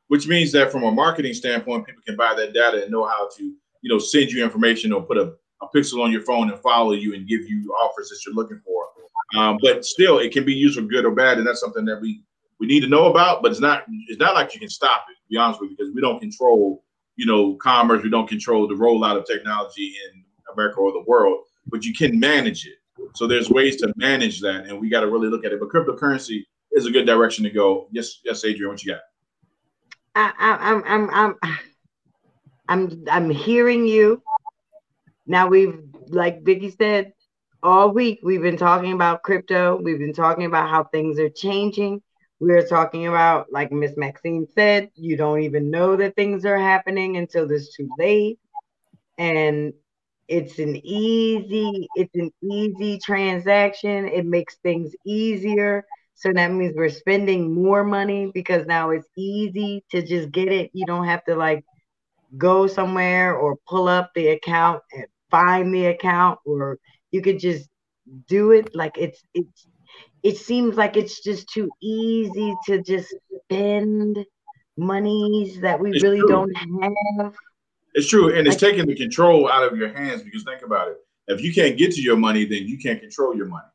which 0.07 0.27
means 0.27 0.51
that 0.51 0.71
from 0.71 0.83
a 0.83 0.91
marketing 0.91 1.33
standpoint, 1.33 1.85
people 1.85 2.01
can 2.05 2.17
buy 2.17 2.33
that 2.35 2.53
data 2.53 2.83
and 2.83 2.91
know 2.91 3.05
how 3.05 3.29
to 3.37 3.55
you 3.81 3.93
know, 3.93 3.99
send 3.99 4.31
you 4.31 4.43
information 4.43 4.91
or 4.91 5.01
put 5.01 5.17
a, 5.17 5.33
a 5.61 5.67
pixel 5.73 6.03
on 6.03 6.11
your 6.11 6.21
phone 6.21 6.49
and 6.51 6.59
follow 6.59 6.91
you 6.91 7.13
and 7.13 7.27
give 7.27 7.47
you 7.49 7.73
offers 7.81 8.09
that 8.09 8.19
you're 8.25 8.35
looking 8.35 8.61
for. 8.65 8.85
Um, 9.39 9.57
but 9.61 9.85
still, 9.85 10.19
it 10.19 10.31
can 10.31 10.45
be 10.45 10.53
used 10.53 10.77
for 10.77 10.85
good 10.85 11.05
or 11.05 11.11
bad, 11.11 11.37
and 11.37 11.45
that's 11.45 11.59
something 11.59 11.85
that 11.85 11.99
we 12.01 12.21
we 12.59 12.67
need 12.67 12.79
to 12.81 12.87
know 12.87 13.05
about. 13.05 13.41
But 13.41 13.51
it's 13.51 13.59
not 13.59 13.83
it's 14.07 14.19
not 14.19 14.35
like 14.35 14.53
you 14.53 14.59
can 14.59 14.69
stop 14.69 15.05
it. 15.09 15.13
To 15.13 15.29
be 15.29 15.37
honest 15.37 15.59
with 15.59 15.71
you, 15.71 15.77
because 15.77 15.93
we 15.93 16.01
don't 16.01 16.19
control 16.19 16.83
you 17.17 17.25
know 17.25 17.55
commerce, 17.55 18.03
we 18.03 18.09
don't 18.09 18.27
control 18.27 18.67
the 18.67 18.75
rollout 18.75 19.17
of 19.17 19.25
technology 19.25 19.95
in 20.05 20.23
America 20.53 20.79
or 20.79 20.93
the 20.93 21.03
world. 21.07 21.43
but 21.69 21.83
you 21.83 21.93
can 21.93 22.17
manage 22.17 22.65
it. 22.65 22.77
So 23.13 23.27
there's 23.27 23.49
ways 23.49 23.75
to 23.77 23.93
manage 23.97 24.39
that, 24.41 24.67
and 24.67 24.79
we 24.79 24.89
got 24.89 25.01
to 25.01 25.07
really 25.07 25.27
look 25.27 25.43
at 25.45 25.51
it. 25.51 25.59
But 25.59 25.69
cryptocurrency 25.69 26.43
is 26.71 26.85
a 26.85 26.91
good 26.91 27.05
direction 27.05 27.43
to 27.43 27.49
go. 27.49 27.87
Yes, 27.91 28.19
yes, 28.23 28.45
Adrian, 28.45 28.69
what 28.69 28.83
you 28.83 28.93
got? 28.93 29.01
I, 30.15 30.33
I, 30.39 30.71
I'm, 30.71 30.83
I'm, 30.85 31.35
I'm, 31.43 31.59
I'm, 32.69 33.03
I'm 33.09 33.29
hearing 33.29 33.85
you. 33.85 34.21
Now 35.25 35.47
we've, 35.47 35.79
like 36.07 36.43
Vicky 36.43 36.71
said, 36.71 37.13
all 37.61 37.91
week 37.91 38.19
we've 38.23 38.41
been 38.41 38.57
talking 38.57 38.93
about 38.93 39.23
crypto. 39.23 39.75
We've 39.75 39.99
been 39.99 40.13
talking 40.13 40.45
about 40.45 40.69
how 40.69 40.85
things 40.85 41.19
are 41.19 41.29
changing. 41.29 42.01
We 42.39 42.53
are 42.53 42.65
talking 42.65 43.07
about, 43.07 43.47
like 43.51 43.71
Miss 43.71 43.95
Maxine 43.97 44.47
said, 44.53 44.89
you 44.95 45.17
don't 45.17 45.41
even 45.41 45.71
know 45.71 45.95
that 45.97 46.15
things 46.15 46.45
are 46.45 46.57
happening 46.57 47.17
until 47.17 47.49
it's 47.51 47.75
too 47.75 47.89
late. 47.97 48.39
And 49.17 49.73
it's 50.27 50.59
an 50.59 50.75
easy, 50.85 51.89
it's 51.95 52.15
an 52.15 52.31
easy 52.43 52.99
transaction. 52.99 54.07
It 54.07 54.25
makes 54.25 54.57
things 54.63 54.93
easier. 55.05 55.85
So 56.15 56.31
that 56.33 56.51
means 56.51 56.73
we're 56.75 56.89
spending 56.89 57.53
more 57.53 57.83
money 57.83 58.31
because 58.33 58.65
now 58.67 58.91
it's 58.91 59.07
easy 59.17 59.83
to 59.91 60.01
just 60.03 60.31
get 60.31 60.49
it. 60.49 60.71
You 60.73 60.85
don't 60.85 61.05
have 61.05 61.23
to 61.25 61.35
like 61.35 61.63
go 62.37 62.67
somewhere 62.67 63.35
or 63.35 63.57
pull 63.67 63.87
up 63.87 64.11
the 64.15 64.29
account 64.29 64.81
and 64.93 65.05
find 65.31 65.73
the 65.73 65.87
account, 65.87 66.39
or 66.45 66.77
you 67.11 67.21
could 67.21 67.39
just 67.39 67.69
do 68.27 68.51
it. 68.51 68.75
Like 68.75 68.97
it's 68.97 69.21
it's 69.33 69.67
it 70.23 70.37
seems 70.37 70.75
like 70.75 70.97
it's 70.97 71.21
just 71.21 71.49
too 71.49 71.69
easy 71.81 72.53
to 72.65 72.81
just 72.81 73.13
spend 73.45 74.25
monies 74.77 75.59
that 75.61 75.79
we 75.79 75.91
it's 75.91 76.03
really 76.03 76.19
true. 76.19 76.27
don't 76.27 76.53
have. 76.55 77.33
It's 77.93 78.07
true, 78.07 78.37
and 78.37 78.47
it's 78.47 78.57
taking 78.57 78.85
the 78.85 78.95
control 78.95 79.49
out 79.49 79.63
of 79.63 79.77
your 79.77 79.91
hands 79.91 80.21
because 80.21 80.43
think 80.43 80.61
about 80.61 80.89
it. 80.89 80.97
If 81.27 81.41
you 81.41 81.53
can't 81.53 81.77
get 81.77 81.91
to 81.93 82.01
your 82.01 82.17
money, 82.17 82.45
then 82.45 82.67
you 82.67 82.77
can't 82.77 82.99
control 82.99 83.35
your 83.35 83.47
money. 83.47 83.65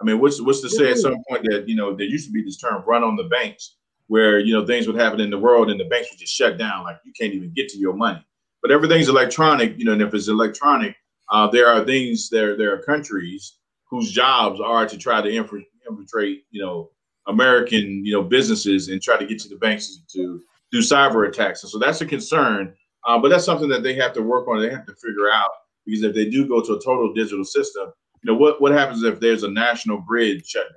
I 0.00 0.04
mean, 0.04 0.20
what's 0.20 0.40
what's 0.40 0.60
to 0.62 0.70
say 0.70 0.90
at 0.90 0.98
some 0.98 1.16
point 1.28 1.44
that 1.50 1.68
you 1.68 1.76
know 1.76 1.94
there 1.94 2.06
used 2.06 2.26
to 2.26 2.32
be 2.32 2.42
this 2.42 2.56
term 2.56 2.82
"run 2.86 3.02
on 3.02 3.16
the 3.16 3.24
banks," 3.24 3.76
where 4.06 4.38
you 4.38 4.52
know 4.52 4.66
things 4.66 4.86
would 4.86 4.96
happen 4.96 5.20
in 5.20 5.30
the 5.30 5.38
world 5.38 5.70
and 5.70 5.78
the 5.78 5.84
banks 5.84 6.08
would 6.10 6.18
just 6.18 6.34
shut 6.34 6.58
down, 6.58 6.84
like 6.84 6.98
you 7.04 7.12
can't 7.18 7.34
even 7.34 7.52
get 7.54 7.68
to 7.70 7.78
your 7.78 7.94
money. 7.94 8.24
But 8.62 8.70
everything's 8.70 9.08
electronic, 9.08 9.78
you 9.78 9.84
know, 9.84 9.92
and 9.92 10.02
if 10.02 10.12
it's 10.12 10.28
electronic, 10.28 10.94
uh, 11.30 11.48
there 11.48 11.68
are 11.68 11.84
things 11.84 12.28
there. 12.28 12.56
There 12.56 12.74
are 12.74 12.82
countries 12.82 13.56
whose 13.88 14.10
jobs 14.10 14.60
are 14.60 14.86
to 14.86 14.96
try 14.96 15.20
to 15.20 15.30
infra- 15.30 15.62
infiltrate, 15.90 16.44
you 16.50 16.62
know, 16.62 16.90
American, 17.26 18.04
you 18.04 18.12
know, 18.12 18.22
businesses 18.22 18.88
and 18.88 19.00
try 19.02 19.16
to 19.16 19.26
get 19.26 19.38
to 19.40 19.48
the 19.48 19.56
banks 19.56 20.00
to 20.12 20.40
do 20.72 20.78
cyber 20.78 21.28
attacks. 21.28 21.62
And 21.62 21.70
so 21.70 21.78
that's 21.78 22.00
a 22.00 22.06
concern. 22.06 22.74
Uh, 23.06 23.18
but 23.18 23.28
that's 23.28 23.44
something 23.44 23.68
that 23.68 23.82
they 23.82 23.94
have 23.94 24.12
to 24.14 24.22
work 24.22 24.48
on. 24.48 24.60
They 24.60 24.70
have 24.70 24.86
to 24.86 24.94
figure 24.94 25.30
out 25.32 25.50
because 25.86 26.02
if 26.02 26.14
they 26.14 26.28
do 26.28 26.46
go 26.46 26.60
to 26.60 26.74
a 26.74 26.82
total 26.82 27.12
digital 27.14 27.44
system, 27.44 27.92
you 28.22 28.32
know, 28.32 28.38
what 28.38 28.60
what 28.60 28.72
happens 28.72 29.02
if 29.02 29.20
there's 29.20 29.42
a 29.42 29.50
national 29.50 30.00
grid 30.02 30.46
shutdown, 30.46 30.74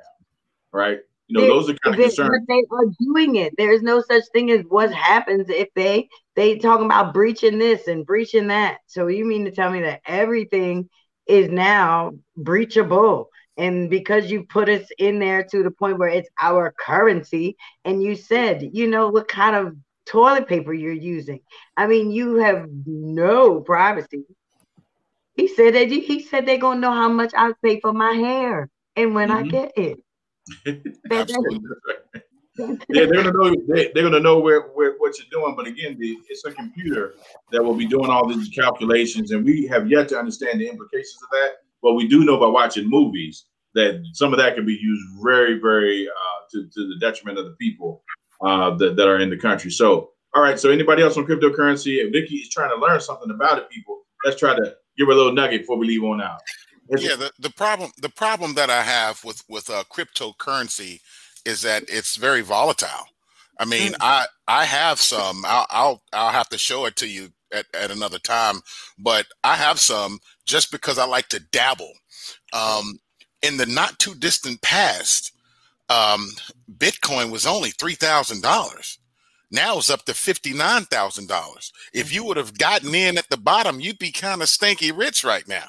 right? 0.71 0.99
You 1.27 1.35
know, 1.35 1.41
They- 1.41 1.47
those 1.47 1.69
are 1.69 1.73
kind 1.75 1.95
of 1.95 1.97
they- 1.97 2.03
concerns. 2.03 2.29
But 2.47 2.53
they 2.53 2.63
are 2.71 2.85
doing 2.99 3.35
it. 3.35 3.53
There 3.57 3.73
is 3.73 3.81
no 3.81 4.01
such 4.01 4.23
thing 4.33 4.51
as 4.51 4.61
what 4.69 4.93
happens 4.93 5.49
if 5.49 5.67
they 5.75 6.07
they 6.35 6.57
talking 6.57 6.85
about 6.85 7.13
breaching 7.13 7.57
this 7.59 7.87
and 7.87 8.05
breaching 8.05 8.47
that. 8.47 8.79
So 8.87 9.07
you 9.07 9.25
mean 9.25 9.45
to 9.45 9.51
tell 9.51 9.69
me 9.71 9.81
that 9.81 10.01
everything 10.05 10.89
is 11.27 11.49
now 11.49 12.11
breachable? 12.37 13.27
And 13.57 13.89
because 13.89 14.31
you 14.31 14.45
put 14.45 14.67
us 14.67 14.87
in 14.97 15.19
there 15.19 15.43
to 15.43 15.63
the 15.63 15.71
point 15.71 15.99
where 15.99 16.09
it's 16.09 16.29
our 16.41 16.73
currency, 16.79 17.55
and 17.85 18.01
you 18.01 18.15
said, 18.15 18.69
you 18.73 18.87
know, 18.87 19.09
what 19.09 19.27
kind 19.27 19.55
of 19.55 19.75
toilet 20.05 20.47
paper 20.47 20.73
you're 20.73 20.91
using. 20.91 21.39
I 21.77 21.87
mean, 21.87 22.11
you 22.11 22.35
have 22.35 22.67
no 22.85 23.61
privacy. 23.61 24.25
He 25.35 25.47
said 25.47 25.75
that 25.75 25.89
he 25.89 26.21
said 26.21 26.45
they're 26.45 26.57
gonna 26.57 26.79
know 26.79 26.91
how 26.93 27.09
much 27.09 27.31
I 27.35 27.53
pay 27.63 27.79
for 27.79 27.93
my 27.93 28.13
hair 28.13 28.69
and 28.95 29.15
when 29.15 29.31
I 29.31 29.43
Mhm. 29.43 29.51
get 29.51 29.71
it. 29.77 29.99
Yeah, 32.89 33.05
they're 33.07 33.23
gonna 33.23 33.31
know 33.31 33.49
they, 33.67 33.91
they're 33.93 34.03
gonna 34.03 34.19
know 34.19 34.37
where, 34.37 34.67
where 34.73 34.93
what 34.99 35.17
you're 35.17 35.27
doing. 35.31 35.55
But 35.55 35.65
again, 35.65 35.97
the, 35.97 36.15
it's 36.29 36.45
a 36.45 36.51
computer 36.51 37.15
that 37.51 37.63
will 37.63 37.73
be 37.73 37.87
doing 37.87 38.11
all 38.11 38.27
these 38.27 38.49
calculations, 38.49 39.31
and 39.31 39.43
we 39.43 39.65
have 39.65 39.89
yet 39.89 40.07
to 40.09 40.19
understand 40.19 40.61
the 40.61 40.67
implications 40.69 41.17
of 41.23 41.29
that. 41.31 41.49
But 41.83 41.93
we 41.93 42.07
do 42.07 42.23
know 42.23 42.39
by 42.39 42.47
watching 42.47 42.89
movies 42.89 43.45
that 43.75 44.03
some 44.13 44.33
of 44.33 44.39
that 44.39 44.55
can 44.55 44.65
be 44.65 44.73
used 44.81 45.03
very, 45.23 45.59
very 45.59 46.07
uh, 46.07 46.47
to, 46.51 46.67
to 46.67 46.87
the 46.87 46.97
detriment 46.99 47.37
of 47.37 47.45
the 47.45 47.55
people 47.59 48.03
uh, 48.43 48.75
that, 48.77 48.95
that 48.95 49.07
are 49.07 49.19
in 49.19 49.29
the 49.29 49.37
country. 49.37 49.69
So, 49.69 50.11
all 50.35 50.41
right. 50.41 50.59
So, 50.59 50.71
anybody 50.71 51.03
else 51.03 51.17
on 51.17 51.27
cryptocurrency? 51.27 52.03
If 52.03 52.13
Vicky 52.13 52.37
is 52.37 52.49
trying 52.49 52.69
to 52.69 52.81
learn 52.81 52.99
something 53.01 53.29
about 53.29 53.59
it, 53.59 53.69
people, 53.69 54.01
let's 54.25 54.39
try 54.39 54.55
to 54.55 54.75
give 54.97 55.07
her 55.07 55.13
a 55.13 55.15
little 55.15 55.33
nugget 55.33 55.61
before 55.61 55.77
we 55.77 55.87
leave 55.87 56.03
on 56.03 56.21
out. 56.21 56.39
yeah 56.97 57.15
the, 57.15 57.31
the 57.39 57.49
problem 57.49 57.91
the 57.97 58.09
problem 58.09 58.53
that 58.55 58.69
i 58.69 58.81
have 58.81 59.23
with 59.23 59.43
with 59.49 59.69
uh, 59.69 59.83
cryptocurrency 59.91 60.99
is 61.45 61.61
that 61.61 61.83
it's 61.87 62.17
very 62.17 62.41
volatile 62.41 63.05
i 63.59 63.65
mean 63.65 63.93
i 64.01 64.25
i 64.47 64.65
have 64.65 64.99
some 64.99 65.43
I'll, 65.45 65.67
I'll 65.69 66.03
i'll 66.11 66.31
have 66.31 66.49
to 66.49 66.57
show 66.57 66.85
it 66.85 66.95
to 66.97 67.07
you 67.07 67.29
at, 67.51 67.65
at 67.73 67.91
another 67.91 68.19
time 68.19 68.61
but 68.97 69.25
i 69.43 69.55
have 69.55 69.79
some 69.79 70.19
just 70.45 70.71
because 70.71 70.97
i 70.97 71.05
like 71.05 71.27
to 71.29 71.39
dabble. 71.51 71.93
Um 72.53 72.99
in 73.41 73.57
the 73.57 73.65
not 73.65 73.99
too 73.99 74.15
distant 74.15 74.61
past 74.61 75.31
um 75.89 76.29
bitcoin 76.77 77.31
was 77.31 77.45
only 77.45 77.71
$3000 77.71 78.97
now 79.51 79.77
it's 79.77 79.89
up 79.89 80.05
to 80.05 80.13
$59000 80.13 81.71
if 81.93 82.13
you 82.13 82.23
would 82.23 82.37
have 82.37 82.57
gotten 82.57 82.95
in 82.95 83.17
at 83.17 83.29
the 83.29 83.37
bottom 83.37 83.79
you'd 83.79 83.99
be 83.99 84.11
kind 84.11 84.41
of 84.41 84.49
stinky 84.49 84.91
rich 84.91 85.23
right 85.23 85.47
now. 85.47 85.65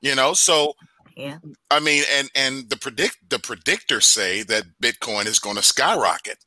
You 0.00 0.14
know 0.14 0.34
so 0.34 0.74
Yeah. 1.16 1.38
i 1.70 1.80
mean 1.80 2.04
and 2.12 2.30
and 2.34 2.70
the 2.70 2.76
predict 2.76 3.18
the 3.30 3.38
predictors 3.38 4.04
say 4.04 4.42
that 4.44 4.64
bitcoin 4.82 5.26
is 5.26 5.38
going 5.38 5.56
to 5.56 5.62
skyrocket 5.62 6.38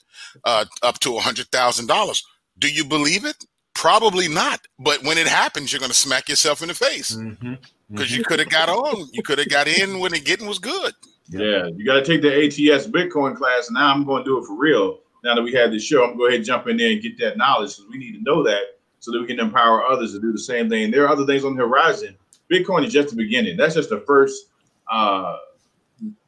uh, 0.43 0.65
up 0.83 0.99
to 0.99 1.17
a 1.17 1.21
hundred 1.21 1.47
thousand 1.51 1.87
dollars. 1.87 2.23
Do 2.59 2.69
you 2.69 2.83
believe 2.85 3.25
it 3.25 3.45
probably 3.77 4.27
not 4.27 4.59
but 4.79 5.03
when 5.03 5.17
it 5.17 5.27
happens 5.27 5.71
you're 5.71 5.79
going 5.79 5.91
to 5.91 5.97
smack 5.97 6.27
yourself 6.27 6.61
in 6.61 6.67
the 6.67 6.73
face 6.73 7.15
Mm-hmm. 7.15 7.53
because 7.91 8.15
you 8.15 8.23
could 8.23 8.39
have 8.39 8.49
got 8.49 8.67
on 8.69 9.07
you 9.13 9.21
could 9.23 9.37
have 9.37 9.49
got 9.49 9.67
in 9.67 9.99
when 9.99 10.11
the 10.11 10.19
getting 10.19 10.47
was 10.47 10.59
good 10.59 10.93
Yeah, 11.29 11.67
you 11.75 11.85
got 11.85 11.95
to 11.95 12.05
take 12.05 12.21
the 12.21 12.33
ATS 12.33 12.87
Bitcoin 12.87 13.35
class. 13.35 13.69
Now 13.69 13.93
I'm 13.93 14.03
going 14.05 14.23
to 14.23 14.29
do 14.29 14.37
it 14.39 14.45
for 14.45 14.55
real. 14.57 14.99
Now 15.23 15.35
that 15.35 15.41
we 15.41 15.51
had 15.53 15.71
this 15.73 15.83
show, 15.83 16.03
I'm 16.03 16.11
going 16.11 16.17
to 16.17 16.19
go 16.19 16.25
ahead 16.27 16.35
and 16.37 16.45
jump 16.45 16.67
in 16.67 16.77
there 16.77 16.91
and 16.91 17.01
get 17.01 17.17
that 17.19 17.37
knowledge 17.37 17.75
because 17.75 17.91
we 17.91 17.97
need 17.97 18.13
to 18.13 18.23
know 18.23 18.43
that 18.43 18.61
so 18.99 19.11
that 19.11 19.19
we 19.19 19.27
can 19.27 19.39
empower 19.39 19.83
others 19.85 20.13
to 20.13 20.19
do 20.21 20.31
the 20.31 20.39
same 20.39 20.69
thing. 20.69 20.89
There 20.89 21.03
are 21.05 21.09
other 21.09 21.25
things 21.25 21.43
on 21.43 21.55
the 21.55 21.63
horizon. 21.67 22.15
Bitcoin 22.51 22.85
is 22.85 22.93
just 22.93 23.09
the 23.09 23.15
beginning. 23.17 23.57
That's 23.57 23.75
just 23.75 23.89
the 23.89 23.99
first. 24.07 24.47
Uh, 24.89 25.35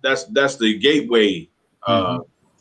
that's 0.03 0.25
that's 0.25 0.57
the 0.57 0.77
gateway 0.77 1.47
uh, 1.87 2.19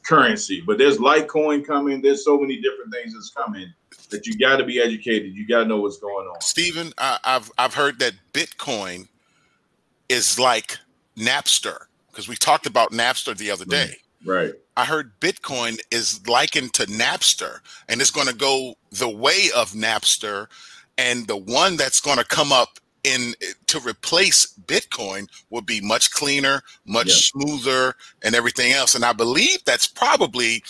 currency. 0.09 0.63
But 0.67 0.79
there's 0.79 0.99
Litecoin 0.99 1.67
coming. 1.67 2.01
There's 2.01 2.25
so 2.25 2.39
many 2.39 2.61
different 2.61 2.93
things 2.93 3.13
that's 3.13 3.31
coming 3.31 3.73
that 4.11 4.27
you 4.27 4.37
got 4.39 4.57
to 4.57 4.65
be 4.65 4.81
educated. 4.81 5.35
You 5.35 5.47
got 5.47 5.61
to 5.61 5.65
know 5.67 5.81
what's 5.81 5.99
going 5.99 6.27
on. 6.27 6.41
Stephen, 6.41 6.93
I, 6.99 7.19
I've 7.25 7.51
I've 7.59 7.75
heard 7.75 7.99
that 8.01 8.15
Bitcoin 8.33 9.09
is 10.09 10.39
like 10.39 10.79
Napster 11.17 11.85
because 12.11 12.29
we 12.29 12.37
talked 12.37 12.67
about 12.67 12.91
Napster 12.91 13.37
the 13.37 13.51
other 13.51 13.67
day. 13.67 13.97
Right. 14.25 14.53
I 14.77 14.85
heard 14.85 15.13
Bitcoin 15.21 15.79
is 15.91 16.27
likened 16.27 16.73
to 16.75 16.87
Napster 16.87 17.61
and 17.89 18.01
it's 18.01 18.11
going 18.11 18.27
to 18.27 18.35
go 18.35 18.75
the 18.91 19.09
way 19.09 19.49
of 19.55 19.73
Napster, 19.73 20.49
and 20.97 21.27
the 21.27 21.37
one 21.37 21.77
that's 21.77 22.01
going 22.01 22.19
to 22.19 22.25
come 22.25 22.51
up 22.53 22.79
in 23.05 23.35
to 23.67 23.81
replace 23.81 24.55
Bitcoin 24.67 25.29
would 25.51 25.67
be 25.67 25.81
much 25.81 26.11
cleaner, 26.11 26.63
much 26.87 27.09
Yeah. 27.09 27.15
smoother, 27.15 27.95
and 28.23 28.35
everything 28.35 28.73
else. 28.73 28.95
And 28.95 29.05
I 29.05 29.13
believe 29.13 29.65
that's 29.65 29.87
probably 29.87 30.63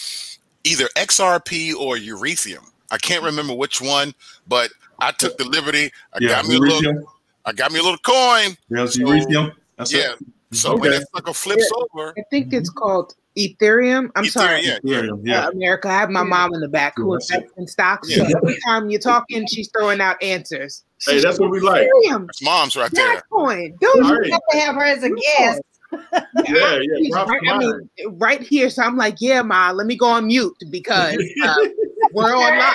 either 0.65 0.89
XRP 0.97 1.75
or 1.75 1.97
Ethereum. 1.97 2.65
I 2.91 2.99
can't 2.99 3.19
mm-hmm. 3.19 3.27
remember 3.27 3.55
which 3.55 3.81
one, 3.81 4.15
but 4.47 4.71
I 4.99 5.13
took 5.13 5.39
the 5.39 5.45
liberty. 5.45 5.91
I 6.13 6.19
Yeah, 6.21 6.29
got 6.29 6.47
me 6.47 6.57
a 6.57 6.59
little. 6.59 7.15
I 7.45 7.53
got 7.53 7.73
me 7.73 7.79
a 7.79 7.83
little 7.83 7.99
coin. 7.99 8.57
Yeah, 8.69 8.87
So- 8.87 9.01
Ethereum. 9.01 9.53
That's 9.77 9.93
yeah. 9.93 10.13
it. 10.13 10.19
So 10.51 10.77
when 10.77 10.91
that 10.93 11.07
sucker 11.15 11.35
flips 11.35 11.71
over, 11.75 12.15
I 12.19 12.23
think 12.31 12.53
it's 12.53 12.71
mm-hmm. 12.71 12.79
called 12.79 13.15
Ethereum. 13.37 14.11
I'm 14.17 14.25
Ethereum, 14.25 14.31
sorry. 14.31 14.65
yeah, 14.65 14.79
Ethereum, 14.79 15.19
Uh, 15.19 15.23
yeah. 15.25 15.49
America, 15.49 15.89
I 15.89 15.93
have 15.93 16.11
my 16.11 16.23
mom 16.23 16.55
in 16.55 16.61
the 16.61 16.69
back 16.69 16.95
who 16.97 17.15
invests 17.15 17.53
in 17.57 17.67
stocks. 17.67 18.11
Yeah. 18.11 18.29
So 18.29 18.39
every 18.39 18.59
time 18.65 18.91
you're 18.91 19.01
talking, 19.01 19.47
she's 19.47 19.69
throwing 19.69 20.01
out 20.01 20.21
answers. 20.23 20.85
Hey, 21.07 21.21
that's 21.21 21.39
what 21.39 21.51
we 21.51 21.61
like. 21.61 21.87
That's 22.09 22.43
mom's 22.43 22.77
right 22.77 22.91
there. 22.91 23.23
Bitcoin. 23.31 23.79
Don't 23.81 24.05
All 24.05 24.25
you 24.25 24.33
have 24.33 24.41
to 24.51 24.59
have 24.59 24.75
her 24.75 24.85
as 24.85 25.03
a 25.03 25.11
guest. 25.11 25.63
Yeah, 25.93 26.03
yeah. 26.47 26.79
She's 26.99 27.13
props 27.13 27.31
right, 27.31 27.41
I 27.49 27.59
mean, 27.59 27.91
right 28.19 28.41
here. 28.43 28.69
So 28.69 28.83
I'm 28.83 28.97
like, 28.97 29.17
yeah, 29.21 29.43
ma, 29.43 29.71
let 29.71 29.87
me 29.87 29.97
go 29.97 30.07
on 30.07 30.27
mute 30.27 30.57
because 30.71 31.23
uh, 31.45 31.57
we're 32.13 32.35
online. 32.37 32.75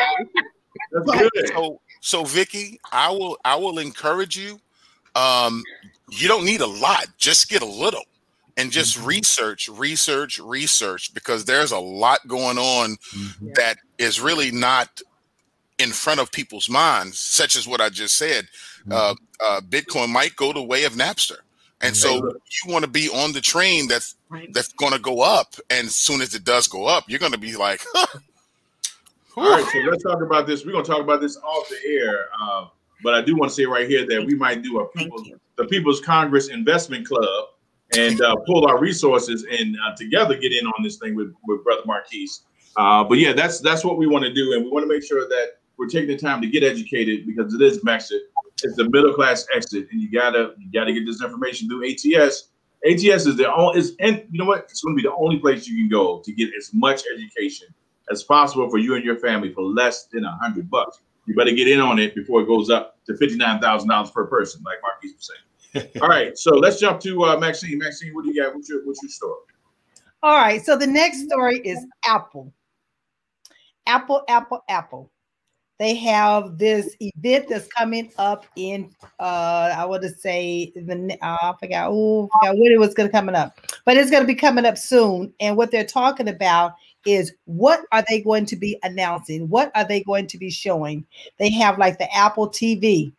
That's 0.92 1.12
good. 1.12 1.48
So 1.50 1.82
so 2.02 2.24
Vicky, 2.24 2.80
I 2.92 3.12
will 3.12 3.38
I 3.46 3.56
will 3.56 3.80
encourage 3.80 4.38
you. 4.38 4.60
Um, 5.16 5.64
you 6.10 6.28
don't 6.28 6.44
need 6.46 6.62
a 6.62 6.68
lot, 6.68 7.06
just 7.18 7.50
get 7.50 7.62
a 7.62 7.68
little 7.68 8.04
and 8.58 8.72
just 8.72 8.98
Mm-hmm. 8.98 9.08
research, 9.08 9.70
research, 9.70 10.40
research, 10.40 11.14
because 11.14 11.46
there's 11.46 11.72
a 11.72 11.80
lot 11.80 12.20
going 12.28 12.58
on 12.58 12.98
Mhm. 13.16 13.56
that 13.56 13.78
is 13.98 14.20
really 14.20 14.52
not 14.52 15.02
in 15.80 15.92
front 15.92 16.20
of 16.20 16.32
people's 16.32 16.70
minds, 16.70 17.20
such 17.20 17.56
as 17.56 17.68
what 17.68 17.82
I 17.82 17.90
just 17.90 18.16
said. 18.16 18.48
Uh, 18.90 19.16
uh, 19.40 19.62
Bitcoin 19.62 20.10
might 20.10 20.36
go 20.36 20.52
the 20.54 20.62
way 20.62 20.84
of 20.84 20.94
Napster. 20.94 21.38
And 21.84 21.96
so 21.96 22.16
you 22.16 22.72
want 22.72 22.86
to 22.86 22.90
be 22.90 23.10
on 23.10 23.34
the 23.34 23.42
train 23.42 23.90
that's 23.90 24.16
right. 24.30 24.52
that's 24.54 24.72
going 24.74 24.94
to 24.94 25.00
go 25.00 25.22
up, 25.22 25.56
and 25.70 25.88
as 25.88 25.96
soon 25.96 26.22
as 26.22 26.34
it 26.34 26.46
does 26.46 26.68
go 26.68 26.86
up, 26.86 27.04
you're 27.10 27.20
going 27.20 27.34
to 27.34 27.38
be 27.38 27.58
like, 27.58 27.82
huh. 27.94 28.20
All 29.36 29.50
right, 29.50 29.66
so 29.66 29.80
let's 29.80 30.04
talk 30.04 30.22
about 30.22 30.48
this. 30.48 30.66
We're 30.66 30.72
going 30.72 30.86
to 30.86 30.92
talk 30.92 31.02
about 31.02 31.20
this 31.20 31.38
off 31.38 31.68
the 31.68 31.90
air, 31.90 32.28
uh, 32.42 32.68
but 33.04 33.16
I 33.16 33.22
do 33.22 33.36
want 33.36 33.52
to 33.52 33.56
say 33.56 33.66
right 33.66 33.88
here 33.88 34.08
that 34.08 34.26
we 34.26 34.34
might 34.36 34.62
do 34.62 34.80
a 34.80 34.88
people, 34.90 35.22
the 35.58 35.66
People's 35.66 36.00
Congress 36.00 36.48
Investment 36.48 37.06
Club 37.06 37.48
and 37.98 38.22
uh, 38.22 38.36
pull 38.46 38.66
our 38.66 38.80
resources 38.80 39.46
and 39.52 39.76
uh, 39.86 39.96
together 39.96 40.38
get 40.38 40.54
in 40.54 40.66
on 40.66 40.84
this 40.84 40.98
thing 40.98 41.16
with, 41.16 41.34
with 41.48 41.64
Brother 41.64 41.82
Marquise. 41.86 42.44
Uh, 42.78 43.04
but 43.04 43.18
yeah, 43.18 43.34
that's 43.34 43.60
that's 43.60 43.84
what 43.84 43.98
we 43.98 44.08
want 44.08 44.24
to 44.24 44.34
do, 44.34 44.54
and 44.54 44.64
we 44.64 44.72
want 44.72 44.84
to 44.84 44.88
make 44.88 45.04
sure 45.04 45.28
that 45.28 45.58
we're 45.84 45.90
taking 45.90 46.08
the 46.08 46.18
time 46.18 46.42
to 46.42 46.48
get 46.48 46.64
educated 46.64 47.28
because 47.28 47.54
it 47.54 47.62
is 47.62 47.82
exit. 47.86 48.22
It's 48.64 48.78
the 48.78 48.90
middle 48.90 49.14
class 49.14 49.46
exit, 49.54 49.88
and 49.92 50.02
you 50.02 50.10
gotta 50.10 50.54
you 50.58 50.72
gotta 50.72 50.94
get 50.94 51.06
this 51.06 51.22
information 51.22 51.68
through 51.68 51.90
ATS. 51.90 52.50
ATS 52.90 53.26
is 53.26 53.36
the 53.36 53.54
only 53.54 53.80
is 53.80 53.96
and 54.00 54.24
you 54.32 54.40
know 54.40 54.46
what? 54.46 54.68
It's 54.70 54.82
going 54.82 54.96
to 54.96 55.02
be 55.02 55.08
the 55.08 55.16
only 55.16 55.40
place 55.40 55.68
you 55.68 55.76
can 55.76 55.90
go 55.90 56.22
to 56.24 56.32
get 56.32 56.50
as 56.58 56.74
much 56.74 57.04
education 57.14 57.68
as 58.12 58.24
possible 58.24 58.70
for 58.70 58.78
you 58.78 58.96
and 58.96 59.04
your 59.04 59.18
family 59.18 59.54
for 59.54 59.64
less 59.64 60.06
than 60.06 60.24
a 60.24 60.38
hundred 60.38 60.70
bucks. 60.70 61.00
You 61.26 61.36
better 61.36 61.52
get 61.52 61.68
in 61.68 61.80
on 61.80 62.00
it 62.00 62.16
before 62.16 62.42
it 62.42 62.48
goes 62.48 62.70
up 62.70 62.98
to 63.08 63.18
fifty 63.18 63.36
nine 63.36 63.60
thousand 63.60 63.90
dollars 63.90 64.12
per 64.12 64.26
person, 64.26 64.64
like 64.66 64.78
Marquise 64.82 65.16
was 65.16 65.32
saying. 65.74 65.90
All 66.02 66.08
right, 66.08 66.38
so 66.38 66.52
let's 66.52 66.80
jump 66.80 67.02
to 67.02 67.24
uh, 67.26 67.38
Maxine. 67.38 67.78
Maxine, 67.78 68.14
what 68.14 68.24
do 68.24 68.32
you 68.34 68.42
got? 68.42 68.56
What's 68.56 68.70
your 68.70 68.86
what's 68.86 69.02
your 69.04 69.10
story? 69.10 69.40
All 70.22 70.36
right, 70.38 70.64
so 70.64 70.78
the 70.78 70.88
next 70.88 71.26
story 71.26 71.60
is 71.60 71.86
Apple. 72.06 72.54
Apple, 73.86 74.24
Apple, 74.30 74.64
Apple. 74.70 75.12
They 75.80 75.96
have 75.96 76.58
this 76.58 76.96
event 77.00 77.48
that's 77.50 77.68
coming 77.68 78.12
up 78.18 78.46
in 78.56 78.94
uh 79.20 79.74
I 79.76 79.86
want 79.86 80.04
to 80.04 80.10
say 80.10 80.72
the 80.76 81.18
uh, 81.22 81.38
I 81.42 81.54
forgot 81.60 81.90
oh 81.92 82.30
I 82.36 82.48
forgot 82.48 82.58
when 82.58 82.72
it 82.72 82.80
was 82.80 82.94
going 82.94 83.10
to 83.10 83.12
coming 83.12 83.36
up, 83.36 83.60
but 83.86 83.98
it's 83.98 84.12
going 84.12 84.24
to 84.24 84.28
be 84.28 84.36
coming 84.36 84.66
up 84.66 84.78
soon. 84.78 85.34
And 85.40 85.58
what 85.58 85.72
they're 85.72 85.86
talking 85.86 86.30
about 86.30 86.74
is 87.06 87.34
what 87.46 87.82
are 87.92 88.04
they 88.08 88.22
going 88.22 88.46
to 88.48 88.56
be 88.56 88.78
announcing? 88.84 89.50
What 89.50 89.72
are 89.76 89.86
they 89.86 90.02
going 90.04 90.28
to 90.28 90.38
be 90.38 90.50
showing? 90.50 91.06
They 91.38 91.52
have 91.52 91.78
like 91.78 91.98
the 91.98 92.14
Apple 92.16 92.50
TV. 92.50 93.12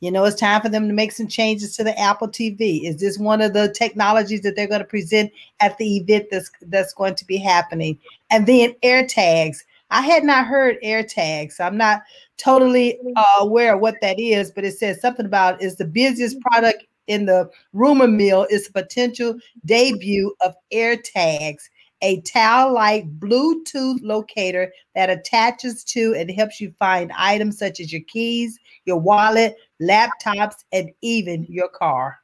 You 0.00 0.12
know, 0.12 0.24
it's 0.24 0.40
time 0.40 0.60
for 0.60 0.68
them 0.68 0.86
to 0.86 0.94
make 0.94 1.10
some 1.10 1.26
changes 1.26 1.76
to 1.76 1.84
the 1.84 1.98
Apple 1.98 2.28
TV. 2.28 2.84
Is 2.84 3.00
this 3.00 3.18
one 3.18 3.40
of 3.40 3.52
the 3.52 3.68
technologies 3.72 4.42
that 4.42 4.54
they're 4.54 4.68
going 4.68 4.80
to 4.80 4.86
present 4.86 5.32
at 5.58 5.76
the 5.78 5.96
event 5.96 6.26
that's 6.30 6.50
that's 6.62 6.94
going 6.94 7.16
to 7.16 7.24
be 7.24 7.36
happening? 7.36 7.98
And 8.30 8.46
then 8.46 8.74
AirTags. 8.84 9.58
I 9.90 10.02
had 10.02 10.24
not 10.24 10.46
heard 10.46 10.76
AirTag, 10.84 11.52
so 11.52 11.64
I'm 11.64 11.76
not 11.76 12.02
totally 12.36 12.98
uh, 13.16 13.24
aware 13.40 13.74
of 13.74 13.80
what 13.80 13.96
that 14.02 14.18
is, 14.20 14.50
but 14.50 14.64
it 14.64 14.78
says 14.78 15.00
something 15.00 15.26
about 15.26 15.62
it's 15.62 15.76
the 15.76 15.86
busiest 15.86 16.40
product 16.40 16.84
in 17.06 17.24
the 17.24 17.48
rumor 17.72 18.06
mill 18.06 18.46
is 18.50 18.66
the 18.66 18.72
potential 18.72 19.34
debut 19.64 20.34
of 20.42 20.54
AirTags, 20.72 21.62
a 22.02 22.20
Tile-like 22.20 23.18
Bluetooth 23.18 23.98
locator 24.02 24.72
that 24.94 25.10
attaches 25.10 25.82
to 25.84 26.14
and 26.16 26.30
helps 26.30 26.60
you 26.60 26.72
find 26.78 27.10
items 27.16 27.58
such 27.58 27.80
as 27.80 27.92
your 27.92 28.02
keys, 28.08 28.58
your 28.84 28.98
wallet, 28.98 29.56
laptops, 29.82 30.64
and 30.70 30.90
even 31.00 31.46
your 31.48 31.68
car. 31.68 32.18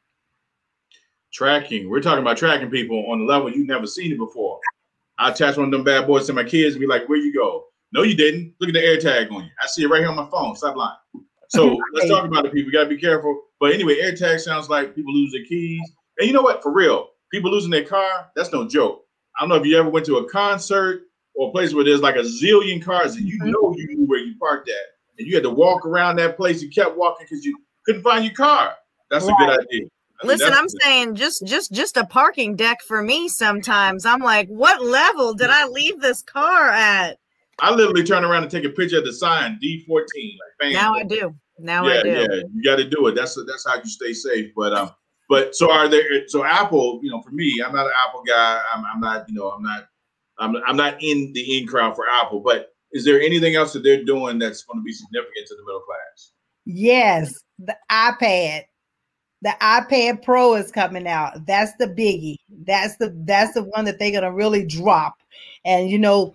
Tracking. 1.32 1.88
We're 1.88 2.02
talking 2.02 2.22
about 2.22 2.36
tracking 2.36 2.70
people 2.70 3.10
on 3.10 3.20
the 3.20 3.24
level 3.24 3.50
you've 3.50 3.66
never 3.66 3.86
seen 3.86 4.12
it 4.12 4.18
before. 4.18 4.60
I 5.18 5.30
attach 5.30 5.56
one 5.56 5.66
of 5.66 5.70
them 5.70 5.84
bad 5.84 6.06
boys 6.06 6.26
to 6.26 6.32
my 6.32 6.44
kids 6.44 6.74
and 6.74 6.80
be 6.80 6.86
like, 6.86 7.08
where 7.08 7.18
you 7.18 7.32
go? 7.32 7.64
No, 7.92 8.02
you 8.02 8.16
didn't. 8.16 8.54
Look 8.60 8.68
at 8.68 8.74
the 8.74 8.84
air 8.84 8.98
tag 8.98 9.30
on 9.30 9.44
you. 9.44 9.50
I 9.62 9.66
see 9.66 9.84
it 9.84 9.88
right 9.88 10.00
here 10.00 10.08
on 10.08 10.16
my 10.16 10.28
phone. 10.28 10.56
Stop 10.56 10.76
lying. 10.76 10.96
So 11.48 11.78
let's 11.92 12.08
talk 12.08 12.24
about 12.24 12.44
it, 12.44 12.52
people. 12.52 12.72
You 12.72 12.72
gotta 12.72 12.88
be 12.88 12.98
careful. 12.98 13.40
But 13.60 13.72
anyway, 13.72 13.98
air 14.00 14.16
tag 14.16 14.40
sounds 14.40 14.68
like 14.68 14.94
people 14.94 15.14
lose 15.14 15.32
their 15.32 15.44
keys. 15.44 15.80
And 16.18 16.26
you 16.26 16.32
know 16.32 16.42
what? 16.42 16.62
For 16.62 16.72
real, 16.72 17.10
people 17.30 17.50
losing 17.50 17.70
their 17.70 17.84
car, 17.84 18.30
that's 18.34 18.52
no 18.52 18.66
joke. 18.66 19.04
I 19.36 19.42
don't 19.42 19.48
know 19.48 19.56
if 19.56 19.66
you 19.66 19.78
ever 19.78 19.88
went 19.88 20.06
to 20.06 20.18
a 20.18 20.28
concert 20.28 21.02
or 21.34 21.48
a 21.48 21.52
place 21.52 21.74
where 21.74 21.84
there's 21.84 22.00
like 22.00 22.16
a 22.16 22.20
zillion 22.20 22.82
cars 22.82 23.16
and 23.16 23.26
you 23.26 23.38
mm-hmm. 23.38 23.50
know 23.50 23.74
you 23.76 23.86
knew 23.88 24.06
where 24.06 24.20
you 24.20 24.34
parked 24.38 24.68
at. 24.68 24.74
And 25.18 25.28
you 25.28 25.34
had 25.34 25.44
to 25.44 25.50
walk 25.50 25.86
around 25.86 26.16
that 26.16 26.36
place. 26.36 26.60
You 26.60 26.70
kept 26.70 26.96
walking 26.96 27.26
because 27.28 27.44
you 27.44 27.56
couldn't 27.86 28.02
find 28.02 28.24
your 28.24 28.34
car. 28.34 28.74
That's 29.10 29.26
right. 29.26 29.34
a 29.34 29.46
good 29.46 29.60
idea. 29.60 29.88
Listen, 30.22 30.52
I'm 30.52 30.68
saying 30.68 31.16
just 31.16 31.44
just 31.46 31.72
just 31.72 31.96
a 31.96 32.06
parking 32.06 32.56
deck 32.56 32.80
for 32.82 33.02
me 33.02 33.28
sometimes. 33.28 34.06
I'm 34.06 34.20
like, 34.20 34.48
what 34.48 34.82
level 34.82 35.34
did 35.34 35.50
I 35.50 35.66
leave 35.66 36.00
this 36.00 36.22
car 36.22 36.70
at? 36.70 37.18
I 37.58 37.70
literally 37.72 38.04
turn 38.04 38.24
around 38.24 38.42
and 38.42 38.50
take 38.50 38.64
a 38.64 38.70
picture 38.70 38.98
of 38.98 39.04
the 39.04 39.12
sign 39.12 39.58
D14. 39.62 40.04
Like, 40.60 40.72
now 40.72 40.94
I 40.94 41.04
do. 41.04 41.34
Now 41.58 41.86
yeah, 41.86 42.00
I 42.00 42.02
do. 42.02 42.08
Yeah, 42.08 42.42
you 42.52 42.62
got 42.64 42.76
to 42.76 42.88
do 42.88 43.06
it. 43.06 43.14
That's 43.14 43.38
that's 43.46 43.66
how 43.66 43.76
you 43.76 43.88
stay 43.88 44.12
safe. 44.12 44.52
But 44.56 44.72
um, 44.72 44.90
but 45.28 45.54
so 45.54 45.70
are 45.70 45.88
there? 45.88 46.28
So 46.28 46.44
Apple, 46.44 47.00
you 47.02 47.10
know, 47.10 47.20
for 47.22 47.30
me, 47.30 47.62
I'm 47.64 47.72
not 47.72 47.86
an 47.86 47.92
Apple 48.06 48.22
guy. 48.26 48.60
I'm, 48.74 48.84
I'm 48.84 49.00
not, 49.00 49.28
you 49.28 49.34
know, 49.34 49.50
I'm 49.50 49.62
not, 49.62 49.88
I'm 50.38 50.56
I'm 50.66 50.76
not 50.76 51.02
in 51.02 51.32
the 51.32 51.58
in 51.58 51.66
crowd 51.66 51.94
for 51.94 52.06
Apple. 52.08 52.40
But 52.40 52.72
is 52.92 53.04
there 53.04 53.20
anything 53.20 53.54
else 53.54 53.72
that 53.72 53.82
they're 53.82 54.04
doing 54.04 54.38
that's 54.38 54.64
going 54.64 54.80
to 54.80 54.84
be 54.84 54.92
significant 54.92 55.46
to 55.48 55.54
the 55.54 55.62
middle 55.64 55.80
class? 55.80 56.32
Yes, 56.64 57.34
the 57.58 57.76
iPad 57.90 58.62
the 59.44 59.54
iPad 59.60 60.22
Pro 60.22 60.54
is 60.54 60.72
coming 60.72 61.06
out. 61.06 61.44
That's 61.46 61.74
the 61.76 61.86
biggie. 61.86 62.36
That's 62.66 62.96
the 62.96 63.14
that's 63.26 63.52
the 63.52 63.62
one 63.62 63.84
that 63.84 63.98
they're 63.98 64.10
gonna 64.10 64.32
really 64.32 64.64
drop. 64.64 65.18
And 65.66 65.90
you 65.90 65.98
know, 65.98 66.34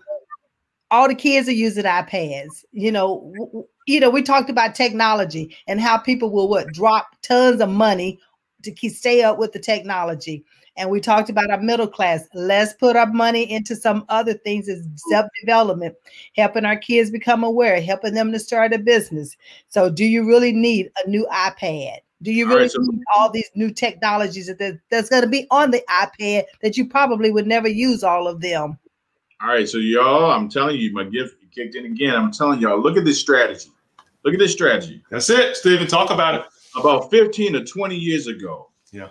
all 0.92 1.08
the 1.08 1.16
kids 1.16 1.50
are 1.50 1.54
using 1.54 1.86
iPads. 1.86 2.64
You 2.72 2.92
know, 2.92 3.34
w- 3.36 3.68
you 3.88 4.00
know, 4.00 4.12
we 4.12 4.22
talked 4.22 4.52
about 4.52 4.76
technology 4.76 5.56
and 5.68 5.82
how 5.82 5.98
people 5.98 6.30
will 6.30 6.48
what 6.48 6.72
drop 6.72 7.08
tons 7.24 7.62
of 7.62 7.70
money 7.70 8.20
to 8.62 8.72
keep 8.72 8.94
stay 8.94 9.24
up 9.24 9.40
with 9.40 9.54
the 9.54 9.60
technology. 9.60 10.46
And 10.78 10.92
we 10.92 11.02
talked 11.02 11.32
about 11.32 11.50
our 11.50 11.60
middle 11.60 11.88
class. 11.88 12.28
Let's 12.36 12.74
put 12.74 12.96
our 12.96 13.12
money 13.12 13.52
into 13.52 13.76
some 13.76 14.06
other 14.10 14.36
things 14.36 14.70
as 14.70 14.88
self-development, 15.10 15.96
helping 16.36 16.64
our 16.64 16.78
kids 16.78 17.10
become 17.10 17.44
aware, 17.44 17.82
helping 17.82 18.14
them 18.14 18.32
to 18.34 18.40
start 18.40 18.72
a 18.72 18.78
business. 18.78 19.36
So 19.70 19.90
do 19.90 20.06
you 20.06 20.28
really 20.28 20.52
need 20.52 20.92
a 21.04 21.10
new 21.10 21.28
iPad? 21.34 22.02
Do 22.22 22.34
you 22.34 22.48
really 22.48 22.62
right, 22.62 22.72
so- 22.72 22.82
need 22.82 23.02
all 23.16 23.30
these 23.30 23.50
new 23.56 23.72
technologies 23.72 24.48
that 24.48 24.80
that's 24.90 25.10
going 25.10 25.24
to 25.24 25.30
be 25.30 25.48
on 25.52 25.72
the 25.72 25.84
iPad 25.90 26.44
that 26.62 26.78
you 26.78 26.88
probably 26.88 27.32
would 27.32 27.48
never 27.48 27.68
use 27.68 28.04
all 28.04 28.28
of 28.28 28.42
them? 28.42 28.78
All 29.42 29.50
right, 29.50 29.68
so 29.68 29.78
y'all, 29.78 30.32
I'm 30.32 30.50
telling 30.50 30.76
you, 30.76 30.92
my 30.92 31.06
gift 31.06 31.36
kicked 31.52 31.76
in 31.76 31.86
again. 31.86 32.16
I'm 32.16 32.32
telling 32.32 32.60
y'all, 32.60 32.82
look 32.82 32.98
at 32.98 33.06
this 33.06 33.20
strategy. 33.20 33.70
Look 34.24 34.34
at 34.34 34.40
this 34.40 34.52
strategy. 34.52 35.02
That's 35.10 35.30
it, 35.30 35.56
Stephen. 35.56 35.88
Talk 35.88 36.12
about 36.12 36.36
it. 36.36 36.46
About 36.76 37.10
15 37.10 37.56
or 37.56 37.64
20 37.64 37.96
years 37.96 38.28
ago, 38.28 38.70
yeah, 38.92 39.10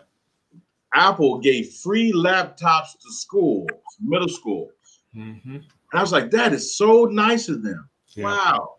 Apple 0.94 1.39
gave 1.40 1.72
free 1.72 2.12
laptops 2.12 2.93
to 3.01 3.12
schools, 3.12 3.68
middle 4.01 4.28
schools. 4.28 4.70
Mm-hmm. 5.16 5.56
And 5.56 5.64
I 5.93 6.01
was 6.01 6.12
like, 6.12 6.30
that 6.30 6.52
is 6.52 6.76
so 6.76 7.06
nice 7.06 7.48
of 7.48 7.62
them. 7.62 7.89
Yeah. 8.09 8.24
Wow. 8.24 8.76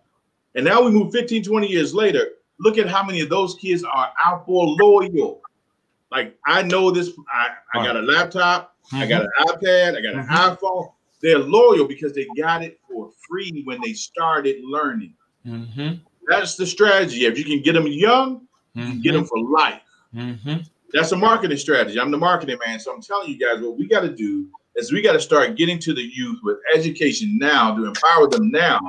And 0.56 0.64
now 0.66 0.82
we 0.82 0.92
move 0.92 1.12
15, 1.12 1.44
20 1.44 1.68
years 1.68 1.94
later 1.94 2.30
look 2.60 2.78
at 2.78 2.88
how 2.88 3.04
many 3.04 3.22
of 3.22 3.30
those 3.30 3.56
kids 3.56 3.84
are 3.84 4.12
Apple 4.24 4.76
loyal. 4.76 5.42
Like 6.12 6.38
I 6.46 6.62
know 6.64 6.92
this. 6.92 7.12
I, 7.32 7.50
I 7.74 7.86
got 7.86 7.96
a 7.96 8.02
laptop. 8.02 8.76
Mm-hmm. 8.88 8.98
I 8.98 9.08
got 9.08 9.22
an 9.24 9.30
mm-hmm. 9.40 9.66
iPad. 9.66 9.98
I 9.98 10.02
got 10.02 10.14
an 10.16 10.26
mm-hmm. 10.26 10.66
iPhone. 10.66 10.92
They're 11.22 11.40
loyal 11.40 11.88
because 11.88 12.14
they 12.14 12.26
got 12.38 12.64
it 12.64 12.80
for 12.90 13.12
free 13.28 13.62
when 13.66 13.80
they 13.84 13.94
started 13.94 14.64
learning. 14.64 15.14
Mm-hmm. 15.46 15.96
That's 16.28 16.56
the 16.56 16.66
strategy. 16.66 17.26
If 17.26 17.38
you 17.38 17.44
can 17.44 17.62
get 17.62 17.74
them 17.74 17.88
young, 17.88 18.48
you 18.74 19.02
get 19.02 19.14
them 19.14 19.26
for 19.26 19.40
life. 19.40 19.82
Mm-hmm. 20.16 20.58
That's 20.94 21.12
a 21.12 21.18
marketing 21.18 21.58
strategy. 21.58 22.00
I'm 22.00 22.12
the 22.12 22.18
marketing 22.18 22.58
man, 22.66 22.80
so 22.80 22.94
I'm 22.94 23.02
telling 23.02 23.30
you 23.30 23.38
guys 23.38 23.62
what 23.62 23.78
we 23.78 23.88
got 23.88 24.02
to 24.02 24.16
do 24.16 24.48
is 24.76 24.92
we 24.92 25.02
got 25.02 25.14
to 25.14 25.20
start 25.20 25.56
getting 25.56 25.78
to 25.80 25.94
the 25.94 26.02
youth 26.02 26.40
with 26.44 26.58
education 26.74 27.38
now 27.38 27.76
to 27.76 27.86
empower 27.86 28.28
them 28.28 28.50
now 28.50 28.80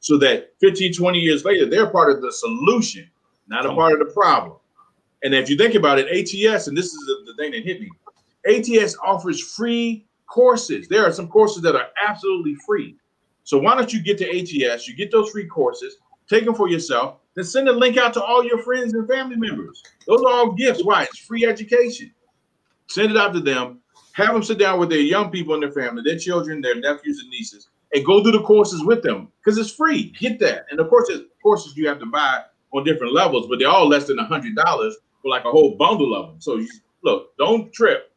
so 0.00 0.18
that 0.18 0.52
15, 0.60 0.94
20 0.94 1.18
years 1.18 1.44
later, 1.44 1.66
they're 1.66 1.88
part 1.88 2.10
of 2.10 2.20
the 2.20 2.30
solution 2.30 3.08
not 3.48 3.66
a 3.66 3.74
part 3.74 3.92
of 3.92 3.98
the 4.00 4.12
problem. 4.12 4.56
And 5.22 5.34
if 5.34 5.50
you 5.50 5.56
think 5.56 5.74
about 5.74 5.98
it, 5.98 6.06
ATS, 6.06 6.68
and 6.68 6.76
this 6.76 6.86
is 6.86 7.06
the, 7.06 7.32
the 7.32 7.36
thing 7.36 7.52
that 7.52 7.64
hit 7.64 7.80
me, 7.80 7.90
ATS 8.46 8.96
offers 9.04 9.40
free 9.40 10.06
courses. 10.26 10.86
There 10.88 11.04
are 11.04 11.12
some 11.12 11.28
courses 11.28 11.62
that 11.62 11.74
are 11.74 11.88
absolutely 12.06 12.54
free. 12.66 12.96
So 13.44 13.58
why 13.58 13.74
don't 13.74 13.92
you 13.92 14.02
get 14.02 14.18
to 14.18 14.28
ATS? 14.28 14.86
You 14.86 14.94
get 14.94 15.10
those 15.10 15.30
free 15.30 15.46
courses, 15.46 15.96
take 16.28 16.44
them 16.44 16.54
for 16.54 16.68
yourself, 16.68 17.16
then 17.34 17.44
send 17.44 17.68
a 17.68 17.72
link 17.72 17.96
out 17.96 18.12
to 18.14 18.22
all 18.22 18.44
your 18.44 18.62
friends 18.62 18.94
and 18.94 19.08
family 19.08 19.36
members. 19.36 19.82
Those 20.06 20.20
are 20.22 20.32
all 20.32 20.52
gifts. 20.52 20.84
Why? 20.84 21.04
It's 21.04 21.18
free 21.18 21.46
education. 21.46 22.12
Send 22.88 23.10
it 23.10 23.16
out 23.16 23.32
to 23.34 23.40
them. 23.40 23.80
Have 24.12 24.34
them 24.34 24.42
sit 24.42 24.58
down 24.58 24.78
with 24.80 24.90
their 24.90 24.98
young 24.98 25.30
people 25.30 25.54
in 25.54 25.60
their 25.60 25.72
family, 25.72 26.02
their 26.04 26.18
children, 26.18 26.60
their 26.60 26.74
nephews 26.74 27.20
and 27.20 27.30
nieces, 27.30 27.68
and 27.94 28.04
go 28.04 28.22
through 28.22 28.32
the 28.32 28.42
courses 28.42 28.84
with 28.84 29.02
them 29.02 29.28
because 29.38 29.56
it's 29.58 29.72
free. 29.72 30.12
Get 30.18 30.38
that. 30.40 30.66
And 30.70 30.80
of 30.80 30.88
course, 30.88 31.08
there's 31.08 31.22
courses 31.42 31.76
you 31.76 31.88
have 31.88 32.00
to 32.00 32.06
buy 32.06 32.42
on 32.72 32.84
different 32.84 33.14
levels, 33.14 33.46
but 33.48 33.58
they're 33.58 33.68
all 33.68 33.88
less 33.88 34.06
than 34.06 34.18
a 34.18 34.24
hundred 34.24 34.54
dollars 34.56 34.96
for 35.22 35.30
like 35.30 35.44
a 35.44 35.50
whole 35.50 35.76
bundle 35.76 36.14
of 36.14 36.28
them. 36.28 36.40
So 36.40 36.56
you, 36.56 36.68
look, 37.02 37.36
don't 37.38 37.72
trip. 37.72 38.12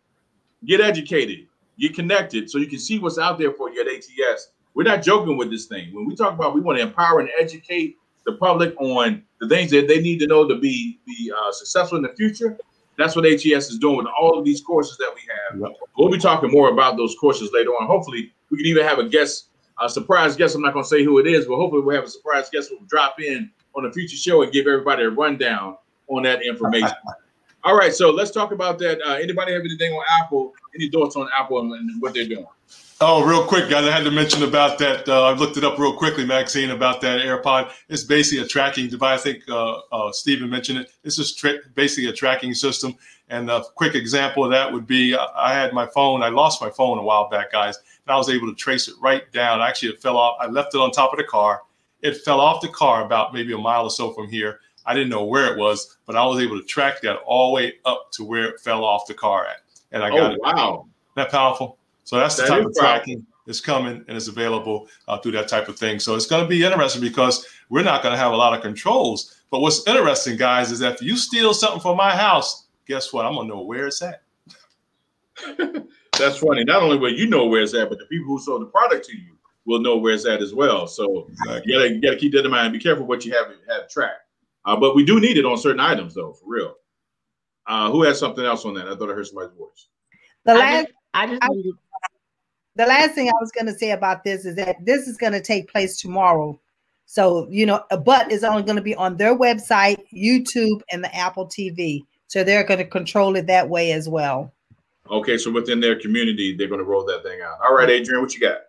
Get 0.65 0.81
educated. 0.81 1.47
Get 1.79 1.95
connected 1.95 2.49
so 2.49 2.57
you 2.57 2.67
can 2.67 2.79
see 2.79 2.99
what's 2.99 3.17
out 3.17 3.39
there 3.39 3.51
for 3.53 3.71
you 3.71 3.81
at 3.81 3.87
ATS. 3.87 4.49
We're 4.73 4.83
not 4.83 5.01
joking 5.01 5.37
with 5.37 5.49
this 5.49 5.65
thing. 5.65 5.93
When 5.93 6.05
we 6.05 6.15
talk 6.15 6.33
about 6.33 6.53
we 6.53 6.61
want 6.61 6.77
to 6.77 6.83
empower 6.83 7.19
and 7.19 7.29
educate 7.39 7.97
the 8.25 8.33
public 8.33 8.79
on 8.79 9.23
the 9.39 9.49
things 9.49 9.71
that 9.71 9.87
they 9.87 9.99
need 9.99 10.19
to 10.19 10.27
know 10.27 10.47
to 10.47 10.55
be 10.55 10.99
be 11.05 11.31
uh, 11.35 11.51
successful 11.51 11.97
in 11.97 12.03
the 12.03 12.13
future. 12.15 12.57
That's 12.97 13.15
what 13.15 13.25
HES 13.25 13.69
is 13.69 13.79
doing 13.79 13.97
with 13.97 14.07
all 14.19 14.37
of 14.37 14.45
these 14.45 14.61
courses 14.61 14.97
that 14.97 15.11
we 15.15 15.21
have. 15.21 15.61
Yep. 15.61 15.77
We'll 15.97 16.11
be 16.11 16.19
talking 16.19 16.51
more 16.51 16.69
about 16.69 16.97
those 16.97 17.15
courses 17.19 17.49
later 17.51 17.69
on. 17.69 17.87
Hopefully, 17.87 18.31
we 18.49 18.57
can 18.57 18.67
even 18.67 18.85
have 18.85 18.99
a 18.99 19.09
guest, 19.09 19.47
a 19.81 19.89
surprise 19.89 20.35
guest. 20.35 20.55
I'm 20.55 20.61
not 20.61 20.73
going 20.73 20.83
to 20.83 20.89
say 20.89 21.03
who 21.03 21.17
it 21.17 21.25
is, 21.25 21.47
but 21.47 21.55
hopefully, 21.55 21.81
we'll 21.81 21.95
have 21.95 22.05
a 22.05 22.09
surprise 22.09 22.49
guest 22.51 22.69
who 22.69 22.77
will 22.77 22.85
drop 22.85 23.19
in 23.19 23.49
on 23.75 23.85
a 23.85 23.91
future 23.91 24.17
show 24.17 24.41
and 24.41 24.51
give 24.51 24.67
everybody 24.67 25.03
a 25.03 25.09
rundown 25.09 25.77
on 26.07 26.23
that 26.23 26.43
information. 26.43 26.89
All 27.63 27.75
right, 27.75 27.93
so 27.93 28.09
let's 28.09 28.31
talk 28.31 28.51
about 28.51 28.79
that. 28.79 28.99
Uh, 29.05 29.13
anybody 29.13 29.53
have 29.53 29.61
anything 29.61 29.93
on 29.93 30.03
Apple? 30.19 30.53
Any 30.73 30.89
thoughts 30.89 31.15
on 31.15 31.29
Apple 31.37 31.73
and 31.73 32.01
what 32.01 32.13
they're 32.13 32.27
doing? 32.27 32.47
Oh, 33.03 33.25
real 33.25 33.43
quick, 33.43 33.67
guys, 33.67 33.85
I 33.85 33.91
had 33.91 34.03
to 34.03 34.11
mention 34.11 34.43
about 34.43 34.77
that. 34.79 35.09
Uh, 35.09 35.23
I 35.23 35.33
looked 35.33 35.57
it 35.57 35.63
up 35.63 35.79
real 35.79 35.95
quickly, 35.95 36.25
Maxine, 36.25 36.69
about 36.69 37.01
that 37.01 37.21
AirPod. 37.21 37.71
It's 37.89 38.03
basically 38.03 38.43
a 38.43 38.47
tracking 38.47 38.89
device. 38.89 39.21
I 39.21 39.23
think 39.23 39.49
uh, 39.49 39.79
uh, 39.91 40.11
Stephen 40.11 40.49
mentioned 40.49 40.79
it. 40.79 40.91
It's 41.03 41.15
just 41.15 41.39
tra- 41.39 41.57
basically 41.73 42.09
a 42.09 42.13
tracking 42.13 42.53
system. 42.53 42.95
And 43.29 43.49
a 43.49 43.63
quick 43.75 43.95
example 43.95 44.45
of 44.45 44.51
that 44.51 44.71
would 44.71 44.85
be 44.85 45.15
uh, 45.15 45.27
I 45.35 45.53
had 45.53 45.73
my 45.73 45.87
phone, 45.87 46.21
I 46.21 46.29
lost 46.29 46.61
my 46.61 46.69
phone 46.69 46.99
a 46.99 47.01
while 47.01 47.27
back, 47.27 47.51
guys, 47.51 47.77
and 48.05 48.13
I 48.13 48.17
was 48.17 48.29
able 48.29 48.47
to 48.47 48.55
trace 48.55 48.87
it 48.87 48.95
right 49.01 49.31
down. 49.31 49.61
Actually, 49.61 49.93
it 49.93 50.01
fell 50.01 50.17
off. 50.17 50.37
I 50.39 50.47
left 50.47 50.75
it 50.75 50.79
on 50.79 50.91
top 50.91 51.11
of 51.11 51.17
the 51.17 51.23
car. 51.23 51.61
It 52.01 52.17
fell 52.23 52.39
off 52.39 52.61
the 52.61 52.69
car 52.69 53.05
about 53.05 53.33
maybe 53.33 53.53
a 53.53 53.57
mile 53.57 53.83
or 53.83 53.91
so 53.91 54.13
from 54.13 54.29
here. 54.29 54.59
I 54.85 54.93
didn't 54.93 55.09
know 55.09 55.23
where 55.23 55.51
it 55.51 55.57
was, 55.57 55.97
but 56.05 56.15
I 56.15 56.25
was 56.25 56.41
able 56.41 56.59
to 56.59 56.65
track 56.65 57.01
that 57.01 57.17
all 57.17 57.49
the 57.49 57.55
way 57.55 57.73
up 57.85 58.11
to 58.13 58.23
where 58.23 58.45
it 58.45 58.59
fell 58.59 58.83
off 58.83 59.05
the 59.07 59.13
car 59.13 59.45
at. 59.45 59.57
And 59.91 60.03
I 60.03 60.09
got 60.09 60.31
oh, 60.31 60.33
it. 60.33 60.41
Wow. 60.41 60.87
That 61.15 61.29
powerful. 61.29 61.77
So 62.03 62.17
that's 62.17 62.35
the 62.35 62.43
that 62.43 62.49
type 62.49 62.65
of 62.65 62.75
tracking 62.75 63.25
that's 63.45 63.61
coming 63.61 64.03
and 64.07 64.17
is 64.17 64.27
available 64.27 64.87
uh, 65.07 65.17
through 65.19 65.33
that 65.33 65.47
type 65.47 65.67
of 65.67 65.77
thing. 65.77 65.99
So 65.99 66.15
it's 66.15 66.25
going 66.25 66.43
to 66.43 66.49
be 66.49 66.63
interesting 66.63 67.01
because 67.01 67.45
we're 67.69 67.83
not 67.83 68.01
going 68.01 68.13
to 68.13 68.17
have 68.17 68.33
a 68.33 68.35
lot 68.35 68.53
of 68.53 68.61
controls. 68.61 69.43
But 69.49 69.59
what's 69.59 69.85
interesting, 69.87 70.37
guys, 70.37 70.71
is 70.71 70.79
that 70.79 70.95
if 70.95 71.01
you 71.01 71.17
steal 71.17 71.53
something 71.53 71.81
from 71.81 71.97
my 71.97 72.15
house, 72.15 72.67
guess 72.87 73.13
what? 73.13 73.25
I'm 73.25 73.33
going 73.33 73.47
to 73.49 73.55
know 73.55 73.61
where 73.61 73.87
it's 73.87 74.01
at. 74.01 74.23
that's 76.17 76.37
funny. 76.37 76.63
Not 76.63 76.83
only 76.83 76.97
will 76.97 77.13
you 77.13 77.27
know 77.27 77.45
where 77.45 77.61
it's 77.61 77.73
at, 77.73 77.89
but 77.89 77.99
the 77.99 78.05
people 78.05 78.27
who 78.27 78.39
sold 78.39 78.61
the 78.61 78.67
product 78.67 79.05
to 79.07 79.17
you 79.17 79.30
will 79.65 79.79
know 79.79 79.97
where 79.97 80.13
it's 80.13 80.25
at 80.25 80.41
as 80.41 80.53
well. 80.53 80.87
So 80.87 81.27
exactly. 81.29 81.61
you 81.65 81.77
gotta, 81.77 81.93
you 81.93 82.01
gotta 82.01 82.17
keep 82.17 82.33
that 82.33 82.45
in 82.45 82.51
mind. 82.51 82.73
Be 82.73 82.79
careful 82.79 83.05
what 83.05 83.25
you 83.25 83.33
have 83.33 83.47
have 83.69 83.89
tracked. 83.89 84.21
Uh, 84.65 84.75
but 84.75 84.95
we 84.95 85.03
do 85.03 85.19
need 85.19 85.37
it 85.37 85.45
on 85.45 85.57
certain 85.57 85.79
items, 85.79 86.13
though, 86.13 86.33
for 86.33 86.45
real. 86.47 86.75
Uh, 87.67 87.91
who 87.91 88.03
has 88.03 88.19
something 88.19 88.45
else 88.45 88.65
on 88.65 88.73
that? 88.75 88.87
I 88.87 88.95
thought 88.95 89.09
I 89.09 89.13
heard 89.13 89.27
somebody's 89.27 89.57
voice. 89.57 89.87
The 90.45 90.55
last, 90.55 90.87
I 91.13 91.27
just, 91.27 91.43
I 91.43 91.47
just 91.47 91.73
I, 91.73 92.09
the 92.75 92.85
last 92.85 93.13
thing 93.13 93.29
I 93.29 93.33
was 93.39 93.51
going 93.51 93.67
to 93.67 93.73
say 93.73 93.91
about 93.91 94.23
this 94.23 94.45
is 94.45 94.55
that 94.55 94.77
this 94.83 95.07
is 95.07 95.17
going 95.17 95.33
to 95.33 95.41
take 95.41 95.71
place 95.71 95.99
tomorrow. 95.99 96.59
So, 97.05 97.47
you 97.49 97.65
know, 97.65 97.83
a 97.91 97.97
but 97.97 98.31
is 98.31 98.43
only 98.43 98.63
going 98.63 98.77
to 98.77 98.81
be 98.81 98.95
on 98.95 99.17
their 99.17 99.37
website, 99.37 99.97
YouTube, 100.13 100.81
and 100.91 101.03
the 101.03 101.13
Apple 101.15 101.47
TV. 101.47 102.05
So 102.27 102.43
they're 102.43 102.63
going 102.63 102.79
to 102.79 102.85
control 102.85 103.35
it 103.35 103.47
that 103.47 103.67
way 103.67 103.91
as 103.91 104.07
well. 104.07 104.53
Okay, 105.09 105.37
so 105.37 105.51
within 105.51 105.81
their 105.81 105.99
community, 105.99 106.55
they're 106.55 106.69
going 106.69 106.79
to 106.79 106.85
roll 106.85 107.05
that 107.05 107.23
thing 107.23 107.41
out. 107.41 107.57
All 107.63 107.75
right, 107.75 107.89
Adrian, 107.89 108.21
what 108.21 108.33
you 108.33 108.39
got? 108.39 108.59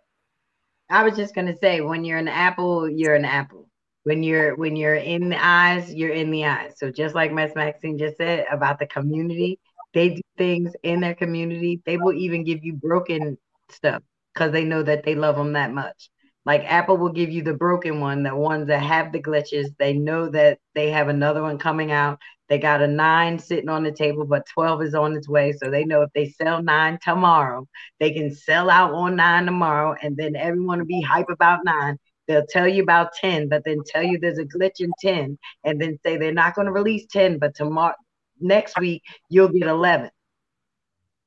I 0.92 1.04
was 1.04 1.16
just 1.16 1.34
to 1.34 1.56
say, 1.56 1.80
when 1.80 2.04
you're 2.04 2.18
an 2.18 2.28
Apple, 2.28 2.88
you're 2.88 3.14
an 3.14 3.24
Apple. 3.24 3.68
When 4.04 4.22
you're 4.22 4.56
when 4.56 4.76
you're 4.76 4.96
in 4.96 5.30
the 5.30 5.42
eyes, 5.42 5.94
you're 5.94 6.12
in 6.12 6.30
the 6.30 6.44
eyes. 6.44 6.74
So 6.76 6.90
just 6.90 7.14
like 7.14 7.32
Miss 7.32 7.54
Maxine 7.54 7.96
just 7.98 8.18
said 8.18 8.44
about 8.52 8.78
the 8.78 8.86
community, 8.86 9.58
they 9.94 10.10
do 10.10 10.20
things 10.36 10.72
in 10.82 11.00
their 11.00 11.14
community. 11.14 11.80
They 11.86 11.96
will 11.96 12.12
even 12.12 12.44
give 12.44 12.62
you 12.62 12.74
broken 12.74 13.38
stuff 13.70 14.02
because 14.34 14.52
they 14.52 14.64
know 14.64 14.82
that 14.82 15.04
they 15.04 15.14
love 15.14 15.36
them 15.36 15.54
that 15.54 15.72
much. 15.72 16.10
Like 16.44 16.64
Apple 16.64 16.98
will 16.98 17.12
give 17.12 17.30
you 17.30 17.42
the 17.42 17.54
broken 17.54 18.00
one, 18.00 18.22
the 18.22 18.36
ones 18.36 18.66
that 18.66 18.82
have 18.82 19.12
the 19.12 19.22
glitches. 19.22 19.68
They 19.78 19.94
know 19.94 20.28
that 20.28 20.58
they 20.74 20.90
have 20.90 21.08
another 21.08 21.40
one 21.40 21.58
coming 21.58 21.90
out. 21.90 22.18
They 22.48 22.58
got 22.58 22.82
a 22.82 22.88
nine 22.88 23.38
sitting 23.38 23.68
on 23.68 23.82
the 23.82 23.92
table, 23.92 24.24
but 24.24 24.46
12 24.52 24.82
is 24.82 24.94
on 24.94 25.16
its 25.16 25.28
way. 25.28 25.52
So 25.52 25.70
they 25.70 25.84
know 25.84 26.02
if 26.02 26.10
they 26.14 26.28
sell 26.28 26.62
nine 26.62 26.98
tomorrow, 27.02 27.66
they 27.98 28.12
can 28.12 28.34
sell 28.34 28.68
out 28.68 28.92
on 28.92 29.16
nine 29.16 29.46
tomorrow, 29.46 29.96
and 30.02 30.16
then 30.16 30.36
everyone 30.36 30.78
will 30.78 30.86
be 30.86 31.00
hype 31.00 31.30
about 31.30 31.64
nine. 31.64 31.98
They'll 32.28 32.46
tell 32.46 32.68
you 32.68 32.82
about 32.82 33.14
10, 33.14 33.48
but 33.48 33.64
then 33.64 33.78
tell 33.86 34.02
you 34.02 34.18
there's 34.18 34.38
a 34.38 34.44
glitch 34.44 34.80
in 34.80 34.92
10, 35.00 35.38
and 35.64 35.80
then 35.80 35.98
say 36.04 36.16
they're 36.16 36.32
not 36.32 36.54
going 36.54 36.66
to 36.66 36.72
release 36.72 37.06
10, 37.10 37.38
but 37.38 37.54
tomorrow 37.54 37.94
next 38.40 38.78
week 38.78 39.02
you'll 39.28 39.48
get 39.48 39.68
11. 39.68 40.10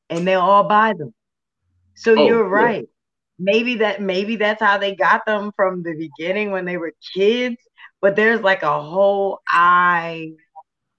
And 0.10 0.28
they'll 0.28 0.42
all 0.42 0.64
buy 0.64 0.94
them. 0.94 1.14
So 1.96 2.14
oh, 2.14 2.28
you're 2.28 2.48
right. 2.48 2.82
Yeah. 2.82 2.90
Maybe 3.38 3.76
that 3.76 4.02
maybe 4.02 4.38
that's 4.38 4.62
how 4.62 4.78
they 4.78 4.96
got 4.96 5.26
them 5.26 5.52
from 5.56 5.84
the 5.84 5.94
beginning 5.94 6.52
when 6.52 6.64
they 6.66 6.78
were 6.78 6.94
kids, 7.14 7.58
but 8.00 8.16
there's 8.16 8.42
like 8.42 8.64
a 8.64 8.82
whole 8.82 9.42
i 9.50 10.32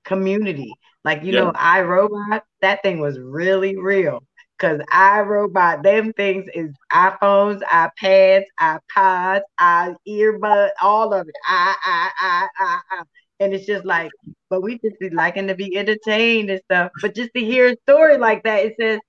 community. 0.06 0.72
Like 1.04 1.22
you 1.22 1.32
yeah. 1.32 1.44
know, 1.44 1.52
iRobot, 1.52 2.40
that 2.62 2.82
thing 2.82 2.98
was 2.98 3.18
really 3.18 3.76
real. 3.76 4.22
Cause 4.58 4.80
iRobot, 4.90 5.82
them 5.82 6.14
things 6.14 6.46
is 6.54 6.70
iPhones, 6.90 7.60
iPads, 7.62 8.44
iPods, 8.58 9.42
i 9.58 9.94
earbud, 10.08 10.70
all 10.80 11.12
of 11.12 11.28
it. 11.28 11.34
I, 11.46 11.76
I, 11.84 12.10
I, 12.18 12.48
I, 12.58 12.80
I. 12.90 13.02
And 13.38 13.52
it's 13.52 13.66
just 13.66 13.84
like, 13.84 14.10
but 14.48 14.62
we 14.62 14.78
just 14.78 14.98
be 14.98 15.10
liking 15.10 15.46
to 15.48 15.54
be 15.54 15.76
entertained 15.76 16.48
and 16.48 16.60
stuff. 16.64 16.90
But 17.02 17.14
just 17.14 17.30
to 17.36 17.44
hear 17.44 17.68
a 17.68 17.76
story 17.86 18.16
like 18.16 18.44
that, 18.44 18.64
it 18.64 18.74
says 18.80 19.00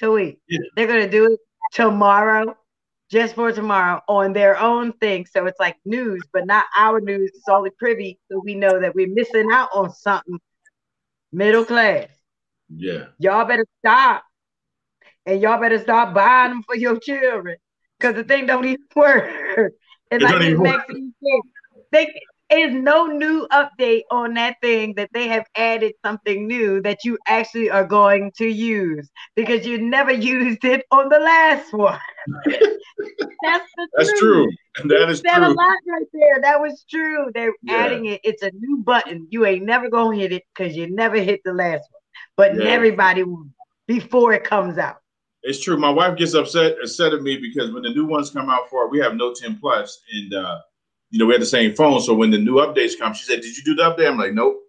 to. 0.00 0.18
Yeah. 0.48 0.58
They're 0.76 0.86
gonna 0.86 1.08
do 1.08 1.32
it 1.32 1.40
tomorrow, 1.72 2.54
just 3.10 3.34
for 3.34 3.52
tomorrow 3.52 4.00
on 4.08 4.32
their 4.32 4.58
own 4.58 4.92
thing. 4.94 5.26
So 5.26 5.46
it's 5.46 5.58
like 5.58 5.76
news, 5.84 6.22
but 6.32 6.46
not 6.46 6.64
our 6.76 7.00
news. 7.00 7.30
It's 7.34 7.48
only 7.48 7.70
privy, 7.78 8.18
so 8.30 8.40
we 8.44 8.54
know 8.54 8.80
that 8.80 8.94
we're 8.94 9.08
missing 9.08 9.48
out 9.52 9.70
on 9.74 9.90
something. 9.92 10.38
Middle 11.32 11.64
class. 11.64 12.08
Yeah. 12.68 13.06
Y'all 13.18 13.46
better 13.46 13.66
stop. 13.80 14.24
And 15.26 15.40
y'all 15.40 15.60
better 15.60 15.78
stop 15.78 16.14
buying 16.14 16.50
them 16.50 16.62
for 16.62 16.76
your 16.76 16.98
children. 16.98 17.56
Cause 18.00 18.14
the 18.14 18.24
thing 18.24 18.46
don't 18.46 18.64
even 18.64 18.84
work. 18.96 19.28
It's 20.10 20.22
it 20.22 20.22
like 20.22 20.40
it 20.40 20.58
makes 20.58 20.84
they 21.90 22.06
is 22.50 22.74
no 22.74 23.06
new 23.06 23.46
update 23.52 24.02
on 24.10 24.34
that 24.34 24.56
thing 24.62 24.94
that 24.94 25.10
they 25.12 25.28
have 25.28 25.44
added 25.54 25.92
something 26.04 26.46
new 26.46 26.80
that 26.82 27.04
you 27.04 27.18
actually 27.26 27.70
are 27.70 27.84
going 27.84 28.32
to 28.36 28.46
use 28.46 29.10
because 29.34 29.66
you 29.66 29.78
never 29.78 30.12
used 30.12 30.64
it 30.64 30.84
on 30.90 31.08
the 31.08 31.18
last 31.18 31.72
one. 31.72 32.00
That's 32.46 33.66
the 33.76 33.88
That's 33.94 34.18
true. 34.18 34.48
And 34.78 34.90
that 34.90 35.08
is 35.08 35.22
that 35.22 35.36
true. 35.36 35.46
a 35.46 35.48
lot 35.48 35.76
right 35.86 36.06
there. 36.12 36.40
That 36.42 36.60
was 36.60 36.84
true. 36.90 37.30
They're 37.34 37.52
yeah. 37.62 37.76
adding 37.76 38.06
it. 38.06 38.20
It's 38.24 38.42
a 38.42 38.50
new 38.52 38.78
button. 38.78 39.26
You 39.30 39.46
ain't 39.46 39.64
never 39.64 39.88
gonna 39.88 40.16
hit 40.16 40.32
it 40.32 40.44
because 40.54 40.76
you 40.76 40.90
never 40.90 41.16
hit 41.16 41.40
the 41.44 41.52
last 41.52 41.84
one. 41.90 42.02
But 42.36 42.56
yeah. 42.56 42.70
everybody 42.70 43.24
before 43.86 44.32
it 44.32 44.44
comes 44.44 44.78
out. 44.78 44.98
It's 45.42 45.62
true. 45.62 45.76
My 45.76 45.90
wife 45.90 46.16
gets 46.16 46.34
upset 46.34 46.76
upset 46.82 47.12
at 47.12 47.22
me 47.22 47.38
because 47.38 47.72
when 47.72 47.82
the 47.82 47.90
new 47.90 48.06
ones 48.06 48.30
come 48.30 48.50
out 48.50 48.68
for 48.70 48.84
it, 48.84 48.90
we 48.90 48.98
have 48.98 49.14
no 49.14 49.32
10 49.34 49.58
plus 49.58 50.00
and 50.12 50.34
uh 50.34 50.58
you 51.10 51.18
know, 51.18 51.26
we 51.26 51.32
had 51.34 51.42
the 51.42 51.46
same 51.46 51.74
phone. 51.74 52.00
So 52.00 52.14
when 52.14 52.30
the 52.30 52.38
new 52.38 52.56
updates 52.56 52.98
come, 52.98 53.14
she 53.14 53.24
said, 53.24 53.40
Did 53.40 53.56
you 53.56 53.64
do 53.64 53.74
the 53.74 53.82
update? 53.82 54.08
I'm 54.08 54.18
like, 54.18 54.34
Nope. 54.34 54.60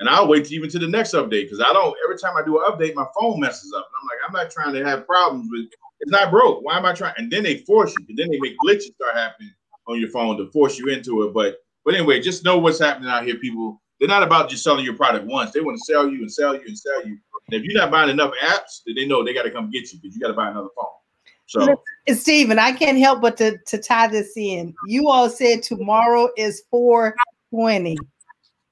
And 0.00 0.08
I'll 0.08 0.26
wait 0.26 0.50
even 0.50 0.68
to 0.70 0.78
the 0.78 0.88
next 0.88 1.14
update 1.14 1.44
because 1.44 1.60
I 1.60 1.72
don't 1.72 1.94
every 2.04 2.18
time 2.18 2.36
I 2.36 2.44
do 2.44 2.58
an 2.58 2.72
update, 2.72 2.94
my 2.94 3.06
phone 3.18 3.38
messes 3.38 3.72
up. 3.72 3.86
And 3.86 3.94
I'm 4.00 4.06
like, 4.06 4.18
I'm 4.26 4.32
not 4.32 4.50
trying 4.50 4.74
to 4.74 4.84
have 4.84 5.06
problems 5.06 5.48
with 5.50 5.66
it's 6.00 6.10
not 6.10 6.32
broke. 6.32 6.64
Why 6.64 6.76
am 6.76 6.84
I 6.84 6.92
trying? 6.92 7.14
And 7.16 7.30
then 7.30 7.44
they 7.44 7.58
force 7.58 7.94
you, 7.96 8.04
and 8.08 8.18
then 8.18 8.28
they 8.28 8.40
make 8.40 8.56
glitches 8.64 8.94
start 8.94 9.14
happening 9.14 9.52
on 9.86 10.00
your 10.00 10.10
phone 10.10 10.36
to 10.38 10.50
force 10.50 10.76
you 10.76 10.88
into 10.88 11.22
it. 11.22 11.32
But 11.32 11.58
but 11.84 11.94
anyway, 11.94 12.20
just 12.20 12.44
know 12.44 12.58
what's 12.58 12.80
happening 12.80 13.08
out 13.08 13.24
here, 13.24 13.36
people. 13.36 13.80
They're 14.00 14.08
not 14.08 14.24
about 14.24 14.50
just 14.50 14.64
selling 14.64 14.84
your 14.84 14.96
product 14.96 15.26
once. 15.26 15.52
They 15.52 15.60
want 15.60 15.78
to 15.78 15.84
sell 15.84 16.08
you 16.08 16.18
and 16.18 16.32
sell 16.32 16.54
you 16.54 16.62
and 16.66 16.76
sell 16.76 17.06
you. 17.06 17.16
And 17.46 17.60
if 17.60 17.62
you're 17.62 17.80
not 17.80 17.92
buying 17.92 18.10
enough 18.10 18.32
apps, 18.42 18.82
then 18.84 18.96
they 18.96 19.06
know 19.06 19.24
they 19.24 19.32
got 19.32 19.44
to 19.44 19.50
come 19.50 19.70
get 19.70 19.92
you 19.92 20.00
because 20.02 20.16
you 20.16 20.20
got 20.20 20.28
to 20.28 20.34
buy 20.34 20.50
another 20.50 20.68
phone. 20.74 20.90
So, 21.52 21.82
Stephen, 22.14 22.58
I 22.58 22.72
can't 22.72 22.98
help 22.98 23.20
but 23.20 23.36
to, 23.38 23.58
to 23.66 23.78
tie 23.78 24.08
this 24.08 24.32
in. 24.36 24.74
You 24.86 25.08
all 25.08 25.28
said 25.28 25.62
tomorrow 25.62 26.30
is 26.36 26.62
420, 26.70 27.98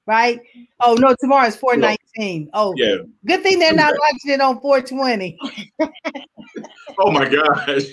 right? 0.07 0.41
Oh, 0.81 0.95
no, 0.95 1.15
tomorrow 1.21 1.47
is 1.47 1.57
419. 1.57 2.51
Oh, 2.55 2.73
yeah. 2.77 2.97
Good 3.27 3.43
thing 3.43 3.59
they're 3.59 3.75
not 3.75 3.95
watching 3.99 4.33
it 4.33 4.41
on 4.41 4.61
420. 4.61 5.39
oh, 6.99 7.11
my 7.11 7.29
gosh. 7.29 7.85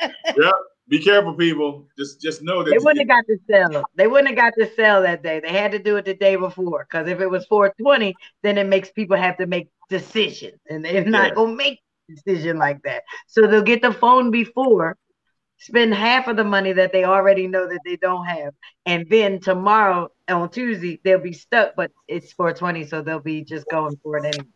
yep. 0.36 0.54
Be 0.88 0.98
careful, 0.98 1.34
people. 1.34 1.86
Just 1.96 2.20
just 2.20 2.42
know 2.42 2.64
that 2.64 2.70
they 2.70 2.78
wouldn't 2.78 2.98
have 2.98 3.08
got 3.08 3.24
to 3.28 3.38
sell. 3.48 3.84
They 3.94 4.08
wouldn't 4.08 4.26
have 4.26 4.36
got 4.36 4.60
to 4.60 4.74
sell 4.74 5.02
that 5.02 5.22
day. 5.22 5.38
They 5.38 5.52
had 5.52 5.70
to 5.70 5.78
do 5.78 5.96
it 5.96 6.04
the 6.04 6.14
day 6.14 6.34
before. 6.34 6.84
Because 6.90 7.06
if 7.06 7.20
it 7.20 7.28
was 7.28 7.46
420, 7.46 8.12
then 8.42 8.58
it 8.58 8.66
makes 8.66 8.90
people 8.90 9.16
have 9.16 9.36
to 9.36 9.46
make 9.46 9.68
decisions, 9.88 10.58
and 10.68 10.84
they're 10.84 11.04
not 11.04 11.28
yeah. 11.28 11.34
gonna 11.34 11.54
make 11.54 11.78
decision 12.14 12.58
like 12.58 12.82
that. 12.82 13.02
So 13.26 13.46
they'll 13.46 13.62
get 13.62 13.82
the 13.82 13.92
phone 13.92 14.30
before, 14.30 14.96
spend 15.58 15.94
half 15.94 16.28
of 16.28 16.36
the 16.36 16.44
money 16.44 16.72
that 16.72 16.92
they 16.92 17.04
already 17.04 17.46
know 17.46 17.66
that 17.68 17.80
they 17.84 17.96
don't 17.96 18.26
have, 18.26 18.54
and 18.86 19.06
then 19.10 19.40
tomorrow 19.40 20.08
on 20.28 20.50
Tuesday 20.50 21.00
they'll 21.04 21.18
be 21.18 21.32
stuck, 21.32 21.74
but 21.76 21.90
it's 22.08 22.32
420, 22.32 22.86
so 22.86 23.02
they'll 23.02 23.20
be 23.20 23.42
just 23.42 23.66
going 23.70 23.96
for 24.02 24.18
it 24.18 24.24
anyway. 24.24 24.48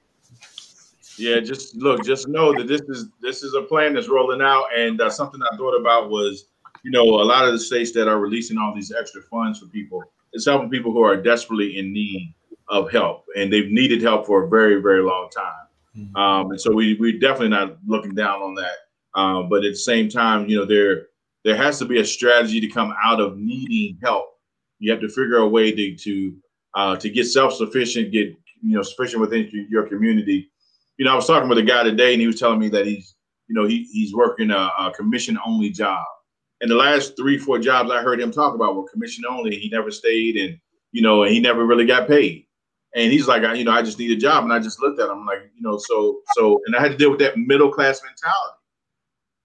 Yeah, 1.17 1.39
just 1.41 1.77
look, 1.77 2.05
just 2.05 2.27
know 2.27 2.53
that 2.55 2.67
this 2.67 2.81
is 2.89 3.07
this 3.23 3.45
is 3.45 3.55
a 3.55 3.63
plan 3.63 3.95
that's 3.95 4.09
rolling 4.09 4.43
out, 4.43 4.65
and 4.77 5.01
uh, 5.01 5.09
something 5.11 5.41
I 5.43 5.57
thought 5.57 5.79
about 5.79 6.11
was 6.11 6.49
you 6.85 6.91
know, 6.91 7.03
a 7.03 7.25
lot 7.25 7.47
of 7.47 7.53
the 7.53 7.59
states 7.59 7.93
that 7.93 8.07
are 8.09 8.19
releasing 8.19 8.59
all 8.59 8.73
these 8.75 8.93
extra 8.93 9.23
funds 9.23 9.59
for 9.59 9.67
people, 9.67 10.05
it's 10.33 10.45
helping 10.45 10.69
people 10.69 10.93
who 10.93 11.03
are 11.03 11.17
desperately 11.17 11.79
in 11.79 11.93
need 11.93 12.35
of 12.69 12.91
help, 12.93 13.25
and 13.37 13.53
they've 13.53 13.71
needed 13.71 14.03
help 14.03 14.27
for 14.27 14.45
a 14.45 14.49
very, 14.49 14.81
very 14.83 15.03
long 15.03 15.31
time. 15.31 15.64
Mm-hmm. 15.97 16.16
Um, 16.16 16.51
and 16.51 16.61
so 16.61 16.73
we 16.73 16.95
we're 16.95 17.19
definitely 17.19 17.49
not 17.49 17.77
looking 17.87 18.15
down 18.15 18.43
on 18.43 18.55
that. 18.55 18.77
Um, 19.19 19.49
but 19.49 19.65
at 19.65 19.73
the 19.73 19.77
same 19.77 20.09
time, 20.09 20.49
you 20.49 20.59
know, 20.59 20.65
there 20.65 21.07
there 21.45 21.57
has 21.57 21.79
to 21.79 21.85
be 21.85 22.01
a 22.01 22.05
strategy 22.05 22.61
to 22.61 22.69
come 22.69 22.95
out 23.03 23.21
of 23.21 23.37
needing 23.37 23.99
help. 24.03 24.27
You 24.79 24.91
have 24.91 25.01
to 25.01 25.09
figure 25.09 25.37
a 25.37 25.49
way 25.49 25.73
to 25.73 25.97
to 25.97 26.37
uh, 26.75 26.97
to 26.97 27.09
get 27.09 27.27
self 27.27 27.55
sufficient, 27.55 28.12
get 28.12 28.29
you 28.62 28.77
know 28.77 28.83
sufficient 28.83 29.21
within 29.21 29.49
your 29.71 29.87
community. 29.87 30.51
You 30.97 31.05
know, 31.05 31.12
I 31.12 31.16
was 31.16 31.27
talking 31.27 31.49
with 31.49 31.59
a 31.59 31.62
guy 31.62 31.85
today, 31.85 32.12
and 32.12 32.21
he 32.21 32.27
was 32.27 32.39
telling 32.39 32.59
me 32.59 32.69
that 32.71 32.87
he's 32.87 33.15
you 33.49 33.55
know 33.55 33.66
he 33.66 33.85
he's 33.93 34.15
working 34.15 34.51
a, 34.51 34.71
a 34.79 34.93
commission 34.97 35.39
only 35.47 35.71
job. 35.71 36.05
And 36.61 36.71
the 36.71 36.77
last 36.77 37.16
three 37.16 37.39
four 37.39 37.59
jobs 37.59 37.91
I 37.91 38.03
heard 38.03 38.21
him 38.21 38.33
talk 38.33 38.55
about 38.55 38.75
were 38.75 38.89
commission 38.89 39.25
only. 39.29 39.57
He 39.57 39.69
never 39.69 39.91
stayed, 39.91 40.37
and 40.37 40.59
you 40.93 41.03
know, 41.03 41.23
he 41.25 41.41
never 41.41 41.66
really 41.66 41.87
got 41.87 42.09
paid. 42.09 42.44
And 42.95 43.12
he's 43.12 43.27
like, 43.27 43.43
you 43.57 43.65
know, 43.65 43.73
I 43.73 43.83
just 43.83 43.99
need 43.99 44.12
a 44.12 44.16
job. 44.16 44.45
And 44.45 44.53
I 44.53 44.61
just 44.61 44.81
looked 44.81 45.01
at 45.01 45.11
him 45.11 45.27
like, 45.27 45.51
you 45.57 45.62
know, 45.62 45.79
so, 45.79 46.21
so, 46.37 46.61
and 46.66 46.77
I 46.77 46.81
had 46.81 46.93
to 46.93 46.97
deal 46.97 47.11
with 47.11 47.19
that 47.21 47.37
middle 47.37 47.71
class 47.71 48.01
mentality. 48.03 48.59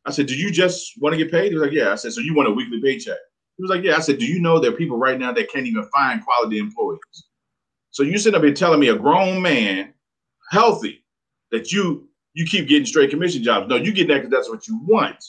I 0.06 0.12
said, 0.12 0.28
do 0.28 0.36
you 0.36 0.52
just 0.52 0.94
want 1.02 1.14
to 1.14 1.18
get 1.18 1.32
paid? 1.32 1.52
He 1.52 1.56
was 1.56 1.64
like, 1.64 1.74
yeah. 1.74 1.92
I 1.92 1.96
said, 1.96 2.14
so 2.14 2.22
you 2.22 2.36
want 2.36 2.48
a 2.48 2.52
weekly 2.52 2.80
paycheck? 2.82 3.18
He 3.58 3.64
was 3.64 3.70
like, 3.70 3.84
yeah. 3.84 3.96
I 3.96 4.00
said, 4.00 4.20
do 4.20 4.26
you 4.26 4.40
know 4.40 4.60
there 4.60 4.72
are 4.72 4.76
people 4.76 4.98
right 4.98 5.20
now 5.20 5.32
that 5.34 5.52
can't 5.52 5.66
even 5.66 5.84
find 5.90 6.24
quality 6.24 6.60
employees? 6.60 7.00
So 7.92 8.04
you 8.04 8.18
sit 8.20 8.36
up 8.36 8.44
here 8.44 8.54
telling 8.54 8.80
me 8.80 8.90
a 8.90 8.96
grown 8.96 9.42
man, 9.42 9.94
healthy, 10.52 11.04
that 11.52 11.72
you 11.72 12.08
you 12.34 12.46
keep 12.46 12.68
getting 12.68 12.86
straight 12.86 13.10
commission 13.10 13.44
jobs. 13.44 13.68
No, 13.68 13.76
you 13.76 13.92
get 13.92 14.08
that 14.08 14.16
because 14.16 14.30
that's 14.30 14.50
what 14.50 14.68
you 14.68 14.80
want. 14.86 15.24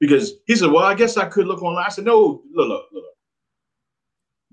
Because 0.00 0.32
he 0.46 0.56
said, 0.56 0.70
well, 0.70 0.84
I 0.84 0.94
guess 0.94 1.16
I 1.16 1.26
could 1.26 1.46
look 1.46 1.62
online. 1.62 1.84
I 1.84 1.90
said, 1.90 2.06
no, 2.06 2.42
look, 2.52 2.68
look, 2.68 2.86
look 2.92 3.04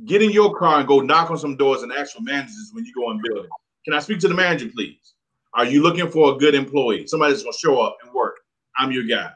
get 0.04 0.22
in 0.22 0.32
your 0.32 0.56
car 0.58 0.80
and 0.80 0.88
go 0.88 1.00
knock 1.00 1.32
on 1.32 1.38
some 1.38 1.56
doors 1.56 1.84
and 1.84 1.92
ask 1.94 2.16
for 2.16 2.22
managers 2.22 2.72
when 2.74 2.86
you 2.86 2.94
go 2.94 3.12
in 3.12 3.22
building. 3.24 3.50
Can 3.86 3.94
I 3.94 4.00
speak 4.00 4.20
to 4.20 4.28
the 4.28 4.34
manager, 4.34 4.68
please? 4.68 5.14
Are 5.54 5.66
you 5.66 5.82
looking 5.82 6.10
for 6.12 6.34
a 6.34 6.38
good 6.38 6.54
employee? 6.54 7.08
Somebody 7.08 7.32
that's 7.32 7.44
gonna 7.44 7.58
show 7.58 7.80
up 7.82 7.98
and 8.04 8.14
work. 8.14 8.36
I'm 8.78 8.92
your 8.92 9.06
guy. 9.06 9.32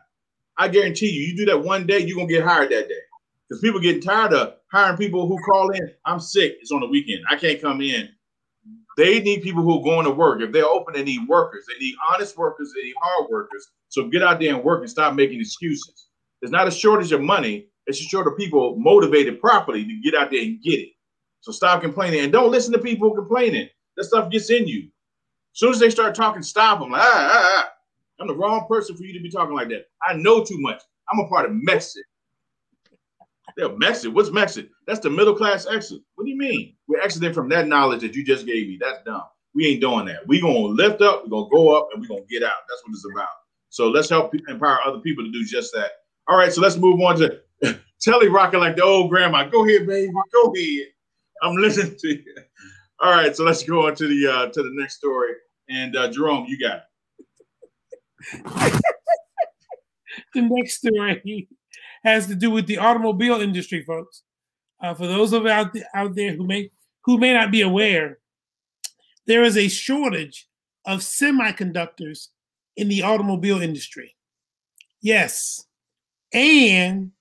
I 0.57 0.67
guarantee 0.67 1.09
you, 1.09 1.21
you 1.21 1.37
do 1.37 1.45
that 1.45 1.63
one 1.63 1.87
day, 1.87 1.99
you're 1.99 2.17
gonna 2.17 2.27
get 2.27 2.43
hired 2.43 2.71
that 2.71 2.89
day. 2.89 2.95
Because 3.47 3.61
people 3.61 3.79
getting 3.79 4.01
tired 4.01 4.33
of 4.33 4.55
hiring 4.71 4.97
people 4.97 5.27
who 5.27 5.37
call 5.43 5.69
in, 5.71 5.91
I'm 6.05 6.19
sick, 6.19 6.57
it's 6.61 6.71
on 6.71 6.81
the 6.81 6.87
weekend. 6.87 7.23
I 7.29 7.35
can't 7.35 7.61
come 7.61 7.81
in. 7.81 8.09
They 8.97 9.21
need 9.21 9.41
people 9.41 9.63
who 9.63 9.79
are 9.79 9.83
going 9.83 10.05
to 10.05 10.11
work. 10.11 10.41
If 10.41 10.51
they're 10.51 10.65
open, 10.65 10.93
they 10.93 11.03
need 11.03 11.27
workers. 11.27 11.65
They 11.67 11.79
need 11.79 11.95
honest 12.11 12.37
workers, 12.37 12.73
they 12.75 12.83
need 12.83 12.95
hard 13.01 13.29
workers. 13.29 13.69
So 13.87 14.07
get 14.07 14.21
out 14.21 14.39
there 14.39 14.53
and 14.53 14.63
work 14.63 14.81
and 14.81 14.89
stop 14.89 15.15
making 15.15 15.39
excuses. 15.39 16.09
There's 16.41 16.51
not 16.51 16.67
a 16.67 16.71
shortage 16.71 17.11
of 17.11 17.21
money. 17.21 17.67
It 17.89 17.95
should 17.95 18.07
show 18.07 18.23
the 18.23 18.31
people 18.31 18.75
motivated 18.77 19.41
properly 19.41 19.83
to 19.83 20.01
get 20.01 20.13
out 20.13 20.29
there 20.29 20.41
and 20.41 20.61
get 20.61 20.79
it. 20.79 20.89
So 21.41 21.51
stop 21.51 21.81
complaining 21.81 22.19
and 22.19 22.31
don't 22.31 22.51
listen 22.51 22.71
to 22.73 22.79
people 22.79 23.15
complaining. 23.15 23.67
That 23.97 24.03
stuff 24.03 24.29
gets 24.29 24.51
in 24.51 24.67
you. 24.67 24.83
As 24.83 25.59
soon 25.59 25.71
as 25.71 25.79
they 25.79 25.89
start 25.89 26.13
talking, 26.13 26.43
stop 26.43 26.79
them. 26.79 26.91
Like, 26.91 27.01
ah, 27.01 27.29
ah, 27.33 27.55
ah. 27.57 27.71
I'm 28.19 28.27
the 28.27 28.35
wrong 28.35 28.67
person 28.67 28.95
for 28.95 29.03
you 29.03 29.13
to 29.13 29.19
be 29.19 29.31
talking 29.31 29.55
like 29.55 29.69
that. 29.69 29.87
I 30.07 30.13
know 30.13 30.43
too 30.43 30.59
much. 30.59 30.81
I'm 31.11 31.19
a 31.19 31.27
part 31.27 31.49
of 31.49 31.51
Mexit. 31.51 32.03
They're 33.57 33.69
Mexit. 33.69 34.13
What's 34.13 34.29
Mexit? 34.29 34.69
That's 34.85 34.99
the 34.99 35.09
middle 35.09 35.35
class 35.35 35.65
exit. 35.65 36.01
What 36.13 36.25
do 36.25 36.29
you 36.29 36.37
mean? 36.37 36.75
We're 36.87 37.01
exiting 37.01 37.33
from 37.33 37.49
that 37.49 37.67
knowledge 37.67 38.01
that 38.01 38.13
you 38.13 38.23
just 38.23 38.45
gave 38.45 38.67
me. 38.67 38.77
That's 38.79 39.03
dumb. 39.03 39.23
We 39.55 39.65
ain't 39.65 39.81
doing 39.81 40.05
that. 40.05 40.27
We're 40.27 40.41
gonna 40.41 40.59
lift 40.59 41.01
up, 41.01 41.23
we're 41.23 41.29
gonna 41.31 41.49
go 41.49 41.75
up, 41.75 41.89
and 41.91 42.01
we're 42.01 42.07
gonna 42.07 42.27
get 42.29 42.43
out. 42.43 42.57
That's 42.69 42.83
what 42.83 42.91
it's 42.91 43.05
about. 43.11 43.29
So 43.69 43.89
let's 43.89 44.09
help 44.09 44.31
empower 44.47 44.79
other 44.85 44.99
people 44.99 45.23
to 45.23 45.31
do 45.31 45.43
just 45.43 45.73
that. 45.73 45.91
All 46.27 46.37
right, 46.37 46.53
so 46.53 46.61
let's 46.61 46.77
move 46.77 47.01
on 47.01 47.17
to 47.17 47.41
Telly 48.01 48.29
rocking 48.29 48.59
like 48.59 48.75
the 48.75 48.83
old 48.83 49.09
grandma. 49.09 49.47
Go 49.47 49.65
ahead, 49.67 49.87
baby. 49.87 50.11
Go 50.31 50.53
ahead. 50.53 50.87
I'm 51.41 51.55
listening 51.55 51.95
to 51.99 52.07
you. 52.07 52.23
All 53.01 53.11
right, 53.11 53.35
so 53.35 53.43
let's 53.43 53.63
go 53.63 53.87
on 53.87 53.95
to 53.95 54.07
the 54.07 54.27
uh, 54.27 54.47
to 54.47 54.61
the 54.63 54.71
next 54.73 54.97
story. 54.97 55.33
And 55.69 55.95
uh, 55.95 56.09
Jerome, 56.09 56.45
you 56.47 56.59
got 56.59 56.81
it. 56.81 56.83
the 60.33 60.41
next 60.41 60.77
story 60.85 61.47
has 62.03 62.27
to 62.27 62.35
do 62.35 62.51
with 62.51 62.67
the 62.67 62.77
automobile 62.77 63.41
industry, 63.41 63.83
folks. 63.83 64.23
Uh, 64.81 64.93
for 64.93 65.07
those 65.07 65.33
of 65.33 65.45
out 65.45 65.75
out 65.93 66.15
there 66.15 66.33
who 66.33 66.45
may 66.45 66.71
who 67.05 67.17
may 67.17 67.33
not 67.33 67.51
be 67.51 67.61
aware, 67.61 68.19
there 69.27 69.43
is 69.43 69.57
a 69.57 69.67
shortage 69.67 70.47
of 70.85 70.99
semiconductors 70.99 72.27
in 72.75 72.89
the 72.89 73.03
automobile 73.03 73.61
industry. 73.61 74.15
Yes, 75.01 75.65
and 76.33 77.11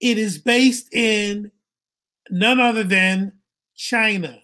it 0.00 0.18
is 0.18 0.38
based 0.38 0.92
in 0.92 1.50
none 2.30 2.60
other 2.60 2.84
than 2.84 3.32
China. 3.76 4.38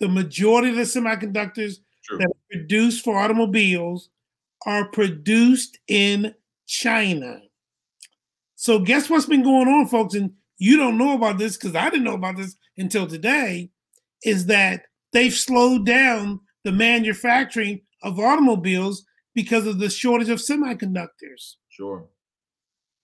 The 0.00 0.08
majority 0.08 0.70
of 0.70 0.76
the 0.76 0.82
semiconductors 0.82 1.76
True. 2.04 2.18
that 2.18 2.26
are 2.26 2.50
produced 2.50 3.04
for 3.04 3.18
automobiles 3.18 4.10
are 4.66 4.88
produced 4.88 5.78
in 5.88 6.34
China. 6.66 7.40
So, 8.56 8.78
guess 8.78 9.08
what's 9.08 9.26
been 9.26 9.42
going 9.42 9.68
on, 9.68 9.86
folks? 9.86 10.14
And 10.14 10.32
you 10.58 10.76
don't 10.76 10.98
know 10.98 11.14
about 11.14 11.38
this 11.38 11.56
because 11.56 11.76
I 11.76 11.90
didn't 11.90 12.04
know 12.04 12.14
about 12.14 12.36
this 12.36 12.56
until 12.76 13.06
today. 13.06 13.70
Is 14.24 14.46
that 14.46 14.82
they've 15.12 15.32
slowed 15.32 15.86
down 15.86 16.40
the 16.64 16.72
manufacturing 16.72 17.82
of 18.02 18.18
automobiles 18.18 19.04
because 19.34 19.66
of 19.66 19.78
the 19.78 19.90
shortage 19.90 20.30
of 20.30 20.38
semiconductors. 20.38 21.56
Sure. 21.68 22.06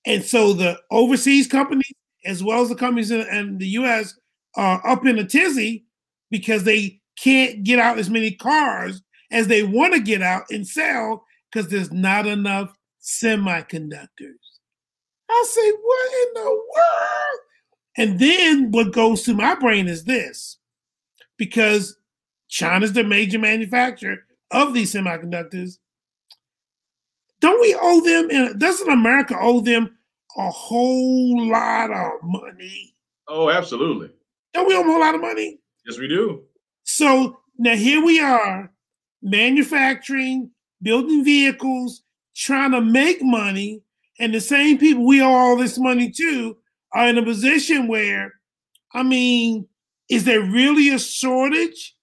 And 0.04 0.24
so 0.24 0.52
the 0.52 0.78
overseas 0.90 1.46
companies, 1.46 1.92
as 2.24 2.42
well 2.42 2.62
as 2.62 2.68
the 2.68 2.74
companies 2.74 3.10
in, 3.10 3.20
in 3.20 3.58
the 3.58 3.68
US, 3.68 4.18
are 4.56 4.86
up 4.86 5.06
in 5.06 5.18
a 5.18 5.24
tizzy 5.24 5.84
because 6.30 6.64
they 6.64 7.00
can't 7.16 7.62
get 7.62 7.78
out 7.78 7.98
as 7.98 8.10
many 8.10 8.32
cars 8.32 9.02
as 9.30 9.46
they 9.46 9.62
want 9.62 9.94
to 9.94 10.00
get 10.00 10.22
out 10.22 10.44
and 10.50 10.66
sell 10.66 11.24
because 11.50 11.70
there's 11.70 11.92
not 11.92 12.26
enough 12.26 12.74
semiconductors. 13.02 14.08
I 15.30 15.44
say, 15.48 15.70
what 15.70 16.12
in 16.12 16.34
the 16.34 16.50
world? 16.50 17.40
And 17.96 18.18
then 18.18 18.70
what 18.70 18.92
goes 18.92 19.24
through 19.24 19.34
my 19.34 19.54
brain 19.54 19.88
is 19.88 20.04
this 20.04 20.58
because 21.36 21.96
China's 22.48 22.92
the 22.92 23.04
major 23.04 23.38
manufacturer 23.38 24.18
of 24.50 24.74
these 24.74 24.94
semiconductors, 24.94 25.78
don't 27.42 27.60
we 27.60 27.76
owe 27.78 28.00
them? 28.00 28.30
And 28.30 28.58
doesn't 28.58 28.88
America 28.88 29.36
owe 29.38 29.60
them 29.60 29.98
a 30.38 30.48
whole 30.50 31.50
lot 31.50 31.90
of 31.90 32.22
money? 32.22 32.94
Oh, 33.28 33.50
absolutely. 33.50 34.10
Don't 34.54 34.66
we 34.66 34.74
owe 34.74 34.78
them 34.78 34.88
a 34.88 34.92
whole 34.92 35.00
lot 35.00 35.14
of 35.14 35.20
money? 35.20 35.58
Yes, 35.84 35.98
we 35.98 36.08
do. 36.08 36.44
So 36.84 37.40
now 37.58 37.74
here 37.74 38.02
we 38.02 38.20
are, 38.20 38.72
manufacturing, 39.22 40.50
building 40.80 41.24
vehicles, 41.24 42.02
trying 42.34 42.70
to 42.70 42.80
make 42.80 43.22
money, 43.22 43.82
and 44.18 44.32
the 44.32 44.40
same 44.40 44.78
people 44.78 45.04
we 45.04 45.20
owe 45.20 45.26
all 45.26 45.56
this 45.56 45.78
money 45.78 46.10
to 46.10 46.56
are 46.92 47.08
in 47.08 47.18
a 47.18 47.22
position 47.24 47.88
where, 47.88 48.32
I 48.94 49.02
mean, 49.02 49.66
is 50.08 50.24
there 50.24 50.42
really 50.42 50.90
a 50.90 50.98
shortage 50.98 51.96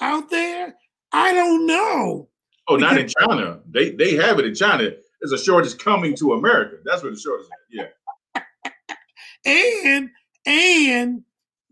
out 0.00 0.30
there? 0.30 0.74
I 1.12 1.34
don't 1.34 1.66
know. 1.66 2.28
Oh, 2.68 2.76
not 2.76 2.98
in 2.98 3.08
China. 3.08 3.60
They 3.70 3.90
they 3.90 4.14
have 4.14 4.38
it 4.38 4.44
in 4.44 4.54
China. 4.54 4.90
There's 5.20 5.32
a 5.32 5.42
shortage 5.42 5.78
coming 5.78 6.14
to 6.16 6.34
America. 6.34 6.76
That's 6.84 7.02
where 7.02 7.12
the 7.12 7.18
shortage 7.18 7.46
is. 7.46 7.80
Yeah. 8.34 8.72
and 9.44 10.10
and 10.46 11.22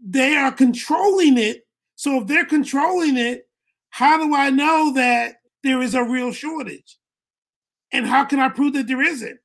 they 0.02 0.36
are 0.36 0.52
controlling 0.52 1.38
it. 1.38 1.66
So 1.96 2.20
if 2.20 2.26
they're 2.26 2.46
controlling 2.46 3.16
it, 3.16 3.48
how 3.90 4.18
do 4.18 4.34
I 4.34 4.50
know 4.50 4.92
that 4.94 5.40
there 5.62 5.82
is 5.82 5.94
a 5.94 6.04
real 6.04 6.32
shortage? 6.32 6.98
And 7.92 8.06
how 8.06 8.24
can 8.24 8.40
I 8.40 8.48
prove 8.48 8.74
that 8.74 8.86
there 8.86 9.02
isn't? 9.02 9.38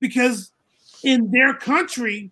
Because 0.00 0.52
in 1.02 1.30
their 1.30 1.54
country, 1.54 2.30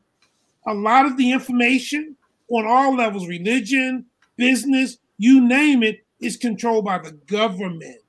a 0.67 0.75
lot 0.75 1.07
of 1.07 1.17
the 1.17 1.33
information 1.33 2.17
on 2.49 2.67
all 2.67 2.97
levels 2.97 3.29
religion, 3.29 4.07
business, 4.37 4.99
you 5.19 5.47
name 5.47 5.83
it 5.83 6.05
is 6.21 6.37
controlled 6.37 6.85
by 6.85 6.99
the 6.99 7.13
government. 7.13 8.01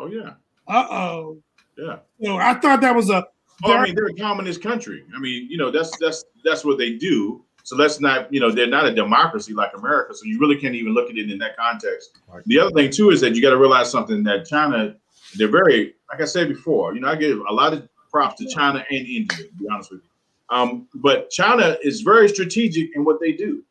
Oh 0.00 0.06
yeah. 0.06 0.30
Uh 0.66 0.86
oh. 0.90 1.42
Yeah. 1.76 1.98
You 2.18 2.30
know, 2.30 2.36
I 2.36 2.54
thought 2.54 2.80
that 2.80 2.94
was 2.94 3.10
a. 3.10 3.26
Oh, 3.62 3.74
I 3.74 3.84
mean, 3.84 3.94
they're 3.94 4.06
a 4.06 4.14
communist 4.14 4.62
country. 4.62 5.04
I 5.14 5.18
mean, 5.18 5.46
you 5.50 5.58
know, 5.58 5.70
that's 5.70 5.96
that's 5.98 6.24
that's 6.44 6.64
what 6.64 6.78
they 6.78 6.94
do. 6.94 7.44
So 7.62 7.76
let's 7.76 8.00
not, 8.00 8.32
you 8.32 8.40
know, 8.40 8.50
they're 8.50 8.66
not 8.66 8.86
a 8.86 8.94
democracy 8.94 9.52
like 9.52 9.72
America. 9.76 10.14
So 10.14 10.24
you 10.24 10.40
really 10.40 10.56
can't 10.56 10.74
even 10.74 10.94
look 10.94 11.10
at 11.10 11.16
it 11.18 11.30
in 11.30 11.38
that 11.38 11.56
context. 11.58 12.18
The 12.46 12.58
other 12.58 12.70
thing 12.70 12.90
too 12.90 13.10
is 13.10 13.20
that 13.20 13.34
you 13.34 13.42
got 13.42 13.50
to 13.50 13.58
realize 13.58 13.90
something 13.90 14.22
that 14.24 14.46
China, 14.46 14.96
they're 15.36 15.50
very, 15.50 15.94
like 16.10 16.22
I 16.22 16.24
said 16.24 16.48
before, 16.48 16.94
you 16.94 17.00
know, 17.00 17.08
I 17.08 17.16
give 17.16 17.38
a 17.38 17.52
lot 17.52 17.74
of 17.74 17.86
props 18.10 18.36
to 18.36 18.48
China 18.48 18.84
and 18.90 19.06
India, 19.06 19.26
to 19.26 19.52
be 19.58 19.68
honest 19.70 19.92
with 19.92 20.00
you. 20.02 20.56
Um, 20.56 20.88
but 20.94 21.28
China 21.30 21.76
is 21.82 22.00
very 22.00 22.28
strategic 22.28 22.96
in 22.96 23.04
what 23.04 23.20
they 23.20 23.32
do. 23.32 23.62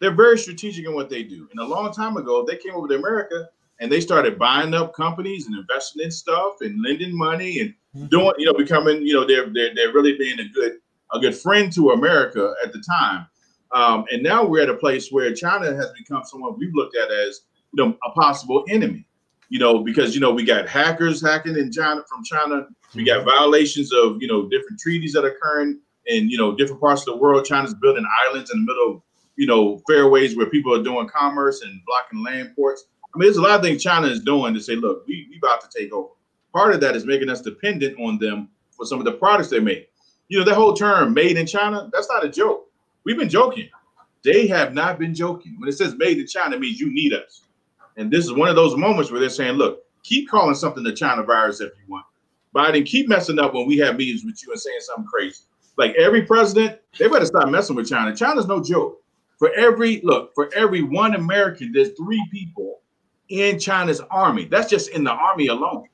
They're 0.00 0.14
very 0.14 0.38
strategic 0.38 0.86
in 0.86 0.94
what 0.94 1.10
they 1.10 1.22
do. 1.22 1.46
And 1.50 1.60
a 1.60 1.64
long 1.64 1.92
time 1.92 2.16
ago, 2.16 2.44
they 2.48 2.56
came 2.56 2.74
over 2.74 2.88
to 2.88 2.96
America 2.96 3.50
and 3.80 3.90
they 3.90 4.00
started 4.00 4.38
buying 4.38 4.74
up 4.74 4.94
companies 4.94 5.46
and 5.46 5.56
investing 5.56 6.04
in 6.04 6.10
stuff 6.10 6.54
and 6.60 6.82
lending 6.82 7.16
money 7.16 7.60
and 7.60 7.74
mm-hmm. 7.96 8.06
doing, 8.06 8.32
you 8.38 8.46
know, 8.46 8.54
becoming, 8.54 9.02
you 9.02 9.12
know, 9.12 9.26
they're 9.26 9.52
they're, 9.52 9.74
they're 9.74 9.92
really 9.92 10.16
being 10.16 10.40
a 10.40 10.48
good 10.48 10.78
a 11.12 11.20
good 11.20 11.34
friend 11.34 11.72
to 11.72 11.90
America 11.90 12.54
at 12.64 12.72
the 12.72 12.82
time. 12.86 13.26
Um, 13.72 14.04
and 14.10 14.22
now 14.22 14.44
we're 14.44 14.62
at 14.62 14.68
a 14.68 14.76
place 14.76 15.10
where 15.10 15.32
China 15.34 15.74
has 15.74 15.90
become 15.98 16.22
someone 16.24 16.58
we've 16.58 16.74
looked 16.74 16.96
at 16.96 17.10
as 17.10 17.40
you 17.72 17.84
know 17.84 17.96
a 18.06 18.10
possible 18.12 18.64
enemy. 18.68 19.06
You 19.50 19.58
know, 19.58 19.80
because 19.80 20.14
you 20.14 20.20
know 20.20 20.32
we 20.32 20.44
got 20.44 20.68
hackers 20.68 21.20
hacking 21.20 21.56
in 21.56 21.70
China 21.70 22.02
from 22.08 22.24
China. 22.24 22.66
We 22.94 23.04
got 23.04 23.24
violations 23.24 23.92
of 23.92 24.20
you 24.20 24.28
know 24.28 24.48
different 24.48 24.80
treaties 24.80 25.12
that 25.12 25.24
are 25.24 25.28
occurring 25.28 25.80
in 26.06 26.30
you 26.30 26.38
know 26.38 26.54
different 26.54 26.80
parts 26.80 27.02
of 27.02 27.06
the 27.06 27.16
world. 27.16 27.44
China's 27.44 27.74
building 27.74 28.06
islands 28.26 28.50
in 28.52 28.60
the 28.60 28.72
middle 28.72 28.96
of 28.96 29.02
you 29.36 29.46
know 29.46 29.82
fairways 29.86 30.36
where 30.36 30.46
people 30.46 30.74
are 30.74 30.82
doing 30.82 31.08
commerce 31.08 31.62
and 31.62 31.80
blocking 31.84 32.22
land 32.22 32.54
ports. 32.56 32.84
I 33.14 33.18
mean, 33.18 33.26
there's 33.26 33.36
a 33.36 33.42
lot 33.42 33.58
of 33.58 33.62
things 33.62 33.82
China 33.82 34.08
is 34.08 34.20
doing 34.20 34.54
to 34.54 34.60
say, 34.60 34.74
look, 34.74 35.06
we 35.06 35.26
we 35.30 35.38
about 35.38 35.60
to 35.60 35.78
take 35.78 35.92
over. 35.92 36.08
Part 36.52 36.74
of 36.74 36.80
that 36.80 36.96
is 36.96 37.04
making 37.04 37.30
us 37.30 37.40
dependent 37.40 37.98
on 38.00 38.18
them 38.18 38.48
for 38.70 38.84
some 38.86 38.98
of 38.98 39.04
the 39.04 39.12
products 39.12 39.50
they 39.50 39.60
make. 39.60 39.90
You 40.28 40.38
know, 40.38 40.44
the 40.44 40.54
whole 40.54 40.74
term 40.74 41.14
"made 41.14 41.36
in 41.36 41.46
China" 41.46 41.88
that's 41.92 42.08
not 42.08 42.24
a 42.24 42.28
joke. 42.28 42.70
We've 43.04 43.18
been 43.18 43.28
joking. 43.28 43.68
They 44.24 44.46
have 44.46 44.72
not 44.72 44.98
been 44.98 45.14
joking. 45.14 45.56
When 45.58 45.68
it 45.68 45.72
says 45.72 45.94
"made 45.96 46.18
in 46.18 46.26
China," 46.26 46.56
it 46.56 46.60
means 46.60 46.80
you 46.80 46.92
need 46.92 47.12
us. 47.12 47.42
And 47.96 48.10
this 48.10 48.24
is 48.24 48.32
one 48.32 48.48
of 48.48 48.56
those 48.56 48.76
moments 48.76 49.10
where 49.10 49.20
they're 49.20 49.30
saying, 49.30 49.54
look, 49.54 49.84
keep 50.02 50.28
calling 50.28 50.54
something 50.54 50.82
the 50.82 50.92
China 50.92 51.22
virus 51.22 51.60
if 51.60 51.70
you 51.78 51.84
want. 51.92 52.06
Biden, 52.54 52.86
keep 52.86 53.08
messing 53.08 53.38
up 53.38 53.54
when 53.54 53.66
we 53.66 53.78
have 53.78 53.96
meetings 53.96 54.24
with 54.24 54.40
you 54.44 54.52
and 54.52 54.60
saying 54.60 54.80
something 54.80 55.06
crazy. 55.06 55.42
Like 55.76 55.94
every 55.96 56.22
president, 56.22 56.78
they 56.98 57.08
better 57.08 57.26
stop 57.26 57.48
messing 57.48 57.76
with 57.76 57.88
China. 57.88 58.14
China's 58.14 58.46
no 58.46 58.62
joke. 58.62 59.02
For 59.38 59.52
every 59.54 60.00
look, 60.02 60.32
for 60.34 60.50
every 60.54 60.82
one 60.82 61.14
American, 61.14 61.72
there's 61.72 61.90
three 61.96 62.24
people 62.30 62.80
in 63.28 63.58
China's 63.58 64.00
army. 64.10 64.44
That's 64.44 64.68
just 64.68 64.90
in 64.90 65.04
the 65.04 65.12
army 65.12 65.48
alone. 65.48 65.88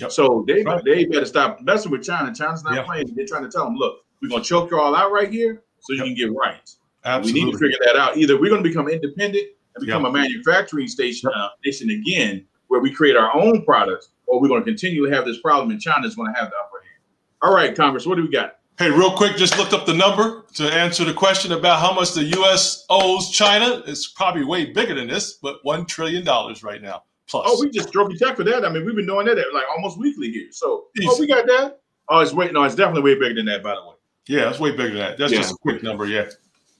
Yep. 0.00 0.10
So 0.10 0.44
they 0.46 0.62
right. 0.62 0.82
they 0.84 1.04
better 1.04 1.26
stop 1.26 1.60
messing 1.60 1.92
with 1.92 2.02
China. 2.02 2.34
China's 2.34 2.64
not 2.64 2.74
yep. 2.74 2.86
playing. 2.86 3.14
They're 3.14 3.26
trying 3.26 3.44
to 3.44 3.50
tell 3.50 3.64
them, 3.64 3.76
look, 3.76 4.04
we're 4.20 4.28
gonna 4.28 4.42
choke 4.42 4.70
you 4.70 4.78
all 4.78 4.94
out 4.96 5.12
right 5.12 5.30
here, 5.30 5.62
so 5.80 5.92
yep. 5.92 6.06
you 6.06 6.14
can 6.14 6.14
get 6.14 6.36
right. 6.36 6.70
Absolutely. 7.04 7.40
We 7.40 7.44
need 7.44 7.52
to 7.52 7.58
figure 7.58 7.78
that 7.84 7.96
out. 7.96 8.16
Either 8.16 8.40
we're 8.40 8.50
gonna 8.50 8.62
become 8.62 8.88
independent 8.88 9.46
and 9.74 9.86
become 9.86 10.04
a 10.04 10.10
manufacturing 10.10 10.88
station 10.88 11.30
uh, 11.34 11.48
nation 11.64 11.90
again, 11.90 12.44
where 12.68 12.80
we 12.80 12.92
create 12.92 13.16
our 13.16 13.34
own 13.36 13.64
products, 13.64 14.08
or 14.26 14.40
we're 14.40 14.48
gonna 14.48 14.64
continue 14.64 15.06
to 15.08 15.14
have 15.14 15.24
this 15.24 15.38
problem, 15.40 15.70
and 15.70 15.80
China's 15.80 16.16
gonna 16.16 16.34
have 16.34 16.50
the 16.50 16.56
upper 16.56 16.82
hand. 16.82 17.02
All 17.42 17.54
right, 17.54 17.76
Congress, 17.76 18.04
what 18.04 18.16
do 18.16 18.22
we 18.22 18.30
got? 18.30 18.58
Hey, 18.76 18.90
real 18.90 19.12
quick, 19.16 19.36
just 19.36 19.56
looked 19.56 19.72
up 19.72 19.86
the 19.86 19.94
number 19.94 20.44
to 20.54 20.64
answer 20.64 21.04
the 21.04 21.14
question 21.14 21.52
about 21.52 21.78
how 21.78 21.94
much 21.94 22.12
the 22.12 22.24
U.S. 22.24 22.84
owes 22.90 23.30
China. 23.30 23.84
It's 23.86 24.08
probably 24.08 24.44
way 24.44 24.72
bigger 24.72 24.96
than 24.96 25.06
this, 25.06 25.34
but 25.34 25.62
$1 25.64 25.86
trillion 25.86 26.24
right 26.24 26.82
now. 26.82 27.04
Plus. 27.28 27.44
Oh, 27.46 27.60
we 27.60 27.70
just 27.70 27.92
drove 27.92 28.10
a 28.10 28.16
check 28.16 28.34
for 28.34 28.42
that. 28.42 28.64
I 28.64 28.68
mean, 28.70 28.84
we've 28.84 28.96
been 28.96 29.06
doing 29.06 29.26
that 29.26 29.36
like 29.54 29.64
almost 29.70 29.96
weekly 29.96 30.32
here. 30.32 30.48
So, 30.50 30.86
Easy. 30.98 31.06
oh, 31.08 31.16
we 31.20 31.28
got 31.28 31.46
that. 31.46 31.78
Oh, 32.08 32.18
it's 32.18 32.32
way, 32.32 32.50
no, 32.50 32.64
it's 32.64 32.74
definitely 32.74 33.02
way 33.02 33.14
bigger 33.16 33.34
than 33.34 33.46
that, 33.46 33.62
by 33.62 33.76
the 33.76 33.80
way. 33.80 33.94
Yeah, 34.26 34.50
it's 34.50 34.58
way 34.58 34.72
bigger 34.72 34.88
than 34.88 34.98
that. 34.98 35.18
That's 35.18 35.32
yeah. 35.32 35.38
just 35.38 35.52
a 35.52 35.58
quick 35.58 35.84
number, 35.84 36.06
yeah. 36.06 36.26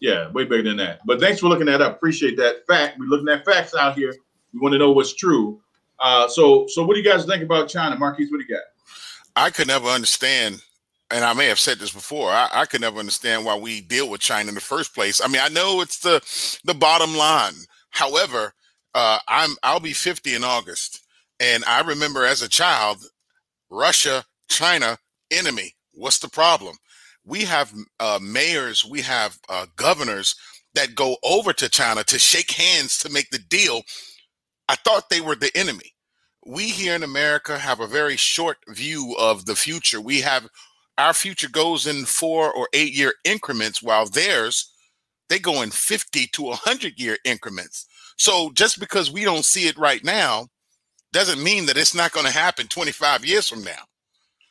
Yeah, 0.01 0.33
way 0.33 0.45
bigger 0.45 0.65
than 0.65 0.77
that. 0.79 0.99
But 1.07 1.21
thanks 1.21 1.39
for 1.39 1.47
looking 1.47 1.67
that 1.67 1.81
up. 1.81 1.95
Appreciate 1.95 2.37
that 2.39 2.67
fact. 2.67 2.99
We're 2.99 3.07
looking 3.07 3.29
at 3.29 3.45
facts 3.45 3.73
out 3.73 3.95
here. 3.95 4.13
We 4.53 4.59
want 4.59 4.73
to 4.73 4.79
know 4.79 4.91
what's 4.91 5.15
true. 5.15 5.61
Uh, 6.01 6.27
so, 6.27 6.67
so 6.67 6.85
what 6.85 6.95
do 6.95 7.01
you 7.01 7.09
guys 7.09 7.25
think 7.25 7.45
about 7.45 7.69
China, 7.69 7.97
Marquise? 7.97 8.33
What 8.33 8.39
do 8.39 8.45
you 8.49 8.53
got? 8.53 8.65
I 9.37 9.51
could 9.51 9.69
never 9.69 9.87
understand 9.87 10.61
and 11.11 11.25
I 11.25 11.33
may 11.35 11.47
have 11.47 11.61
said 11.61 11.79
this 11.79 11.93
before. 11.93 12.31
I, 12.31 12.49
I, 12.53 12.67
could 12.67 12.81
never 12.81 12.99
understand 12.99 13.45
why 13.45 13.57
we 13.57 13.81
deal 13.81 14.09
with 14.09 14.21
China 14.21 14.49
in 14.49 14.55
the 14.55 14.61
first 14.61 14.95
place. 14.95 15.21
I 15.23 15.29
mean, 15.29 15.43
I 15.43 15.49
know 15.49 15.81
it's 15.81 16.01
the 16.01 16.21
the 16.65 16.75
bottom 16.75 17.17
line. 17.17 17.55
However, 17.91 18.55
uh, 18.95 19.19
I'm 19.29 19.57
I'll 19.63 19.81
be 19.81 19.93
50 19.93 20.35
in 20.35 20.45
August, 20.45 21.01
and 21.41 21.65
I 21.67 21.83
remember 21.83 22.25
as 22.25 22.43
a 22.43 22.49
child, 22.49 22.99
Russia, 23.71 24.25
China, 24.49 24.99
enemy. 25.31 25.75
What's 25.93 26.19
the 26.19 26.29
problem? 26.29 26.77
We 27.25 27.45
have 27.45 27.73
uh, 28.01 28.19
mayors, 28.21 28.85
we 28.85 29.01
have 29.03 29.39
uh, 29.49 29.67
governors 29.77 30.35
that 30.75 30.95
go 30.95 31.17
over 31.23 31.53
to 31.53 31.69
China 31.69 32.03
to 32.05 32.19
shake 32.19 32.51
hands 32.51 32.99
to 32.99 33.11
make 33.11 33.31
the 33.31 33.39
deal. 33.39 33.83
I 34.69 34.77
thought 34.77 35.09
they 35.09 35.21
were 35.21 35.37
the 35.37 35.57
enemy. 35.57 35.95
We 36.47 36.69
here 36.69 36.95
in 36.95 37.03
America 37.03 37.59
have 37.59 37.81
a 37.81 37.87
very 37.87 38.17
short 38.17 38.59
view 38.69 39.15
of 39.19 39.47
the 39.47 39.57
future. 39.57 40.01
We 40.01 40.21
have 40.21 40.49
our 40.99 41.13
future 41.13 41.49
goes 41.49 41.87
in 41.87 42.05
four 42.05 42.53
or 42.53 42.69
eight 42.73 42.95
year 42.95 43.15
increments, 43.25 43.83
while 43.83 44.07
theirs 44.07 44.71
they 45.29 45.39
go 45.39 45.63
in 45.63 45.71
50 45.71 46.27
to 46.29 46.43
100 46.43 46.99
year 46.99 47.17
increments. 47.25 47.87
So 48.17 48.51
just 48.53 48.79
because 48.79 49.11
we 49.11 49.25
don't 49.25 49.45
see 49.45 49.67
it 49.67 49.79
right 49.79 50.05
now 50.05 50.49
doesn't 51.13 51.43
mean 51.43 51.67
that 51.67 51.77
it's 51.77 51.95
not 51.95 52.13
going 52.13 52.27
to 52.27 52.33
happen 52.33 52.67
25 52.67 53.25
years 53.25 53.49
from 53.49 53.65
now. 53.65 53.83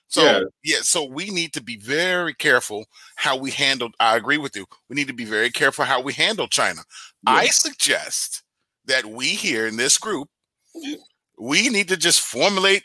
So 0.08 0.24
yeah. 0.24 0.42
yeah. 0.64 0.78
so 0.82 1.04
we 1.04 1.30
need 1.30 1.54
to 1.54 1.64
be 1.64 1.78
very 1.78 2.34
careful 2.34 2.86
how 3.16 3.36
we 3.38 3.52
handle. 3.52 3.90
I 4.00 4.16
agree 4.16 4.38
with 4.38 4.56
you. 4.56 4.66
We 4.90 4.96
need 4.96 5.08
to 5.08 5.14
be 5.14 5.26
very 5.26 5.50
careful 5.50 5.86
how 5.86 6.02
we 6.02 6.14
handle 6.14 6.48
China. 6.48 6.82
Yeah. 7.26 7.34
I 7.34 7.46
suggest 7.48 8.44
that 8.86 9.06
we 9.06 9.28
here 9.28 9.68
in 9.68 9.78
this 9.78 9.98
group, 9.98 10.28
mm-hmm. 10.76 11.02
we 11.40 11.70
need 11.70 11.88
to 11.90 11.98
just 11.98 12.22
formulate 12.22 12.84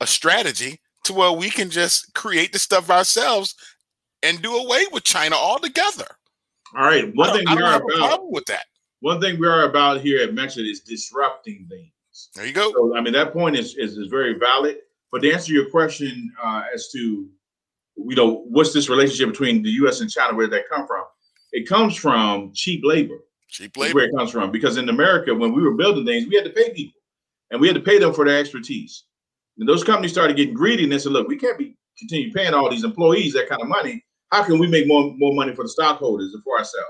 a 0.00 0.06
strategy 0.06 0.80
to 1.06 1.14
where 1.14 1.32
we 1.32 1.50
can 1.50 1.70
just 1.70 2.14
create 2.14 2.52
the 2.52 2.58
stuff 2.58 2.90
ourselves 2.90 3.54
and 4.22 4.42
do 4.42 4.56
away 4.56 4.84
with 4.92 5.04
China 5.04 5.36
altogether. 5.36 6.06
All 6.76 6.84
right. 6.84 7.14
One 7.14 7.32
thing 7.32 7.44
we 7.48 7.62
are 7.62 7.82
about 7.82 8.30
with 8.30 8.44
that. 8.46 8.64
One 9.00 9.20
thing 9.20 9.38
we 9.38 9.46
are 9.46 9.64
about 9.64 10.00
here 10.00 10.22
at 10.22 10.34
Mention 10.34 10.64
is 10.64 10.80
disrupting 10.80 11.66
things. 11.68 12.30
There 12.34 12.46
you 12.46 12.52
go. 12.52 12.72
So, 12.72 12.96
I 12.96 13.00
mean, 13.00 13.12
that 13.12 13.32
point 13.32 13.56
is, 13.56 13.76
is, 13.76 13.98
is 13.98 14.08
very 14.08 14.38
valid. 14.38 14.78
But 15.12 15.22
to 15.22 15.32
answer 15.32 15.52
your 15.52 15.70
question 15.70 16.32
uh, 16.42 16.62
as 16.74 16.88
to, 16.88 16.98
you 16.98 18.16
know, 18.16 18.44
what's 18.48 18.72
this 18.72 18.88
relationship 18.88 19.30
between 19.30 19.62
the 19.62 19.70
U.S. 19.70 20.00
and 20.00 20.10
China? 20.10 20.34
Where 20.34 20.46
did 20.46 20.54
that 20.54 20.68
come 20.68 20.86
from? 20.86 21.04
It 21.52 21.68
comes 21.68 21.96
from 21.96 22.52
cheap 22.54 22.82
labor. 22.84 23.18
Cheap 23.48 23.76
labor. 23.76 23.94
Where 23.94 24.04
it 24.06 24.16
comes 24.16 24.30
from, 24.30 24.50
because 24.50 24.76
in 24.76 24.88
America, 24.88 25.34
when 25.34 25.52
we 25.52 25.62
were 25.62 25.74
building 25.74 26.04
things, 26.04 26.26
we 26.26 26.34
had 26.34 26.44
to 26.44 26.50
pay 26.50 26.70
people, 26.74 27.00
and 27.50 27.60
we 27.60 27.68
had 27.68 27.76
to 27.76 27.82
pay 27.82 27.98
them 27.98 28.12
for 28.12 28.24
their 28.24 28.38
expertise. 28.38 29.04
And 29.58 29.68
those 29.68 29.84
companies 29.84 30.12
started 30.12 30.36
getting 30.36 30.54
greedy 30.54 30.84
and 30.84 30.92
they 30.92 30.98
said, 30.98 31.12
look, 31.12 31.28
we 31.28 31.36
can't 31.36 31.58
be 31.58 31.76
continue 31.98 32.32
paying 32.32 32.52
all 32.52 32.70
these 32.70 32.84
employees 32.84 33.32
that 33.32 33.48
kind 33.48 33.62
of 33.62 33.68
money. 33.68 34.04
How 34.30 34.42
can 34.42 34.58
we 34.58 34.66
make 34.66 34.86
more, 34.86 35.14
more 35.16 35.34
money 35.34 35.54
for 35.54 35.62
the 35.62 35.68
stockholders 35.68 36.34
and 36.34 36.42
for 36.42 36.58
ourselves? 36.58 36.88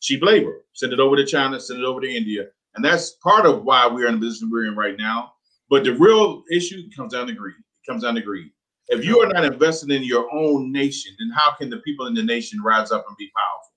Cheap 0.00 0.22
labor. 0.22 0.64
Send 0.74 0.92
it 0.92 1.00
over 1.00 1.16
to 1.16 1.24
China, 1.24 1.58
send 1.58 1.80
it 1.80 1.84
over 1.84 2.00
to 2.00 2.08
India. 2.08 2.46
And 2.74 2.84
that's 2.84 3.12
part 3.22 3.46
of 3.46 3.64
why 3.64 3.86
we're 3.86 4.06
in 4.06 4.14
the 4.14 4.20
position 4.20 4.50
we're 4.50 4.66
in 4.66 4.76
right 4.76 4.96
now. 4.98 5.32
But 5.70 5.84
the 5.84 5.94
real 5.94 6.42
issue 6.52 6.82
comes 6.94 7.14
down 7.14 7.26
to 7.26 7.32
greed. 7.32 7.54
It 7.56 7.90
comes 7.90 8.02
down 8.02 8.14
to 8.14 8.20
greed. 8.20 8.50
If 8.88 9.04
you 9.04 9.20
are 9.20 9.28
not 9.28 9.44
investing 9.44 9.90
in 9.90 10.04
your 10.04 10.32
own 10.34 10.70
nation, 10.70 11.16
then 11.18 11.30
how 11.34 11.54
can 11.54 11.70
the 11.70 11.78
people 11.78 12.06
in 12.06 12.14
the 12.14 12.22
nation 12.22 12.60
rise 12.62 12.92
up 12.92 13.04
and 13.08 13.16
be 13.16 13.30
powerful? 13.34 13.72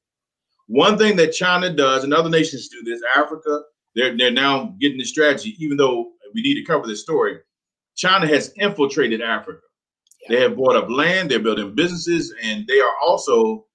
One 0.67 0.97
thing 0.97 1.15
that 1.15 1.31
China 1.31 1.73
does, 1.73 2.03
and 2.03 2.13
other 2.13 2.29
nations 2.29 2.67
do 2.67 2.83
this, 2.83 3.01
Africa, 3.15 3.61
they're, 3.95 4.17
they're 4.17 4.31
now 4.31 4.75
getting 4.81 4.97
the 4.97 5.05
strategy, 5.05 5.55
even 5.59 5.77
though 5.77 6.11
we 6.33 6.41
need 6.41 6.55
to 6.55 6.65
cover 6.65 6.85
this 6.85 7.01
story. 7.01 7.37
China 7.97 8.27
has 8.27 8.53
infiltrated 8.55 9.21
Africa. 9.21 9.59
Yeah. 10.21 10.29
They 10.29 10.41
have 10.43 10.55
bought 10.55 10.75
up 10.75 10.89
land, 10.89 11.31
they're 11.31 11.39
building 11.39 11.75
businesses, 11.75 12.33
and 12.43 12.65
they 12.67 12.79
are 12.79 12.93
also 13.03 13.65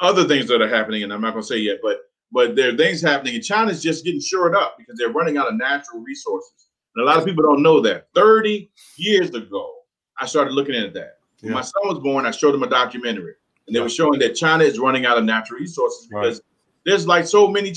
other 0.00 0.24
things 0.24 0.48
that 0.48 0.60
are 0.60 0.68
happening, 0.68 1.04
and 1.04 1.12
I'm 1.12 1.20
not 1.20 1.32
going 1.32 1.42
to 1.42 1.46
say 1.46 1.58
yet, 1.58 1.78
but 1.82 1.98
but 2.32 2.56
there 2.56 2.72
are 2.72 2.76
things 2.76 3.02
happening, 3.02 3.34
and 3.34 3.44
China's 3.44 3.82
just 3.82 4.04
getting 4.04 4.20
shored 4.20 4.54
up 4.54 4.76
because 4.78 4.98
they're 4.98 5.12
running 5.12 5.36
out 5.36 5.48
of 5.48 5.54
natural 5.54 6.00
resources. 6.00 6.68
And 6.96 7.04
a 7.04 7.06
lot 7.06 7.18
of 7.18 7.26
people 7.26 7.44
don't 7.44 7.62
know 7.62 7.80
that. 7.82 8.08
30 8.14 8.70
years 8.96 9.28
ago, 9.30 9.70
I 10.18 10.24
started 10.24 10.54
looking 10.54 10.74
at 10.74 10.94
that. 10.94 11.18
When 11.40 11.50
yeah. 11.50 11.56
my 11.56 11.60
son 11.60 11.82
was 11.84 11.98
born, 11.98 12.24
I 12.24 12.30
showed 12.30 12.54
him 12.54 12.62
a 12.62 12.68
documentary, 12.68 13.34
and 13.66 13.76
they 13.76 13.80
were 13.80 13.90
showing 13.90 14.18
that 14.20 14.34
China 14.34 14.64
is 14.64 14.78
running 14.78 15.04
out 15.04 15.18
of 15.18 15.24
natural 15.24 15.60
resources 15.60 16.06
because 16.06 16.36
right. 16.38 16.44
there's 16.86 17.06
like 17.06 17.26
so 17.26 17.48
many. 17.48 17.74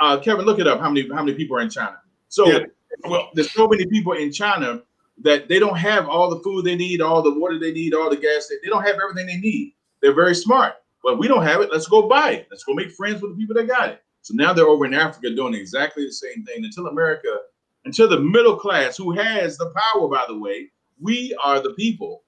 uh, 0.00 0.18
Kevin, 0.20 0.44
look 0.44 0.58
it 0.58 0.66
up. 0.66 0.80
How 0.80 0.90
many 0.90 1.08
how 1.08 1.22
many 1.22 1.34
people 1.34 1.56
are 1.56 1.60
in 1.60 1.70
China? 1.70 1.96
So, 2.28 2.46
yeah. 2.46 2.58
well, 3.04 3.30
there's 3.32 3.52
so 3.52 3.66
many 3.68 3.86
people 3.86 4.12
in 4.12 4.30
China 4.32 4.82
that 5.22 5.48
they 5.48 5.58
don't 5.58 5.76
have 5.76 6.08
all 6.08 6.30
the 6.30 6.40
food 6.40 6.64
they 6.64 6.76
need, 6.76 7.00
all 7.00 7.22
the 7.22 7.38
water 7.38 7.58
they 7.58 7.72
need, 7.72 7.94
all 7.94 8.10
the 8.10 8.16
gas. 8.16 8.48
They, 8.48 8.56
they 8.62 8.68
don't 8.68 8.86
have 8.86 8.96
everything 9.02 9.26
they 9.26 9.36
need. 9.36 9.74
They're 10.00 10.14
very 10.14 10.34
smart. 10.34 10.74
But 11.02 11.18
we 11.18 11.28
don't 11.28 11.42
have 11.42 11.60
it. 11.60 11.70
Let's 11.72 11.88
go 11.88 12.08
buy 12.08 12.32
it. 12.32 12.48
Let's 12.50 12.64
go 12.64 12.74
make 12.74 12.90
friends 12.92 13.22
with 13.22 13.32
the 13.32 13.36
people 13.36 13.54
that 13.56 13.68
got 13.68 13.90
it. 13.90 14.02
So 14.22 14.34
now 14.34 14.52
they're 14.52 14.66
over 14.66 14.84
in 14.84 14.94
Africa 14.94 15.30
doing 15.34 15.54
exactly 15.54 16.04
the 16.04 16.12
same 16.12 16.44
thing 16.44 16.64
until 16.64 16.88
America, 16.88 17.38
until 17.84 18.08
the 18.08 18.20
middle 18.20 18.56
class, 18.56 18.96
who 18.96 19.12
has 19.12 19.56
the 19.56 19.72
power, 19.74 20.08
by 20.08 20.24
the 20.28 20.38
way, 20.38 20.70
we 21.00 21.36
are 21.42 21.60
the 21.60 21.72
people, 21.74 22.24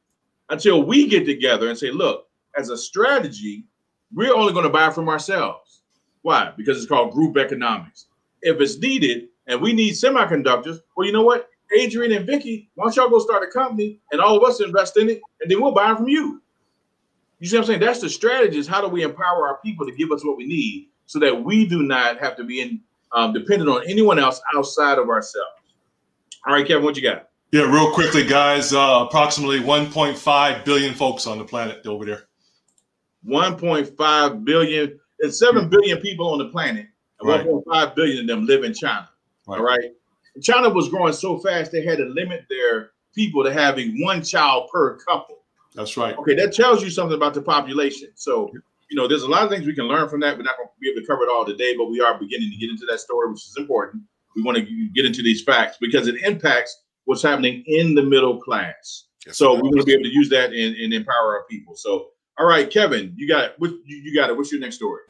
until 0.49 0.83
we 0.83 1.09
get 1.09 1.27
together 1.27 1.69
and 1.69 1.77
say, 1.77 1.91
look, 1.91 2.29
as 2.57 2.71
a 2.71 2.79
strategy, 2.79 3.65
we're 4.15 4.35
only 4.35 4.53
going 4.53 4.65
to 4.65 4.71
buy 4.71 4.91
from 4.91 5.09
ourselves. 5.09 5.83
Why? 6.23 6.53
Because 6.57 6.79
it's 6.79 6.87
called 6.87 7.12
group 7.12 7.37
economics. 7.37 8.07
If 8.43 8.61
it's 8.61 8.79
needed 8.79 9.29
and 9.47 9.61
we 9.61 9.73
need 9.73 9.93
semiconductors, 9.93 10.79
well, 10.97 11.07
you 11.07 11.12
know 11.12 11.23
what? 11.23 11.49
Adrian 11.73 12.13
and 12.13 12.27
Vicky, 12.27 12.71
why 12.75 12.85
don't 12.85 12.97
y'all 12.97 13.09
go 13.09 13.19
start 13.19 13.43
a 13.43 13.47
company 13.47 13.99
and 14.13 14.21
all 14.21 14.37
of 14.37 14.43
us 14.43 14.61
invest 14.61 14.97
in 14.97 15.09
it, 15.09 15.21
and 15.41 15.51
then 15.51 15.61
we'll 15.61 15.73
buy 15.73 15.89
them 15.89 15.99
from 15.99 16.09
you. 16.09 16.43
You 17.39 17.49
see 17.49 17.57
what 17.57 17.63
I'm 17.63 17.67
saying? 17.69 17.81
That's 17.81 18.01
the 18.01 18.11
strategy. 18.11 18.59
Is 18.59 18.67
how 18.67 18.81
do 18.81 18.89
we 18.89 19.03
empower 19.03 19.49
our 19.49 19.59
people 19.65 19.87
to 19.87 19.93
give 19.93 20.13
us 20.13 20.25
what 20.25 20.37
we 20.37 20.47
need 20.47 20.89
so 21.07 21.19
that 21.19 21.45
we 21.45 21.67
do 21.67 21.83
not 21.83 22.19
have 22.19 22.37
to 22.37 22.45
be 22.45 22.61
in, 22.61 22.81
um, 23.13 23.33
dependent 23.33 23.71
on 23.71 23.83
anyone 23.89 24.19
else 24.19 24.41
outside 24.55 24.99
of 24.99 25.09
ourselves. 25.09 25.49
All 26.47 26.55
right, 26.55 26.67
Kevin, 26.67 26.85
what 26.85 26.97
you 26.97 27.03
got? 27.03 27.29
Yeah, 27.53 27.63
real 27.63 27.93
quickly, 27.93 28.25
guys. 28.25 28.73
Uh, 28.73 29.07
approximately 29.09 29.59
1.5 29.59 30.65
billion 30.65 30.95
folks 30.95 31.27
on 31.27 31.39
the 31.39 31.45
planet 31.45 31.85
over 31.87 32.05
there. 32.05 32.29
1.5 33.27 34.45
billion. 34.45 35.01
It's 35.19 35.39
7 35.39 35.69
billion 35.69 35.99
people 35.99 36.29
on 36.29 36.39
the 36.39 36.49
planet, 36.49 36.87
and 37.21 37.29
right. 37.29 37.45
1.5 37.45 37.95
billion 37.95 38.21
of 38.21 38.27
them 38.27 38.47
live 38.47 38.65
in 38.65 38.73
China. 38.73 39.09
Right. 39.47 39.59
All 39.59 39.65
right. 39.65 39.91
China 40.43 40.70
was 40.70 40.89
growing 40.89 41.12
so 41.12 41.39
fast 41.39 41.73
they 41.73 41.85
had 41.85 41.98
to 41.98 42.05
limit 42.05 42.44
their 42.48 42.90
people 43.15 43.44
to 43.44 43.52
having 43.52 44.01
one 44.02 44.23
child 44.23 44.69
per 44.73 44.97
couple. 44.97 45.39
That's 45.74 45.97
right. 45.97 46.16
Okay, 46.16 46.35
that 46.35 46.52
tells 46.52 46.82
you 46.82 46.90
something 46.90 47.16
about 47.16 47.35
the 47.35 47.43
population. 47.43 48.09
So, 48.15 48.51
you 48.90 48.97
know, 48.97 49.07
there's 49.07 49.23
a 49.23 49.28
lot 49.28 49.44
of 49.44 49.51
things 49.51 49.66
we 49.66 49.74
can 49.74 49.86
learn 49.86 50.09
from 50.09 50.20
that. 50.20 50.36
We're 50.36 50.43
not 50.43 50.57
going 50.57 50.69
to 50.69 50.81
be 50.81 50.90
able 50.90 51.01
to 51.01 51.07
cover 51.07 51.23
it 51.23 51.28
all 51.28 51.44
today, 51.44 51.77
but 51.77 51.90
we 51.90 52.01
are 52.01 52.19
beginning 52.19 52.51
to 52.51 52.57
get 52.57 52.70
into 52.70 52.86
that 52.86 53.01
story, 53.01 53.31
which 53.31 53.47
is 53.47 53.57
important. 53.57 54.02
We 54.35 54.43
want 54.43 54.59
to 54.59 54.89
get 54.94 55.05
into 55.05 55.23
these 55.23 55.43
facts 55.43 55.77
because 55.81 56.09
it 56.09 56.16
impacts 56.23 56.82
what's 57.05 57.23
happening 57.23 57.62
in 57.66 57.94
the 57.94 58.02
middle 58.02 58.40
class. 58.40 59.07
Yes, 59.27 59.36
so 59.36 59.55
we 59.55 59.62
want 59.62 59.78
to 59.78 59.85
be 59.85 59.93
able 59.93 60.05
to 60.05 60.12
use 60.15 60.28
that 60.31 60.52
and, 60.52 60.77
and 60.77 60.93
empower 60.93 61.36
our 61.36 61.44
people. 61.48 61.77
So, 61.77 62.09
all 62.39 62.47
right, 62.47 62.70
Kevin, 62.70 63.12
you 63.16 63.28
got 63.28 63.44
it. 63.44 63.55
What, 63.59 63.73
you 63.85 64.15
got 64.15 64.31
it. 64.31 64.36
What's 64.36 64.51
your 64.51 64.61
next 64.61 64.77
story? 64.77 65.02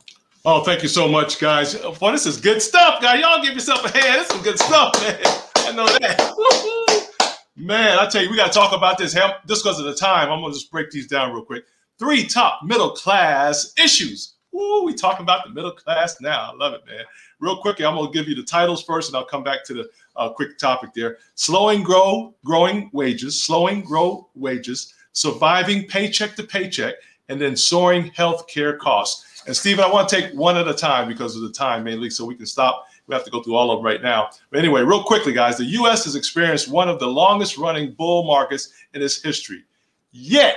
Oh, 0.43 0.65
thank 0.65 0.83
you 0.83 0.89
so 0.89 1.07
much, 1.07 1.39
guys. 1.39 1.75
Boy, 1.75 2.13
this 2.13 2.25
is 2.25 2.39
good 2.39 2.63
stuff, 2.63 3.03
guys. 3.03 3.21
Y'all 3.21 3.43
give 3.43 3.53
yourself 3.53 3.85
a 3.85 3.91
hand. 3.91 4.23
This 4.23 4.31
is 4.35 4.43
good 4.43 4.59
stuff, 4.59 4.95
man. 5.03 5.19
I 5.57 5.73
know 5.73 5.85
that. 5.85 7.11
man, 7.57 7.99
I 7.99 8.07
tell 8.07 8.23
you, 8.23 8.31
we 8.31 8.37
got 8.37 8.51
to 8.51 8.59
talk 8.59 8.75
about 8.75 8.97
this. 8.97 9.13
Just 9.13 9.63
because 9.63 9.79
of 9.79 9.85
the 9.85 9.95
time, 9.95 10.31
I'm 10.31 10.41
going 10.41 10.51
to 10.51 10.59
just 10.59 10.73
break 10.73 10.91
these 10.91 11.07
down 11.07 11.35
real 11.35 11.45
quick. 11.45 11.65
Three 11.99 12.27
top 12.27 12.61
middle 12.65 12.93
class 12.93 13.75
issues. 13.77 14.37
Ooh, 14.55 14.85
we 14.87 14.95
talking 14.95 15.25
about 15.25 15.45
the 15.45 15.53
middle 15.53 15.73
class 15.73 16.19
now. 16.23 16.51
I 16.51 16.57
love 16.57 16.73
it, 16.73 16.87
man. 16.87 17.05
Real 17.39 17.59
quickly, 17.59 17.85
I'm 17.85 17.95
going 17.95 18.11
to 18.11 18.19
give 18.19 18.27
you 18.27 18.35
the 18.35 18.43
titles 18.43 18.83
first, 18.83 19.11
and 19.11 19.17
I'll 19.19 19.27
come 19.27 19.45
back 19.45 19.63
to 19.67 19.75
the 19.75 19.91
uh, 20.17 20.31
quick 20.31 20.57
topic 20.57 20.95
there. 20.95 21.19
Slowing 21.35 21.83
grow, 21.83 22.35
growing 22.47 22.89
wages, 22.95 23.43
slowing 23.43 23.83
grow 23.83 24.31
wages, 24.35 24.95
surviving 25.13 25.87
paycheck 25.87 26.35
to 26.37 26.45
paycheck, 26.45 26.95
and 27.31 27.41
then 27.41 27.57
soaring 27.57 28.07
health 28.09 28.47
care 28.49 28.77
costs. 28.77 29.45
And 29.47 29.57
Stephen, 29.57 29.85
I 29.85 29.91
want 29.91 30.09
to 30.09 30.21
take 30.21 30.35
one 30.35 30.57
at 30.57 30.69
a 30.69 30.75
time 30.75 31.09
because 31.09 31.37
of 31.37 31.43
the 31.43 31.53
time 31.53 31.85
mainly, 31.85 32.11
so 32.11 32.27
we 32.27 32.35
can 32.35 32.45
stop. 32.45 32.85
We 33.07 33.15
have 33.15 33.25
to 33.25 33.31
go 33.31 33.43
through 33.43 33.55
all 33.55 33.71
of 33.71 33.79
them 33.79 33.87
right 33.87 34.03
now. 34.03 34.31
But 34.51 34.59
anyway, 34.59 34.83
real 34.83 35.03
quickly, 35.03 35.33
guys, 35.33 35.57
the 35.57 35.65
U.S. 35.65 36.05
has 36.05 36.17
experienced 36.17 36.69
one 36.69 36.89
of 36.89 36.99
the 36.99 37.07
longest 37.07 37.57
running 37.57 37.93
bull 37.93 38.25
markets 38.25 38.73
in 38.93 39.01
its 39.01 39.23
history. 39.23 39.65
Yet, 40.11 40.57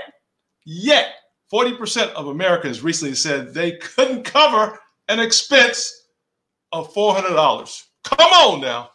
yet, 0.65 1.13
40% 1.51 2.11
of 2.13 2.27
Americans 2.27 2.83
recently 2.83 3.15
said 3.15 3.53
they 3.53 3.73
couldn't 3.77 4.23
cover 4.23 4.77
an 5.09 5.19
expense 5.19 6.07
of 6.71 6.91
$400. 6.93 7.83
Come 8.03 8.31
on 8.31 8.61
now. 8.61 8.89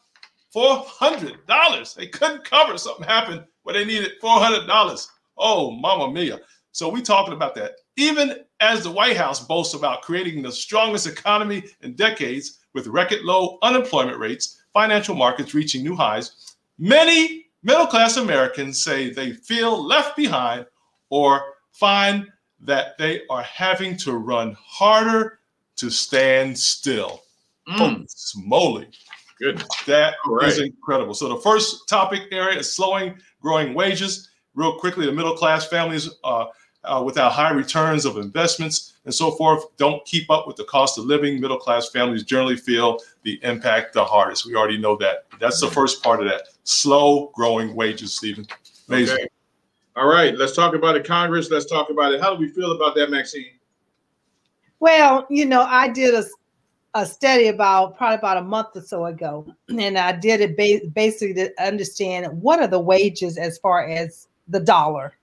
$400. 0.55 1.95
They 1.95 2.09
couldn't 2.09 2.45
cover 2.45 2.77
something 2.77 3.07
happened 3.07 3.45
where 3.63 3.75
they 3.75 3.85
needed 3.85 4.13
$400. 4.21 5.07
Oh, 5.37 5.71
mama 5.71 6.13
mia. 6.13 6.41
So 6.79 6.89
we 6.89 7.03
talking 7.03 7.35
about 7.35 7.57
that. 7.57 7.73
Even 7.97 8.37
as 8.61 8.85
the 8.85 8.91
White 8.93 9.17
House 9.17 9.45
boasts 9.45 9.75
about 9.75 10.03
creating 10.03 10.43
the 10.43 10.53
strongest 10.53 11.09
economy 11.09 11.65
in 11.81 11.97
decades 11.97 12.61
with 12.73 12.87
record 12.87 13.23
low 13.23 13.59
unemployment 13.63 14.17
rates, 14.17 14.63
financial 14.73 15.17
markets 15.17 15.55
reaching 15.55 15.83
new 15.83 15.97
highs, 15.97 16.55
many 16.79 17.47
middle 17.65 17.89
class 17.89 18.17
Americans 18.17 18.81
say 18.81 19.11
they 19.11 19.33
feel 19.33 19.85
left 19.85 20.17
behind 20.17 20.67
or 21.11 21.43
find 21.73 22.29
that 22.61 22.97
they 22.97 23.23
are 23.29 23.43
having 23.43 23.97
to 23.97 24.13
run 24.13 24.57
harder 24.61 25.41
to 25.79 25.91
stand 25.91 26.57
still. 26.57 27.25
Mm. 27.69 27.81
Oh, 27.81 28.05
Good. 29.41 29.65
That 29.89 30.15
right. 30.29 30.47
is 30.47 30.61
incredible. 30.61 31.15
So 31.15 31.29
the 31.29 31.41
first 31.41 31.89
topic 31.89 32.29
area 32.31 32.61
is 32.61 32.73
slowing 32.73 33.19
growing 33.43 33.75
wages. 33.75 34.31
Real 34.55 34.79
quickly, 34.79 35.07
the 35.07 35.13
middle 35.13 35.37
class 35.37 35.67
families 35.67 36.09
uh, 36.23 36.47
uh, 36.85 37.03
without 37.05 37.33
high 37.33 37.51
returns 37.51 38.05
of 38.05 38.17
investments 38.17 38.95
and 39.05 39.15
so 39.15 39.31
forth 39.33 39.65
don't 39.77 40.05
keep 40.05 40.31
up 40.31 40.47
with 40.47 40.57
the 40.57 40.65
cost 40.65 40.99
of 40.99 41.05
living. 41.05 41.41
Middle 41.41 41.59
class 41.59 41.91
families 41.91 42.25
generally 42.25 42.57
feel 42.57 42.99
the 43.23 43.39
impact 43.43 43.95
the 43.95 44.05
hardest. 44.05 44.47
We 44.47 44.55
already 44.55 44.79
know 44.79 44.97
that. 44.97 45.27
That's 45.41 45.61
the 45.61 45.71
first 45.71 46.03
part 46.03 46.21
of 46.21 46.27
that. 46.27 46.43
Slow 46.65 47.31
growing 47.35 47.75
wages, 47.75 48.15
Stephen. 48.15 48.47
Amazing. 48.89 49.17
Okay. 49.17 49.29
All 49.97 50.07
right, 50.07 50.37
let's 50.39 50.55
talk 50.55 50.75
about 50.75 50.95
it, 50.95 51.05
Congress. 51.05 51.51
Let's 51.51 51.67
talk 51.67 51.91
about 51.91 52.13
it. 52.13 52.21
How 52.21 52.33
do 52.33 52.41
we 52.41 52.49
feel 52.49 52.73
about 52.73 52.95
that, 52.95 53.11
Maxine? 53.11 53.51
Well, 54.79 55.27
you 55.29 55.45
know, 55.45 55.63
I 55.63 55.89
did 55.89 56.15
a 56.15 56.25
a 56.95 57.05
study 57.05 57.49
about 57.49 57.97
probably 57.97 58.17
about 58.17 58.39
a 58.39 58.43
month 58.43 58.69
or 58.75 58.81
so 58.81 59.07
ago, 59.07 59.47
and 59.69 59.99
I 59.99 60.13
did 60.13 60.41
it 60.41 60.57
ba- 60.57 60.89
basically 60.91 61.35
to 61.35 61.53
understand 61.63 62.27
what 62.41 62.61
are 62.61 62.67
the 62.67 62.81
wages 62.81 63.37
as 63.37 63.59
far 63.59 63.87
as 63.89 64.29
the 64.49 64.61
dollar. 64.61 65.15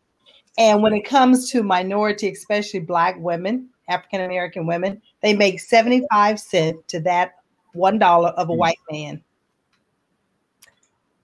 And 0.57 0.81
when 0.81 0.93
it 0.93 1.05
comes 1.05 1.49
to 1.51 1.63
minority, 1.63 2.29
especially 2.29 2.79
Black 2.79 3.15
women, 3.19 3.69
African 3.89 4.21
American 4.21 4.65
women, 4.65 5.01
they 5.21 5.33
make 5.33 5.59
75 5.59 6.39
cents 6.39 6.79
to 6.87 6.99
that 7.01 7.35
$1 7.75 8.01
of 8.01 8.37
a 8.37 8.51
mm-hmm. 8.51 8.57
white 8.57 8.79
man. 8.89 9.21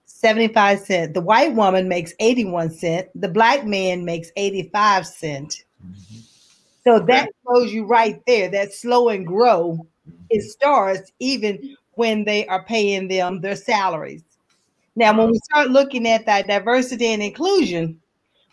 75 0.04 0.78
cent. 0.78 1.14
The 1.14 1.20
white 1.20 1.54
woman 1.54 1.88
makes 1.88 2.14
81 2.20 2.70
cent. 2.70 3.08
The 3.20 3.28
black 3.28 3.66
man 3.66 4.04
makes 4.04 4.30
85 4.36 5.06
cent. 5.06 5.64
Mm-hmm. 5.84 6.18
So 6.84 7.00
that 7.06 7.28
shows 7.44 7.72
you 7.72 7.86
right 7.86 8.22
there 8.26 8.48
that 8.50 8.72
slow 8.72 9.08
and 9.08 9.26
grow 9.26 9.84
it 10.30 10.42
starts 10.42 11.12
even 11.18 11.76
when 11.94 12.24
they 12.24 12.46
are 12.46 12.64
paying 12.64 13.08
them 13.08 13.40
their 13.40 13.56
salaries. 13.56 14.24
Now, 14.96 15.16
when 15.16 15.30
we 15.30 15.38
start 15.44 15.70
looking 15.70 16.06
at 16.06 16.26
that 16.26 16.46
diversity 16.46 17.06
and 17.06 17.22
inclusion, 17.22 18.00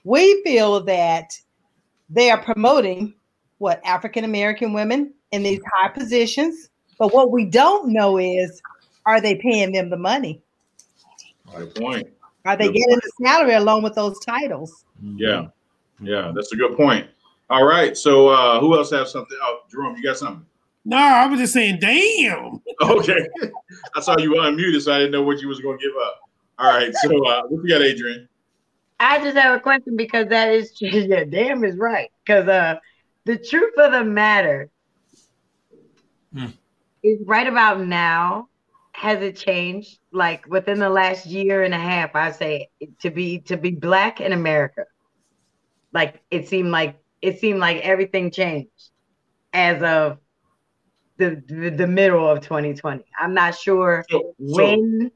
we 0.10 0.42
feel 0.42 0.82
that 0.86 1.40
they 2.10 2.32
are 2.32 2.42
promoting 2.42 3.14
what 3.60 3.80
African 3.86 4.24
American 4.24 4.74
women 4.74 5.14
in 5.32 5.44
these 5.44 5.60
high 5.76 5.90
positions. 5.90 6.70
But 6.98 7.14
what 7.14 7.32
we 7.32 7.46
don't 7.46 7.94
know 7.94 8.18
is 8.18 8.60
are 9.06 9.22
they 9.22 9.36
paying 9.36 9.72
them 9.72 9.92
the 9.92 9.98
money? 9.98 10.42
Good 11.56 11.76
point. 11.76 12.08
Are 12.46 12.58
they 12.58 12.66
good 12.66 12.74
getting 12.74 12.90
point. 12.96 13.04
the 13.04 13.26
salary 13.26 13.54
along 13.54 13.84
with 13.84 13.94
those 13.94 14.18
titles? 14.26 14.84
Yeah. 15.00 15.48
Yeah, 16.02 16.32
that's 16.34 16.52
a 16.54 16.56
good 16.56 16.76
point. 16.76 17.08
All 17.52 17.66
right. 17.66 17.96
So 17.96 18.30
uh 18.30 18.60
who 18.60 18.76
else 18.76 18.90
has 18.90 19.12
something? 19.12 19.38
Oh, 19.44 19.60
Jerome, 19.70 19.96
you 19.96 20.02
got 20.02 20.18
something? 20.18 20.44
No, 20.86 20.98
I 20.98 21.28
was 21.28 21.40
just 21.40 21.54
saying, 21.54 21.78
damn. 21.80 22.62
Okay. 22.82 23.28
I 23.96 24.00
saw 24.00 24.18
you 24.18 24.32
unmuted, 24.36 24.82
so 24.82 24.94
I 24.94 24.98
didn't 24.98 25.12
know 25.12 25.22
what 25.22 25.40
you 25.40 25.50
was 25.50 25.60
going 25.60 25.78
to 25.78 25.86
give 25.86 25.94
up. 26.02 26.22
All 26.58 26.70
right. 26.70 26.96
So, 26.96 27.10
uh, 27.28 27.42
what 27.44 27.62
you 27.62 27.68
got, 27.68 27.82
Adrian? 27.82 28.30
I 29.00 29.20
just 29.20 29.38
have 29.38 29.56
a 29.56 29.60
question 29.60 29.96
because 29.96 30.28
that 30.28 30.50
is 30.50 30.74
true. 30.78 30.90
Yeah, 30.90 31.24
damn 31.24 31.64
is 31.64 31.78
right. 31.78 32.10
Because 32.26 32.48
uh, 32.48 32.76
the 33.26 33.38
truth 33.38 33.74
of 33.78 33.92
the 33.92 34.04
matter 34.04 34.70
hmm. 36.34 36.48
is 37.04 37.20
right 37.26 37.48
about 37.48 37.82
now. 37.82 38.48
Has 38.92 39.22
it 39.22 39.38
changed? 39.38 39.98
Like 40.12 40.46
within 40.48 40.80
the 40.80 40.90
last 40.90 41.26
year 41.26 41.64
and 41.64 41.74
a 41.74 41.80
half, 41.80 42.16
I 42.16 42.32
say 42.32 42.68
to 43.00 43.10
be 43.10 43.40
to 43.42 43.56
be 43.56 43.72
black 43.72 44.20
in 44.20 44.34
America. 44.34 44.84
Like 45.94 46.22
it 46.30 46.50
seemed 46.50 46.70
like 46.70 47.00
it 47.22 47.40
seemed 47.40 47.60
like 47.60 47.78
everything 47.78 48.30
changed 48.30 48.90
as 49.54 49.82
of 49.82 50.18
the, 51.18 51.42
the, 51.48 51.70
the 51.70 51.88
middle 51.88 52.28
of 52.28 52.42
2020. 52.42 53.04
I'm 53.20 53.34
not 53.34 53.56
sure 53.56 54.06
so, 54.10 54.34
when 54.38 55.02
so. 55.04 55.10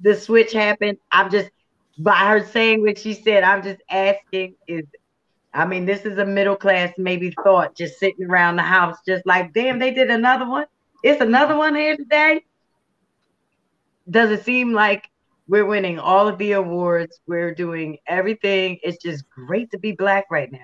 the 0.00 0.14
switch 0.16 0.52
happened. 0.52 0.98
I'm 1.12 1.30
just 1.30 1.50
by 1.98 2.16
her 2.16 2.44
saying 2.46 2.82
what 2.82 2.98
she 2.98 3.14
said, 3.14 3.44
I'm 3.44 3.62
just 3.62 3.80
asking 3.88 4.56
is 4.66 4.84
I 5.54 5.66
mean, 5.66 5.86
this 5.86 6.04
is 6.04 6.18
a 6.18 6.26
middle 6.26 6.56
class 6.56 6.92
maybe 6.98 7.32
thought 7.44 7.76
just 7.76 8.00
sitting 8.00 8.26
around 8.26 8.56
the 8.56 8.62
house, 8.62 8.96
just 9.06 9.24
like, 9.24 9.52
damn, 9.54 9.78
they 9.78 9.92
did 9.92 10.10
another 10.10 10.48
one. 10.48 10.66
It's 11.04 11.20
another 11.20 11.56
one 11.56 11.76
here 11.76 11.96
today. 11.96 12.44
Does 14.10 14.30
it 14.30 14.44
seem 14.44 14.72
like 14.72 15.08
we're 15.46 15.64
winning 15.64 16.00
all 16.00 16.26
of 16.26 16.38
the 16.38 16.52
awards? 16.52 17.20
We're 17.28 17.54
doing 17.54 17.98
everything. 18.08 18.80
It's 18.82 19.00
just 19.00 19.30
great 19.30 19.70
to 19.70 19.78
be 19.78 19.92
black 19.92 20.24
right 20.28 20.50
now. 20.50 20.58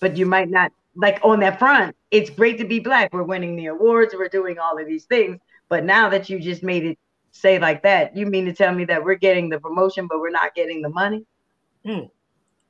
But 0.00 0.16
you 0.16 0.24
might 0.24 0.48
not 0.48 0.72
like 0.96 1.20
on 1.22 1.40
that 1.40 1.58
front, 1.58 1.94
it's 2.10 2.30
great 2.30 2.56
to 2.58 2.64
be 2.64 2.78
black. 2.80 3.12
We're 3.12 3.24
winning 3.24 3.56
the 3.56 3.66
awards, 3.66 4.14
we're 4.14 4.28
doing 4.28 4.58
all 4.58 4.78
of 4.78 4.86
these 4.86 5.04
things. 5.04 5.38
But 5.68 5.84
now 5.84 6.08
that 6.08 6.30
you 6.30 6.38
just 6.38 6.62
made 6.62 6.84
it 6.84 6.98
say 7.34 7.58
like 7.58 7.82
that, 7.82 8.16
you 8.16 8.26
mean 8.26 8.46
to 8.46 8.52
tell 8.52 8.74
me 8.74 8.84
that 8.86 9.04
we're 9.04 9.16
getting 9.16 9.48
the 9.48 9.58
promotion, 9.58 10.06
but 10.06 10.20
we're 10.20 10.30
not 10.30 10.54
getting 10.54 10.80
the 10.80 10.88
money? 10.88 11.26
Hmm. 11.84 12.06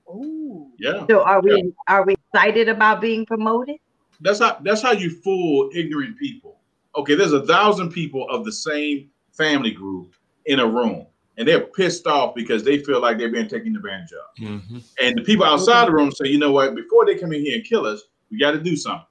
Ooh. 0.09 0.71
Yeah. 0.79 1.07
So 1.09 1.23
are 1.23 1.41
we 1.41 1.57
yeah. 1.57 1.71
are 1.89 2.05
we 2.05 2.15
excited 2.15 2.69
about 2.69 3.01
being 3.01 3.25
promoted? 3.25 3.77
That's 4.21 4.41
how 4.41 4.59
that's 4.63 4.83
how 4.83 4.93
you 4.93 5.11
fool 5.11 5.71
ignorant 5.75 6.19
people. 6.19 6.59
Okay, 6.97 7.15
there's 7.15 7.33
a 7.33 7.47
thousand 7.47 7.91
people 7.91 8.29
of 8.29 8.45
the 8.45 8.53
same 8.53 9.11
family 9.33 9.71
group 9.71 10.15
in 10.47 10.61
a 10.61 10.67
room 10.67 11.07
and 11.37 11.49
they're 11.49 11.61
pissed 11.61 12.07
off 12.07 12.35
because 12.35 12.63
they 12.63 12.79
feel 12.79 13.01
like 13.01 13.19
they're 13.19 13.31
being 13.31 13.49
taken 13.49 13.75
advantage 13.75 14.13
of. 14.13 14.45
Mm-hmm. 14.45 14.79
And 15.01 15.19
the 15.19 15.23
people 15.23 15.45
outside 15.45 15.89
the 15.89 15.93
room 15.93 16.13
say, 16.13 16.29
you 16.29 16.39
know 16.39 16.53
what, 16.53 16.75
before 16.77 17.05
they 17.05 17.17
come 17.17 17.33
in 17.33 17.41
here 17.41 17.57
and 17.57 17.65
kill 17.65 17.87
us, 17.87 18.03
we 18.31 18.39
got 18.39 18.53
to 18.53 18.61
do 18.61 18.77
something. 18.77 19.07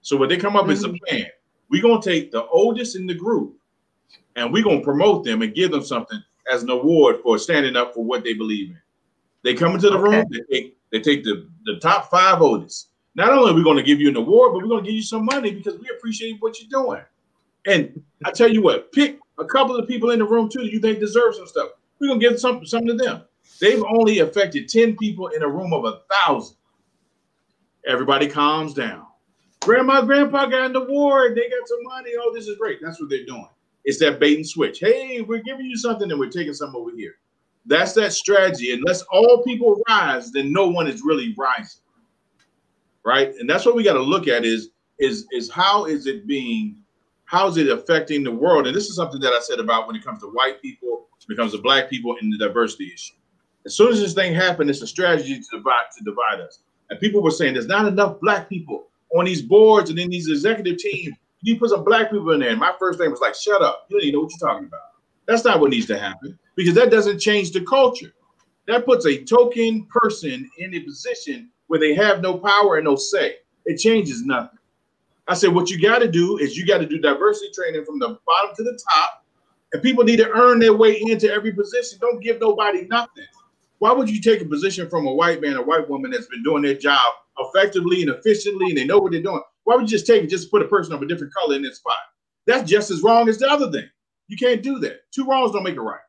So 0.00 0.16
what 0.16 0.30
they 0.30 0.38
come 0.38 0.56
up 0.56 0.62
mm-hmm. 0.62 0.72
is 0.72 0.84
a 0.84 0.92
plan. 1.06 1.26
We're 1.68 1.82
gonna 1.82 2.02
take 2.02 2.32
the 2.32 2.46
oldest 2.46 2.96
in 2.96 3.06
the 3.06 3.14
group 3.14 3.59
and 4.36 4.52
we're 4.52 4.64
gonna 4.64 4.80
promote 4.80 5.24
them 5.24 5.42
and 5.42 5.54
give 5.54 5.70
them 5.70 5.84
something 5.84 6.22
as 6.52 6.62
an 6.62 6.70
award 6.70 7.20
for 7.22 7.38
standing 7.38 7.76
up 7.76 7.94
for 7.94 8.04
what 8.04 8.24
they 8.24 8.34
believe 8.34 8.70
in. 8.70 8.78
They 9.42 9.54
come 9.54 9.74
into 9.74 9.90
the 9.90 9.98
okay. 9.98 10.16
room, 10.18 10.26
they 10.30 10.54
take 10.54 10.76
they 10.90 11.00
take 11.00 11.24
the, 11.24 11.48
the 11.64 11.78
top 11.78 12.10
five 12.10 12.42
oldest, 12.42 12.88
not 13.14 13.30
only 13.30 13.52
are 13.52 13.54
we 13.54 13.62
going 13.62 13.76
to 13.76 13.82
give 13.82 14.00
you 14.00 14.08
an 14.08 14.16
award, 14.16 14.52
but 14.52 14.62
we're 14.62 14.68
going 14.68 14.84
to 14.84 14.90
give 14.90 14.96
you 14.96 15.02
some 15.02 15.24
money 15.24 15.52
because 15.52 15.78
we 15.78 15.88
appreciate 15.96 16.36
what 16.40 16.58
you're 16.60 16.68
doing. 16.68 17.02
And 17.66 18.02
I 18.24 18.30
tell 18.30 18.50
you 18.50 18.62
what, 18.62 18.92
pick 18.92 19.18
a 19.38 19.44
couple 19.44 19.76
of 19.76 19.86
people 19.86 20.10
in 20.10 20.18
the 20.18 20.24
room 20.24 20.48
too 20.48 20.60
that 20.60 20.72
you 20.72 20.80
think 20.80 20.98
deserve 20.98 21.34
some 21.34 21.46
stuff. 21.46 21.70
We're 21.98 22.08
gonna 22.08 22.20
give 22.20 22.40
some 22.40 22.64
something 22.64 22.88
to 22.88 22.94
them. 22.94 23.22
They've 23.60 23.82
only 23.84 24.20
affected 24.20 24.68
10 24.68 24.96
people 24.96 25.28
in 25.28 25.42
a 25.42 25.48
room 25.48 25.74
of 25.74 25.84
a 25.84 26.00
thousand. 26.10 26.56
Everybody 27.86 28.26
calms 28.26 28.72
down. 28.72 29.06
Grandma, 29.60 30.00
grandpa 30.00 30.46
got 30.46 30.70
an 30.70 30.76
award. 30.76 31.34
They 31.36 31.50
got 31.50 31.68
some 31.68 31.82
money. 31.82 32.12
Oh, 32.18 32.32
this 32.34 32.46
is 32.46 32.56
great. 32.56 32.78
That's 32.80 32.98
what 32.98 33.10
they're 33.10 33.26
doing. 33.26 33.48
It's 33.84 33.98
that 34.00 34.20
bait 34.20 34.36
and 34.36 34.46
switch. 34.46 34.78
Hey, 34.80 35.20
we're 35.20 35.42
giving 35.42 35.66
you 35.66 35.76
something 35.76 36.10
and 36.10 36.20
we're 36.20 36.30
taking 36.30 36.54
some 36.54 36.74
over 36.76 36.90
here. 36.94 37.14
That's 37.66 37.92
that 37.94 38.12
strategy. 38.12 38.72
Unless 38.72 39.02
all 39.12 39.42
people 39.42 39.80
rise, 39.88 40.32
then 40.32 40.52
no 40.52 40.68
one 40.68 40.86
is 40.86 41.02
really 41.04 41.34
rising. 41.38 41.82
Right. 43.04 43.34
And 43.36 43.48
that's 43.48 43.64
what 43.64 43.74
we 43.74 43.82
got 43.82 43.94
to 43.94 44.02
look 44.02 44.28
at 44.28 44.44
is 44.44 44.70
is 44.98 45.26
is 45.32 45.50
how 45.50 45.86
is 45.86 46.06
it 46.06 46.26
being 46.26 46.76
how 47.24 47.46
is 47.46 47.56
it 47.56 47.68
affecting 47.68 48.24
the 48.24 48.32
world? 48.32 48.66
And 48.66 48.76
this 48.76 48.88
is 48.88 48.96
something 48.96 49.20
that 49.20 49.32
I 49.32 49.40
said 49.40 49.60
about 49.60 49.86
when 49.86 49.96
it 49.96 50.04
comes 50.04 50.20
to 50.20 50.26
white 50.26 50.60
people, 50.60 51.06
when 51.26 51.36
it 51.36 51.38
comes 51.38 51.52
to 51.52 51.58
black 51.58 51.88
people, 51.88 52.16
and 52.20 52.32
the 52.32 52.38
diversity 52.38 52.90
issue. 52.92 53.14
As 53.64 53.76
soon 53.76 53.92
as 53.92 54.00
this 54.00 54.14
thing 54.14 54.34
happened, 54.34 54.68
it's 54.68 54.82
a 54.82 54.86
strategy 54.86 55.38
to 55.38 55.58
divide 55.58 55.84
to 55.96 56.04
divide 56.04 56.40
us. 56.40 56.62
And 56.90 56.98
people 56.98 57.22
were 57.22 57.30
saying 57.30 57.54
there's 57.54 57.66
not 57.66 57.86
enough 57.86 58.20
black 58.20 58.48
people 58.48 58.88
on 59.16 59.24
these 59.24 59.42
boards 59.42 59.90
and 59.90 59.98
in 59.98 60.10
these 60.10 60.28
executive 60.28 60.78
teams. 60.78 61.14
You 61.42 61.58
put 61.58 61.70
some 61.70 61.84
black 61.84 62.10
people 62.10 62.30
in 62.32 62.40
there. 62.40 62.50
And 62.50 62.60
my 62.60 62.72
first 62.78 62.98
thing 62.98 63.10
was 63.10 63.20
like, 63.20 63.34
shut 63.34 63.62
up. 63.62 63.86
You 63.88 63.98
don't 63.98 64.04
even 64.04 64.14
know 64.14 64.22
what 64.24 64.32
you're 64.38 64.48
talking 64.48 64.66
about. 64.66 64.80
That's 65.26 65.44
not 65.44 65.60
what 65.60 65.70
needs 65.70 65.86
to 65.86 65.98
happen 65.98 66.38
because 66.56 66.74
that 66.74 66.90
doesn't 66.90 67.18
change 67.20 67.52
the 67.52 67.62
culture. 67.62 68.12
That 68.66 68.84
puts 68.84 69.06
a 69.06 69.22
token 69.24 69.86
person 69.86 70.48
in 70.58 70.74
a 70.74 70.80
position 70.80 71.50
where 71.68 71.80
they 71.80 71.94
have 71.94 72.20
no 72.20 72.36
power 72.38 72.76
and 72.76 72.84
no 72.84 72.96
say. 72.96 73.36
It 73.64 73.78
changes 73.78 74.24
nothing. 74.24 74.58
I 75.28 75.34
said, 75.34 75.54
what 75.54 75.70
you 75.70 75.80
got 75.80 76.00
to 76.00 76.10
do 76.10 76.38
is 76.38 76.56
you 76.56 76.66
got 76.66 76.78
to 76.78 76.86
do 76.86 76.98
diversity 76.98 77.52
training 77.54 77.84
from 77.84 78.00
the 78.00 78.18
bottom 78.26 78.56
to 78.56 78.62
the 78.64 78.78
top, 78.92 79.24
and 79.72 79.82
people 79.82 80.02
need 80.02 80.16
to 80.16 80.28
earn 80.30 80.58
their 80.58 80.74
way 80.74 81.00
into 81.00 81.32
every 81.32 81.52
position. 81.52 81.98
Don't 82.00 82.20
give 82.20 82.40
nobody 82.40 82.86
nothing. 82.88 83.26
Why 83.78 83.92
would 83.92 84.10
you 84.10 84.20
take 84.20 84.42
a 84.42 84.44
position 84.44 84.90
from 84.90 85.06
a 85.06 85.14
white 85.14 85.40
man 85.40 85.56
or 85.56 85.64
white 85.64 85.88
woman 85.88 86.10
that's 86.10 86.26
been 86.26 86.42
doing 86.42 86.62
their 86.62 86.74
job 86.74 87.00
effectively 87.38 88.02
and 88.02 88.10
efficiently, 88.10 88.70
and 88.70 88.78
they 88.78 88.84
know 88.84 88.98
what 88.98 89.12
they're 89.12 89.22
doing? 89.22 89.40
Why 89.70 89.76
would 89.76 89.88
you 89.88 89.96
just 89.96 90.06
take 90.08 90.24
it 90.24 90.26
just 90.26 90.50
put 90.50 90.62
a 90.62 90.66
person 90.66 90.92
of 90.94 91.00
a 91.00 91.06
different 91.06 91.32
color 91.32 91.54
in 91.54 91.62
that 91.62 91.76
spot? 91.76 91.94
That's 92.44 92.68
just 92.68 92.90
as 92.90 93.04
wrong 93.04 93.28
as 93.28 93.38
the 93.38 93.48
other 93.48 93.70
thing. 93.70 93.88
You 94.26 94.36
can't 94.36 94.64
do 94.64 94.80
that. 94.80 95.02
Two 95.14 95.24
wrongs 95.24 95.52
don't 95.52 95.62
make 95.62 95.76
it 95.76 95.80
right. 95.80 96.00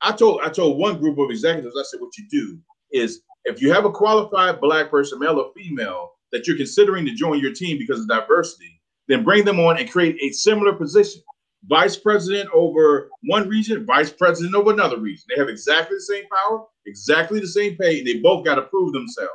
I 0.00 0.12
told 0.12 0.40
I 0.42 0.48
told 0.48 0.78
one 0.78 0.98
group 0.98 1.18
of 1.18 1.28
executives, 1.28 1.76
I 1.78 1.82
said, 1.82 2.00
what 2.00 2.16
you 2.16 2.24
do 2.30 2.58
is 2.92 3.20
if 3.44 3.60
you 3.60 3.70
have 3.70 3.84
a 3.84 3.92
qualified 3.92 4.62
black 4.62 4.90
person, 4.90 5.18
male 5.18 5.38
or 5.38 5.52
female, 5.54 6.12
that 6.32 6.46
you're 6.46 6.56
considering 6.56 7.04
to 7.04 7.14
join 7.14 7.38
your 7.38 7.52
team 7.52 7.76
because 7.76 8.00
of 8.00 8.08
diversity, 8.08 8.80
then 9.08 9.24
bring 9.24 9.44
them 9.44 9.60
on 9.60 9.76
and 9.76 9.90
create 9.90 10.16
a 10.22 10.30
similar 10.30 10.72
position. 10.72 11.20
Vice 11.66 11.98
president 11.98 12.48
over 12.54 13.10
one 13.24 13.46
region, 13.46 13.84
vice 13.84 14.10
president 14.10 14.54
over 14.54 14.72
another 14.72 14.98
region. 14.98 15.26
They 15.28 15.38
have 15.38 15.50
exactly 15.50 15.98
the 15.98 16.00
same 16.00 16.24
power, 16.30 16.64
exactly 16.86 17.40
the 17.40 17.46
same 17.46 17.76
pay, 17.76 17.98
and 17.98 18.06
they 18.06 18.20
both 18.20 18.46
got 18.46 18.54
to 18.54 18.62
prove 18.62 18.94
themselves. 18.94 19.32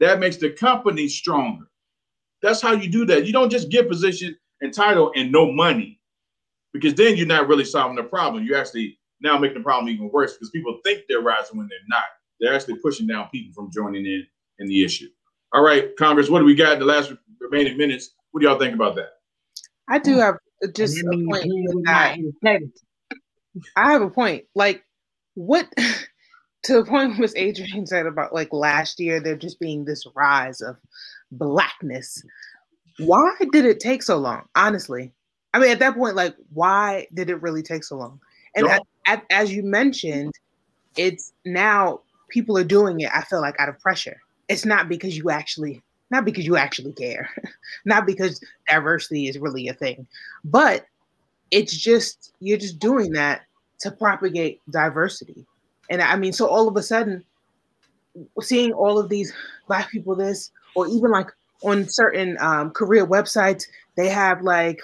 That 0.00 0.18
makes 0.18 0.38
the 0.38 0.48
company 0.48 1.08
stronger. 1.08 1.66
That's 2.42 2.60
how 2.60 2.72
you 2.72 2.88
do 2.90 3.04
that. 3.06 3.26
You 3.26 3.32
don't 3.32 3.50
just 3.50 3.70
get 3.70 3.88
position 3.88 4.36
and 4.60 4.72
title 4.72 5.12
and 5.14 5.30
no 5.30 5.50
money, 5.50 6.00
because 6.72 6.94
then 6.94 7.16
you're 7.16 7.26
not 7.26 7.48
really 7.48 7.64
solving 7.64 7.96
the 7.96 8.02
problem. 8.02 8.44
You're 8.44 8.58
actually 8.58 8.98
now 9.20 9.38
making 9.38 9.58
the 9.58 9.64
problem 9.64 9.92
even 9.92 10.10
worse 10.10 10.34
because 10.34 10.50
people 10.50 10.78
think 10.84 11.04
they're 11.08 11.20
rising 11.20 11.56
when 11.58 11.68
they're 11.68 11.78
not. 11.88 12.04
They're 12.40 12.54
actually 12.54 12.76
pushing 12.76 13.06
down 13.06 13.28
people 13.30 13.52
from 13.54 13.70
joining 13.72 14.04
in 14.04 14.26
in 14.58 14.66
the 14.66 14.84
issue. 14.84 15.08
All 15.52 15.62
right, 15.62 15.94
Congress, 15.96 16.28
what 16.28 16.40
do 16.40 16.44
we 16.44 16.54
got 16.54 16.74
in 16.74 16.78
the 16.80 16.86
last 16.86 17.12
remaining 17.40 17.76
minutes? 17.76 18.10
What 18.30 18.40
do 18.40 18.48
y'all 18.48 18.58
think 18.58 18.74
about 18.74 18.96
that? 18.96 19.10
I 19.88 19.98
do 19.98 20.18
have 20.18 20.36
just 20.74 20.98
a 20.98 21.24
point 21.28 21.44
that. 21.84 22.16
I 23.76 23.92
have 23.92 24.02
a 24.02 24.10
point. 24.10 24.44
Like, 24.54 24.82
what 25.34 25.68
to 26.64 26.74
the 26.74 26.84
point 26.84 27.18
Miss 27.18 27.34
Adrian 27.36 27.86
said 27.86 28.06
about 28.06 28.34
like 28.34 28.52
last 28.52 29.00
year, 29.00 29.20
there 29.20 29.36
just 29.36 29.60
being 29.60 29.84
this 29.84 30.04
rise 30.14 30.60
of 30.60 30.76
blackness. 31.32 32.24
Why 32.98 33.32
did 33.52 33.64
it 33.64 33.80
take 33.80 34.02
so 34.02 34.18
long? 34.18 34.42
Honestly, 34.54 35.12
I 35.54 35.58
mean, 35.58 35.70
at 35.70 35.78
that 35.80 35.94
point, 35.94 36.16
like, 36.16 36.34
why 36.52 37.06
did 37.14 37.30
it 37.30 37.42
really 37.42 37.62
take 37.62 37.84
so 37.84 37.96
long? 37.96 38.20
And 38.54 38.66
at, 38.68 38.82
at, 39.06 39.24
as 39.30 39.52
you 39.52 39.62
mentioned, 39.62 40.32
it's 40.96 41.32
now 41.44 42.00
people 42.28 42.56
are 42.58 42.64
doing 42.64 43.00
it. 43.00 43.10
I 43.14 43.22
feel 43.22 43.40
like 43.40 43.58
out 43.58 43.68
of 43.68 43.78
pressure 43.78 44.20
it's 44.52 44.66
not 44.66 44.88
because 44.88 45.16
you 45.16 45.30
actually 45.30 45.82
not 46.10 46.26
because 46.26 46.44
you 46.44 46.56
actually 46.56 46.92
care, 46.92 47.30
not 47.86 48.06
because 48.06 48.40
diversity 48.68 49.28
is 49.28 49.38
really 49.38 49.68
a 49.68 49.74
thing, 49.74 50.06
but 50.44 50.84
it's 51.50 51.74
just 51.74 52.34
you're 52.40 52.58
just 52.58 52.78
doing 52.78 53.12
that 53.12 53.42
to 53.80 53.90
propagate 53.90 54.60
diversity. 54.70 55.46
And 55.90 56.02
I 56.02 56.16
mean, 56.16 56.32
so 56.32 56.46
all 56.46 56.68
of 56.68 56.76
a 56.76 56.82
sudden, 56.82 57.24
seeing 58.40 58.72
all 58.72 58.98
of 58.98 59.08
these 59.08 59.32
black 59.66 59.90
people 59.90 60.14
this, 60.14 60.50
or 60.74 60.88
even 60.88 61.10
like 61.10 61.28
on 61.62 61.88
certain 61.88 62.36
um, 62.40 62.70
career 62.70 63.06
websites, 63.06 63.64
they 63.96 64.08
have 64.08 64.42
like 64.42 64.80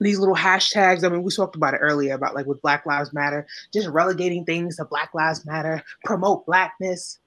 these 0.00 0.18
little 0.18 0.34
hashtags. 0.34 1.04
I 1.04 1.08
mean, 1.08 1.22
we 1.22 1.32
talked 1.32 1.56
about 1.56 1.74
it 1.74 1.78
earlier 1.78 2.14
about 2.14 2.34
like 2.34 2.46
with 2.46 2.62
Black 2.62 2.86
Lives 2.86 3.12
Matter, 3.12 3.46
just 3.72 3.88
relegating 3.88 4.44
things 4.44 4.76
to 4.76 4.84
Black 4.84 5.10
Lives 5.14 5.46
Matter, 5.46 5.82
promote 6.04 6.46
blackness 6.46 7.18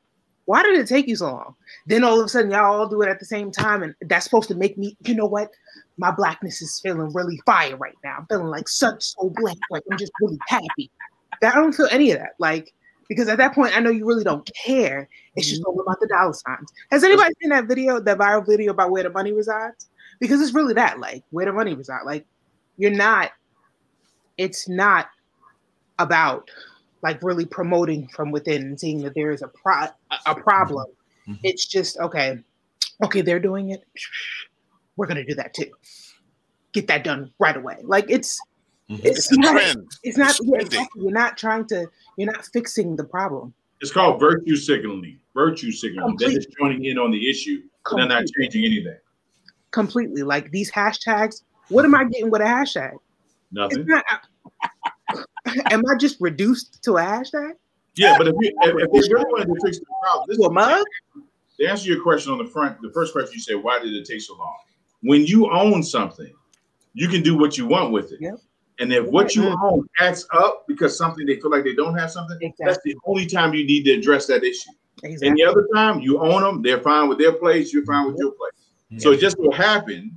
why 0.45 0.61
did 0.63 0.79
it 0.79 0.87
take 0.87 1.07
you 1.07 1.15
so 1.15 1.31
long? 1.31 1.55
Then 1.87 2.03
all 2.03 2.19
of 2.19 2.25
a 2.25 2.29
sudden, 2.29 2.51
y'all 2.51 2.73
all 2.73 2.87
do 2.87 3.01
it 3.01 3.09
at 3.09 3.19
the 3.19 3.25
same 3.25 3.51
time, 3.51 3.83
and 3.83 3.95
that's 4.01 4.25
supposed 4.25 4.47
to 4.49 4.55
make 4.55 4.77
me, 4.77 4.95
you 5.01 5.15
know 5.15 5.25
what? 5.25 5.49
My 5.97 6.11
blackness 6.11 6.61
is 6.61 6.79
feeling 6.79 7.11
really 7.13 7.41
fire 7.45 7.75
right 7.77 7.95
now. 8.03 8.17
I'm 8.19 8.27
feeling 8.27 8.47
like 8.47 8.67
such 8.67 9.03
so 9.03 9.31
black, 9.35 9.57
like 9.71 9.83
I'm 9.91 9.97
just 9.97 10.11
really 10.21 10.37
happy. 10.47 10.91
That 11.41 11.55
I 11.55 11.59
don't 11.59 11.73
feel 11.73 11.87
any 11.91 12.11
of 12.11 12.19
that, 12.19 12.35
like 12.39 12.73
because 13.07 13.27
at 13.27 13.37
that 13.37 13.53
point, 13.53 13.75
I 13.75 13.79
know 13.79 13.89
you 13.89 14.05
really 14.05 14.23
don't 14.23 14.49
care. 14.55 15.07
It's 15.35 15.49
just 15.49 15.63
all 15.63 15.79
about 15.79 15.99
the 15.99 16.07
dollar 16.07 16.33
signs. 16.33 16.71
Has 16.91 17.03
anybody 17.03 17.33
seen 17.41 17.49
that 17.49 17.65
video, 17.65 17.99
that 17.99 18.17
viral 18.17 18.45
video 18.45 18.71
about 18.71 18.91
where 18.91 19.03
the 19.03 19.09
money 19.09 19.31
resides? 19.31 19.89
Because 20.19 20.41
it's 20.41 20.53
really 20.53 20.73
that, 20.73 20.99
like 20.99 21.23
where 21.31 21.45
the 21.45 21.53
money 21.53 21.73
resides. 21.73 22.05
Like 22.05 22.25
you're 22.77 22.91
not. 22.91 23.31
It's 24.37 24.67
not 24.67 25.07
about 25.99 26.49
like 27.01 27.21
really 27.21 27.45
promoting 27.45 28.07
from 28.09 28.31
within 28.31 28.63
and 28.63 28.79
seeing 28.79 29.03
that 29.03 29.13
there 29.13 29.31
is 29.31 29.41
a 29.41 29.47
pro 29.47 29.85
a 30.25 30.35
problem. 30.35 30.87
Mm-hmm. 31.27 31.39
It's 31.43 31.65
just 31.65 31.97
okay, 31.99 32.39
okay, 33.03 33.21
they're 33.21 33.39
doing 33.39 33.69
it. 33.69 33.83
We're 34.97 35.07
gonna 35.07 35.25
do 35.25 35.35
that 35.35 35.53
too. 35.53 35.71
Get 36.73 36.87
that 36.87 37.03
done 37.03 37.31
right 37.39 37.55
away. 37.55 37.77
Like 37.83 38.05
it's 38.09 38.39
mm-hmm. 38.89 39.05
it's, 39.05 39.31
it's, 39.31 39.37
not, 39.37 39.51
trend. 39.51 39.91
it's 40.03 40.17
not 40.17 40.29
it's 40.31 40.41
yeah, 40.43 40.59
exactly. 40.59 41.03
you're 41.03 41.11
not 41.11 41.37
trying 41.37 41.65
to 41.67 41.87
you're 42.17 42.31
not 42.31 42.45
fixing 42.45 42.95
the 42.95 43.03
problem. 43.03 43.53
It's 43.81 43.91
called 43.91 44.19
virtue 44.19 44.55
signaling. 44.55 45.19
Virtue 45.33 45.71
signaling. 45.71 46.15
They're 46.17 46.31
just 46.31 46.49
joining 46.57 46.85
in 46.85 46.97
on 46.97 47.11
the 47.11 47.29
issue, 47.29 47.61
and 47.91 47.99
they're 47.99 48.07
not 48.07 48.23
changing 48.39 48.65
anything. 48.65 48.97
Completely. 49.71 50.23
Like 50.23 50.51
these 50.51 50.71
hashtags. 50.71 51.43
What 51.69 51.83
am 51.83 51.95
I 51.95 52.05
getting 52.05 52.29
with 52.29 52.41
a 52.41 52.45
hashtag? 52.45 52.93
Nothing. 53.51 53.85
Not, 53.87 54.05
am 55.71 55.81
I 55.89 55.97
just 55.97 56.17
reduced 56.21 56.83
to 56.83 56.97
a 56.97 57.01
hashtag? 57.01 57.53
Yeah, 57.95 58.17
but 58.17 58.27
if, 58.27 58.35
you, 58.39 58.51
if, 58.61 58.75
if 58.75 58.91
they 58.91 59.13
really 59.13 59.25
wanted 59.29 59.47
to 59.47 59.59
fix 59.65 59.79
the 59.79 59.85
problem, 60.01 60.25
this 60.27 60.37
to 60.37 60.43
a 60.43 60.51
mug? 60.51 60.83
To 61.59 61.65
answer 61.65 61.87
your 61.87 62.03
question 62.03 62.33
on 62.33 62.39
the 62.39 62.45
front, 62.45 62.81
the 62.81 62.91
first 62.91 63.13
question 63.13 63.33
you 63.33 63.39
said, 63.39 63.55
why 63.55 63.79
did 63.79 63.93
it 63.93 64.05
take 64.05 64.21
so 64.21 64.35
long? 64.35 64.55
When 65.01 65.25
you 65.25 65.49
own 65.49 65.81
something, 65.81 66.33
you 66.93 67.07
can 67.07 67.21
do 67.21 67.37
what 67.37 67.57
you 67.57 67.65
want 67.65 67.91
with 67.91 68.11
it. 68.11 68.19
Yep. 68.21 68.39
And 68.79 68.91
if 68.91 69.05
what 69.05 69.35
you 69.35 69.43
mm-hmm. 69.43 69.63
own 69.63 69.87
acts 69.99 70.27
up 70.33 70.65
because 70.67 70.97
something 70.97 71.25
they 71.25 71.39
feel 71.39 71.51
like 71.51 71.63
they 71.63 71.75
don't 71.75 71.97
have 71.97 72.11
something, 72.11 72.37
exactly. 72.41 72.65
that's 72.65 72.83
the 72.83 72.95
only 73.05 73.25
time 73.25 73.53
you 73.53 73.65
need 73.65 73.83
to 73.83 73.91
address 73.91 74.27
that 74.27 74.43
issue. 74.43 74.71
Exactly. 75.03 75.27
And 75.27 75.37
the 75.37 75.45
other 75.45 75.67
time 75.73 75.99
you 76.01 76.19
own 76.19 76.41
them, 76.41 76.61
they're 76.61 76.81
fine 76.81 77.07
with 77.07 77.17
their 77.17 77.33
place, 77.33 77.73
you're 77.73 77.85
fine 77.85 78.07
with 78.07 78.17
your 78.17 78.31
place. 78.31 78.51
Yeah. 78.89 78.99
So 78.99 79.11
it 79.11 79.19
just 79.19 79.39
will 79.39 79.53
happen 79.53 80.15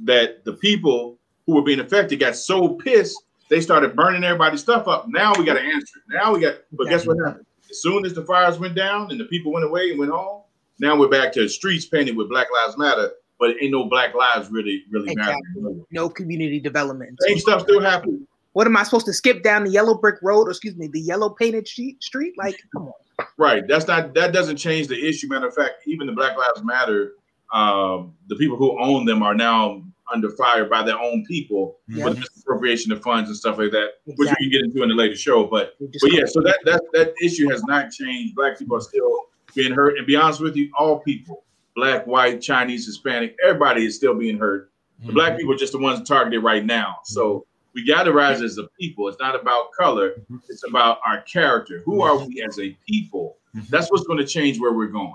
that 0.00 0.44
the 0.44 0.54
people 0.54 1.18
who 1.46 1.54
were 1.54 1.62
being 1.62 1.80
affected 1.80 2.18
got 2.18 2.36
so 2.36 2.70
pissed 2.70 3.16
they 3.48 3.60
started 3.60 3.96
burning 3.96 4.24
everybody's 4.24 4.60
stuff 4.60 4.86
up. 4.88 5.08
Now 5.08 5.32
we 5.36 5.44
got 5.44 5.54
to 5.54 5.60
answer 5.60 5.98
it. 5.98 6.14
Now 6.14 6.34
we 6.34 6.40
got, 6.40 6.56
but 6.72 6.88
guess 6.88 7.06
what 7.06 7.16
happened? 7.24 7.46
As 7.70 7.82
soon 7.82 8.04
as 8.04 8.14
the 8.14 8.24
fires 8.24 8.58
went 8.58 8.74
down 8.74 9.10
and 9.10 9.18
the 9.18 9.24
people 9.24 9.52
went 9.52 9.64
away 9.64 9.90
and 9.90 9.98
went 9.98 10.12
home, 10.12 10.42
now 10.78 10.96
we're 10.96 11.08
back 11.08 11.32
to 11.32 11.42
the 11.42 11.48
streets 11.48 11.86
painted 11.86 12.16
with 12.16 12.28
Black 12.28 12.46
Lives 12.52 12.78
Matter, 12.78 13.10
but 13.38 13.54
ain't 13.60 13.72
no 13.72 13.88
Black 13.88 14.14
lives 14.14 14.50
really, 14.50 14.84
really 14.90 15.12
exactly. 15.12 15.42
matter. 15.56 15.76
No 15.90 16.08
community 16.08 16.60
development. 16.60 17.16
Same 17.22 17.38
stuff 17.38 17.62
still 17.62 17.80
happening. 17.80 18.26
What 18.52 18.66
am 18.66 18.76
I 18.76 18.82
supposed 18.82 19.06
to 19.06 19.12
skip 19.12 19.42
down 19.42 19.64
the 19.64 19.70
yellow 19.70 19.96
brick 19.96 20.16
road, 20.22 20.48
or 20.48 20.50
excuse 20.50 20.76
me, 20.76 20.88
the 20.88 21.00
yellow 21.00 21.30
painted 21.30 21.68
street? 21.68 22.02
Street, 22.02 22.34
like, 22.36 22.60
come 22.72 22.88
on. 22.88 23.26
Right. 23.36 23.66
That's 23.68 23.86
not. 23.86 24.14
That 24.14 24.32
doesn't 24.32 24.56
change 24.56 24.88
the 24.88 25.08
issue. 25.08 25.28
Matter 25.28 25.48
of 25.48 25.54
fact, 25.54 25.86
even 25.86 26.06
the 26.06 26.12
Black 26.12 26.36
Lives 26.36 26.64
Matter, 26.64 27.12
um, 27.52 28.14
the 28.26 28.36
people 28.36 28.56
who 28.56 28.80
own 28.80 29.04
them 29.04 29.22
are 29.22 29.34
now 29.34 29.82
under 30.12 30.30
fire 30.30 30.64
by 30.64 30.82
their 30.82 30.98
own 30.98 31.24
people 31.26 31.78
yeah. 31.86 32.04
for 32.04 32.14
the 32.14 32.20
misappropriation 32.20 32.92
of 32.92 33.02
funds 33.02 33.28
and 33.28 33.36
stuff 33.36 33.58
like 33.58 33.70
that, 33.70 33.90
exactly. 34.06 34.14
which 34.16 34.30
we 34.30 34.44
can 34.44 34.50
get 34.50 34.64
into 34.64 34.82
in 34.82 34.88
the 34.88 34.94
later 34.94 35.16
show. 35.16 35.46
But 35.46 35.74
but 35.78 36.12
yeah, 36.12 36.24
so 36.26 36.40
that 36.42 36.58
that 36.64 36.82
that 36.94 37.14
issue 37.22 37.48
has 37.50 37.62
not 37.64 37.90
changed. 37.90 38.34
Black 38.34 38.58
people 38.58 38.76
are 38.76 38.80
still 38.80 39.26
being 39.54 39.72
hurt. 39.72 39.98
And 39.98 40.06
be 40.06 40.16
honest 40.16 40.40
with 40.40 40.56
you, 40.56 40.70
all 40.78 41.00
people, 41.00 41.44
black, 41.78 42.06
white, 42.08 42.42
Chinese, 42.42 42.86
Hispanic, 42.86 43.36
everybody 43.44 43.86
is 43.86 43.94
still 43.94 44.14
being 44.14 44.36
hurt. 44.36 44.72
The 44.98 45.04
mm-hmm. 45.06 45.14
black 45.14 45.36
people 45.38 45.54
are 45.54 45.56
just 45.56 45.72
the 45.72 45.78
ones 45.78 46.06
targeted 46.06 46.42
right 46.42 46.64
now. 46.64 46.96
So 47.04 47.46
we 47.72 47.86
got 47.86 48.02
to 48.02 48.12
rise 48.12 48.42
as 48.42 48.58
a 48.58 48.64
people. 48.80 49.06
It's 49.06 49.20
not 49.20 49.40
about 49.40 49.70
color, 49.78 50.10
mm-hmm. 50.10 50.38
it's 50.48 50.64
about 50.68 50.98
our 51.06 51.20
character. 51.22 51.80
Who 51.84 52.02
are 52.02 52.18
we 52.18 52.42
as 52.42 52.58
a 52.58 52.76
people? 52.88 53.36
Mm-hmm. 53.54 53.66
That's 53.70 53.92
what's 53.92 54.04
going 54.08 54.18
to 54.18 54.26
change 54.26 54.58
where 54.58 54.72
we're 54.72 54.88
going. 54.88 55.14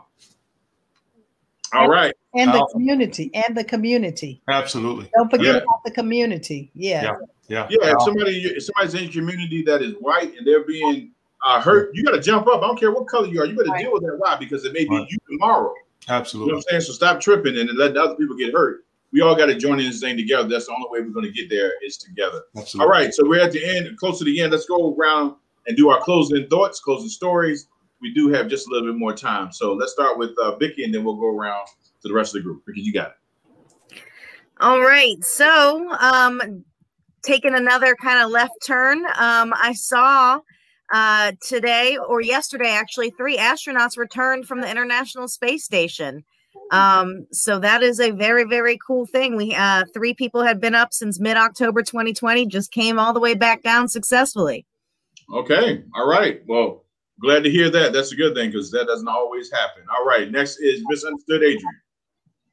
All 1.73 1.89
right. 1.89 2.13
And 2.33 2.53
the 2.53 2.65
community. 2.71 3.29
And 3.33 3.57
the 3.57 3.63
community. 3.63 4.41
Absolutely. 4.47 5.09
Don't 5.17 5.29
forget 5.29 5.55
yeah. 5.55 5.61
about 5.61 5.83
the 5.83 5.91
community. 5.91 6.71
Yeah. 6.75 7.03
Yeah. 7.03 7.15
Yeah. 7.49 7.67
yeah. 7.69 7.93
If 7.93 8.01
somebody 8.03 8.37
if 8.37 8.63
somebody's 8.63 8.93
in 8.93 9.03
your 9.03 9.11
community 9.11 9.63
that 9.63 9.81
is 9.81 9.95
white 9.95 10.33
and 10.37 10.47
they're 10.47 10.63
being 10.63 11.11
uh, 11.45 11.59
hurt, 11.61 11.89
you 11.93 12.03
got 12.03 12.11
to 12.11 12.21
jump 12.21 12.47
up. 12.47 12.61
I 12.61 12.67
don't 12.67 12.79
care 12.79 12.91
what 12.91 13.07
color 13.07 13.27
you 13.27 13.41
are. 13.41 13.45
You 13.45 13.55
got 13.55 13.65
to 13.65 13.71
right. 13.71 13.83
deal 13.83 13.91
with 13.91 14.03
that. 14.03 14.15
Why? 14.17 14.37
Because 14.37 14.63
it 14.65 14.73
may 14.73 14.85
be 14.85 14.95
right. 14.95 15.07
you 15.09 15.17
tomorrow. 15.27 15.73
Absolutely. 16.09 16.47
You 16.47 16.51
know 16.53 16.57
what 16.57 16.65
I'm 16.73 16.81
saying? 16.81 16.81
So 16.81 16.93
stop 16.93 17.19
tripping 17.21 17.57
and 17.57 17.69
let 17.77 17.93
the 17.93 18.01
other 18.01 18.15
people 18.15 18.35
get 18.35 18.53
hurt. 18.53 18.85
We 19.11 19.21
all 19.21 19.35
got 19.35 19.45
to 19.45 19.55
join 19.55 19.79
in 19.79 19.85
this 19.85 19.99
thing 19.99 20.17
together. 20.17 20.49
That's 20.49 20.65
the 20.65 20.73
only 20.73 20.87
way 20.89 21.01
we're 21.01 21.13
going 21.13 21.25
to 21.25 21.31
get 21.31 21.49
there 21.49 21.73
is 21.85 21.97
together. 21.97 22.41
Absolutely. 22.57 22.85
All 22.85 22.91
right. 22.91 23.13
So 23.13 23.27
we're 23.27 23.41
at 23.41 23.51
the 23.51 23.63
end, 23.63 23.95
close 23.97 24.17
to 24.19 24.25
the 24.25 24.41
end. 24.41 24.51
Let's 24.51 24.65
go 24.65 24.95
around 24.95 25.35
and 25.67 25.77
do 25.77 25.89
our 25.89 26.01
closing 26.01 26.47
thoughts, 26.47 26.79
closing 26.79 27.09
stories. 27.09 27.67
We 28.01 28.13
do 28.13 28.29
have 28.29 28.47
just 28.47 28.67
a 28.67 28.71
little 28.71 28.91
bit 28.91 28.97
more 28.97 29.13
time. 29.13 29.51
So 29.51 29.73
let's 29.73 29.93
start 29.93 30.17
with 30.17 30.31
uh, 30.41 30.55
Vicky 30.57 30.83
and 30.83 30.93
then 30.93 31.03
we'll 31.03 31.15
go 31.15 31.27
around 31.27 31.67
to 32.01 32.07
the 32.07 32.13
rest 32.13 32.35
of 32.35 32.41
the 32.41 32.43
group. 32.43 32.63
Vicky, 32.65 32.81
you 32.81 32.91
got 32.91 33.11
it. 33.91 34.01
All 34.59 34.81
right. 34.81 35.23
So, 35.23 35.89
um, 35.99 36.63
taking 37.23 37.55
another 37.55 37.95
kind 37.95 38.21
of 38.23 38.29
left 38.31 38.53
turn, 38.65 39.05
um, 39.17 39.53
I 39.55 39.73
saw 39.73 40.39
uh, 40.93 41.31
today 41.41 41.97
or 41.97 42.21
yesterday, 42.21 42.69
actually, 42.69 43.09
three 43.09 43.35
astronauts 43.35 43.97
returned 43.97 44.47
from 44.47 44.61
the 44.61 44.69
International 44.69 45.27
Space 45.27 45.65
Station. 45.65 46.23
Um, 46.71 47.25
so 47.31 47.57
that 47.59 47.81
is 47.81 47.99
a 47.99 48.11
very, 48.11 48.43
very 48.43 48.77
cool 48.85 49.07
thing. 49.07 49.35
We 49.35 49.55
uh, 49.55 49.85
three 49.91 50.13
people 50.13 50.43
had 50.43 50.61
been 50.61 50.75
up 50.75 50.93
since 50.93 51.19
mid 51.19 51.35
October 51.35 51.81
2020, 51.81 52.45
just 52.45 52.71
came 52.71 52.99
all 52.99 53.11
the 53.11 53.19
way 53.19 53.33
back 53.33 53.63
down 53.63 53.87
successfully. 53.87 54.67
Okay, 55.33 55.83
all 55.95 56.07
right. 56.07 56.41
Well, 56.47 56.85
glad 57.19 57.43
to 57.43 57.49
hear 57.49 57.71
that. 57.71 57.91
That's 57.91 58.11
a 58.11 58.15
good 58.15 58.35
thing 58.35 58.51
because 58.51 58.69
that 58.69 58.85
doesn't 58.85 59.07
always 59.07 59.51
happen. 59.51 59.83
All 59.97 60.05
right, 60.05 60.29
next 60.29 60.59
is 60.59 60.83
misunderstood 60.87 61.41
Adrian. 61.41 61.81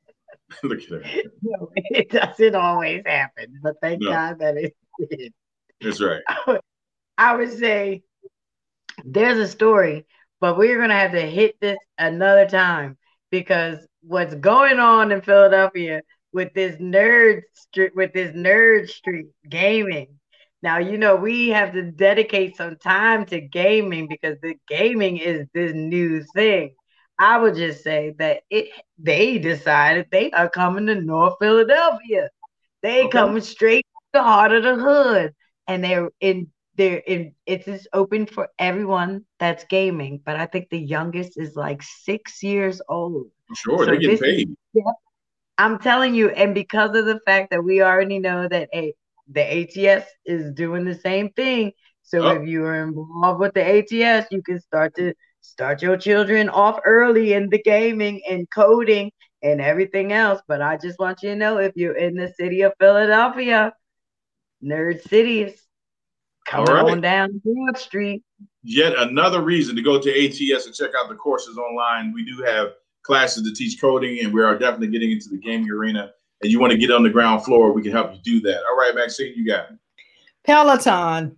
Look 0.62 0.82
at 0.82 0.88
her. 0.88 1.02
No, 1.42 1.70
it 1.74 2.08
doesn't 2.10 2.54
always 2.54 3.02
happen, 3.04 3.54
but 3.62 3.74
thank 3.82 4.00
no. 4.00 4.10
God 4.10 4.38
that 4.38 4.56
it 4.56 4.74
did. 5.10 5.34
That's 5.82 6.00
right. 6.00 6.22
I 7.18 7.36
would 7.36 7.52
say 7.58 8.02
there's 9.04 9.38
a 9.38 9.48
story, 9.48 10.06
but 10.40 10.56
we're 10.56 10.78
gonna 10.80 10.98
have 10.98 11.12
to 11.12 11.20
hit 11.20 11.56
this 11.60 11.78
another 11.98 12.46
time 12.46 12.96
because 13.30 13.78
what's 14.02 14.34
going 14.34 14.78
on 14.78 15.12
in 15.12 15.20
Philadelphia 15.22 16.02
with 16.32 16.52
this 16.54 16.76
nerd 16.76 17.42
street 17.54 17.92
with 17.94 18.12
this 18.12 18.32
nerd 18.32 18.88
street 18.88 19.26
gaming. 19.48 20.18
Now 20.62 20.78
you 20.78 20.98
know 20.98 21.16
we 21.16 21.48
have 21.48 21.72
to 21.72 21.90
dedicate 21.90 22.56
some 22.56 22.76
time 22.76 23.26
to 23.26 23.40
gaming 23.40 24.08
because 24.08 24.36
the 24.42 24.54
gaming 24.68 25.18
is 25.18 25.46
this 25.54 25.72
new 25.74 26.22
thing. 26.34 26.74
I 27.18 27.38
would 27.38 27.54
just 27.54 27.82
say 27.82 28.14
that 28.18 28.42
it 28.50 28.70
they 28.98 29.38
decided 29.38 30.06
they 30.10 30.30
are 30.30 30.48
coming 30.48 30.86
to 30.86 30.94
North 30.94 31.34
Philadelphia. 31.40 32.30
They 32.82 33.04
okay. 33.04 33.10
coming 33.10 33.42
straight 33.42 33.84
to 33.84 34.20
the 34.20 34.22
heart 34.22 34.52
of 34.52 34.62
the 34.62 34.76
hood, 34.76 35.34
and 35.66 35.84
they're 35.84 36.10
in 36.20 36.50
there 36.80 37.02
in 37.06 37.34
it's 37.44 37.66
just 37.66 37.88
open 37.92 38.24
for 38.24 38.48
everyone 38.58 39.26
that's 39.38 39.64
gaming, 39.64 40.22
but 40.24 40.36
I 40.36 40.46
think 40.46 40.70
the 40.70 40.78
youngest 40.78 41.36
is 41.36 41.54
like 41.54 41.82
six 41.82 42.42
years 42.42 42.80
old. 42.88 43.26
Sure, 43.54 43.84
so 43.84 43.90
they 43.90 43.98
get 43.98 44.18
paid. 44.18 44.48
Is, 44.74 44.84
I'm 45.58 45.78
telling 45.78 46.14
you, 46.14 46.30
and 46.30 46.54
because 46.54 46.96
of 46.96 47.04
the 47.04 47.20
fact 47.26 47.50
that 47.50 47.62
we 47.62 47.82
already 47.82 48.18
know 48.18 48.48
that 48.48 48.70
a 48.74 48.94
the 49.30 49.42
ATS 49.42 50.06
is 50.24 50.52
doing 50.54 50.86
the 50.86 50.94
same 50.94 51.28
thing. 51.30 51.72
So 52.02 52.22
oh. 52.22 52.30
if 52.30 52.48
you 52.48 52.64
are 52.64 52.82
involved 52.82 53.40
with 53.40 53.52
the 53.52 53.62
ATS, 53.62 54.28
you 54.30 54.42
can 54.42 54.58
start 54.58 54.94
to 54.96 55.12
start 55.42 55.82
your 55.82 55.98
children 55.98 56.48
off 56.48 56.80
early 56.86 57.34
in 57.34 57.50
the 57.50 57.62
gaming 57.62 58.22
and 58.28 58.48
coding 58.50 59.12
and 59.42 59.60
everything 59.60 60.14
else. 60.14 60.40
But 60.48 60.62
I 60.62 60.78
just 60.78 60.98
want 60.98 61.22
you 61.22 61.30
to 61.30 61.36
know 61.36 61.58
if 61.58 61.72
you're 61.76 61.96
in 61.96 62.14
the 62.14 62.32
city 62.38 62.62
of 62.62 62.72
Philadelphia, 62.80 63.74
Nerd 64.64 65.06
City 65.08 65.42
is 65.42 65.59
Coming 66.50 66.74
right. 66.74 66.90
on 66.90 67.00
down 67.00 67.40
Broad 67.44 67.78
Street. 67.78 68.22
Yet 68.64 68.98
another 68.98 69.40
reason 69.40 69.76
to 69.76 69.82
go 69.82 70.00
to 70.00 70.10
ATS 70.10 70.66
and 70.66 70.74
check 70.74 70.90
out 70.98 71.08
the 71.08 71.14
courses 71.14 71.56
online. 71.56 72.12
We 72.12 72.24
do 72.24 72.42
have 72.42 72.72
classes 73.02 73.44
to 73.44 73.54
teach 73.54 73.80
coding, 73.80 74.18
and 74.20 74.34
we 74.34 74.42
are 74.42 74.58
definitely 74.58 74.88
getting 74.88 75.12
into 75.12 75.28
the 75.28 75.38
gaming 75.38 75.70
arena. 75.70 76.10
And 76.42 76.50
you 76.50 76.58
want 76.58 76.72
to 76.72 76.78
get 76.78 76.90
on 76.90 77.04
the 77.04 77.10
ground 77.10 77.44
floor, 77.44 77.72
we 77.72 77.82
can 77.82 77.92
help 77.92 78.12
you 78.14 78.20
do 78.24 78.40
that. 78.40 78.62
All 78.68 78.76
right, 78.76 78.94
Maxine, 78.94 79.32
you 79.36 79.46
got 79.46 79.70
it. 79.70 79.78
Peloton. 80.44 81.36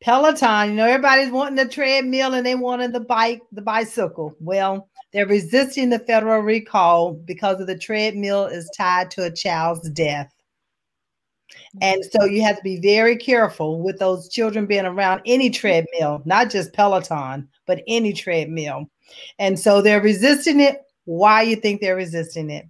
Peloton, 0.00 0.70
you 0.70 0.74
know, 0.76 0.86
everybody's 0.86 1.30
wanting 1.30 1.56
the 1.56 1.68
treadmill 1.68 2.34
and 2.34 2.44
they 2.44 2.54
wanted 2.54 2.92
the 2.92 3.00
bike, 3.00 3.40
the 3.52 3.62
bicycle. 3.62 4.34
Well, 4.38 4.88
they're 5.12 5.26
resisting 5.26 5.90
the 5.90 5.98
federal 5.98 6.40
recall 6.42 7.14
because 7.14 7.60
of 7.60 7.66
the 7.66 7.78
treadmill 7.78 8.46
is 8.46 8.70
tied 8.76 9.10
to 9.12 9.24
a 9.24 9.30
child's 9.30 9.88
death. 9.90 10.33
And 11.80 12.04
so 12.04 12.24
you 12.24 12.42
have 12.42 12.56
to 12.56 12.62
be 12.62 12.80
very 12.80 13.16
careful 13.16 13.82
with 13.82 13.98
those 13.98 14.28
children 14.28 14.66
being 14.66 14.86
around 14.86 15.22
any 15.26 15.50
treadmill, 15.50 16.22
not 16.24 16.50
just 16.50 16.72
Peloton, 16.72 17.48
but 17.66 17.82
any 17.86 18.12
treadmill. 18.12 18.88
And 19.38 19.58
so 19.58 19.82
they're 19.82 20.00
resisting 20.00 20.60
it. 20.60 20.82
Why 21.04 21.42
you 21.42 21.56
think 21.56 21.80
they're 21.80 21.96
resisting 21.96 22.50
it? 22.50 22.66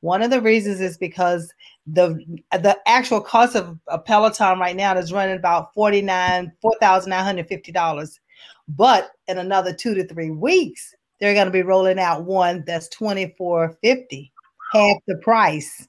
One 0.00 0.22
of 0.22 0.30
the 0.30 0.40
reasons 0.40 0.80
is 0.80 0.98
because 0.98 1.52
the 1.86 2.24
the 2.52 2.78
actual 2.86 3.20
cost 3.20 3.56
of 3.56 3.78
a 3.88 3.98
Peloton 3.98 4.58
right 4.58 4.76
now 4.76 4.96
is 4.96 5.12
running 5.12 5.36
about 5.36 5.74
forty 5.74 6.02
nine 6.02 6.52
four 6.60 6.74
thousand 6.80 7.10
nine 7.10 7.24
hundred 7.24 7.48
fifty 7.48 7.72
dollars, 7.72 8.20
but 8.68 9.12
in 9.28 9.38
another 9.38 9.72
two 9.72 9.94
to 9.94 10.06
three 10.06 10.30
weeks 10.30 10.94
they're 11.18 11.34
going 11.34 11.46
to 11.46 11.52
be 11.52 11.62
rolling 11.62 11.98
out 11.98 12.24
one 12.24 12.64
that's 12.66 12.88
twenty 12.88 13.34
four 13.38 13.76
fifty, 13.82 14.32
half 14.72 14.96
the 15.06 15.16
price. 15.18 15.88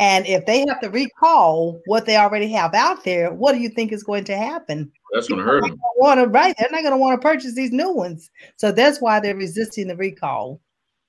And 0.00 0.26
if 0.26 0.46
they 0.46 0.60
have 0.66 0.80
to 0.80 0.88
recall 0.88 1.78
what 1.84 2.06
they 2.06 2.16
already 2.16 2.50
have 2.52 2.72
out 2.74 3.04
there, 3.04 3.34
what 3.34 3.52
do 3.52 3.58
you 3.58 3.68
think 3.68 3.92
is 3.92 4.02
going 4.02 4.24
to 4.24 4.36
happen? 4.36 4.90
That's 5.12 5.28
going 5.28 5.40
to 5.40 5.44
hurt 5.44 5.62
them. 5.62 5.78
Want 5.98 6.18
to 6.18 6.26
right? 6.26 6.54
They're 6.58 6.70
not 6.70 6.80
going 6.80 6.94
to 6.94 6.96
want 6.96 7.20
to 7.20 7.28
purchase 7.28 7.54
these 7.54 7.70
new 7.70 7.92
ones, 7.92 8.30
so 8.56 8.72
that's 8.72 9.02
why 9.02 9.20
they're 9.20 9.36
resisting 9.36 9.88
the 9.88 9.96
recall. 9.96 10.58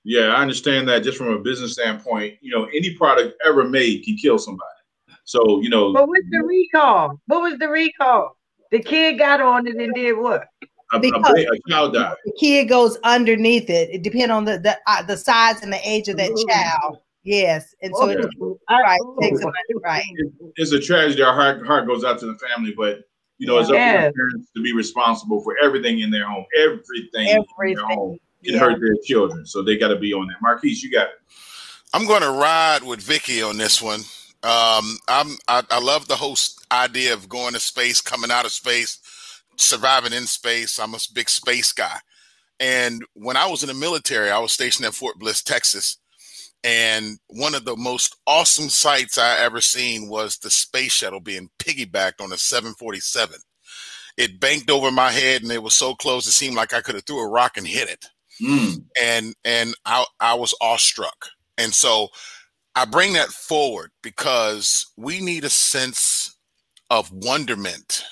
Yeah, 0.04 0.34
I 0.36 0.42
understand 0.42 0.90
that. 0.90 1.04
Just 1.04 1.18
from 1.18 1.30
a 1.30 1.40
business 1.40 1.74
standpoint, 1.74 2.38
you 2.42 2.52
know, 2.54 2.66
any 2.66 2.94
product 2.96 3.36
ever 3.46 3.64
made 3.64 4.04
can 4.04 4.18
kill 4.18 4.38
somebody. 4.38 4.68
So 5.24 5.62
you 5.62 5.70
know. 5.70 5.94
But 5.94 6.10
what's 6.10 6.28
the 6.30 6.44
recall? 6.44 7.18
What 7.28 7.42
was 7.44 7.58
the 7.60 7.70
recall? 7.70 8.36
The 8.72 8.80
kid 8.80 9.18
got 9.18 9.40
on 9.40 9.68
it 9.68 9.76
and 9.76 9.94
did 9.94 10.18
what? 10.18 10.48
A, 10.94 10.98
a, 10.98 11.00
a, 11.00 11.60
child 11.70 11.94
died. 11.94 12.18
The 12.26 12.34
kid 12.38 12.68
goes 12.68 12.98
underneath 13.06 13.70
it. 13.70 13.90
It 13.92 14.02
depends 14.02 14.32
on 14.32 14.44
the 14.44 14.60
the, 14.60 14.78
uh, 14.86 15.04
the 15.04 15.16
size 15.16 15.62
and 15.62 15.72
the 15.72 15.80
age 15.88 16.10
of 16.10 16.18
that 16.18 16.32
child. 16.50 16.98
Yes, 17.24 17.76
and 17.84 17.96
so 17.96 18.10
okay. 18.10 18.20
it, 18.20 18.58
right, 18.70 19.00
takes 19.22 19.44
a, 19.44 19.52
right. 19.84 20.04
It's 20.56 20.72
a 20.72 20.80
tragedy. 20.80 21.22
Our 21.22 21.36
heart 21.36 21.66
heart 21.66 21.86
goes 21.86 22.04
out 22.04 22.20
to 22.20 22.26
the 22.26 22.36
family, 22.36 22.74
but 22.76 23.02
you 23.38 23.46
know, 23.46 23.60
it's 23.60 23.70
up 23.70 23.76
to 23.76 24.08
the 24.08 24.14
parents 24.14 24.52
to 24.56 24.64
be 24.64 24.74
responsible 24.74 25.42
for 25.42 25.56
everything 25.62 26.00
in 26.00 26.10
their 26.10 26.28
home. 26.28 26.46
Everything, 26.58 27.28
everything. 27.28 27.46
in 27.62 27.76
their 27.76 27.86
home 27.86 28.18
can 28.44 28.56
yeah. 28.56 28.60
hurt 28.60 28.80
their 28.80 28.96
children, 29.04 29.46
so 29.46 29.62
they 29.62 29.78
got 29.78 29.90
to 29.90 30.00
be 30.00 30.14
on 30.14 30.28
that. 30.28 30.42
Marquise, 30.42 30.82
you 30.82 30.92
got 30.92 31.10
it. 31.10 31.22
I'm 31.94 32.08
going 32.08 32.22
to 32.22 32.32
ride 32.32 32.82
with 32.84 33.02
Vicky 33.02 33.44
on 33.44 33.58
this 33.58 33.82
one. 33.82 34.00
Um, 34.44 34.98
I'm 35.08 35.38
I, 35.48 35.62
I 35.70 35.80
love 35.80 36.08
the 36.08 36.16
whole 36.16 36.38
idea 36.72 37.14
of 37.14 37.30
going 37.30 37.54
to 37.54 37.60
space, 37.60 38.02
coming 38.02 38.32
out 38.32 38.46
of 38.46 38.52
space, 38.52 39.00
surviving 39.58 40.14
in 40.14 40.26
space. 40.26 40.80
I'm 40.80 40.96
a 40.96 41.00
big 41.14 41.30
space 41.30 41.72
guy, 41.72 42.00
and 42.60 43.06
when 43.14 43.38
I 43.38 43.46
was 43.46 43.62
in 43.62 43.68
the 43.68 43.76
military, 43.76 44.32
I 44.32 44.40
was 44.40 44.54
stationed 44.54 44.88
at 44.88 44.96
Fort 44.96 45.20
Bliss, 45.20 45.44
Texas 45.44 45.98
and 46.64 47.18
one 47.28 47.56
of 47.56 47.66
the 47.66 47.76
most 47.76 48.16
awesome 48.28 48.70
sights 48.70 49.18
I 49.18 49.38
ever 49.40 49.62
seen 49.62 50.10
was 50.10 50.38
the 50.38 50.50
space 50.50 50.94
shuttle 50.94 51.20
being 51.20 51.50
piggybacked 51.60 52.22
on 52.22 52.34
a 52.34 52.38
747. 52.38 53.40
It 54.18 54.40
banked 54.40 54.70
over 54.70 54.92
my 54.92 55.12
head 55.12 55.42
and 55.42 55.52
it 55.52 55.64
was 55.64 55.74
so 55.74 55.96
close 55.96 56.28
it 56.28 56.32
seemed 56.32 56.56
like 56.56 56.74
I 56.74 56.82
could 56.82 56.96
have 56.96 57.06
threw 57.06 57.20
a 57.20 57.30
rock 57.30 57.58
and 57.58 57.66
hit 57.66 57.90
it. 57.90 58.06
Mm. 58.42 58.84
And 59.02 59.36
and 59.44 59.76
I 59.86 60.06
I 60.20 60.34
was 60.36 60.56
awestruck. 60.62 61.30
And 61.58 61.74
so 61.74 62.10
I 62.76 62.86
bring 62.86 63.14
that 63.14 63.30
forward 63.30 63.92
because 64.02 64.86
we 64.98 65.20
need 65.20 65.44
a 65.44 65.50
sense 65.50 66.38
of 66.90 67.12
wonderment 67.12 68.04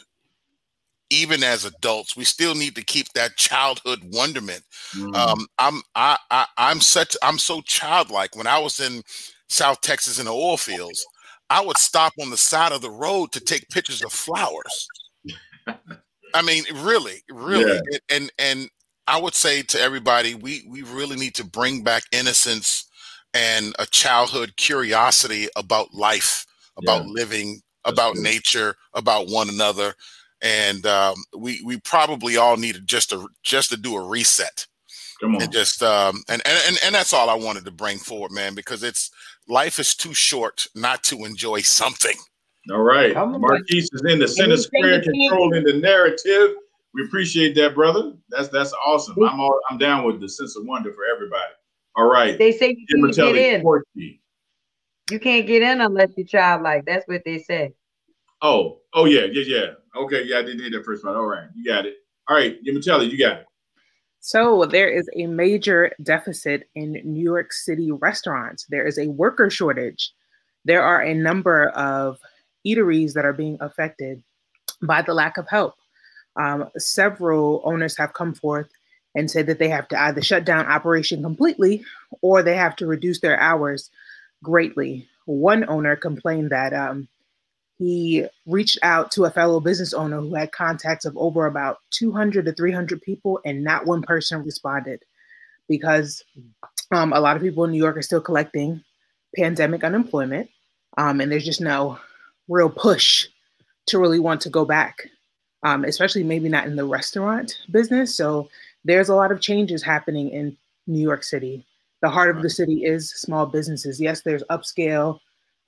even 1.10 1.44
as 1.44 1.66
adults, 1.66 2.16
we 2.16 2.24
still 2.24 2.56
need 2.56 2.76
to 2.76 2.84
keep 2.84 3.08
that 3.14 3.36
childhood 3.36 4.00
wonderment. 4.14 4.64
Mm. 4.96 5.16
Um, 5.16 5.48
I'm 5.58 5.82
I, 5.96 6.18
I 6.32 6.46
I'm 6.58 6.82
such 6.82 7.16
I'm 7.24 7.40
so 7.40 7.62
childlike. 7.62 8.36
When 8.36 8.48
I 8.48 8.60
was 8.60 8.80
in 8.80 9.02
South 9.48 9.82
Texas 9.82 10.20
in 10.20 10.26
the 10.26 10.34
oil 10.34 10.58
fields, 10.58 11.06
I 11.50 11.62
would 11.62 11.78
stop 11.78 12.14
on 12.22 12.30
the 12.30 12.38
side 12.38 12.72
of 12.72 12.82
the 12.82 12.92
road 12.92 13.32
to 13.32 13.40
take 13.40 13.68
pictures 13.70 14.04
of 14.04 14.12
flowers. 14.12 14.88
I 16.36 16.42
mean, 16.44 16.64
really, 16.76 17.24
really, 17.30 17.80
yeah. 17.92 17.98
and 18.10 18.32
and 18.38 18.70
I 19.08 19.20
would 19.20 19.34
say 19.34 19.64
to 19.64 19.82
everybody, 19.82 20.36
we 20.36 20.66
we 20.70 20.84
really 20.84 21.16
need 21.16 21.36
to 21.36 21.44
bring 21.44 21.84
back 21.84 22.04
innocence 22.12 22.86
and 23.34 23.76
a 23.80 23.86
childhood 23.88 24.56
curiosity 24.58 25.48
about 25.56 25.94
life, 25.94 26.46
about 26.78 27.06
yeah. 27.06 27.12
living, 27.12 27.62
That's 27.84 27.94
about 27.94 28.14
good. 28.16 28.24
nature, 28.24 28.76
about 28.94 29.28
one 29.28 29.50
another, 29.50 29.94
and 30.42 30.86
um, 30.86 31.16
we 31.38 31.62
we 31.66 31.80
probably 31.80 32.38
all 32.38 32.58
need 32.58 32.80
just 32.86 33.10
to 33.10 33.28
just 33.44 33.70
to 33.72 33.78
do 33.78 33.96
a 33.96 34.08
reset. 34.08 34.66
Come 35.20 35.36
on. 35.36 35.42
And 35.42 35.52
just 35.52 35.84
um, 35.84 36.24
and, 36.30 36.42
and 36.46 36.80
and 36.84 36.96
that's 36.96 37.14
all 37.14 37.30
I 37.30 37.36
wanted 37.36 37.66
to 37.66 37.72
bring 37.72 37.98
forward, 37.98 38.32
man, 38.32 38.56
because 38.56 38.84
it's 38.84 39.12
life 39.48 39.80
is 39.80 39.96
too 39.96 40.14
short 40.14 40.68
not 40.76 41.04
to 41.06 41.26
enjoy 41.26 41.62
something. 41.62 42.16
All 42.72 42.82
right. 42.82 43.16
Marquise 43.16 43.90
is 43.92 44.04
in 44.08 44.20
the 44.20 44.28
center 44.28 44.58
square 44.58 45.02
controlling 45.02 45.64
the 45.64 45.74
narrative. 45.74 46.56
We 46.94 47.04
appreciate 47.04 47.56
that, 47.56 47.76
brother. 47.76 48.14
That's 48.30 48.50
that's 48.50 48.74
awesome. 48.86 49.16
I'm 49.24 49.40
all 49.40 49.60
I'm 49.70 49.78
down 49.78 50.06
with 50.06 50.22
the 50.22 50.30
sense 50.30 50.56
of 50.56 50.66
wonder 50.66 50.92
for 50.92 51.04
everybody. 51.14 51.54
All 51.96 52.10
right. 52.10 52.38
They 52.38 52.52
say 52.52 52.78
you 52.78 53.02
can't 53.02 53.16
get 53.16 53.36
in. 53.36 53.64
You 55.12 55.20
can't 55.20 55.48
get 55.48 55.64
in 55.64 55.82
unless 55.82 56.10
you're 56.16 56.28
childlike. 56.28 56.86
That's 56.86 57.08
what 57.08 57.24
they 57.26 57.40
say. 57.40 57.74
Oh, 58.42 58.80
oh 58.94 59.06
yeah, 59.06 59.26
yeah, 59.32 59.44
yeah. 59.46 59.66
Okay, 60.00 60.24
yeah, 60.26 60.40
I 60.40 60.42
did 60.44 60.60
that 60.60 60.86
first 60.86 61.04
one. 61.04 61.16
All 61.16 61.26
right, 61.26 61.48
you 61.56 61.66
got 61.66 61.86
it. 61.86 61.96
All 62.28 62.36
right, 62.36 62.58
Yamicheli, 62.64 63.12
you 63.12 63.18
got 63.18 63.40
it. 63.40 63.46
So 64.22 64.66
there 64.66 64.90
is 64.90 65.10
a 65.16 65.28
major 65.28 65.92
deficit 66.04 66.70
in 66.76 66.94
New 67.04 67.24
York 67.24 67.54
City 67.54 67.92
restaurants. 67.92 68.66
There 68.70 68.86
is 68.86 68.98
a 68.98 69.08
worker 69.08 69.50
shortage. 69.50 70.12
There 70.66 70.84
are 70.84 71.02
a 71.02 71.14
number 71.14 71.70
of 71.70 72.20
eateries 72.68 73.14
that 73.14 73.26
are 73.26 73.34
being 73.34 73.58
affected 73.62 74.22
by 74.82 75.02
the 75.02 75.14
lack 75.14 75.38
of 75.38 75.48
help. 75.50 75.76
Um, 76.36 76.70
several 76.78 77.62
owners 77.66 77.98
have 77.98 78.14
come 78.14 78.34
forth 78.34 78.70
and 79.16 79.30
said 79.30 79.48
that 79.48 79.60
they 79.60 79.70
have 79.70 79.88
to 79.90 80.02
either 80.02 80.22
shut 80.22 80.46
down 80.46 80.66
operation 80.68 81.22
completely 81.24 81.84
or 82.22 82.44
they 82.44 82.56
have 82.56 82.76
to 82.78 82.88
reduce 82.88 83.20
their 83.20 83.40
hours 83.40 83.90
greatly. 84.44 85.08
One 85.26 85.68
owner 85.70 85.96
complained 85.96 86.52
that 86.52 86.74
um, 86.74 87.08
he 87.80 88.26
reached 88.46 88.78
out 88.84 89.10
to 89.12 89.24
a 89.24 89.32
fellow 89.32 89.62
business 89.62 89.94
owner 89.94 90.20
who 90.20 90.36
had 90.36 90.52
contacts 90.52 91.06
of 91.06 91.18
over 91.18 91.46
about 91.46 91.78
200 91.92 92.46
to 92.46 92.52
300 92.52 93.02
people, 93.02 93.40
and 93.46 93.64
not 93.64 93.86
one 93.86 94.02
person 94.02 94.44
responded 94.44 95.02
because 95.70 96.22
um, 96.92 97.14
a 97.14 97.20
lot 97.22 97.38
of 97.38 97.42
people 97.42 97.64
in 97.64 97.72
New 97.72 97.82
York 97.82 97.96
are 97.96 98.02
still 98.02 98.20
collecting 98.20 98.84
pandemic 99.36 99.86
unemployment, 99.86 100.50
um, 100.98 101.22
and 101.22 101.32
there's 101.32 101.46
just 101.46 101.62
no 101.62 101.98
real 102.50 102.70
push 102.70 103.28
to 103.86 103.98
really 103.98 104.20
want 104.20 104.42
to 104.42 104.50
go 104.50 104.66
back, 104.66 105.08
um, 105.64 105.86
especially 105.86 106.24
maybe 106.24 106.50
not 106.50 106.68
in 106.68 106.76
the 106.76 106.86
restaurant 106.86 107.60
business. 107.72 108.14
So 108.14 108.50
there's 108.84 109.08
a 109.08 109.16
lot 109.16 109.32
of 109.32 109.40
changes 109.40 109.82
happening 109.82 110.32
in 110.32 110.58
New 110.86 111.02
York 111.02 111.24
City. 111.24 111.66
The 112.02 112.10
heart 112.10 112.36
of 112.36 112.42
the 112.42 112.50
city 112.50 112.84
is 112.84 113.10
small 113.12 113.46
businesses. 113.46 114.02
Yes, 114.02 114.22
there's 114.22 114.44
upscale 114.50 115.20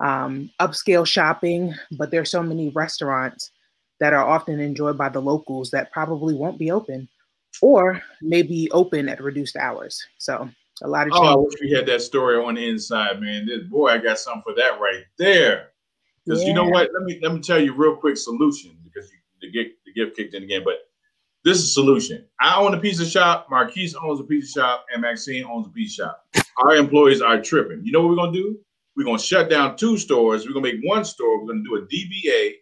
um, 0.02 0.50
upscale 0.60 1.06
shopping, 1.06 1.74
but 1.92 2.12
there's 2.12 2.32
so 2.32 2.44
many 2.44 2.70
restaurants 2.70 3.52
that 4.00 4.14
are 4.14 4.28
often 4.28 4.60
enjoyed 4.60 4.98
by 4.98 5.10
the 5.10 5.22
locals 5.22 5.70
that 5.72 5.92
probably 5.92 6.34
won't 6.34 6.58
be 6.58 6.72
open 6.72 7.08
or 7.62 8.02
maybe 8.22 8.70
open 8.72 9.08
at 9.08 9.22
reduced 9.22 9.56
hours. 9.56 10.04
So 10.18 10.50
a 10.82 10.88
lot 10.88 11.08
of. 11.08 11.14
Oh, 11.16 11.24
I 11.24 11.36
wish 11.36 11.54
we 11.62 11.72
had 11.72 11.86
that 11.86 12.02
story 12.02 12.38
on 12.38 12.56
the 12.56 12.68
inside, 12.68 13.22
man. 13.22 13.46
This, 13.46 13.64
boy, 13.64 13.90
I 13.90 13.98
got 14.00 14.18
something 14.18 14.42
for 14.44 14.56
that 14.56 14.80
right 14.80 15.04
there. 15.18 15.70
Because 16.26 16.42
yeah. 16.42 16.50
you 16.50 16.54
know 16.54 16.66
what? 16.66 16.90
Let 16.94 17.04
me 17.04 17.20
let 17.22 17.34
me 17.34 17.40
tell 17.40 17.62
you 17.62 17.74
real 17.74 17.96
quick 17.96 18.18
solution 18.18 18.76
because 18.84 19.10
you, 19.12 19.18
the 19.42 19.52
gift 19.52 19.76
the 19.86 19.94
gift 19.94 20.18
kicked 20.18 20.34
in 20.34 20.44
again. 20.44 20.64
But 20.64 20.76
this 21.44 21.58
is 21.58 21.66
a 21.66 21.72
solution. 21.74 22.26
I 22.40 22.60
own 22.60 22.74
a 22.74 22.80
pizza 22.80 23.06
shop. 23.06 23.48
Marquise 23.50 23.96
owns 23.96 24.20
a 24.20 24.24
pizza 24.24 24.60
shop, 24.60 24.86
and 24.92 25.02
Maxine 25.02 25.46
owns 25.46 25.68
a 25.68 25.70
pizza 25.70 26.04
shop. 26.04 26.26
Our 26.58 26.76
employees 26.76 27.22
are 27.22 27.42
tripping. 27.42 27.82
You 27.84 27.92
know 27.92 28.02
what 28.02 28.10
we're 28.10 28.16
gonna 28.16 28.34
do? 28.34 28.60
We're 28.96 29.06
going 29.06 29.18
to 29.18 29.24
shut 29.24 29.50
down 29.50 29.78
two 29.78 29.98
stores. 29.98 30.46
We're 30.46 30.54
going 30.54 30.66
to 30.66 30.74
make 30.74 30.82
one 30.84 31.06
store. 31.06 31.40
We're 31.40 31.54
going 31.54 31.64
to 31.64 31.70
do 31.70 31.76
a 31.76 31.88
DBA, 31.88 32.54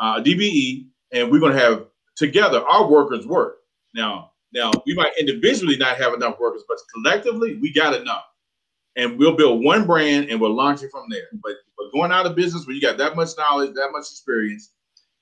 uh, 0.00 0.22
DBE, 0.22 0.86
and 1.12 1.30
we're 1.30 1.40
going 1.40 1.52
to 1.52 1.58
have 1.58 1.86
together 2.16 2.62
our 2.66 2.88
workers 2.88 3.26
work. 3.26 3.58
Now, 3.94 4.32
now 4.52 4.70
we 4.86 4.94
might 4.94 5.12
individually 5.18 5.76
not 5.76 5.96
have 5.96 6.14
enough 6.14 6.38
workers, 6.38 6.62
but 6.68 6.78
collectively 6.94 7.58
we 7.60 7.72
got 7.72 8.00
enough. 8.00 8.24
And 8.96 9.18
we'll 9.18 9.36
build 9.36 9.64
one 9.64 9.86
brand 9.86 10.30
and 10.30 10.40
we'll 10.40 10.54
launch 10.54 10.82
it 10.82 10.90
from 10.90 11.06
there. 11.10 11.26
But, 11.42 11.54
but 11.76 11.92
going 11.92 12.12
out 12.12 12.26
of 12.26 12.36
business 12.36 12.66
when 12.66 12.76
you 12.76 12.82
got 12.82 12.96
that 12.98 13.16
much 13.16 13.30
knowledge, 13.36 13.74
that 13.74 13.90
much 13.90 14.02
experience, 14.02 14.70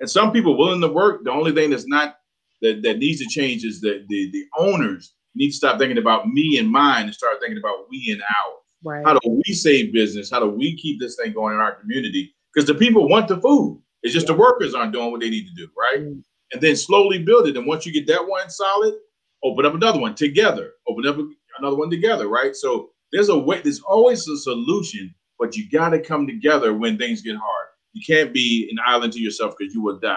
and 0.01 0.11
some 0.11 0.33
people 0.33 0.59
willing 0.59 0.81
to 0.83 0.89
work, 0.89 1.25
the 1.25 1.31
only 1.31 1.53
thing 1.53 1.71
that's 1.71 1.87
not 1.87 2.17
that, 2.61 2.83
that 2.83 2.99
needs 2.99 3.21
to 3.21 3.27
change 3.27 3.65
is 3.65 3.81
that 3.81 4.05
the, 4.09 4.31
the 4.33 4.45
owners 4.59 5.15
need 5.35 5.51
to 5.51 5.57
stop 5.57 5.79
thinking 5.79 5.99
about 5.99 6.29
me 6.29 6.59
and 6.59 6.71
mine 6.71 7.05
and 7.05 7.15
start 7.15 7.39
thinking 7.41 7.59
about 7.59 7.87
we 7.91 8.11
and 8.13 8.23
ours. 8.23 8.62
Right. 8.85 9.05
How 9.05 9.15
do 9.15 9.43
we 9.47 9.55
save 9.55 9.93
business? 9.93 10.31
How 10.31 10.41
do 10.41 10.49
we 10.49 10.77
keep 10.77 11.01
this 11.01 11.17
thing 11.17 11.33
going 11.33 11.55
in 11.55 11.61
our 11.61 11.75
community? 11.75 12.35
Because 12.53 12.67
the 12.67 12.75
people 12.75 13.09
want 13.09 13.29
the 13.29 13.41
food. 13.41 13.81
It's 14.03 14.13
just 14.13 14.29
yeah. 14.29 14.35
the 14.35 14.41
workers 14.41 14.75
aren't 14.75 14.93
doing 14.93 15.11
what 15.11 15.21
they 15.21 15.31
need 15.31 15.47
to 15.47 15.55
do, 15.55 15.69
right? 15.79 16.01
Mm. 16.01 16.23
And 16.53 16.61
then 16.61 16.77
slowly 16.77 17.23
build 17.23 17.47
it. 17.47 17.57
And 17.57 17.67
once 17.67 17.87
you 17.87 17.93
get 17.93 18.07
that 18.09 18.27
one 18.27 18.51
solid, 18.51 18.95
open 19.43 19.65
up 19.65 19.75
another 19.75 20.01
one 20.01 20.15
together. 20.15 20.73
Open 20.89 21.07
up 21.07 21.17
another 21.59 21.77
one 21.77 21.91
together, 21.91 22.29
right? 22.29 22.55
So 22.55 22.91
there's 23.13 23.29
a 23.29 23.39
way. 23.39 23.61
There's 23.63 23.81
always 23.81 24.27
a 24.29 24.37
solution, 24.37 25.15
but 25.39 25.57
you 25.57 25.71
got 25.71 25.91
to 25.91 26.01
come 26.01 26.27
together 26.27 26.75
when 26.75 26.99
things 26.99 27.23
get 27.23 27.37
hard. 27.37 27.69
You 27.93 28.03
can't 28.07 28.33
be 28.33 28.69
an 28.71 28.79
island 28.87 29.13
to 29.15 29.21
yourself 29.21 29.55
because 29.59 29.75
you 29.75 29.83
will 29.83 29.99
die. 29.99 30.17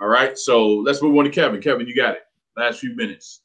All 0.00 0.08
right. 0.08 0.36
So 0.36 0.68
let's 0.68 1.02
move 1.02 1.16
on 1.16 1.24
to 1.24 1.30
Kevin. 1.30 1.60
Kevin, 1.60 1.86
you 1.86 1.94
got 1.94 2.14
it. 2.14 2.22
Last 2.56 2.80
few 2.80 2.94
minutes. 2.96 3.42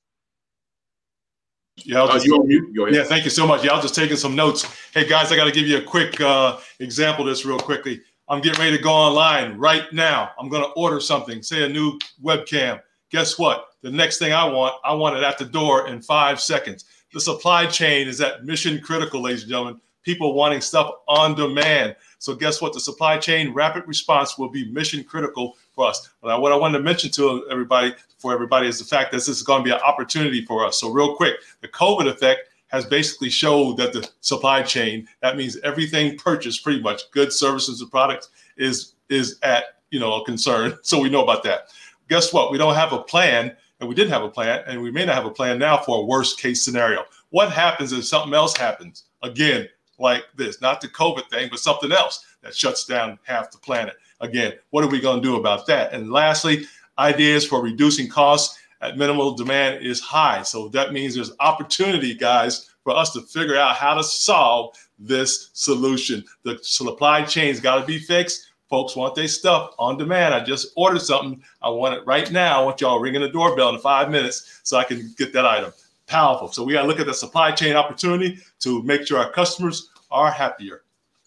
Yeah, 1.83 2.01
I'll 2.01 2.11
just, 2.11 2.27
uh, 2.29 2.85
yeah, 2.87 3.03
thank 3.03 3.23
you 3.23 3.29
so 3.29 3.45
much. 3.45 3.63
Yeah, 3.63 3.71
I 3.71 3.75
was 3.75 3.83
just 3.83 3.95
taking 3.95 4.17
some 4.17 4.35
notes. 4.35 4.65
Hey 4.93 5.07
guys, 5.07 5.31
I 5.31 5.35
got 5.35 5.45
to 5.45 5.51
give 5.51 5.67
you 5.67 5.77
a 5.77 5.81
quick 5.81 6.19
uh, 6.19 6.57
example 6.79 7.27
of 7.27 7.29
this 7.29 7.45
real 7.45 7.59
quickly. 7.59 8.01
I'm 8.27 8.41
getting 8.41 8.59
ready 8.59 8.75
to 8.75 8.83
go 8.83 8.91
online 8.91 9.57
right 9.57 9.91
now. 9.93 10.31
I'm 10.39 10.49
going 10.49 10.63
to 10.63 10.69
order 10.71 10.99
something, 10.99 11.41
say 11.41 11.63
a 11.63 11.69
new 11.69 11.97
webcam. 12.21 12.81
Guess 13.11 13.37
what? 13.37 13.67
The 13.83 13.91
next 13.91 14.17
thing 14.17 14.33
I 14.33 14.43
want, 14.43 14.75
I 14.83 14.93
want 14.93 15.15
it 15.15 15.23
at 15.23 15.37
the 15.37 15.45
door 15.45 15.87
in 15.87 16.01
five 16.01 16.41
seconds. 16.41 16.85
The 17.13 17.21
supply 17.21 17.67
chain 17.67 18.07
is 18.07 18.19
at 18.19 18.43
mission 18.43 18.81
critical, 18.81 19.21
ladies 19.21 19.43
and 19.43 19.49
gentlemen. 19.51 19.79
People 20.03 20.33
wanting 20.33 20.61
stuff 20.61 20.91
on 21.07 21.35
demand. 21.35 21.95
So 22.19 22.33
guess 22.33 22.61
what? 22.61 22.73
The 22.73 22.79
supply 22.79 23.17
chain 23.17 23.53
rapid 23.53 23.87
response 23.87 24.37
will 24.37 24.49
be 24.49 24.71
mission 24.71 25.03
critical 25.03 25.55
us. 25.85 26.09
But 26.21 26.41
what 26.41 26.51
I 26.51 26.55
wanted 26.55 26.79
to 26.79 26.83
mention 26.83 27.11
to 27.11 27.47
everybody, 27.51 27.93
for 28.17 28.33
everybody, 28.33 28.67
is 28.67 28.79
the 28.79 28.85
fact 28.85 29.11
that 29.11 29.17
this 29.17 29.27
is 29.27 29.43
going 29.43 29.61
to 29.61 29.63
be 29.63 29.71
an 29.71 29.81
opportunity 29.81 30.45
for 30.45 30.65
us. 30.65 30.79
So 30.79 30.91
real 30.91 31.15
quick, 31.15 31.35
the 31.61 31.67
COVID 31.67 32.07
effect 32.07 32.49
has 32.67 32.85
basically 32.85 33.29
showed 33.29 33.77
that 33.77 33.93
the 33.93 34.07
supply 34.21 34.61
chain, 34.61 35.07
that 35.21 35.37
means 35.37 35.57
everything 35.63 36.17
purchased, 36.17 36.63
pretty 36.63 36.81
much 36.81 37.09
goods, 37.11 37.35
services, 37.35 37.81
and 37.81 37.89
products, 37.89 38.29
is 38.57 38.93
is 39.09 39.39
at 39.43 39.65
you 39.89 39.99
know 39.99 40.21
a 40.21 40.25
concern. 40.25 40.77
So 40.83 40.99
we 40.99 41.09
know 41.09 41.23
about 41.23 41.43
that. 41.43 41.69
Guess 42.09 42.33
what? 42.33 42.51
We 42.51 42.57
don't 42.57 42.75
have 42.75 42.93
a 42.93 43.01
plan, 43.01 43.55
and 43.79 43.89
we 43.89 43.95
didn't 43.95 44.11
have 44.11 44.23
a 44.23 44.29
plan, 44.29 44.63
and 44.67 44.81
we 44.81 44.91
may 44.91 45.05
not 45.05 45.15
have 45.15 45.25
a 45.25 45.31
plan 45.31 45.59
now 45.59 45.77
for 45.77 45.99
a 45.99 46.05
worst 46.05 46.39
case 46.39 46.63
scenario. 46.63 47.05
What 47.29 47.51
happens 47.51 47.91
if 47.91 48.05
something 48.05 48.33
else 48.33 48.55
happens 48.55 49.03
again, 49.23 49.67
like 49.99 50.23
this? 50.35 50.61
Not 50.61 50.81
the 50.81 50.87
COVID 50.87 51.29
thing, 51.29 51.49
but 51.49 51.59
something 51.59 51.91
else 51.91 52.25
that 52.41 52.55
shuts 52.55 52.85
down 52.85 53.19
half 53.23 53.51
the 53.51 53.57
planet. 53.57 53.95
Again, 54.19 54.53
what 54.71 54.83
are 54.83 54.89
we 54.89 54.99
going 54.99 55.21
to 55.21 55.27
do 55.27 55.35
about 55.35 55.67
that? 55.67 55.93
And 55.93 56.11
lastly, 56.11 56.65
ideas 56.97 57.45
for 57.45 57.61
reducing 57.61 58.07
costs 58.07 58.59
at 58.81 58.97
minimal 58.97 59.33
demand 59.35 59.85
is 59.85 59.99
high. 59.99 60.41
So 60.43 60.69
that 60.69 60.93
means 60.93 61.15
there's 61.15 61.31
opportunity, 61.39 62.13
guys, 62.13 62.69
for 62.83 62.95
us 62.95 63.11
to 63.13 63.21
figure 63.21 63.57
out 63.57 63.75
how 63.75 63.93
to 63.95 64.03
solve 64.03 64.75
this 64.99 65.49
solution. 65.53 66.23
The 66.43 66.59
supply 66.61 67.23
chain's 67.23 67.59
got 67.59 67.79
to 67.79 67.85
be 67.85 67.99
fixed. 67.99 68.51
Folks 68.69 68.95
want 68.95 69.15
their 69.15 69.27
stuff 69.27 69.73
on 69.79 69.97
demand. 69.97 70.33
I 70.33 70.43
just 70.43 70.73
ordered 70.75 71.01
something. 71.01 71.41
I 71.61 71.69
want 71.69 71.95
it 71.95 72.05
right 72.05 72.29
now. 72.31 72.61
I 72.61 72.65
want 72.65 72.81
y'all 72.81 72.99
ringing 72.99 73.21
the 73.21 73.29
doorbell 73.29 73.73
in 73.73 73.79
five 73.79 74.09
minutes 74.09 74.61
so 74.63 74.77
I 74.77 74.83
can 74.83 75.13
get 75.17 75.31
that 75.33 75.45
item. 75.45 75.71
Powerful. 76.05 76.49
So 76.49 76.63
we 76.63 76.73
got 76.73 76.81
to 76.81 76.87
look 76.87 76.99
at 76.99 77.05
the 77.05 77.13
supply 77.13 77.51
chain 77.51 77.75
opportunity 77.75 78.39
to 78.59 78.83
make 78.83 79.07
sure 79.07 79.19
our 79.19 79.31
customers 79.31 79.89
are 80.11 80.31
happier. 80.31 80.83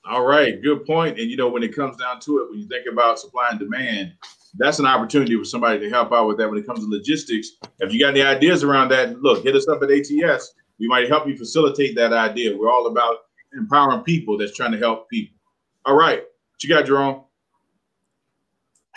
All 0.08 0.24
right, 0.24 0.60
good 0.62 0.86
point. 0.86 1.18
And 1.18 1.30
you 1.30 1.36
know, 1.36 1.48
when 1.48 1.62
it 1.62 1.74
comes 1.74 1.96
down 1.96 2.20
to 2.20 2.38
it, 2.38 2.50
when 2.50 2.60
you 2.60 2.66
think 2.66 2.86
about 2.90 3.18
supply 3.18 3.48
and 3.50 3.58
demand, 3.58 4.12
that's 4.58 4.78
an 4.78 4.86
opportunity 4.86 5.36
for 5.36 5.44
somebody 5.44 5.78
to 5.78 5.90
help 5.90 6.12
out 6.12 6.26
with 6.26 6.38
that 6.38 6.48
when 6.48 6.58
it 6.58 6.66
comes 6.66 6.80
to 6.80 6.86
logistics. 6.86 7.50
If 7.78 7.92
you 7.92 8.00
got 8.00 8.10
any 8.10 8.22
ideas 8.22 8.64
around 8.64 8.88
that, 8.90 9.20
look, 9.20 9.44
hit 9.44 9.54
us 9.54 9.68
up 9.68 9.82
at 9.82 9.90
ATS. 9.90 10.54
We 10.78 10.88
might 10.88 11.08
help 11.08 11.28
you 11.28 11.36
facilitate 11.36 11.94
that 11.96 12.12
idea. 12.12 12.56
We're 12.56 12.70
all 12.70 12.86
about 12.86 13.18
empowering 13.52 14.02
people 14.02 14.38
that's 14.38 14.56
trying 14.56 14.72
to 14.72 14.78
help 14.78 15.08
people. 15.10 15.36
All 15.84 15.96
right, 15.96 16.18
what 16.18 16.62
you 16.62 16.68
got, 16.68 16.86
Jerome? 16.86 17.24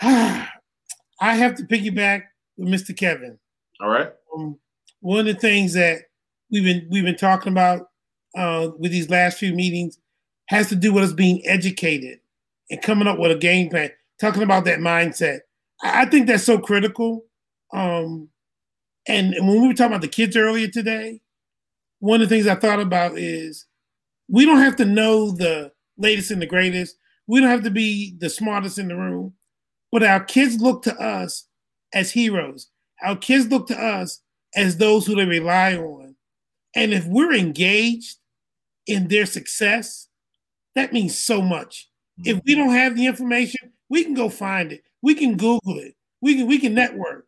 I 0.00 0.48
have 1.20 1.54
to 1.56 1.64
piggyback 1.64 2.24
with 2.56 2.68
Mr. 2.68 2.96
Kevin. 2.96 3.38
All 3.80 3.90
right. 3.90 4.10
Um, 4.34 4.58
one 5.00 5.20
of 5.20 5.26
the 5.26 5.34
things 5.34 5.74
that 5.74 5.98
we've 6.50 6.64
been 6.64 6.88
we've 6.90 7.04
been 7.04 7.16
talking 7.16 7.52
about 7.52 7.88
uh, 8.36 8.70
with 8.78 8.90
these 8.90 9.10
last 9.10 9.38
few 9.38 9.52
meetings 9.52 9.98
has 10.46 10.68
to 10.68 10.76
do 10.76 10.92
with 10.92 11.04
us 11.04 11.12
being 11.12 11.42
educated 11.46 12.20
and 12.70 12.82
coming 12.82 13.08
up 13.08 13.18
with 13.18 13.30
a 13.30 13.36
game 13.36 13.70
plan, 13.70 13.90
talking 14.20 14.42
about 14.42 14.64
that 14.64 14.78
mindset. 14.78 15.40
I 15.82 16.06
think 16.06 16.26
that's 16.26 16.44
so 16.44 16.58
critical. 16.58 17.24
Um, 17.72 18.28
And, 19.06 19.34
and 19.34 19.46
when 19.46 19.60
we 19.60 19.68
were 19.68 19.74
talking 19.74 19.92
about 19.92 20.00
the 20.00 20.08
kids 20.08 20.36
earlier 20.36 20.68
today, 20.68 21.20
one 21.98 22.22
of 22.22 22.28
the 22.28 22.34
things 22.34 22.46
I 22.46 22.54
thought 22.54 22.80
about 22.80 23.18
is 23.18 23.66
we 24.28 24.46
don't 24.46 24.60
have 24.60 24.76
to 24.76 24.84
know 24.84 25.30
the 25.30 25.72
latest 25.98 26.30
and 26.30 26.40
the 26.40 26.46
greatest. 26.46 26.96
We 27.26 27.40
don't 27.40 27.50
have 27.50 27.64
to 27.64 27.70
be 27.70 28.14
the 28.18 28.30
smartest 28.30 28.78
in 28.78 28.88
the 28.88 28.96
room, 28.96 29.34
but 29.92 30.02
our 30.02 30.24
kids 30.24 30.60
look 30.60 30.82
to 30.84 30.94
us 30.96 31.46
as 31.92 32.10
heroes. 32.10 32.70
Our 33.02 33.16
kids 33.16 33.48
look 33.48 33.66
to 33.68 33.76
us 33.76 34.22
as 34.54 34.78
those 34.78 35.06
who 35.06 35.16
they 35.16 35.26
rely 35.26 35.76
on. 35.76 36.16
And 36.74 36.94
if 36.94 37.04
we're 37.06 37.34
engaged 37.34 38.16
in 38.86 39.08
their 39.08 39.26
success, 39.26 40.08
that 40.74 40.92
means 40.92 41.18
so 41.18 41.40
much. 41.40 41.88
If 42.24 42.40
we 42.46 42.54
don't 42.54 42.70
have 42.70 42.96
the 42.96 43.06
information, 43.06 43.72
we 43.88 44.04
can 44.04 44.14
go 44.14 44.28
find 44.28 44.72
it. 44.72 44.82
We 45.02 45.14
can 45.14 45.36
Google 45.36 45.78
it. 45.78 45.94
We 46.20 46.36
can 46.36 46.46
we 46.46 46.58
can 46.58 46.74
network. 46.74 47.26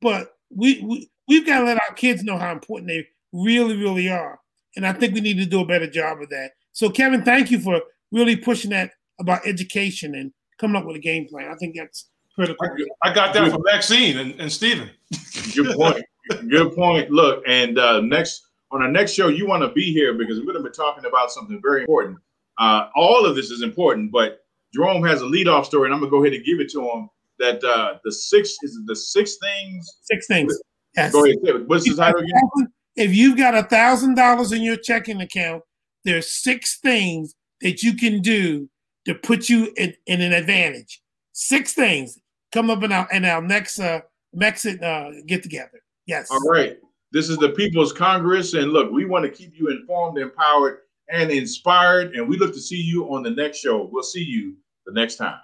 But 0.00 0.34
we, 0.54 0.80
we 0.82 1.10
we've 1.28 1.46
got 1.46 1.60
to 1.60 1.64
let 1.64 1.80
our 1.88 1.94
kids 1.94 2.22
know 2.22 2.38
how 2.38 2.52
important 2.52 2.88
they 2.88 3.06
really, 3.32 3.76
really 3.76 4.08
are. 4.08 4.38
And 4.76 4.86
I 4.86 4.92
think 4.92 5.14
we 5.14 5.20
need 5.20 5.38
to 5.38 5.46
do 5.46 5.60
a 5.60 5.66
better 5.66 5.88
job 5.88 6.22
of 6.22 6.30
that. 6.30 6.52
So 6.72 6.88
Kevin, 6.88 7.22
thank 7.22 7.50
you 7.50 7.60
for 7.60 7.80
really 8.10 8.36
pushing 8.36 8.70
that 8.70 8.92
about 9.20 9.46
education 9.46 10.14
and 10.14 10.32
coming 10.58 10.76
up 10.76 10.86
with 10.86 10.96
a 10.96 11.00
game 11.00 11.28
plan. 11.28 11.50
I 11.50 11.54
think 11.56 11.76
that's 11.76 12.08
critical. 12.34 12.66
I 13.02 13.12
got 13.12 13.34
that 13.34 13.50
from 13.50 13.62
Maxine 13.64 14.18
and, 14.18 14.40
and 14.40 14.50
Stephen. 14.50 14.90
Good 15.54 15.76
point. 15.76 16.04
Good 16.48 16.74
point. 16.74 17.10
Look, 17.10 17.42
and 17.46 17.78
uh, 17.78 18.00
next 18.00 18.46
on 18.70 18.82
our 18.82 18.88
next 18.88 19.12
show, 19.12 19.28
you 19.28 19.46
want 19.46 19.62
to 19.62 19.68
be 19.72 19.92
here 19.92 20.14
because 20.14 20.38
we're 20.38 20.52
going 20.52 20.64
to 20.64 20.70
be 20.70 20.74
talking 20.74 21.04
about 21.04 21.30
something 21.30 21.60
very 21.60 21.82
important. 21.82 22.18
Uh, 22.58 22.88
all 22.94 23.24
of 23.24 23.34
this 23.36 23.50
is 23.50 23.62
important, 23.62 24.12
but 24.12 24.40
Jerome 24.74 25.04
has 25.04 25.22
a 25.22 25.24
leadoff 25.24 25.66
story, 25.66 25.86
and 25.86 25.94
I'm 25.94 26.00
to 26.00 26.08
go 26.08 26.22
ahead 26.22 26.34
and 26.34 26.44
give 26.44 26.60
it 26.60 26.70
to 26.72 26.82
him. 26.82 27.08
That 27.38 27.62
uh, 27.64 27.98
the 28.04 28.12
six 28.12 28.56
is 28.62 28.78
the 28.86 28.94
six 28.94 29.36
things. 29.42 29.98
Six 30.02 30.26
things. 30.26 30.58
Yes. 30.96 31.12
Go 31.12 31.24
ahead. 31.24 31.66
What's 31.66 31.84
the 31.84 31.94
title 31.94 32.20
again? 32.20 32.72
If 32.94 33.14
you've 33.14 33.36
got 33.36 33.54
a 33.54 33.62
thousand 33.62 34.16
dollars 34.16 34.52
in 34.52 34.62
your 34.62 34.76
checking 34.76 35.20
account, 35.22 35.62
there's 36.04 36.32
six 36.32 36.78
things 36.78 37.34
that 37.62 37.82
you 37.82 37.94
can 37.94 38.20
do 38.20 38.68
to 39.06 39.14
put 39.14 39.48
you 39.48 39.72
in, 39.76 39.94
in 40.06 40.20
an 40.20 40.32
advantage. 40.32 41.00
Six 41.32 41.72
things 41.72 42.18
come 42.52 42.70
up 42.70 42.82
in 42.82 42.92
our 42.92 43.08
in 43.10 43.24
our 43.24 43.40
next 43.40 43.80
uh 43.80 44.00
next 44.32 44.66
uh, 44.66 45.10
get 45.26 45.42
together. 45.42 45.82
Yes. 46.06 46.30
All 46.30 46.40
right. 46.40 46.76
This 47.12 47.28
is 47.28 47.36
the 47.38 47.50
People's 47.50 47.92
Congress, 47.92 48.54
and 48.54 48.72
look, 48.72 48.90
we 48.90 49.04
want 49.04 49.24
to 49.24 49.30
keep 49.30 49.52
you 49.58 49.68
informed, 49.68 50.18
empowered, 50.18 50.78
and 51.12 51.30
inspired. 51.30 52.14
And 52.16 52.28
we 52.28 52.38
look 52.38 52.52
to 52.54 52.60
see 52.60 52.80
you 52.80 53.04
on 53.14 53.22
the 53.22 53.30
next 53.30 53.58
show. 53.58 53.88
We'll 53.92 54.02
see 54.02 54.24
you 54.24 54.56
the 54.86 54.92
next 54.92 55.16
time. 55.16 55.38